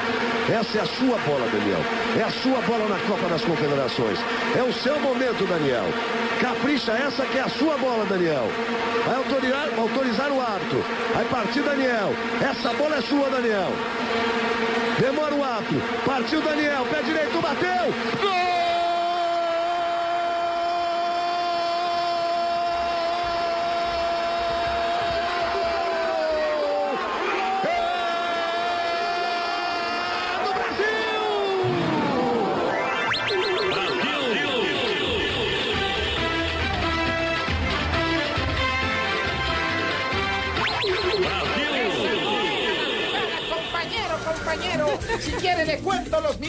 Essa 0.47 0.77
é 0.77 0.81
a 0.81 0.85
sua 0.85 1.17
bola, 1.25 1.49
Daniel. 1.49 1.79
É 2.15 2.21
a 2.21 2.29
sua 2.29 2.61
bola 2.61 2.88
na 2.88 2.99
Copa 3.07 3.27
das 3.27 3.41
Confederações. 3.41 4.19
É 4.55 4.61
o 4.61 4.71
seu 4.71 4.99
momento, 4.99 5.47
Daniel. 5.47 5.85
Capricha, 6.39 6.91
essa 6.91 7.25
que 7.25 7.39
é 7.39 7.41
a 7.41 7.49
sua 7.49 7.75
bola, 7.75 8.05
Daniel. 8.05 8.47
Vai 9.03 9.15
autorizar, 9.15 9.69
autorizar 9.79 10.31
o 10.31 10.39
árbitro. 10.39 10.85
Vai 11.15 11.25
partir, 11.25 11.63
Daniel. 11.63 12.13
Essa 12.39 12.71
bola 12.75 12.97
é 12.97 13.01
sua, 13.01 13.27
Daniel. 13.27 13.71
Demora 14.99 15.34
o 15.34 15.43
árbitro. 15.43 15.81
Partiu, 16.05 16.39
Daniel. 16.39 16.85
Pé 16.85 17.01
direito, 17.01 17.41
bateu. 17.41 17.91
Gol! 18.21 18.66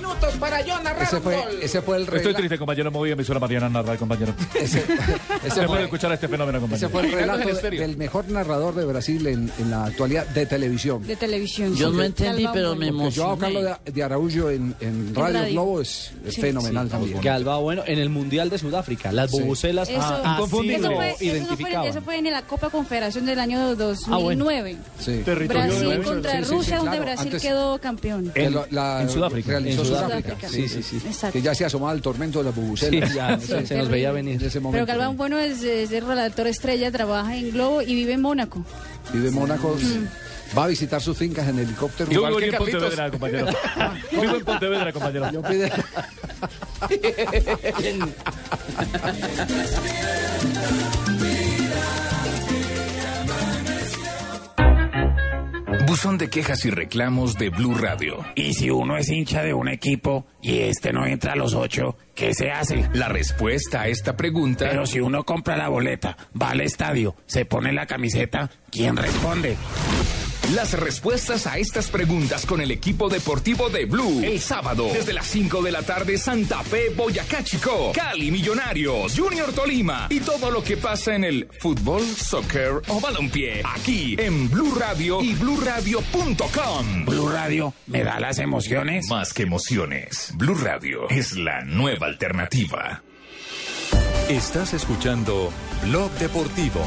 Minutos 0.08 0.34
para 0.38 0.60
yo 0.64 0.80
narrar 0.82 1.02
Ese 1.02 1.16
un 1.16 1.22
fue, 1.22 1.36
gol. 1.36 1.58
ese 1.62 1.82
fue 1.82 1.96
el 1.96 2.02
Estoy 2.02 2.18
relato. 2.18 2.36
triste, 2.38 2.58
compañero. 2.58 2.90
Me 2.90 2.98
voy 2.98 3.10
a 3.10 3.12
emisora 3.12 3.40
Mariana 3.40 3.66
a 3.66 3.68
narrar, 3.70 3.98
compañero. 3.98 4.34
ese 4.54 4.80
fue- 5.66 5.78
de 5.78 5.84
escuchar 5.84 6.12
este 6.12 6.28
fenómeno, 6.28 6.60
compañero. 6.60 6.86
Ese 6.86 6.92
fue 6.92 7.06
el 7.06 7.12
relato 7.12 7.48
de- 7.48 7.70
del 7.70 7.96
mejor 7.96 8.28
narrador 8.30 8.74
de 8.74 8.84
Brasil 8.84 9.26
en, 9.26 9.52
en 9.58 9.70
la 9.70 9.84
actualidad 9.84 10.26
de 10.26 10.46
televisión. 10.46 11.06
De 11.06 11.16
televisión. 11.16 11.74
Yo 11.76 11.90
sí. 11.90 11.96
no 11.96 12.02
entendí, 12.02 12.42
Galvao 12.44 12.52
pero 12.54 12.68
Bueno. 12.74 12.80
me 12.80 12.88
emocioné. 12.88 13.38
Carlos 13.38 13.64
de, 13.84 13.92
de 13.92 14.02
Araújo 14.02 14.50
en, 14.50 14.74
en 14.80 15.14
Radio 15.14 15.38
radio. 15.40 15.52
Globo 15.52 15.80
es, 15.80 16.12
es 16.26 16.34
Sí. 16.34 16.40
fenomenal 16.40 16.88
también. 16.88 17.20
Galvao, 17.20 17.62
bueno, 17.62 17.82
en 17.86 17.98
el 17.98 18.08
Mundial 18.08 18.50
de 18.50 18.58
Sudáfrica, 18.58 19.12
las 19.12 19.30
Sí. 19.30 19.40
bubucelas 19.40 19.88
Eso, 19.88 19.98
ah, 20.02 20.36
eso, 20.38 20.46
fue, 20.48 20.74
eso, 20.74 20.90
no 20.90 20.96
fue, 20.96 21.16
identificaban. 21.20 21.86
eso 21.88 22.00
fue 22.02 22.16
en 22.18 22.30
la 22.30 22.42
Copa 22.42 22.70
Confederación 22.70 23.26
del 23.26 23.38
año 23.38 23.74
2009. 23.76 24.76
Sí. 24.98 25.22
Brasil 25.24 26.02
contra 26.04 26.32
Sí, 26.32 26.38
sí, 26.38 26.44
sí, 26.44 26.54
Rusia, 26.54 26.76
donde 26.78 26.90
claro. 26.92 27.04
Brasil 27.04 27.26
Antes- 27.26 27.42
quedó 27.42 27.78
campeón. 27.78 28.32
en 28.34 29.10
Sudáfrica. 29.10 29.58
Sudáfrica. 30.04 30.48
Sudáfrica. 30.48 30.50
Sí, 30.50 30.68
sí, 30.68 30.82
sí. 30.82 30.96
Exacto. 31.06 31.32
Que 31.32 31.42
ya 31.42 31.54
se 31.54 31.64
asomaba 31.64 31.92
el 31.92 32.02
tormento 32.02 32.38
de 32.40 32.44
las 32.46 32.54
bubucelas. 32.54 33.10
Sí, 33.10 33.16
ya, 33.16 33.38
se- 33.40 33.66
se 33.66 33.76
nos 33.76 33.88
veía 33.88 34.12
venir. 34.12 34.34
En 34.40 34.46
ese 34.46 34.58
Pero 34.58 34.62
momento. 34.62 34.86
Galván 34.86 35.16
Bueno 35.16 35.38
es, 35.38 35.62
es 35.62 35.90
el 35.92 36.06
relator 36.06 36.46
estrella, 36.46 36.90
trabaja 36.90 37.36
en 37.36 37.50
Globo 37.52 37.82
y 37.82 37.94
vive 37.94 38.14
en 38.14 38.22
Mónaco. 38.22 38.64
Vive 39.12 39.28
en 39.28 39.34
Mónaco. 39.34 39.76
Va 40.56 40.64
a 40.64 40.66
visitar 40.68 41.00
sus 41.02 41.16
fincas 41.16 41.46
en 41.48 41.58
helicóptero. 41.58 42.10
Yo 42.10 42.26
vivo 42.26 42.40
en 42.40 42.56
Pontevedra, 42.56 43.10
compañero. 43.20 43.46
Vivo 44.12 44.36
en 44.36 44.44
Pontevedra, 44.44 44.92
compañero. 44.92 45.30
Yo 45.32 45.42
pide- 45.42 45.70
Buzón 55.86 56.16
de 56.16 56.30
quejas 56.30 56.64
y 56.64 56.70
reclamos 56.70 57.34
de 57.34 57.50
Blue 57.50 57.74
Radio. 57.74 58.24
Y 58.34 58.54
si 58.54 58.70
uno 58.70 58.96
es 58.96 59.10
hincha 59.10 59.42
de 59.42 59.52
un 59.52 59.68
equipo 59.68 60.26
y 60.40 60.60
este 60.60 60.92
no 60.92 61.06
entra 61.06 61.34
a 61.34 61.36
los 61.36 61.54
ocho, 61.54 61.96
¿qué 62.14 62.32
se 62.32 62.50
hace? 62.50 62.88
La 62.94 63.08
respuesta 63.08 63.82
a 63.82 63.88
esta 63.88 64.16
pregunta 64.16 64.66
Pero 64.70 64.86
si 64.86 65.00
uno 65.00 65.24
compra 65.24 65.58
la 65.58 65.68
boleta, 65.68 66.16
va 66.40 66.50
al 66.50 66.62
estadio, 66.62 67.16
se 67.26 67.44
pone 67.44 67.72
la 67.72 67.86
camiseta, 67.86 68.50
¿quién 68.70 68.96
responde? 68.96 69.56
Las 70.54 70.72
respuestas 70.72 71.46
a 71.46 71.58
estas 71.58 71.90
preguntas 71.90 72.46
con 72.46 72.62
el 72.62 72.70
equipo 72.70 73.10
deportivo 73.10 73.68
de 73.68 73.84
Blue. 73.84 74.22
El 74.24 74.40
sábado, 74.40 74.88
desde 74.94 75.12
las 75.12 75.26
5 75.26 75.60
de 75.60 75.70
la 75.70 75.82
tarde, 75.82 76.16
Santa 76.16 76.62
Fe, 76.62 76.88
Boyacá 76.96 77.44
Chico, 77.44 77.92
Cali 77.94 78.30
Millonarios, 78.30 79.14
Junior 79.14 79.52
Tolima 79.52 80.06
y 80.08 80.20
todo 80.20 80.50
lo 80.50 80.64
que 80.64 80.78
pasa 80.78 81.14
en 81.14 81.24
el 81.24 81.48
fútbol, 81.60 82.02
soccer 82.02 82.80
o 82.88 82.98
balompié. 82.98 83.60
Aquí 83.62 84.16
en 84.18 84.48
Blue 84.48 84.74
Radio 84.74 85.20
y 85.20 85.34
BlueRadio.com. 85.34 87.04
Blue 87.04 87.28
Radio 87.28 87.74
me 87.86 88.02
da 88.02 88.18
las 88.18 88.38
emociones. 88.38 89.06
Más 89.10 89.34
que 89.34 89.42
emociones, 89.42 90.32
Blue 90.34 90.54
Radio 90.54 91.10
es 91.10 91.36
la 91.36 91.62
nueva 91.62 92.06
alternativa. 92.06 93.02
Estás 94.30 94.72
escuchando 94.72 95.52
Blog 95.84 96.10
Deportivo. 96.12 96.80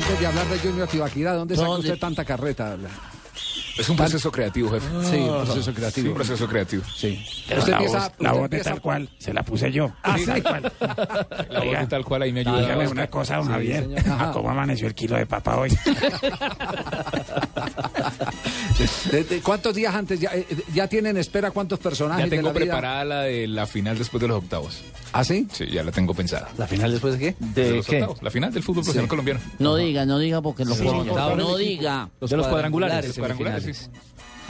Antes 0.00 0.18
de 0.20 0.26
hablar 0.26 0.46
de 0.48 0.58
Junior 0.58 0.88
Tibaquirá, 0.88 1.34
¿dónde 1.34 1.54
saca 1.56 1.68
¿Dónde? 1.68 1.88
usted 1.88 2.00
tanta 2.00 2.24
carreta? 2.24 2.76
Es 3.78 3.88
un 3.88 3.96
proceso 3.96 4.30
creativo, 4.32 4.70
jefe. 4.70 4.86
Sí, 5.04 5.16
un 5.16 5.44
proceso 5.44 5.72
creativo. 5.74 6.04
Sí, 6.04 6.08
un 6.08 6.14
proceso 6.14 6.48
creativo. 6.48 6.82
Sí. 6.94 7.24
Pero 7.48 7.60
Usted 7.60 7.70
la 7.72 7.76
empieza- 7.78 7.98
voz, 7.98 8.12
la 8.18 8.30
usted 8.30 8.30
voz 8.30 8.38
de 8.38 8.44
empieza 8.56 8.70
tal 8.70 8.80
cual, 8.80 9.08
se 9.18 9.32
la 9.34 9.42
puse 9.42 9.72
yo. 9.72 9.92
Ah, 10.02 10.16
Sí, 10.18 10.26
tal 10.26 10.42
cual. 10.42 10.72
La 11.50 11.60
voz 11.64 11.78
de 11.78 11.86
tal 11.86 12.04
cual 12.04 12.22
ahí 12.22 12.32
me 12.32 12.40
ayuda. 12.40 12.60
Dígame 12.60 12.88
una 12.88 13.06
cosa, 13.08 13.36
don 13.36 13.44
Sí, 13.46 13.50
Javier. 13.52 13.82
señor. 13.84 14.00
¿A 14.20 14.32
¿Cómo 14.32 14.50
amaneció 14.50 14.86
el 14.88 14.94
kilo 14.94 15.16
de 15.16 15.26
papa 15.26 15.56
hoy? 15.56 15.70
De- 19.10 19.24
de- 19.24 19.40
¿Cuántos 19.40 19.74
días 19.74 19.94
antes 19.94 20.18
ya, 20.20 20.30
eh, 20.34 20.46
ya 20.74 20.86
tienen 20.88 21.16
espera 21.16 21.50
cuántos 21.50 21.78
personajes 21.78 22.24
Ya 22.24 22.30
de 22.30 22.36
tengo 22.36 22.50
vida? 22.50 22.60
preparada 22.60 23.04
la 23.04 23.20
de 23.22 23.46
la 23.46 23.66
final 23.66 23.98
después 23.98 24.20
de 24.20 24.28
los 24.28 24.38
octavos. 24.38 24.82
¿Ah, 25.12 25.24
sí? 25.24 25.46
Sí, 25.52 25.66
ya 25.66 25.82
la 25.82 25.90
tengo 25.92 26.14
pensada. 26.14 26.48
¿La 26.56 26.66
final 26.66 26.90
después 26.92 27.18
de 27.18 27.18
qué? 27.18 27.36
¿De, 27.40 27.76
los 27.76 27.88
octavos. 27.88 28.22
La 28.22 28.30
final 28.30 28.52
del 28.52 28.62
fútbol 28.62 28.84
profesional 28.84 29.08
colombiano. 29.08 29.40
No 29.58 29.74
diga, 29.76 30.06
no 30.06 30.18
diga 30.18 30.40
porque 30.40 30.64
lo 30.64 30.74
Sí, 30.74 30.82
puedo- 30.84 31.04
no, 31.36 31.56
diga. 31.56 32.08
de 32.20 32.36
los 32.36 32.46
cuadrangulares. 32.46 33.08
Los 33.08 33.18
cuadrangulares, 33.18 33.76
sí. 33.76 33.90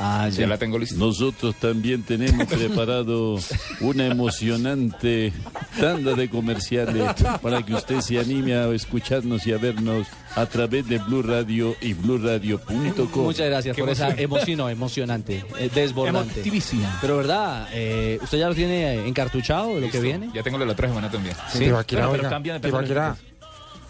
Ah, 0.03 0.31
ya 0.31 0.47
la 0.47 0.57
tengo 0.57 0.79
lista. 0.79 0.97
Nosotros 0.97 1.55
también 1.57 2.03
tenemos 2.03 2.47
preparado 2.49 3.39
una 3.81 4.07
emocionante 4.07 5.31
tanda 5.79 6.15
de 6.15 6.31
comerciales 6.31 7.05
para 7.43 7.63
que 7.63 7.75
usted 7.75 8.01
se 8.01 8.19
anime 8.19 8.55
a 8.55 8.71
escucharnos 8.71 9.47
y 9.47 9.53
a 9.53 9.59
vernos 9.59 10.07
a 10.37 10.47
través 10.47 10.89
de 10.89 10.99
Blue 10.99 11.23
Radio 11.23 11.77
y 11.83 11.93
BlueRadio.com. 11.93 13.25
Muchas 13.25 13.47
gracias 13.47 13.77
por 13.77 13.91
esa 13.91 14.09
emoción, 14.11 14.71
emocionante, 14.71 15.45
eh, 15.59 15.71
desbordante. 15.75 16.35
Emotivísima. 16.35 16.99
Pero 17.03 17.19
verdad, 17.19 17.69
eh, 17.73 18.19
¿usted 18.23 18.39
ya 18.39 18.49
lo 18.49 18.55
tiene 18.55 18.95
eh, 18.95 19.07
encartuchado 19.07 19.75
de 19.75 19.83
lo 19.83 19.91
que 19.91 20.01
viene? 20.01 20.31
Ya 20.33 20.43
tengo 20.43 20.57
la 20.57 20.63
de 20.63 20.67
la 20.69 20.73
otra 20.73 20.89
semana 20.89 21.11
también. 21.11 21.37
Sí. 21.53 21.71
Bueno, 21.71 22.11
oiga, 22.11 23.17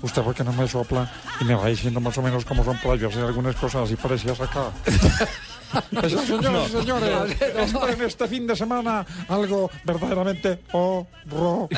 usted 0.02 0.22
porque 0.22 0.42
no 0.42 0.52
me 0.52 0.66
sopla 0.66 1.12
y 1.40 1.44
me 1.44 1.54
va 1.54 1.68
diciendo 1.68 2.00
más 2.00 2.16
o 2.18 2.22
menos 2.22 2.44
cómo 2.44 2.64
son 2.64 2.76
para 2.78 2.96
yo 2.96 3.08
hacer 3.08 3.22
algunas 3.22 3.54
cosas 3.54 3.84
así 3.84 3.94
parecidas 3.94 4.40
acá. 4.40 4.70
Pues, 5.92 6.12
señoras 6.12 6.68
y 6.68 6.72
señores, 6.72 7.36
esperen 7.56 8.02
este 8.02 8.28
fin 8.28 8.46
de 8.46 8.56
semana 8.56 9.04
algo 9.28 9.70
verdaderamente 9.84 10.60
horroroso. 10.72 11.68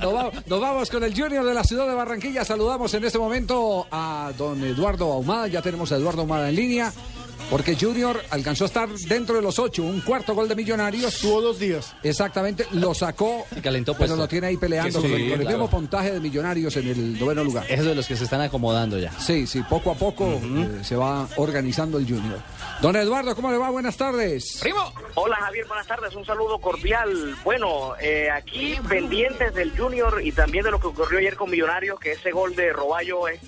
Nos, 0.00 0.14
va- 0.14 0.30
nos 0.46 0.60
vamos 0.60 0.90
con 0.90 1.04
el 1.04 1.12
Junior 1.20 1.44
de 1.44 1.54
la 1.54 1.64
ciudad 1.64 1.86
de 1.86 1.94
Barranquilla. 1.94 2.44
Saludamos 2.44 2.92
en 2.94 3.04
este 3.04 3.18
momento 3.18 3.86
a 3.90 4.32
don 4.36 4.62
Eduardo 4.64 5.12
Ahumada. 5.12 5.46
Ya 5.48 5.62
tenemos 5.62 5.90
a 5.92 5.96
Eduardo 5.96 6.22
Ahumada 6.22 6.48
en 6.48 6.56
línea. 6.56 6.92
Porque 7.50 7.76
Junior 7.76 8.20
alcanzó 8.30 8.64
a 8.64 8.66
estar 8.66 8.88
dentro 8.88 9.36
de 9.36 9.42
los 9.42 9.58
ocho, 9.60 9.84
un 9.84 10.00
cuarto 10.00 10.34
gol 10.34 10.48
de 10.48 10.56
Millonarios. 10.56 11.20
Tuvo 11.20 11.40
dos 11.40 11.58
días. 11.60 11.94
Exactamente, 12.02 12.66
lo 12.72 12.92
sacó, 12.92 13.46
Y 13.56 13.60
calentó 13.60 13.94
pero 13.96 14.16
lo 14.16 14.26
tiene 14.26 14.48
ahí 14.48 14.56
peleando 14.56 15.00
Sí, 15.00 15.08
con, 15.08 15.30
con 15.30 15.40
el 15.40 15.46
mismo 15.46 15.70
puntaje 15.70 16.12
de 16.12 16.20
Millonarios 16.20 16.76
en 16.76 16.88
el 16.88 17.18
noveno 17.18 17.44
lugar. 17.44 17.64
Es 17.68 17.84
de 17.84 17.94
los 17.94 18.06
que 18.08 18.16
se 18.16 18.24
están 18.24 18.40
acomodando 18.40 18.98
ya. 18.98 19.12
Sí, 19.20 19.46
sí, 19.46 19.62
poco 19.68 19.92
a 19.92 19.94
poco 19.94 20.40
eh, 20.42 20.80
se 20.82 20.96
va 20.96 21.28
organizando 21.36 21.98
el 21.98 22.04
Junior. 22.06 22.40
Don 22.82 22.96
Eduardo, 22.96 23.34
¿cómo 23.36 23.50
le 23.52 23.58
va? 23.58 23.70
Buenas 23.70 23.96
tardes. 23.96 24.58
Primo. 24.60 24.92
Hola 25.14 25.36
Javier, 25.36 25.66
buenas 25.66 25.86
tardes, 25.86 26.14
un 26.14 26.24
saludo 26.26 26.58
cordial. 26.58 27.36
Bueno, 27.44 27.94
eh, 28.00 28.28
aquí 28.28 28.74
pendientes 28.88 29.54
del 29.54 29.76
Junior 29.78 30.20
y 30.22 30.32
también 30.32 30.64
de 30.64 30.72
lo 30.72 30.80
que 30.80 30.88
ocurrió 30.88 31.20
ayer 31.20 31.36
con 31.36 31.48
Millonarios, 31.50 32.00
que 32.00 32.12
ese 32.12 32.32
gol 32.32 32.56
de 32.56 32.72
Roballo 32.72 33.28
es 33.28 33.40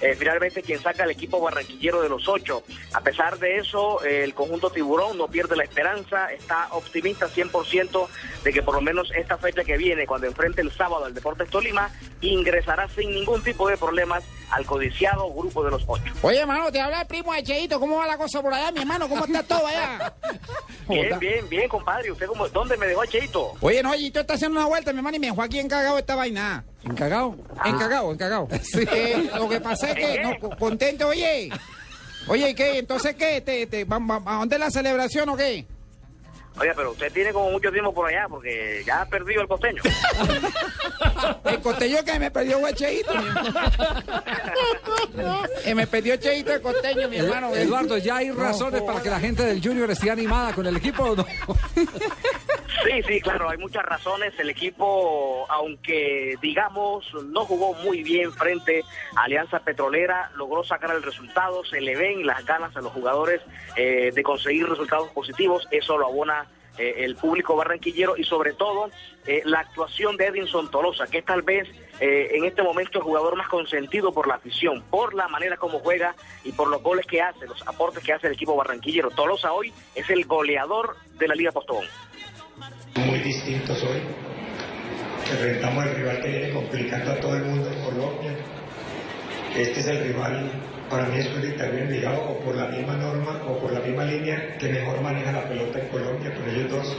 eh, 0.00 0.14
finalmente 0.18 0.62
quien 0.62 0.80
saca 0.80 1.04
al 1.04 1.10
equipo 1.10 1.40
barranquillero 1.40 2.02
de 2.02 2.08
los 2.08 2.28
ocho. 2.28 2.62
A 2.92 3.00
pesar 3.00 3.38
de 3.38 3.58
eso, 3.58 4.04
eh, 4.04 4.24
el 4.24 4.34
conjunto 4.34 4.70
tiburón 4.70 5.16
no 5.18 5.28
pierde 5.28 5.56
la 5.56 5.64
esperanza, 5.64 6.32
está 6.32 6.68
optimista 6.72 7.28
100% 7.28 8.08
de 8.44 8.52
que 8.52 8.62
por 8.62 8.74
lo 8.74 8.80
menos 8.80 9.10
esta 9.14 9.38
fecha 9.38 9.64
que 9.64 9.76
viene, 9.76 10.06
cuando 10.06 10.26
enfrente 10.26 10.60
el 10.60 10.72
sábado 10.72 11.04
al 11.04 11.14
Deportes 11.14 11.48
Tolima, 11.50 11.90
ingresará 12.20 12.88
sin 12.88 13.10
ningún 13.10 13.42
tipo 13.42 13.68
de 13.68 13.76
problemas 13.76 14.24
al 14.50 14.64
codiciado 14.64 15.32
grupo 15.32 15.64
de 15.64 15.70
los 15.70 15.82
ocho. 15.86 16.12
Oye, 16.22 16.38
hermano, 16.38 16.70
te 16.70 16.80
habla 16.80 17.02
el 17.02 17.06
primo 17.06 17.32
de 17.32 17.42
Cheito. 17.42 17.80
¿Cómo 17.80 17.96
va 17.96 18.06
la 18.06 18.16
cosa 18.16 18.40
por 18.42 18.54
allá, 18.54 18.70
mi 18.72 18.80
hermano? 18.80 19.08
¿Cómo 19.08 19.24
está 19.24 19.42
todo 19.42 19.66
allá? 19.66 20.14
Bien, 20.88 21.18
bien, 21.18 21.48
bien, 21.48 21.68
compadre. 21.68 22.12
¿Usted 22.12 22.26
cómo, 22.26 22.48
dónde 22.48 22.76
me 22.76 22.86
dejó 22.86 23.04
Cheito? 23.06 23.54
Oye, 23.60 23.82
no, 23.82 23.92
Cheito 23.92 24.20
está 24.20 24.34
haciendo 24.34 24.60
una 24.60 24.68
vuelta, 24.68 24.92
mi 24.92 24.98
hermano, 24.98 25.16
y 25.16 25.20
me 25.20 25.26
dejó 25.26 25.42
aquí 25.42 25.58
encagado 25.58 25.98
esta 25.98 26.14
vaina. 26.14 26.64
¿Encagado? 26.88 27.36
Encagado, 27.64 28.12
encagado. 28.12 28.48
Eh, 28.50 29.30
lo 29.38 29.48
que 29.48 29.60
pasa 29.60 29.90
es 29.90 29.94
que, 29.96 30.22
no, 30.22 30.38
co- 30.38 30.56
contento, 30.56 31.08
oye. 31.08 31.50
Oye, 32.28 32.50
¿y 32.50 32.54
qué? 32.54 32.78
Entonces, 32.78 33.14
¿qué? 33.16 33.40
Te, 33.40 33.66
te, 33.66 33.84
va- 33.84 33.98
va- 33.98 34.22
¿A 34.24 34.38
dónde 34.38 34.56
es 34.56 34.60
la 34.60 34.70
celebración 34.70 35.28
o 35.28 35.36
qué? 35.36 35.66
Oiga, 36.58 36.72
pero 36.74 36.92
usted 36.92 37.12
tiene 37.12 37.32
como 37.32 37.50
mucho 37.50 37.70
tiempo 37.70 37.92
por 37.92 38.08
allá 38.08 38.26
porque 38.28 38.82
ya 38.86 39.02
ha 39.02 39.06
perdido 39.06 39.42
el 39.42 39.48
costeño. 39.48 39.82
El 41.44 41.60
costeño 41.60 42.04
que 42.04 42.18
me 42.18 42.30
perdió 42.30 42.58
fue 42.60 42.74
Cheito. 42.74 43.12
hermano. 43.12 43.52
Eh, 45.64 45.74
me 45.74 45.86
perdió 45.86 46.16
Cheito 46.16 46.52
el 46.52 46.60
costeño, 46.60 47.08
mi 47.08 47.16
hermano. 47.16 47.54
Eh, 47.54 47.62
Eduardo, 47.62 47.98
¿ya 47.98 48.16
hay 48.16 48.30
razones 48.30 48.82
para 48.82 49.02
que 49.02 49.10
la 49.10 49.20
gente 49.20 49.44
del 49.44 49.62
Junior 49.62 49.90
esté 49.90 50.10
animada 50.10 50.52
con 50.52 50.66
el 50.66 50.76
equipo 50.76 51.04
o 51.04 51.16
no? 51.16 51.26
Sí, 52.84 53.02
sí, 53.06 53.20
claro, 53.20 53.48
hay 53.48 53.58
muchas 53.58 53.84
razones. 53.84 54.32
El 54.38 54.50
equipo, 54.50 55.46
aunque 55.48 56.34
digamos 56.40 57.06
no 57.24 57.44
jugó 57.44 57.74
muy 57.74 58.02
bien 58.02 58.32
frente 58.32 58.82
a 59.16 59.24
Alianza 59.24 59.60
Petrolera, 59.60 60.30
logró 60.36 60.62
sacar 60.62 60.90
el 60.90 61.02
resultado. 61.02 61.64
Se 61.64 61.80
le 61.80 61.96
ven 61.96 62.26
las 62.26 62.44
ganas 62.44 62.76
a 62.76 62.80
los 62.80 62.92
jugadores 62.92 63.40
eh, 63.76 64.12
de 64.14 64.22
conseguir 64.22 64.68
resultados 64.68 65.08
positivos. 65.10 65.66
Eso 65.70 65.98
lo 65.98 66.06
abona 66.06 66.45
eh, 66.78 67.04
el 67.04 67.16
público 67.16 67.56
barranquillero 67.56 68.16
y 68.16 68.24
sobre 68.24 68.52
todo 68.52 68.90
eh, 69.26 69.42
la 69.44 69.60
actuación 69.60 70.16
de 70.16 70.26
Edinson 70.26 70.70
Tolosa, 70.70 71.06
que 71.06 71.18
es 71.18 71.24
tal 71.24 71.42
vez 71.42 71.68
eh, 72.00 72.30
en 72.32 72.44
este 72.44 72.62
momento 72.62 72.98
el 72.98 73.04
jugador 73.04 73.36
más 73.36 73.48
consentido 73.48 74.12
por 74.12 74.28
la 74.28 74.34
afición, 74.34 74.82
por 74.90 75.14
la 75.14 75.28
manera 75.28 75.56
como 75.56 75.78
juega 75.80 76.14
y 76.44 76.52
por 76.52 76.68
los 76.68 76.82
goles 76.82 77.06
que 77.06 77.22
hace, 77.22 77.46
los 77.46 77.66
aportes 77.66 78.04
que 78.04 78.12
hace 78.12 78.26
el 78.26 78.34
equipo 78.34 78.54
barranquillero. 78.56 79.10
Tolosa 79.10 79.52
hoy 79.52 79.72
es 79.94 80.08
el 80.10 80.24
goleador 80.26 80.96
de 81.18 81.28
la 81.28 81.34
Liga 81.34 81.52
Postobón. 81.52 81.86
muy 82.94 83.18
distintos 83.20 83.82
hoy. 83.82 84.00
Enfrentamos 85.30 85.84
al 85.84 85.94
rival 85.96 86.22
que 86.22 86.28
viene 86.28 86.50
complicando 86.52 87.12
a 87.12 87.16
todo 87.16 87.36
el 87.36 87.42
mundo 87.42 87.68
en 87.68 87.82
Colombia. 87.82 88.36
Este 89.56 89.80
es 89.80 89.86
el 89.86 90.04
rival, 90.04 90.50
para 90.90 91.04
mí 91.06 91.18
es 91.18 91.26
un 91.34 91.44
Italia 91.44 91.82
Envigado, 91.82 92.20
o 92.22 92.40
por 92.40 92.54
la 92.54 92.66
misma 92.66 92.94
norma 92.96 93.42
o 93.46 93.58
por 93.58 93.72
la 93.72 93.80
misma 93.80 94.04
línea 94.04 94.56
que 94.58 94.68
mejor 94.68 95.00
maneja 95.00 95.32
la 95.32 95.48
pelota 95.48 95.78
en 95.78 95.88
Colombia, 95.88 96.32
pero 96.36 96.50
ellos 96.50 96.70
dos 96.70 96.96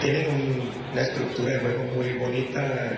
tienen 0.00 0.30
un- 0.30 0.72
una 0.92 1.02
estructura 1.02 1.52
de 1.52 1.58
juego 1.60 1.82
muy 1.94 2.12
bonita. 2.14 2.92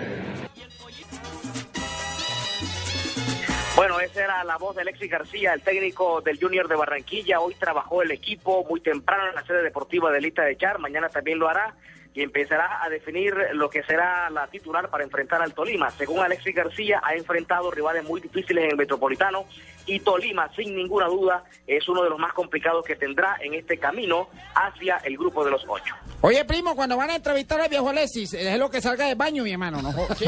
Bueno, 3.75 3.99
esa 3.99 4.23
era 4.23 4.43
la 4.45 4.57
voz 4.57 4.75
de 4.75 4.83
Alexis 4.83 5.11
García, 5.11 5.53
el 5.53 5.61
técnico 5.61 6.21
del 6.21 6.39
Junior 6.39 6.67
de 6.69 6.75
Barranquilla. 6.75 7.41
Hoy 7.41 7.55
trabajó 7.55 8.01
el 8.01 8.11
equipo 8.11 8.63
muy 8.69 8.79
temprano 8.79 9.27
en 9.29 9.35
la 9.35 9.45
sede 9.45 9.63
deportiva 9.63 10.11
de 10.11 10.21
Lista 10.21 10.43
de 10.43 10.55
Char. 10.55 10.79
Mañana 10.79 11.09
también 11.09 11.39
lo 11.39 11.49
hará 11.49 11.75
y 12.15 12.23
empezará 12.23 12.81
a 12.83 12.89
definir 12.89 13.35
lo 13.53 13.69
que 13.69 13.83
será 13.83 14.29
la 14.31 14.47
titular 14.47 14.89
para 14.89 15.03
enfrentar 15.03 15.41
al 15.41 15.53
Tolima. 15.53 15.91
Según 15.91 16.21
Alexis 16.21 16.55
García, 16.55 17.01
ha 17.03 17.13
enfrentado 17.13 17.69
rivales 17.69 18.03
muy 18.05 18.21
difíciles 18.21 18.63
en 18.63 18.71
el 18.71 18.77
Metropolitano 18.77 19.45
y 19.85 19.99
Tolima, 19.99 20.49
sin 20.55 20.75
ninguna 20.75 21.05
duda, 21.07 21.43
es 21.67 21.87
uno 21.89 22.03
de 22.03 22.09
los 22.09 22.17
más 22.17 22.33
complicados 22.33 22.83
que 22.85 22.95
tendrá 22.95 23.35
en 23.41 23.53
este 23.53 23.77
camino 23.77 24.29
hacia 24.55 24.95
el 25.03 25.17
grupo 25.17 25.43
de 25.45 25.51
los 25.51 25.63
ocho. 25.67 25.93
Oye, 26.21 26.43
primo, 26.45 26.75
cuando 26.75 26.97
van 26.97 27.09
a 27.11 27.15
entrevistar 27.17 27.59
al 27.61 27.69
viejo 27.69 27.89
Alexis, 27.89 28.31
déjelo 28.31 28.69
que 28.71 28.81
salga 28.81 29.05
del 29.05 29.15
baño, 29.15 29.43
mi 29.43 29.51
hermano. 29.51 29.81
No, 29.81 29.91
jo- 29.91 30.07
sí. 30.15 30.25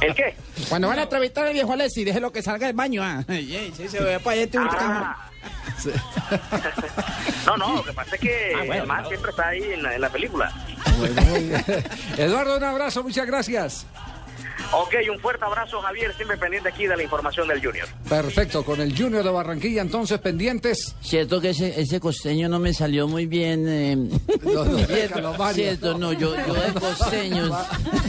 ¿El 0.00 0.14
qué? 0.14 0.34
Cuando 0.68 0.88
van 0.88 0.98
a 0.98 1.02
entrevistar 1.02 1.46
al 1.46 1.52
viejo 1.52 1.72
Alexis, 1.72 2.04
déjelo 2.04 2.32
que 2.32 2.42
salga 2.42 2.66
del 2.66 2.74
baño. 2.76 3.02
Ah. 3.04 3.22
Sí, 3.28 3.72
sí, 3.76 3.88
se 3.88 4.02
ve 4.02 4.18
para 4.18 4.32
allá, 4.32 4.42
este 4.44 4.58
un 4.58 4.68
Ah. 4.70 5.30
No, 7.46 7.56
no, 7.56 7.76
lo 7.76 7.84
que 7.84 7.92
pasa 7.92 8.14
es 8.14 8.20
que 8.20 8.52
el 8.52 8.86
man 8.86 9.06
siempre 9.06 9.30
está 9.30 9.48
ahí 9.48 9.62
en 9.72 9.82
la, 9.82 9.94
en 9.94 10.00
la 10.00 10.08
película. 10.08 10.50
Eduardo, 12.16 12.56
un 12.56 12.64
abrazo, 12.64 13.02
muchas 13.02 13.26
gracias. 13.26 13.86
Ok, 14.76 14.94
un 15.12 15.18
fuerte 15.20 15.44
abrazo, 15.44 15.80
Javier, 15.80 16.12
siempre 16.16 16.36
pendiente 16.36 16.68
aquí 16.68 16.86
de 16.86 16.96
la 16.96 17.02
información 17.02 17.46
del 17.46 17.64
Junior. 17.64 17.86
Perfecto, 18.08 18.64
con 18.64 18.80
el 18.80 18.96
Junior 18.96 19.22
de 19.22 19.30
Barranquilla, 19.30 19.82
entonces 19.82 20.18
pendientes. 20.18 20.94
Cierto 21.00 21.40
que 21.40 21.50
ese, 21.50 21.80
ese 21.80 22.00
costeño 22.00 22.48
no 22.48 22.58
me 22.58 22.74
salió 22.74 23.06
muy 23.06 23.26
bien. 23.26 23.66
eh, 23.68 23.96
No, 23.96 24.64
no, 24.64 24.76
cierto, 24.78 24.92
déjalo, 24.94 25.34
Mario. 25.34 25.54
cierto, 25.64 25.98
no, 25.98 26.12
yo, 26.12 26.34
yo 26.46 26.54
de 26.54 26.72
costeños. 26.80 27.50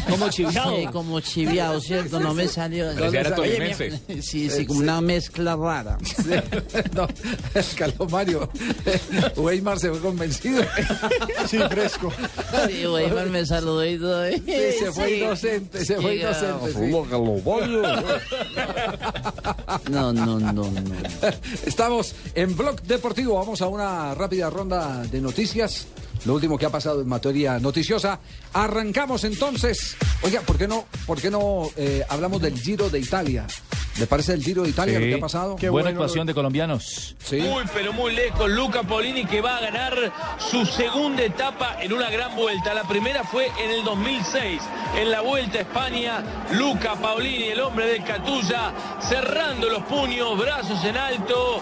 Como 0.09 0.29
chiviado. 0.29 0.75
Sí, 0.77 0.87
como 0.91 1.19
chiviado, 1.19 1.79
cierto, 1.81 2.19
no 2.19 2.33
me 2.33 2.47
salió. 2.47 2.89
Oye, 2.89 3.75
mi- 4.07 4.21
sí, 4.21 4.49
sí, 4.49 4.65
como 4.65 4.79
una 4.79 5.01
mezcla 5.01 5.55
rara. 5.55 5.97
no, 6.93 7.07
Carlos 7.77 8.11
Mario. 8.11 8.49
Weimar 9.35 9.79
se 9.79 9.89
fue 9.89 9.99
convencido. 9.99 10.63
Sí, 11.47 11.59
fresco. 11.69 12.11
Sí, 12.67 12.87
Weimar 12.87 13.27
me 13.27 13.45
saludó 13.45 13.85
y 13.85 13.97
todo. 13.99 14.25
Sí, 14.31 14.43
se 14.79 14.91
fue 14.91 15.07
Sí. 15.09 15.13
inocente, 15.15 15.85
se 15.85 15.95
fue 15.97 16.15
Llega- 16.15 16.29
inocente. 16.31 16.54
No, 19.89 20.13
no, 20.13 20.39
no, 20.39 20.51
no. 20.51 20.71
Estamos 21.65 22.15
en 22.33 22.55
Blog 22.55 22.81
Deportivo. 22.81 23.35
Vamos 23.35 23.61
a 23.61 23.67
una 23.67 24.13
rápida 24.15 24.49
ronda 24.49 25.03
de 25.03 25.21
noticias. 25.21 25.87
Lo 26.25 26.33
último 26.33 26.57
que 26.57 26.65
ha 26.65 26.69
pasado 26.69 27.01
en 27.01 27.07
materia 27.07 27.59
noticiosa. 27.59 28.19
Arrancamos 28.53 29.23
entonces. 29.23 29.95
Oiga, 30.23 30.41
¿por 30.41 30.57
qué 30.57 30.67
no, 30.67 30.85
por 31.05 31.21
qué 31.21 31.29
no 31.29 31.69
eh, 31.75 32.03
hablamos 32.09 32.41
del 32.41 32.59
Giro 32.59 32.89
de 32.89 32.99
Italia? 32.99 33.45
¿Le 33.97 34.07
parece 34.07 34.33
el 34.33 34.43
tiro 34.43 34.63
de 34.63 34.69
Italia 34.71 34.99
lo 34.99 35.05
Sí. 35.05 35.09
que 35.11 35.17
ha 35.17 35.21
pasado? 35.21 35.55
Buena 35.71 35.89
actuación 35.89 36.27
de 36.27 36.33
colombianos. 36.33 37.15
Sí. 37.23 37.37
Muy 37.37 37.63
pero 37.73 37.93
muy 37.93 38.13
lejos 38.13 38.49
Luca 38.49 38.83
Paulini 38.83 39.23
que 39.25 39.39
va 39.39 39.55
a 39.55 39.61
ganar 39.61 39.95
su 40.37 40.65
segunda 40.65 41.23
etapa 41.23 41.77
en 41.81 41.93
una 41.93 42.09
gran 42.09 42.35
vuelta. 42.35 42.73
La 42.73 42.83
primera 42.85 43.23
fue 43.23 43.47
en 43.57 43.71
el 43.71 43.85
2006 43.85 44.61
en 44.97 45.11
la 45.11 45.21
Vuelta 45.21 45.59
a 45.59 45.61
España. 45.61 46.23
Luca 46.51 46.95
Paulini, 46.95 47.45
el 47.45 47.61
hombre 47.61 47.85
de 47.87 48.03
Catulla, 48.03 48.73
cerrando 48.99 49.69
los 49.69 49.83
puños, 49.83 50.37
brazos 50.37 50.83
en 50.83 50.97
alto. 50.97 51.61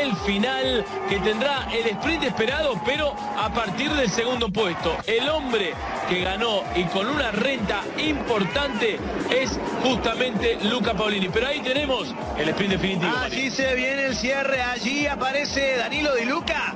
El 0.00 0.16
final 0.24 0.86
que 1.10 1.18
tendrá 1.20 1.68
el 1.70 1.86
sprint 1.98 2.22
esperado, 2.24 2.80
pero 2.86 3.14
a 3.36 3.52
partir 3.52 3.90
del 4.04 4.12
segundo 4.12 4.50
puesto. 4.50 4.98
El 5.06 5.26
hombre 5.30 5.72
que 6.10 6.20
ganó 6.20 6.62
y 6.76 6.84
con 6.84 7.06
una 7.06 7.30
renta 7.30 7.82
importante 7.96 8.98
es 9.30 9.58
justamente 9.82 10.58
Luca 10.64 10.92
Paulini. 10.92 11.30
Pero 11.30 11.46
ahí 11.46 11.60
tenemos 11.60 12.14
el 12.36 12.50
sprint 12.50 12.72
definitivo. 12.72 13.12
Allí 13.16 13.50
se 13.50 13.74
viene 13.74 14.06
el 14.06 14.14
cierre, 14.14 14.60
allí 14.60 15.06
aparece 15.06 15.78
Danilo 15.78 16.14
Di 16.16 16.26
Luca. 16.26 16.74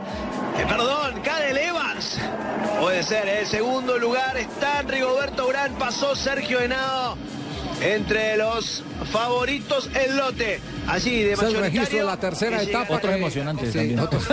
Eh, 0.58 0.64
perdón, 0.66 1.20
Cadel 1.20 1.58
Evans. 1.58 2.18
Puede 2.80 3.02
ser, 3.02 3.28
el 3.28 3.46
segundo 3.46 3.98
lugar 3.98 4.38
está 4.38 4.80
Rigoberto 4.80 5.46
Urán, 5.48 5.74
pasó 5.74 6.16
Sergio 6.16 6.60
Henao. 6.60 7.18
Entre 7.80 8.36
los 8.36 8.82
favoritos 9.12 9.88
el 9.94 10.16
lote. 10.16 10.60
Allí 10.88 11.22
de 11.22 11.32
Es 11.34 11.42
el 11.42 11.52
registro 11.54 11.62
de 11.62 11.68
mayoritario, 11.70 12.04
la 12.04 12.16
tercera 12.18 12.58
que 12.58 12.64
etapa. 12.64 12.96
Otros 12.96 13.14
emocionantes 13.14 13.72
Sí, 13.72 13.78
también. 13.78 14.00
otros. 14.00 14.24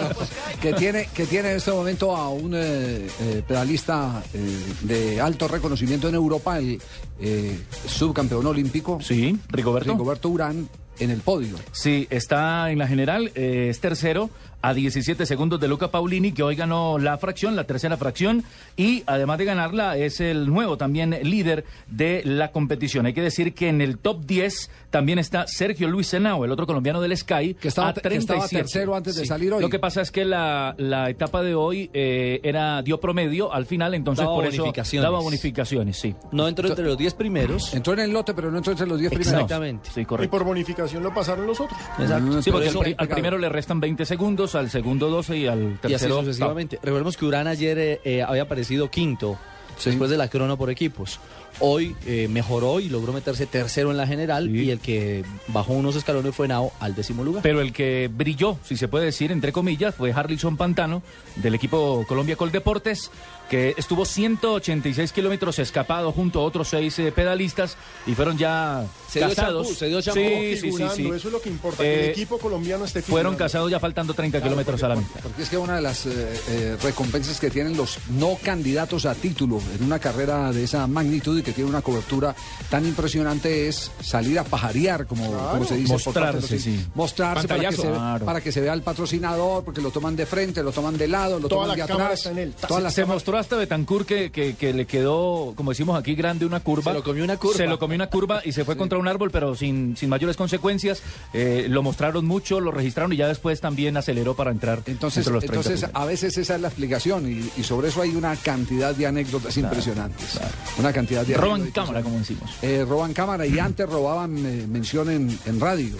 que 0.60 0.72
tiene 0.74 1.08
que 1.14 1.26
tiene 1.26 1.50
en 1.52 1.56
este 1.56 1.70
momento 1.70 2.14
a 2.14 2.28
un 2.28 2.54
eh, 2.54 3.06
eh, 3.20 3.42
pedalista 3.46 4.22
eh, 4.34 4.58
de 4.82 5.20
alto 5.20 5.48
reconocimiento 5.48 6.08
en 6.08 6.14
Europa, 6.16 6.58
el 6.58 6.80
eh, 7.20 7.58
subcampeón 7.86 8.46
olímpico. 8.46 8.98
Sí, 9.00 9.38
Rigoberto. 9.48 9.92
Rigoberto 9.92 10.28
Urán 10.28 10.68
en 11.02 11.10
el 11.10 11.20
podio. 11.20 11.56
Sí, 11.72 12.06
está 12.10 12.70
en 12.70 12.78
la 12.78 12.86
general, 12.86 13.30
eh, 13.34 13.68
es 13.70 13.80
tercero 13.80 14.30
a 14.64 14.74
17 14.74 15.26
segundos 15.26 15.58
de 15.58 15.66
Luca 15.66 15.88
Paulini, 15.90 16.30
que 16.30 16.44
hoy 16.44 16.54
ganó 16.54 16.96
la 16.96 17.18
fracción, 17.18 17.56
la 17.56 17.64
tercera 17.64 17.96
fracción, 17.96 18.44
y 18.76 19.02
además 19.06 19.38
de 19.38 19.44
ganarla, 19.44 19.96
es 19.98 20.20
el 20.20 20.46
nuevo 20.46 20.76
también 20.76 21.18
líder 21.24 21.64
de 21.88 22.22
la 22.24 22.52
competición. 22.52 23.06
Hay 23.06 23.12
que 23.12 23.22
decir 23.22 23.54
que 23.54 23.68
en 23.68 23.80
el 23.80 23.98
top 23.98 24.24
10 24.24 24.70
también 24.90 25.18
está 25.18 25.48
Sergio 25.48 25.88
Luis 25.88 26.14
Henao, 26.14 26.44
el 26.44 26.52
otro 26.52 26.64
colombiano 26.68 27.00
del 27.00 27.16
Sky, 27.16 27.54
Que 27.54 27.66
estaba- 27.66 27.88
a 27.88 27.92
que 27.94 27.98
estaba 28.16 28.46
37. 28.46 28.56
tercero 28.56 28.94
antes 28.94 29.16
de 29.16 29.26
salir 29.26 29.52
hoy. 29.52 29.60
Lo 29.62 29.68
que 29.68 29.80
pasa 29.80 30.00
es 30.00 30.12
que 30.12 30.24
la, 30.24 30.76
la 30.78 31.10
etapa 31.10 31.42
de 31.42 31.56
hoy 31.56 31.90
eh, 31.92 32.38
era 32.44 32.82
dio 32.82 33.00
promedio 33.00 33.52
al 33.52 33.66
final, 33.66 33.94
entonces 33.94 34.24
Daba 34.24 34.36
por 34.36 34.46
eso 34.46 34.58
bonificaciones. 34.62 35.02
daba 35.02 35.18
bonificaciones, 35.20 35.96
sí. 35.98 36.14
No 36.30 36.46
entró 36.46 36.68
entre 36.68 36.84
los 36.84 36.96
10 36.96 37.14
primeros. 37.14 37.74
Entró 37.74 37.94
en 37.94 37.98
el 38.00 38.12
lote, 38.12 38.32
pero 38.32 38.48
no 38.52 38.58
entró 38.58 38.70
entre 38.70 38.86
los 38.86 39.00
10 39.00 39.10
primeros. 39.10 39.32
Exactamente. 39.32 39.90
Sí, 39.92 40.02
Y 40.02 40.04
correcto. 40.04 40.30
por 40.30 40.44
bonificación 40.44 40.91
lo 41.00 41.12
pasaron 41.14 41.46
los 41.46 41.60
otros. 41.60 41.78
Exacto. 41.98 42.42
Sí, 42.42 42.50
porque 42.50 42.68
al, 42.68 42.74
eso- 42.76 42.82
al 42.98 43.08
primero 43.08 43.38
le 43.38 43.48
restan 43.48 43.80
20 43.80 44.04
segundos, 44.04 44.54
al 44.54 44.70
segundo 44.70 45.08
12 45.10 45.36
y 45.38 45.46
al 45.46 45.60
Y 45.62 45.66
así 45.72 45.78
tercero. 45.88 46.20
sucesivamente. 46.20 46.78
Recordemos 46.82 47.16
que 47.16 47.24
Urán 47.24 47.46
ayer 47.46 47.78
eh, 47.78 48.00
eh, 48.04 48.22
había 48.22 48.42
aparecido 48.42 48.90
quinto 48.90 49.38
después 49.84 50.10
de 50.10 50.16
la 50.16 50.28
crono 50.28 50.56
por 50.56 50.70
equipos. 50.70 51.18
Hoy 51.60 51.94
eh, 52.06 52.28
mejoró 52.28 52.80
y 52.80 52.88
logró 52.88 53.12
meterse 53.12 53.46
tercero 53.46 53.90
en 53.90 53.96
la 53.96 54.06
general 54.06 54.54
y 54.54 54.70
el 54.70 54.80
que 54.80 55.24
bajó 55.48 55.72
unos 55.74 55.94
escalones 55.96 56.34
fue 56.34 56.48
Nao 56.48 56.72
al 56.80 56.94
décimo 56.94 57.22
lugar. 57.24 57.42
Pero 57.42 57.60
el 57.60 57.72
que 57.72 58.10
brilló, 58.12 58.56
si 58.64 58.76
se 58.76 58.88
puede 58.88 59.04
decir, 59.06 59.30
entre 59.30 59.52
comillas, 59.52 59.94
fue 59.94 60.12
Harlison 60.12 60.56
Pantano, 60.56 61.02
del 61.36 61.54
equipo 61.54 62.04
Colombia 62.08 62.36
Coldeportes, 62.36 63.10
que 63.50 63.74
estuvo 63.76 64.04
186 64.06 65.12
kilómetros 65.12 65.58
escapado 65.58 66.10
junto 66.12 66.40
a 66.40 66.44
otros 66.44 66.68
seis 66.68 66.98
eh, 66.98 67.12
pedalistas 67.12 67.76
y 68.06 68.14
fueron 68.14 68.38
ya 68.38 68.86
Se 69.10 69.18
dio 69.18 69.28
casados. 69.28 69.66
champú, 69.66 69.78
se 69.78 69.86
dio 69.88 70.00
champú. 70.00 70.20
Sí, 70.20 70.26
sí, 70.28 70.56
sí, 70.56 70.60
Figurando, 70.62 70.94
sí. 70.94 71.06
Eso 71.06 71.28
es 71.28 71.32
lo 71.32 71.40
que 71.42 71.48
importa, 71.50 71.82
que 71.82 71.94
el 71.94 72.00
Eh, 72.08 72.10
equipo 72.12 72.38
colombiano 72.38 72.86
esté 72.86 73.02
Fueron 73.02 73.36
casados 73.36 73.70
ya 73.70 73.78
faltando 73.78 74.14
30 74.14 74.42
kilómetros 74.42 74.82
a 74.84 74.88
la 74.88 74.96
mitad. 74.96 75.20
Porque 75.22 75.42
es 75.42 75.50
que 75.50 75.58
una 75.58 75.76
de 75.76 75.82
las 75.82 76.06
eh, 76.06 76.10
eh, 76.48 76.76
recompensas 76.82 77.38
que 77.38 77.50
tienen 77.50 77.76
los 77.76 77.98
no 78.10 78.38
candidatos 78.42 79.04
a 79.04 79.14
título 79.14 79.60
en 79.78 79.84
una 79.84 79.98
carrera 79.98 80.50
de 80.50 80.64
esa 80.64 80.86
magnitud 80.86 81.36
y 81.42 81.44
que 81.44 81.52
tiene 81.52 81.68
una 81.68 81.82
cobertura 81.82 82.34
tan 82.70 82.86
impresionante 82.86 83.68
es 83.68 83.90
salir 84.00 84.38
a 84.38 84.44
pajarear, 84.44 85.06
como, 85.06 85.30
como 85.30 85.64
se 85.64 85.76
dice. 85.76 85.92
por 85.98 86.14
parte 86.14 86.20
de 86.20 86.32
los- 86.34 86.42
Mostrarse, 86.42 86.58
sí. 86.58 86.86
Mostrarse 86.94 87.48
para 87.48 87.68
que, 87.68 87.76
se, 87.76 87.82
Claro. 87.90 88.24
para 88.24 88.40
que 88.40 88.52
se 88.52 88.60
vea 88.60 88.72
el 88.72 88.82
patrocinador, 88.82 89.64
porque 89.64 89.80
lo 89.80 89.90
toman 89.90 90.16
de 90.16 90.24
frente, 90.26 90.62
lo 90.62 90.72
toman 90.72 90.96
de 90.96 91.08
lado, 91.08 91.38
lo 91.38 91.48
Toda 91.48 91.62
toman 91.64 91.68
la 91.78 91.86
de 91.86 91.92
atrás. 91.92 92.26
en 92.26 92.38
él. 92.38 92.54
Se 92.90 93.04
mostró 93.04 93.36
hasta 93.38 93.56
Betancourt 93.56 94.06
que, 94.06 94.30
que, 94.30 94.54
que 94.54 94.72
le 94.72 94.86
quedó, 94.86 95.52
como 95.56 95.70
decimos 95.70 95.98
aquí, 95.98 96.14
grande 96.14 96.46
una 96.46 96.60
curva. 96.60 96.92
Se 96.92 96.98
lo 96.98 97.04
comió 97.04 97.24
una 97.24 97.36
curva. 97.36 97.56
Se 97.56 97.66
lo 97.66 97.78
comió 97.78 97.96
una 97.96 98.08
curva 98.08 98.40
y 98.44 98.52
se 98.52 98.64
fue 98.64 98.76
contra 98.76 98.98
un 98.98 99.08
árbol, 99.08 99.30
pero 99.30 99.54
sin, 99.54 99.96
sin 99.96 100.08
mayores 100.08 100.36
consecuencias. 100.36 101.02
Eh, 101.32 101.66
lo 101.68 101.82
mostraron 101.82 102.24
mucho, 102.26 102.60
lo 102.60 102.70
registraron 102.70 103.12
y 103.12 103.16
ya 103.16 103.26
después 103.28 103.60
también 103.60 103.96
aceleró 103.96 104.34
para 104.34 104.50
entrar 104.50 104.82
Entonces, 104.86 105.18
entre 105.18 105.32
los 105.34 105.40
30 105.40 105.56
entonces 105.56 105.80
primeros. 105.80 106.02
a 106.02 106.06
veces 106.06 106.38
esa 106.38 106.54
es 106.54 106.60
la 106.60 106.68
explicación 106.68 107.30
y, 107.30 107.50
y 107.60 107.64
sobre 107.64 107.88
eso 107.88 108.02
hay 108.02 108.10
una 108.14 108.36
cantidad 108.36 108.94
de 108.94 109.06
anécdotas 109.06 109.56
impresionantes. 109.56 110.38
Una 110.78 110.92
cantidad 110.92 111.24
de 111.26 111.31
Roban 111.36 111.70
cámara, 111.70 112.02
como 112.02 112.18
decimos. 112.18 112.50
Eh, 112.62 112.84
roban 112.88 113.12
cámara 113.12 113.46
y 113.46 113.58
antes 113.58 113.88
robaban 113.88 114.36
eh, 114.38 114.66
mención 114.68 115.10
en, 115.10 115.38
en 115.46 115.60
radio. 115.60 115.96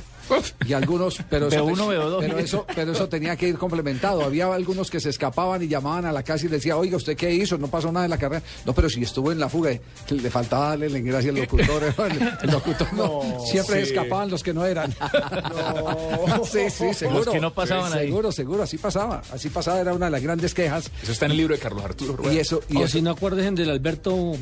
Y 0.66 0.72
algunos, 0.72 1.18
pero 1.28 1.48
eso, 1.48 1.56
Veo 1.56 1.64
uno, 1.74 1.88
veo 1.88 2.08
dos. 2.08 2.24
pero 2.24 2.38
eso, 2.38 2.64
pero 2.74 2.92
eso 2.92 3.06
tenía 3.08 3.36
que 3.36 3.48
ir 3.48 3.58
complementado. 3.58 4.22
Había 4.22 4.46
algunos 4.54 4.88
que 4.90 4.98
se 4.98 5.10
escapaban 5.10 5.62
y 5.62 5.68
llamaban 5.68 6.06
a 6.06 6.12
la 6.12 6.22
casa 6.22 6.46
y 6.46 6.48
le 6.48 6.56
decían, 6.56 6.78
oiga, 6.78 6.96
¿usted 6.96 7.16
qué 7.16 7.34
hizo? 7.34 7.58
No 7.58 7.66
pasó 7.66 7.92
nada 7.92 8.06
en 8.06 8.10
la 8.10 8.16
carrera. 8.18 8.42
No, 8.64 8.72
pero 8.72 8.88
si 8.88 9.02
estuvo 9.02 9.30
en 9.32 9.38
la 9.40 9.50
fuga, 9.50 9.72
que 10.06 10.14
le 10.14 10.30
faltaba 10.30 10.68
darle 10.70 10.88
la 10.88 11.00
gracia 11.00 11.30
al 11.32 11.36
locutor. 11.36 11.82
El, 11.98 12.32
el 12.44 12.50
locutor 12.50 12.92
no, 12.94 13.20
siempre 13.44 13.84
sí. 13.84 13.92
escapaban 13.92 14.30
los 14.30 14.42
que 14.42 14.54
no 14.54 14.64
eran. 14.64 14.94
sí, 16.44 16.70
sí, 16.70 16.94
seguro. 16.94 17.24
Los 17.24 17.34
que 17.34 17.40
no 17.40 17.52
pasaban 17.52 17.92
Sí, 17.92 17.98
ahí. 17.98 18.06
Seguro, 18.06 18.32
seguro, 18.32 18.62
así 18.62 18.78
pasaba. 18.78 19.22
Así 19.32 19.48
pasaba, 19.50 19.80
era 19.80 19.92
una 19.92 20.06
de 20.06 20.12
las 20.12 20.22
grandes 20.22 20.54
quejas. 20.54 20.90
Eso 21.02 21.12
está 21.12 21.26
en 21.26 21.32
el 21.32 21.36
libro 21.38 21.54
de 21.54 21.60
Carlos 21.60 21.84
Arturo 21.84 22.16
Rueda. 22.16 22.32
Y 22.32 22.38
eso, 22.38 22.62
y 22.68 22.76
o 22.76 22.84
eso- 22.84 22.92
si 22.92 23.02
no 23.02 23.10
acuerden 23.10 23.54
del 23.54 23.70
Alberto 23.70 24.32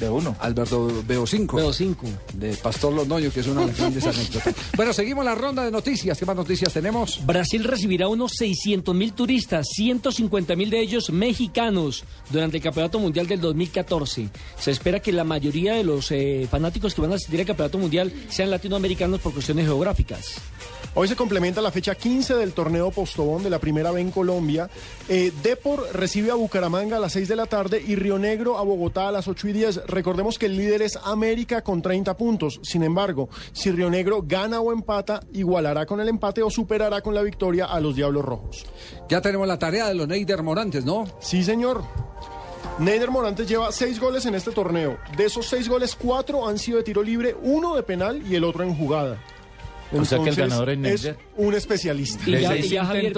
de 0.00 0.08
uno. 0.08 0.36
Alberto 0.40 0.90
Veo 1.06 1.26
5. 1.26 1.56
Veo 1.56 1.72
5. 1.72 2.06
De 2.34 2.54
Pastor 2.56 2.92
Londoño, 2.92 3.30
que 3.30 3.40
es 3.40 3.46
una 3.46 3.62
de 3.62 3.66
las 3.68 3.78
grandes 3.78 4.06
anécdotas. 4.06 4.54
Bueno, 4.76 4.92
seguimos 4.92 5.24
la 5.24 5.34
ronda 5.34 5.64
de 5.64 5.70
noticias. 5.70 6.18
¿Qué 6.18 6.26
más 6.26 6.36
noticias 6.36 6.72
tenemos? 6.72 7.24
Brasil 7.24 7.64
recibirá 7.64 8.08
unos 8.08 8.32
600 8.32 8.94
mil 8.94 9.12
turistas, 9.14 9.68
150 9.72 10.54
mil 10.54 10.70
de 10.70 10.80
ellos 10.80 11.10
mexicanos, 11.10 12.04
durante 12.30 12.58
el 12.58 12.62
Campeonato 12.62 12.98
Mundial 12.98 13.26
del 13.26 13.40
2014. 13.40 14.28
Se 14.58 14.70
espera 14.70 15.00
que 15.00 15.12
la 15.12 15.24
mayoría 15.24 15.74
de 15.74 15.84
los 15.84 16.10
eh, 16.10 16.46
fanáticos 16.50 16.94
que 16.94 17.00
van 17.00 17.12
a 17.12 17.14
asistir 17.14 17.40
al 17.40 17.46
Campeonato 17.46 17.78
Mundial 17.78 18.12
sean 18.28 18.50
latinoamericanos 18.50 19.20
por 19.20 19.32
cuestiones 19.32 19.66
geográficas. 19.66 20.36
Hoy 20.98 21.08
se 21.08 21.14
complementa 21.14 21.60
la 21.60 21.70
fecha 21.70 21.94
15 21.94 22.36
del 22.36 22.54
torneo 22.54 22.90
Postobón 22.90 23.42
de 23.42 23.50
la 23.50 23.58
Primera 23.58 23.90
B 23.90 24.00
en 24.00 24.10
Colombia. 24.10 24.70
Eh, 25.10 25.30
Depor 25.42 25.86
recibe 25.92 26.30
a 26.30 26.34
Bucaramanga 26.34 26.96
a 26.96 27.00
las 27.00 27.12
6 27.12 27.28
de 27.28 27.36
la 27.36 27.44
tarde 27.44 27.84
y 27.86 27.96
Río 27.96 28.18
Negro 28.18 28.56
a 28.56 28.62
Bogotá 28.62 29.08
a 29.08 29.12
las 29.12 29.28
8 29.28 29.48
y 29.48 29.52
10. 29.52 29.85
Recordemos 29.86 30.38
que 30.38 30.46
el 30.46 30.56
líder 30.56 30.82
es 30.82 30.98
América 31.04 31.62
con 31.62 31.82
30 31.82 32.16
puntos. 32.16 32.60
Sin 32.62 32.82
embargo, 32.82 33.28
si 33.52 33.70
Río 33.70 33.90
Negro 33.90 34.22
gana 34.26 34.60
o 34.60 34.72
empata, 34.72 35.20
igualará 35.32 35.86
con 35.86 36.00
el 36.00 36.08
empate 36.08 36.42
o 36.42 36.50
superará 36.50 37.00
con 37.00 37.14
la 37.14 37.22
victoria 37.22 37.66
a 37.66 37.80
los 37.80 37.94
Diablos 37.96 38.24
Rojos. 38.24 38.66
Ya 39.08 39.20
tenemos 39.20 39.46
la 39.46 39.58
tarea 39.58 39.88
de 39.88 39.94
los 39.94 40.08
Neider 40.08 40.42
Morantes, 40.42 40.84
¿no? 40.84 41.06
Sí, 41.20 41.44
señor. 41.44 41.84
Neider 42.78 43.10
Morantes 43.10 43.48
lleva 43.48 43.72
seis 43.72 43.98
goles 43.98 44.26
en 44.26 44.34
este 44.34 44.50
torneo. 44.50 44.98
De 45.16 45.24
esos 45.24 45.46
seis 45.46 45.68
goles, 45.68 45.96
cuatro 45.96 46.46
han 46.46 46.58
sido 46.58 46.78
de 46.78 46.84
tiro 46.84 47.02
libre, 47.02 47.34
uno 47.42 47.74
de 47.74 47.82
penal 47.82 48.22
y 48.26 48.34
el 48.34 48.44
otro 48.44 48.64
en 48.64 48.76
jugada. 48.76 49.18
O 49.92 50.04
sea 50.04 50.18
que 50.18 50.30
el 50.30 50.30
Entonces, 50.30 50.36
ganador 50.36 50.70
es 50.70 51.10
un 51.36 51.54
especialista. 51.54 52.28
Y 52.28 52.40
ya, 52.40 52.56
y 52.56 52.68
ya, 52.68 52.84
Javier, 52.84 53.12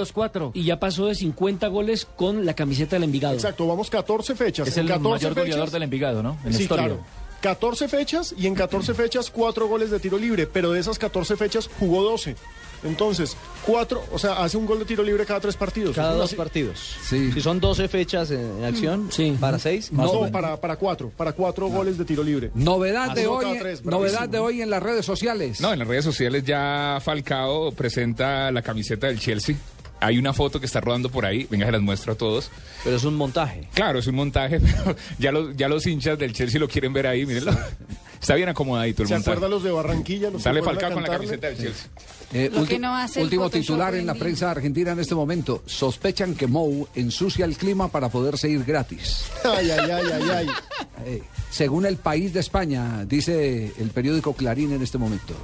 y 0.55 0.65
ya 0.65 0.79
pasó 0.79 1.07
de 1.07 1.15
50 1.15 1.67
goles 1.69 2.07
con 2.17 2.45
la 2.45 2.55
camiseta 2.55 2.97
del 2.97 3.05
Envigado. 3.05 3.35
Exacto, 3.35 3.67
vamos 3.67 3.89
14 3.91 4.35
fechas. 4.35 4.69
Es 4.69 4.77
el 4.77 4.87
14 4.87 5.09
mayor 5.09 5.35
goleador 5.35 5.61
fechas- 5.67 5.73
del 5.73 5.83
Envigado, 5.85 6.23
¿no? 6.23 6.39
En 6.45 6.53
sí, 6.53 6.63
historia. 6.65 6.87
claro. 6.87 7.05
14 7.41 7.89
fechas 7.89 8.35
y 8.37 8.47
en 8.49 8.55
14 8.55 8.95
fechas 8.95 9.31
4 9.31 9.69
goles 9.69 9.91
de 9.91 10.01
tiro 10.01 10.19
libre, 10.19 10.47
pero 10.47 10.73
de 10.73 10.81
esas 10.81 10.99
14 10.99 11.37
fechas 11.37 11.71
jugó 11.79 12.03
12. 12.03 12.35
Entonces, 12.85 13.37
4, 13.67 14.05
o 14.13 14.19
sea, 14.19 14.43
hace 14.43 14.57
un 14.57 14.67
gol 14.67 14.79
de 14.79 14.85
tiro 14.85 15.03
libre 15.03 15.27
cada 15.27 15.41
3 15.41 15.57
partidos. 15.57 15.97
Cada 15.97 16.15
dos 16.15 16.31
si- 16.31 16.37
partidos. 16.37 16.97
Si 17.09 17.41
son 17.41 17.61
12 17.61 17.89
fechas 17.89 18.31
en, 18.31 18.41
en 18.59 18.65
acción, 18.65 19.09
para 19.41 19.59
6. 19.59 19.93
No, 19.93 20.31
para, 20.31 20.61
para 20.61 20.77
4, 20.77 21.11
para 21.17 21.33
4 21.33 21.69
goles 21.69 21.99
de 21.99 22.05
tiro 22.05 22.23
libre. 22.23 22.51
Novedad 22.55 23.15
de 23.15 23.27
hoy, 23.27 23.59
tres, 23.59 23.85
novedad 23.85 24.29
de 24.29 24.39
hoy 24.39 24.63
en 24.63 24.71
las 24.71 24.83
redes 24.83 25.05
sociales. 25.05 25.61
No, 25.61 25.73
en 25.73 25.79
las 25.81 25.89
redes 25.89 26.05
sociales 26.05 26.45
ya 26.45 26.99
Falcao 27.03 27.73
presenta 27.73 28.51
la 28.51 28.63
camiseta 28.63 29.09
del 29.09 29.19
Chelsea. 29.19 29.57
Hay 30.01 30.17
una 30.19 30.33
foto 30.33 30.61
que 30.61 30.67
está 30.67 30.81
rodando 30.81 31.11
por 31.11 31.27
ahí, 31.27 31.47
venga, 31.51 31.67
se 31.67 31.73
las 31.73 31.81
muestro 31.81 32.13
a 32.13 32.17
todos. 32.17 32.51
Pero 32.85 32.97
es 32.97 33.05
un 33.05 33.15
montaje. 33.17 33.69
Claro, 33.75 33.99
es 33.99 34.07
un 34.07 34.15
montaje, 34.15 34.61
pero 34.61 34.97
ya 35.19 35.33
los, 35.33 35.57
ya 35.57 35.69
los 35.69 35.87
hinchas 35.87 36.19
del 36.19 36.33
Chelsea 36.33 36.61
lo 36.61 36.69
quieren 36.69 36.93
ver 36.93 37.07
ahí, 37.09 37.27
mírenlo. 37.27 37.53
Está 38.21 38.35
bien 38.35 38.49
acomodadito 38.49 39.03
el 39.03 39.09
¿Se 39.09 39.15
montaje. 39.15 39.31
acuerdan 39.33 39.51
los 39.51 39.63
de 39.63 39.71
Barranquilla? 39.71 40.31
Los 40.31 40.43
Sale 40.43 40.63
Falcao 40.63 40.93
con 40.93 41.03
la 41.03 41.09
camiseta 41.09 41.47
del 41.49 41.57
Chelsea. 41.57 41.87
Eh, 42.33 42.51
Lo 42.53 42.61
ulti- 42.63 42.69
que 42.69 42.79
no 42.79 42.95
último 43.17 43.49
titular 43.49 43.95
en 43.95 44.07
la 44.07 44.13
en 44.13 44.19
prensa 44.19 44.51
argentina 44.51 44.93
en 44.93 44.99
este 45.01 45.15
momento. 45.15 45.63
Sospechan 45.67 46.35
que 46.35 46.47
Mou 46.47 46.87
ensucia 46.95 47.45
el 47.45 47.57
clima 47.57 47.89
para 47.89 48.09
poderse 48.09 48.49
ir 48.49 48.65
gratis. 48.65 49.25
Ay, 49.45 49.71
ay, 49.71 49.91
ay, 49.91 50.05
ay, 50.13 50.31
ay. 50.37 50.47
Eh, 51.07 51.23
según 51.51 51.87
el 51.87 51.97
país 51.97 52.33
de 52.33 52.41
España, 52.41 53.05
dice 53.07 53.73
el 53.79 53.91
periódico 53.91 54.33
Clarín 54.35 54.73
en 54.73 54.83
este 54.83 54.99
momento. 54.99 55.35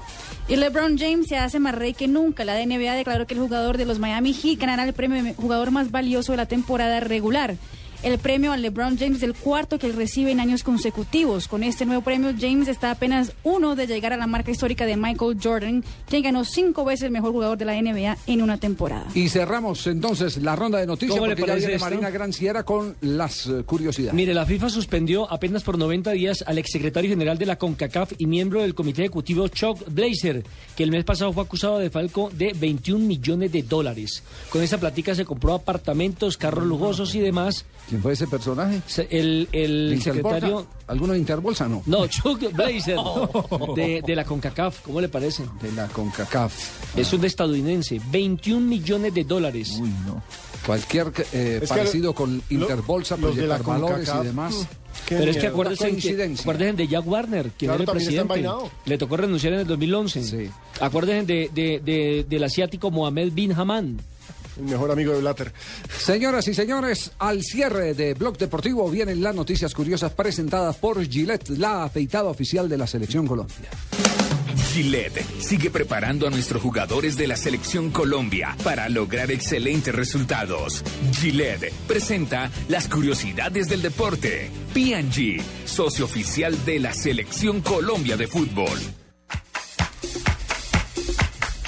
Y 0.48 0.56
LeBron 0.56 0.98
James 0.98 1.26
se 1.28 1.38
hace 1.38 1.58
más 1.58 1.74
rey 1.74 1.94
que 1.94 2.06
nunca. 2.06 2.44
La 2.44 2.54
NBA 2.64 2.94
declaró 2.94 3.26
que 3.26 3.34
el 3.34 3.40
jugador 3.40 3.78
de 3.78 3.86
los 3.86 3.98
Miami 3.98 4.34
Heat 4.34 4.58
ganará 4.58 4.84
el 4.84 4.92
premio 4.92 5.34
jugador 5.34 5.70
más 5.70 5.90
valioso 5.90 6.32
de 6.32 6.36
la 6.36 6.46
temporada 6.46 7.00
regular. 7.00 7.56
El 8.04 8.18
premio 8.18 8.52
a 8.52 8.58
LeBron 8.58 8.98
James 8.98 9.16
es 9.16 9.22
el 9.22 9.32
cuarto 9.32 9.78
que 9.78 9.86
él 9.86 9.94
recibe 9.94 10.30
en 10.30 10.38
años 10.38 10.62
consecutivos. 10.62 11.48
Con 11.48 11.62
este 11.62 11.86
nuevo 11.86 12.02
premio, 12.02 12.34
James 12.38 12.68
está 12.68 12.90
apenas 12.90 13.32
uno 13.44 13.76
de 13.76 13.86
llegar 13.86 14.12
a 14.12 14.18
la 14.18 14.26
marca 14.26 14.50
histórica 14.50 14.84
de 14.84 14.98
Michael 14.98 15.38
Jordan, 15.42 15.82
quien 16.06 16.22
ganó 16.22 16.44
cinco 16.44 16.84
veces 16.84 17.04
el 17.04 17.12
mejor 17.12 17.32
jugador 17.32 17.56
de 17.56 17.64
la 17.64 17.80
NBA 17.80 18.18
en 18.26 18.42
una 18.42 18.58
temporada. 18.58 19.06
Y 19.14 19.30
cerramos 19.30 19.86
entonces 19.86 20.36
la 20.36 20.54
ronda 20.54 20.80
de 20.80 20.86
noticias 20.86 21.16
¿Cómo 21.16 21.26
le 21.26 21.34
porque 21.34 21.50
ya 21.50 21.56
viene 21.56 21.74
esto? 21.76 21.86
Marina 21.86 22.10
Granciera 22.10 22.62
con 22.62 22.94
las 23.00 23.46
eh, 23.46 23.62
curiosidades. 23.64 24.12
Mire, 24.12 24.34
la 24.34 24.44
FIFA 24.44 24.68
suspendió 24.68 25.32
apenas 25.32 25.62
por 25.62 25.78
90 25.78 26.10
días 26.10 26.44
al 26.46 26.58
exsecretario 26.58 27.08
general 27.08 27.38
de 27.38 27.46
la 27.46 27.56
CONCACAF 27.56 28.12
y 28.18 28.26
miembro 28.26 28.60
del 28.60 28.74
comité 28.74 29.00
ejecutivo 29.00 29.48
Chuck 29.48 29.78
Blazer, 29.90 30.44
que 30.76 30.82
el 30.84 30.90
mes 30.90 31.04
pasado 31.04 31.32
fue 31.32 31.42
acusado 31.42 31.78
de 31.78 31.88
falco 31.88 32.28
de 32.34 32.52
21 32.52 33.02
millones 33.02 33.50
de 33.50 33.62
dólares. 33.62 34.22
Con 34.50 34.62
esa 34.62 34.76
platica 34.76 35.14
se 35.14 35.24
compró 35.24 35.54
apartamentos, 35.54 36.36
carros 36.36 36.66
lujosos 36.66 37.14
y 37.14 37.20
demás. 37.20 37.64
¿Quién 37.94 38.02
fue 38.02 38.12
ese 38.14 38.26
personaje? 38.26 38.80
Se- 38.88 39.06
El, 39.08 39.48
el 39.52 39.90
¿De 39.90 40.00
secretario... 40.00 40.66
¿Alguno 40.88 41.12
de 41.12 41.20
Interbolsa 41.20 41.68
no? 41.68 41.80
No, 41.86 42.08
Chuck 42.08 42.52
Blazer, 42.52 42.96
de, 43.76 44.02
de 44.04 44.16
la 44.16 44.24
CONCACAF, 44.24 44.80
¿cómo 44.80 45.00
le 45.00 45.08
parece? 45.08 45.44
De 45.62 45.70
la 45.70 45.86
CONCACAF. 45.86 46.96
Es 46.98 47.12
un 47.12 47.24
estadounidense, 47.24 48.00
21 48.10 48.66
millones 48.66 49.14
de 49.14 49.22
dólares. 49.22 49.78
Uy, 49.80 49.90
no. 50.04 50.20
Cualquier 50.66 51.12
eh, 51.32 51.60
Es 51.62 51.68
que 51.70 51.76
parecido 51.76 52.06
lo- 52.06 52.14
con 52.16 52.42
Interbolsa, 52.50 53.16
los 53.16 53.36
de 53.36 53.46
la 53.46 53.58
proyectar 53.58 53.80
valores 53.80 54.08
CONCACAF, 54.08 54.24
y 54.24 54.26
demás. 54.26 54.68
Pero 55.08 55.30
es 55.30 55.36
que 55.36 55.46
acuérdense, 55.46 56.34
acuérdense 56.40 56.76
de 56.82 56.88
Jack 56.88 57.06
Warner, 57.06 57.50
quien 57.56 57.68
Claro, 57.70 57.82
era 57.84 57.92
el 57.92 57.96
presidente. 57.98 58.44
Le 58.86 58.98
tocó 58.98 59.16
renunciar 59.16 59.52
en 59.52 59.60
el 59.60 59.66
2011. 59.68 60.50
Acuérdense 60.80 61.26
de, 61.32 61.50
de- 61.54 61.80
de- 61.84 62.26
del 62.28 62.42
asiático 62.42 62.90
Mohamed 62.90 63.30
Bin 63.32 63.52
Haman. 63.52 63.98
El 64.56 64.64
mejor 64.64 64.90
amigo 64.90 65.12
de 65.12 65.20
Blatter. 65.20 65.52
Señoras 65.98 66.46
y 66.48 66.54
señores, 66.54 67.12
al 67.18 67.42
cierre 67.42 67.94
de 67.94 68.14
Blog 68.14 68.38
Deportivo 68.38 68.88
vienen 68.90 69.22
las 69.22 69.34
noticias 69.34 69.74
curiosas 69.74 70.12
presentadas 70.12 70.76
por 70.76 71.04
Gillette, 71.06 71.50
la 71.50 71.84
afeitada 71.84 72.28
oficial 72.28 72.68
de 72.68 72.78
la 72.78 72.86
Selección 72.86 73.26
Colombia. 73.26 73.70
Gillette 74.74 75.24
sigue 75.38 75.70
preparando 75.70 76.26
a 76.26 76.30
nuestros 76.30 76.60
jugadores 76.60 77.16
de 77.16 77.28
la 77.28 77.36
selección 77.36 77.90
Colombia 77.90 78.56
para 78.64 78.88
lograr 78.88 79.30
excelentes 79.30 79.94
resultados. 79.94 80.82
Gillette 81.12 81.72
presenta 81.86 82.50
las 82.68 82.88
curiosidades 82.88 83.68
del 83.68 83.82
deporte. 83.82 84.50
P&G, 84.74 85.40
socio 85.64 86.04
oficial 86.04 86.64
de 86.64 86.80
la 86.80 86.92
selección 86.92 87.60
Colombia 87.60 88.16
de 88.16 88.26
fútbol. 88.26 89.03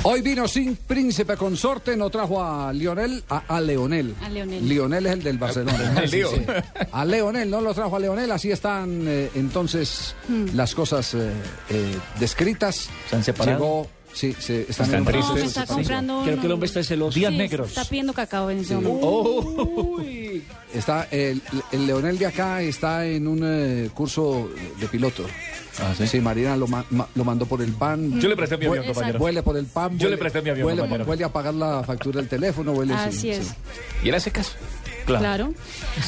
Hoy 0.08 0.20
vino 0.22 0.46
sin 0.46 0.76
príncipe 0.76 1.36
consorte, 1.36 1.96
no 1.96 2.08
trajo 2.10 2.40
a 2.40 2.72
Lionel, 2.72 3.24
a, 3.28 3.38
a 3.56 3.60
Leonel. 3.60 4.14
A 4.22 4.28
Leonel. 4.28 4.68
Lionel 4.68 5.04
es 5.06 5.12
el 5.14 5.22
del 5.24 5.36
Barcelona. 5.38 6.04
Sí, 6.06 6.22
sí. 6.22 6.42
A 6.92 7.04
Leonel, 7.04 7.50
no 7.50 7.60
lo 7.60 7.74
trajo 7.74 7.96
a 7.96 7.98
Leonel, 7.98 8.30
así 8.30 8.52
están 8.52 9.02
eh, 9.08 9.30
entonces 9.34 10.14
Hmm. 10.28 10.46
las 10.54 10.74
cosas 10.76 11.12
eh, 11.14 11.30
eh, 11.70 11.98
descritas. 12.20 12.88
¿Se 13.10 13.16
han 13.16 13.24
separado? 13.24 13.58
Llegó, 13.58 13.88
sí, 14.16 14.34
se, 14.38 14.62
están, 14.62 14.86
Están 14.86 15.04
tristes. 15.04 15.28
No, 15.30 15.36
se 15.38 15.44
está 15.46 15.66
comprando 15.66 16.22
Creo 16.24 16.40
que 16.40 16.46
el 16.46 16.52
hombre 16.52 16.66
está 16.66 16.82
celoso. 16.82 17.12
Sí, 17.12 17.24
Está 17.24 17.84
pidiendo 17.84 18.12
cacao 18.12 18.50
en 18.50 18.58
ese 18.58 18.74
Sí. 18.76 18.82
momento. 18.82 19.96
Está 20.74 21.08
el, 21.10 21.40
el 21.72 21.86
Leonel 21.86 22.18
de 22.18 22.26
acá 22.26 22.60
está 22.60 23.06
en 23.06 23.26
un 23.26 23.40
eh, 23.44 23.88
curso 23.94 24.50
de 24.78 24.86
piloto. 24.88 25.24
sí? 26.06 26.20
Marina 26.20 26.56
lo, 26.56 26.66
ma- 26.66 26.84
ma- 26.90 27.08
lo 27.14 27.24
mandó 27.24 27.46
por 27.46 27.62
el 27.62 27.72
pan. 27.72 28.20
Yo 28.20 28.28
le 28.28 28.36
presté 28.36 28.58
mi 28.58 28.66
avión, 28.66 28.84
compañero. 28.84 29.18
Vuele 29.18 29.42
por 29.42 29.56
el 29.56 29.64
pan. 29.66 29.98
Yo 29.98 30.10
le 30.10 30.18
presté 30.18 30.42
mi 30.42 30.50
avión, 30.50 30.64
Vuele, 30.66 30.80
compañero. 30.82 31.06
vuele 31.06 31.24
a 31.24 31.32
pagar 31.32 31.54
la 31.54 31.82
factura 31.82 32.20
del 32.20 32.28
teléfono. 32.28 32.72
Vuele, 32.72 32.92
sí, 32.94 33.00
Así 33.08 33.30
es. 33.30 33.46
sí. 33.46 33.54
¿Y 34.04 34.08
él 34.10 34.14
hace 34.16 34.30
caso? 34.30 34.52
Claro. 35.06 35.54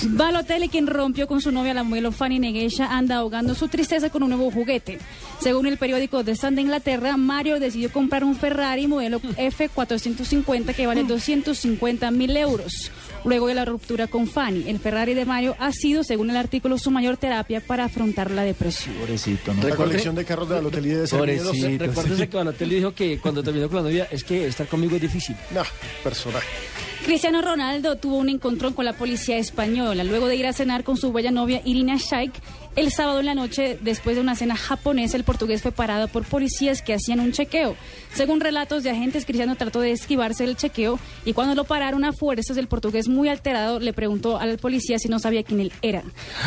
Balotelli, 0.09 0.69
quien 0.69 0.87
rompió 0.87 1.27
con 1.27 1.41
su 1.41 1.53
novia, 1.53 1.75
la 1.75 1.83
modelo 1.83 2.13
Fanny 2.13 2.39
Negesha, 2.39 2.97
anda 2.97 3.17
ahogando 3.17 3.55
su 3.55 3.69
tristeza 3.69 4.11
con 4.11 4.23
un 4.23 4.31
nuevo 4.31 4.51
juguete. 4.51 4.99
Según 5.41 5.67
el 5.67 5.79
periódico 5.79 6.25
The 6.25 6.37
Sun 6.37 6.57
de 6.57 6.63
Inglaterra, 6.63 7.17
Mario 7.17 7.61
decidió 7.61 7.91
comprar 7.93 8.25
un 8.25 8.37
Ferrari 8.37 8.87
modelo 8.87 9.21
F450 9.21 10.75
que 10.75 10.87
vale 10.87 11.05
250 11.05 12.11
mil 12.11 12.37
euros. 12.37 12.91
Luego 13.25 13.49
de 13.49 13.55
la 13.55 13.65
ruptura 13.65 14.07
con 14.07 14.27
Fanny, 14.27 14.69
el 14.69 14.79
Ferrari 14.79 15.15
de 15.15 15.25
Mario 15.25 15.57
ha 15.59 15.73
sido, 15.73 16.05
según 16.05 16.31
el 16.31 16.37
artículo, 16.37 16.79
su 16.79 16.91
mayor 16.91 17.17
terapia 17.17 17.61
para 17.61 17.85
afrontar 17.85 18.31
la 18.31 18.43
depresión. 18.43 18.95
Pobrecito, 18.97 19.53
La 19.63 19.75
colección 19.75 20.15
de 20.15 20.25
carros 20.25 20.49
de 20.49 20.57
Balotelli 20.57 20.91
debe 20.91 21.07
ser. 21.07 21.79
Recuérdese 21.79 22.29
que 22.29 22.37
Balotelli 22.37 22.77
dijo 22.77 22.95
que 22.95 23.19
cuando 23.19 23.43
terminó 23.43 23.69
con 23.69 23.77
la 23.77 23.83
novia 23.83 24.09
es 24.11 24.25
que 24.25 24.47
estar 24.47 24.67
conmigo 24.67 24.97
es 24.97 25.03
difícil. 25.03 25.37
Nah, 25.55 25.65
personaje. 26.03 26.47
Cristiano 27.09 27.41
Ronaldo 27.41 27.97
tuvo 27.97 28.19
un 28.19 28.29
encontrón 28.29 28.75
con 28.75 28.85
la 28.85 28.93
policía 28.93 29.39
española 29.39 30.05
luego 30.05 30.27
de 30.27 30.37
ir 30.37 30.47
a 30.47 30.53
cenar 30.53 30.85
con 30.85 30.99
su 30.99 31.11
bella 31.11 31.31
novia 31.31 31.63
Irina 31.65 31.97
Shayk. 31.97 32.35
El 32.77 32.93
sábado 32.93 33.21
en 33.21 33.25
la 33.25 33.35
noche, 33.35 33.79
después 33.81 34.15
de 34.15 34.21
una 34.21 34.35
cena 34.35 34.57
japonesa, 34.57 35.17
el 35.17 35.25
portugués 35.25 35.63
fue 35.63 35.73
parado 35.73 36.09
por 36.09 36.25
policías 36.25 36.83
que 36.83 36.93
hacían 36.93 37.21
un 37.21 37.33
chequeo. 37.33 37.77
Según 38.13 38.41
relatos 38.41 38.83
de 38.83 38.91
agentes, 38.91 39.25
Cristiano 39.25 39.57
trató 39.57 39.81
de 39.81 39.93
esquivarse 39.93 40.45
del 40.45 40.59
chequeo 40.59 40.99
y 41.25 41.33
cuando 41.33 41.55
lo 41.55 41.65
pararon 41.65 42.05
a 42.05 42.13
fuerzas, 42.13 42.59
el 42.59 42.69
portugués 42.69 43.09
muy 43.09 43.31
alterado 43.31 43.81
le 43.81 43.95
preguntó 43.95 44.39
al 44.39 44.59
policía 44.59 44.99
si 44.99 45.09
no 45.09 45.19
sabía 45.19 45.45
quién 45.45 45.61
él 45.61 45.73
era. 45.81 46.05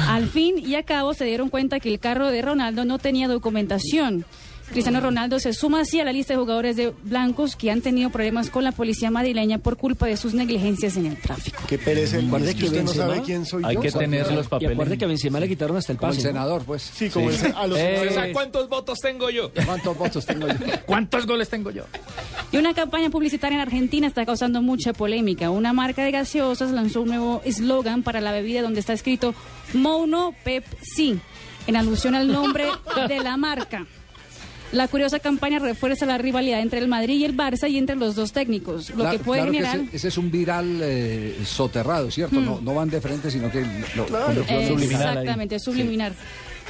Al 0.09 0.29
fin 0.29 0.59
y 0.59 0.75
a 0.75 0.83
cabo 0.83 1.15
se 1.15 1.25
dieron 1.25 1.49
cuenta 1.49 1.79
que 1.79 1.89
el 1.89 1.99
carro 1.99 2.27
de 2.27 2.43
Ronaldo 2.43 2.85
no 2.85 2.99
tenía 2.99 3.27
documentación. 3.27 4.25
Cristiano 4.71 5.01
Ronaldo 5.01 5.39
se 5.39 5.53
suma 5.53 5.81
así 5.81 5.99
a 5.99 6.05
la 6.05 6.13
lista 6.13 6.33
de 6.33 6.39
jugadores 6.39 6.75
de 6.75 6.93
blancos 7.03 7.55
que 7.55 7.69
han 7.71 7.81
tenido 7.81 8.09
problemas 8.09 8.49
con 8.49 8.63
la 8.63 8.71
policía 8.71 9.11
madrileña 9.11 9.57
por 9.57 9.77
culpa 9.77 10.05
de 10.07 10.17
sus 10.17 10.33
negligencias 10.33 10.95
en 10.97 11.05
el 11.07 11.17
tráfico. 11.17 11.61
Qué 11.67 11.77
pereza 11.77 12.17
el 12.17 12.27
Acuerde 12.27 12.55
que 12.55 12.65
usted 12.65 12.83
no 12.83 12.93
sabe 12.93 13.21
quién 13.21 13.45
soy 13.45 13.63
Hay 13.65 13.75
yo. 13.75 13.81
que 13.81 13.91
tener 13.91 14.31
los 14.31 14.45
Y 14.45 14.49
papeles. 14.49 14.73
acuerde 14.73 14.97
que 14.97 15.05
a 15.05 15.07
Benzema 15.07 15.39
le 15.39 15.47
quitaron 15.47 15.77
hasta 15.77 15.91
el 15.91 15.97
Como 15.97 16.11
el 16.11 16.17
pase. 16.17 16.27
¿no? 16.27 16.33
senador, 16.33 16.63
pues. 16.63 16.81
Sí, 16.93 17.09
como 17.09 17.29
el 17.29 17.35
se- 17.37 17.47
a 17.55 17.67
los 17.67 17.77
Eh, 17.79 18.29
¿cuántos 18.33 18.69
votos 18.69 18.99
tengo 18.99 19.29
yo? 19.29 19.51
¿Cuántos 19.65 19.97
votos 19.97 20.25
tengo 20.25 20.47
yo? 20.47 20.53
¿Cuántos 20.85 21.25
goles 21.27 21.49
tengo 21.49 21.71
yo? 21.71 21.83
Y 22.51 22.57
una 22.57 22.73
campaña 22.73 23.09
publicitaria 23.09 23.55
en 23.55 23.61
Argentina 23.61 24.07
está 24.07 24.25
causando 24.25 24.61
mucha 24.61 24.93
polémica. 24.93 25.49
Una 25.49 25.73
marca 25.73 26.03
de 26.03 26.11
gaseosas 26.11 26.71
lanzó 26.71 27.01
un 27.01 27.09
nuevo 27.09 27.41
eslogan 27.45 28.03
para 28.03 28.21
la 28.21 28.31
bebida 28.31 28.61
donde 28.61 28.79
está 28.79 28.93
escrito 28.93 29.33
Mono 29.73 30.33
Pepsi, 30.43 31.19
en 31.67 31.75
alusión 31.75 32.15
al 32.15 32.27
nombre 32.31 32.65
de 33.07 33.19
la 33.19 33.37
marca. 33.37 33.85
La 34.71 34.87
curiosa 34.87 35.19
campaña 35.19 35.59
refuerza 35.59 36.05
la 36.05 36.17
rivalidad 36.17 36.61
entre 36.61 36.79
el 36.79 36.87
Madrid 36.87 37.15
y 37.17 37.25
el 37.25 37.35
Barça 37.35 37.69
y 37.69 37.77
entre 37.77 37.97
los 37.97 38.15
dos 38.15 38.31
técnicos, 38.31 38.89
lo 38.91 38.97
Claro- 38.97 39.11
que 39.17 39.23
puede 39.23 39.41
claro 39.41 39.53
generar... 39.53 39.77
ese, 39.79 39.95
ese 39.97 40.07
es 40.07 40.17
un 40.17 40.31
viral 40.31 40.79
eh, 40.81 41.35
soterrado, 41.45 42.09
¿cierto? 42.09 42.39
Hmm. 42.39 42.45
No, 42.45 42.61
no 42.61 42.73
van 42.75 42.89
de 42.89 43.01
frente, 43.01 43.29
sino 43.29 43.51
que 43.51 43.65
lo, 43.95 44.05
Claro. 44.05 44.33
lo- 44.33 44.43
lo- 44.45 44.79
Exactamente, 44.81 45.55
es 45.55 45.63
subliminar. 45.63 46.13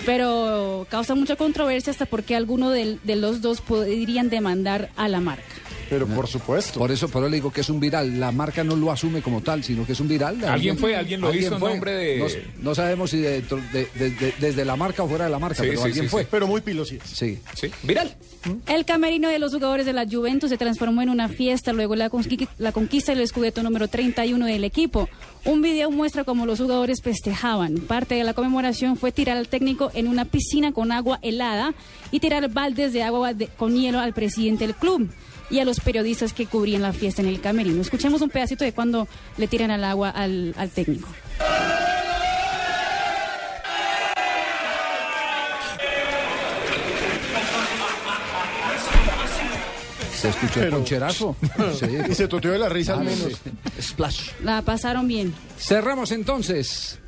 Pero 0.06 0.88
causa 0.90 1.14
mucha 1.14 1.36
controversia 1.36 1.92
hasta 1.92 2.08
porque 2.08 2.36
alguno 2.36 2.72
de, 2.72 2.98
los 3.16 3.42
dos 3.42 3.62
podrían 3.62 4.30
demandar 4.30 4.90
a 4.96 5.08
la 5.08 5.20
marca. 5.20 5.44
Pero 5.92 6.08
por 6.08 6.26
supuesto. 6.28 6.80
Por 6.80 6.92
eso, 6.92 7.08
por 7.10 7.22
eso 7.22 7.30
le 7.30 7.36
digo 7.38 7.52
que 7.52 7.62
es 7.62 7.70
un 7.70 7.80
viral. 7.80 8.20
La 8.20 8.32
marca 8.32 8.64
no 8.64 8.76
lo 8.76 8.92
asume 8.92 9.22
como 9.22 9.42
tal, 9.42 9.64
sino 9.64 9.86
que 9.86 9.92
es 9.92 10.00
un 10.00 10.08
viral. 10.08 10.40
de 10.40 10.48
Alguien 10.48 10.78
fue, 10.78 10.96
alguien 10.96 11.22
lo 11.22 11.34
hizo 11.34 11.54
en 11.56 11.60
fue. 11.60 11.72
nombre 11.72 11.92
de- 11.92 12.18
No, 12.20 12.26
no 12.70 12.76
sabemos 12.76 13.10
si 13.12 13.18
de- 13.20 13.42
de- 13.42 13.88
de- 13.96 14.34
desde 14.40 14.64
la 14.66 14.76
marca 14.76 15.04
o 15.04 15.08
fuera 15.10 15.26
de 15.26 15.32
la 15.32 15.38
marca, 15.40 15.62
Sí, 15.62 15.68
pero 15.70 15.82
sí, 15.82 15.86
alguien 15.88 16.06
sí, 16.06 16.10
fue. 16.10 16.24
sí. 16.24 16.28
Pero 16.32 16.48
muy 16.48 16.62
pilosí. 16.62 16.98
Sí. 17.04 17.40
Sí, 17.54 17.70
viral. 17.84 18.16
El 18.68 18.86
camerino 18.86 19.30
de 19.30 19.38
los 19.38 19.54
jugadores 19.54 19.86
de 19.86 19.94
la 19.94 20.06
Juventus 20.10 20.50
se 20.50 20.58
transformó 20.58 21.02
en 21.04 21.10
una 21.10 21.28
fiesta 21.30 21.74
luego 21.74 21.94
de 21.94 22.00
la, 22.00 22.12
la 22.58 22.72
conquista 22.72 23.12
del 23.12 23.22
escudeto 23.22 23.62
número 23.62 23.88
31 23.88 24.46
del 24.48 24.64
equipo. 24.64 25.10
Un 25.46 25.62
video 25.62 25.92
muestra 25.92 26.24
cómo 26.24 26.46
los 26.46 26.60
jugadores 26.60 27.02
festejaban. 27.04 27.76
Parte 27.82 28.16
de 28.16 28.24
la 28.24 28.34
conmemoración 28.34 28.96
fue 28.98 29.12
tirar 29.12 29.38
al 29.38 29.48
técnico 29.48 29.92
en 29.94 30.08
una 30.08 30.26
piscina 30.26 30.72
con 30.72 30.92
agua 30.92 31.20
helada 31.22 31.74
y 32.12 32.20
tirar 32.20 32.50
baldes 32.50 32.94
de 32.94 33.04
agua 33.04 33.34
de- 33.34 33.48
con 33.48 33.76
hielo 33.76 34.00
al 34.00 34.14
presidente 34.14 34.66
del 34.66 34.76
club 34.76 35.10
y 35.52 35.60
a 35.60 35.66
los 35.66 35.80
periodistas 35.80 36.34
que 36.34 36.46
cubrían 36.48 36.82
la 36.82 36.94
fiesta 36.94 37.22
en 37.22 37.28
el 37.28 37.42
camerino. 37.42 37.82
Escuchemos 37.82 38.22
un 38.22 38.30
pedacito 38.30 38.64
de 38.64 38.74
cuando 38.74 39.08
le 39.38 39.48
tiran 39.48 39.70
al 39.72 39.84
agua 39.84 40.10
al, 40.10 40.54
al 40.58 40.70
técnico. 40.70 41.08
Se 50.16 50.30
escuchó 50.30 50.62
el 50.64 50.70
poncherazo. 50.70 51.36
Sí. 51.80 51.86
Y 52.10 52.14
se 52.16 52.28
toteó 52.28 52.52
de 52.52 52.60
la 52.60 52.70
risa 52.70 52.94
al 52.94 53.00
Ah, 53.00 53.04
menos. 53.04 53.40
sí. 53.44 53.82
Splash. 53.82 54.30
La 54.44 54.62
pasaron 54.62 55.08
bien. 55.08 55.34
Cerramos 55.58 56.12
entonces 56.12 57.00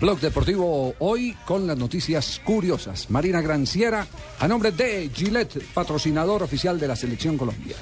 Blog 0.00 0.20
Deportivo 0.20 0.94
hoy 0.98 1.36
con 1.44 1.66
las 1.66 1.76
noticias 1.78 2.40
curiosas. 2.44 3.10
Marina 3.10 3.40
Granciera, 3.40 4.06
a 4.40 4.48
nombre 4.48 4.72
de 4.72 5.10
Gillette, 5.14 5.62
patrocinador 5.72 6.42
oficial 6.42 6.78
de 6.78 6.88
la 6.88 6.96
Selección 6.96 7.38
Colombia. 7.38 7.76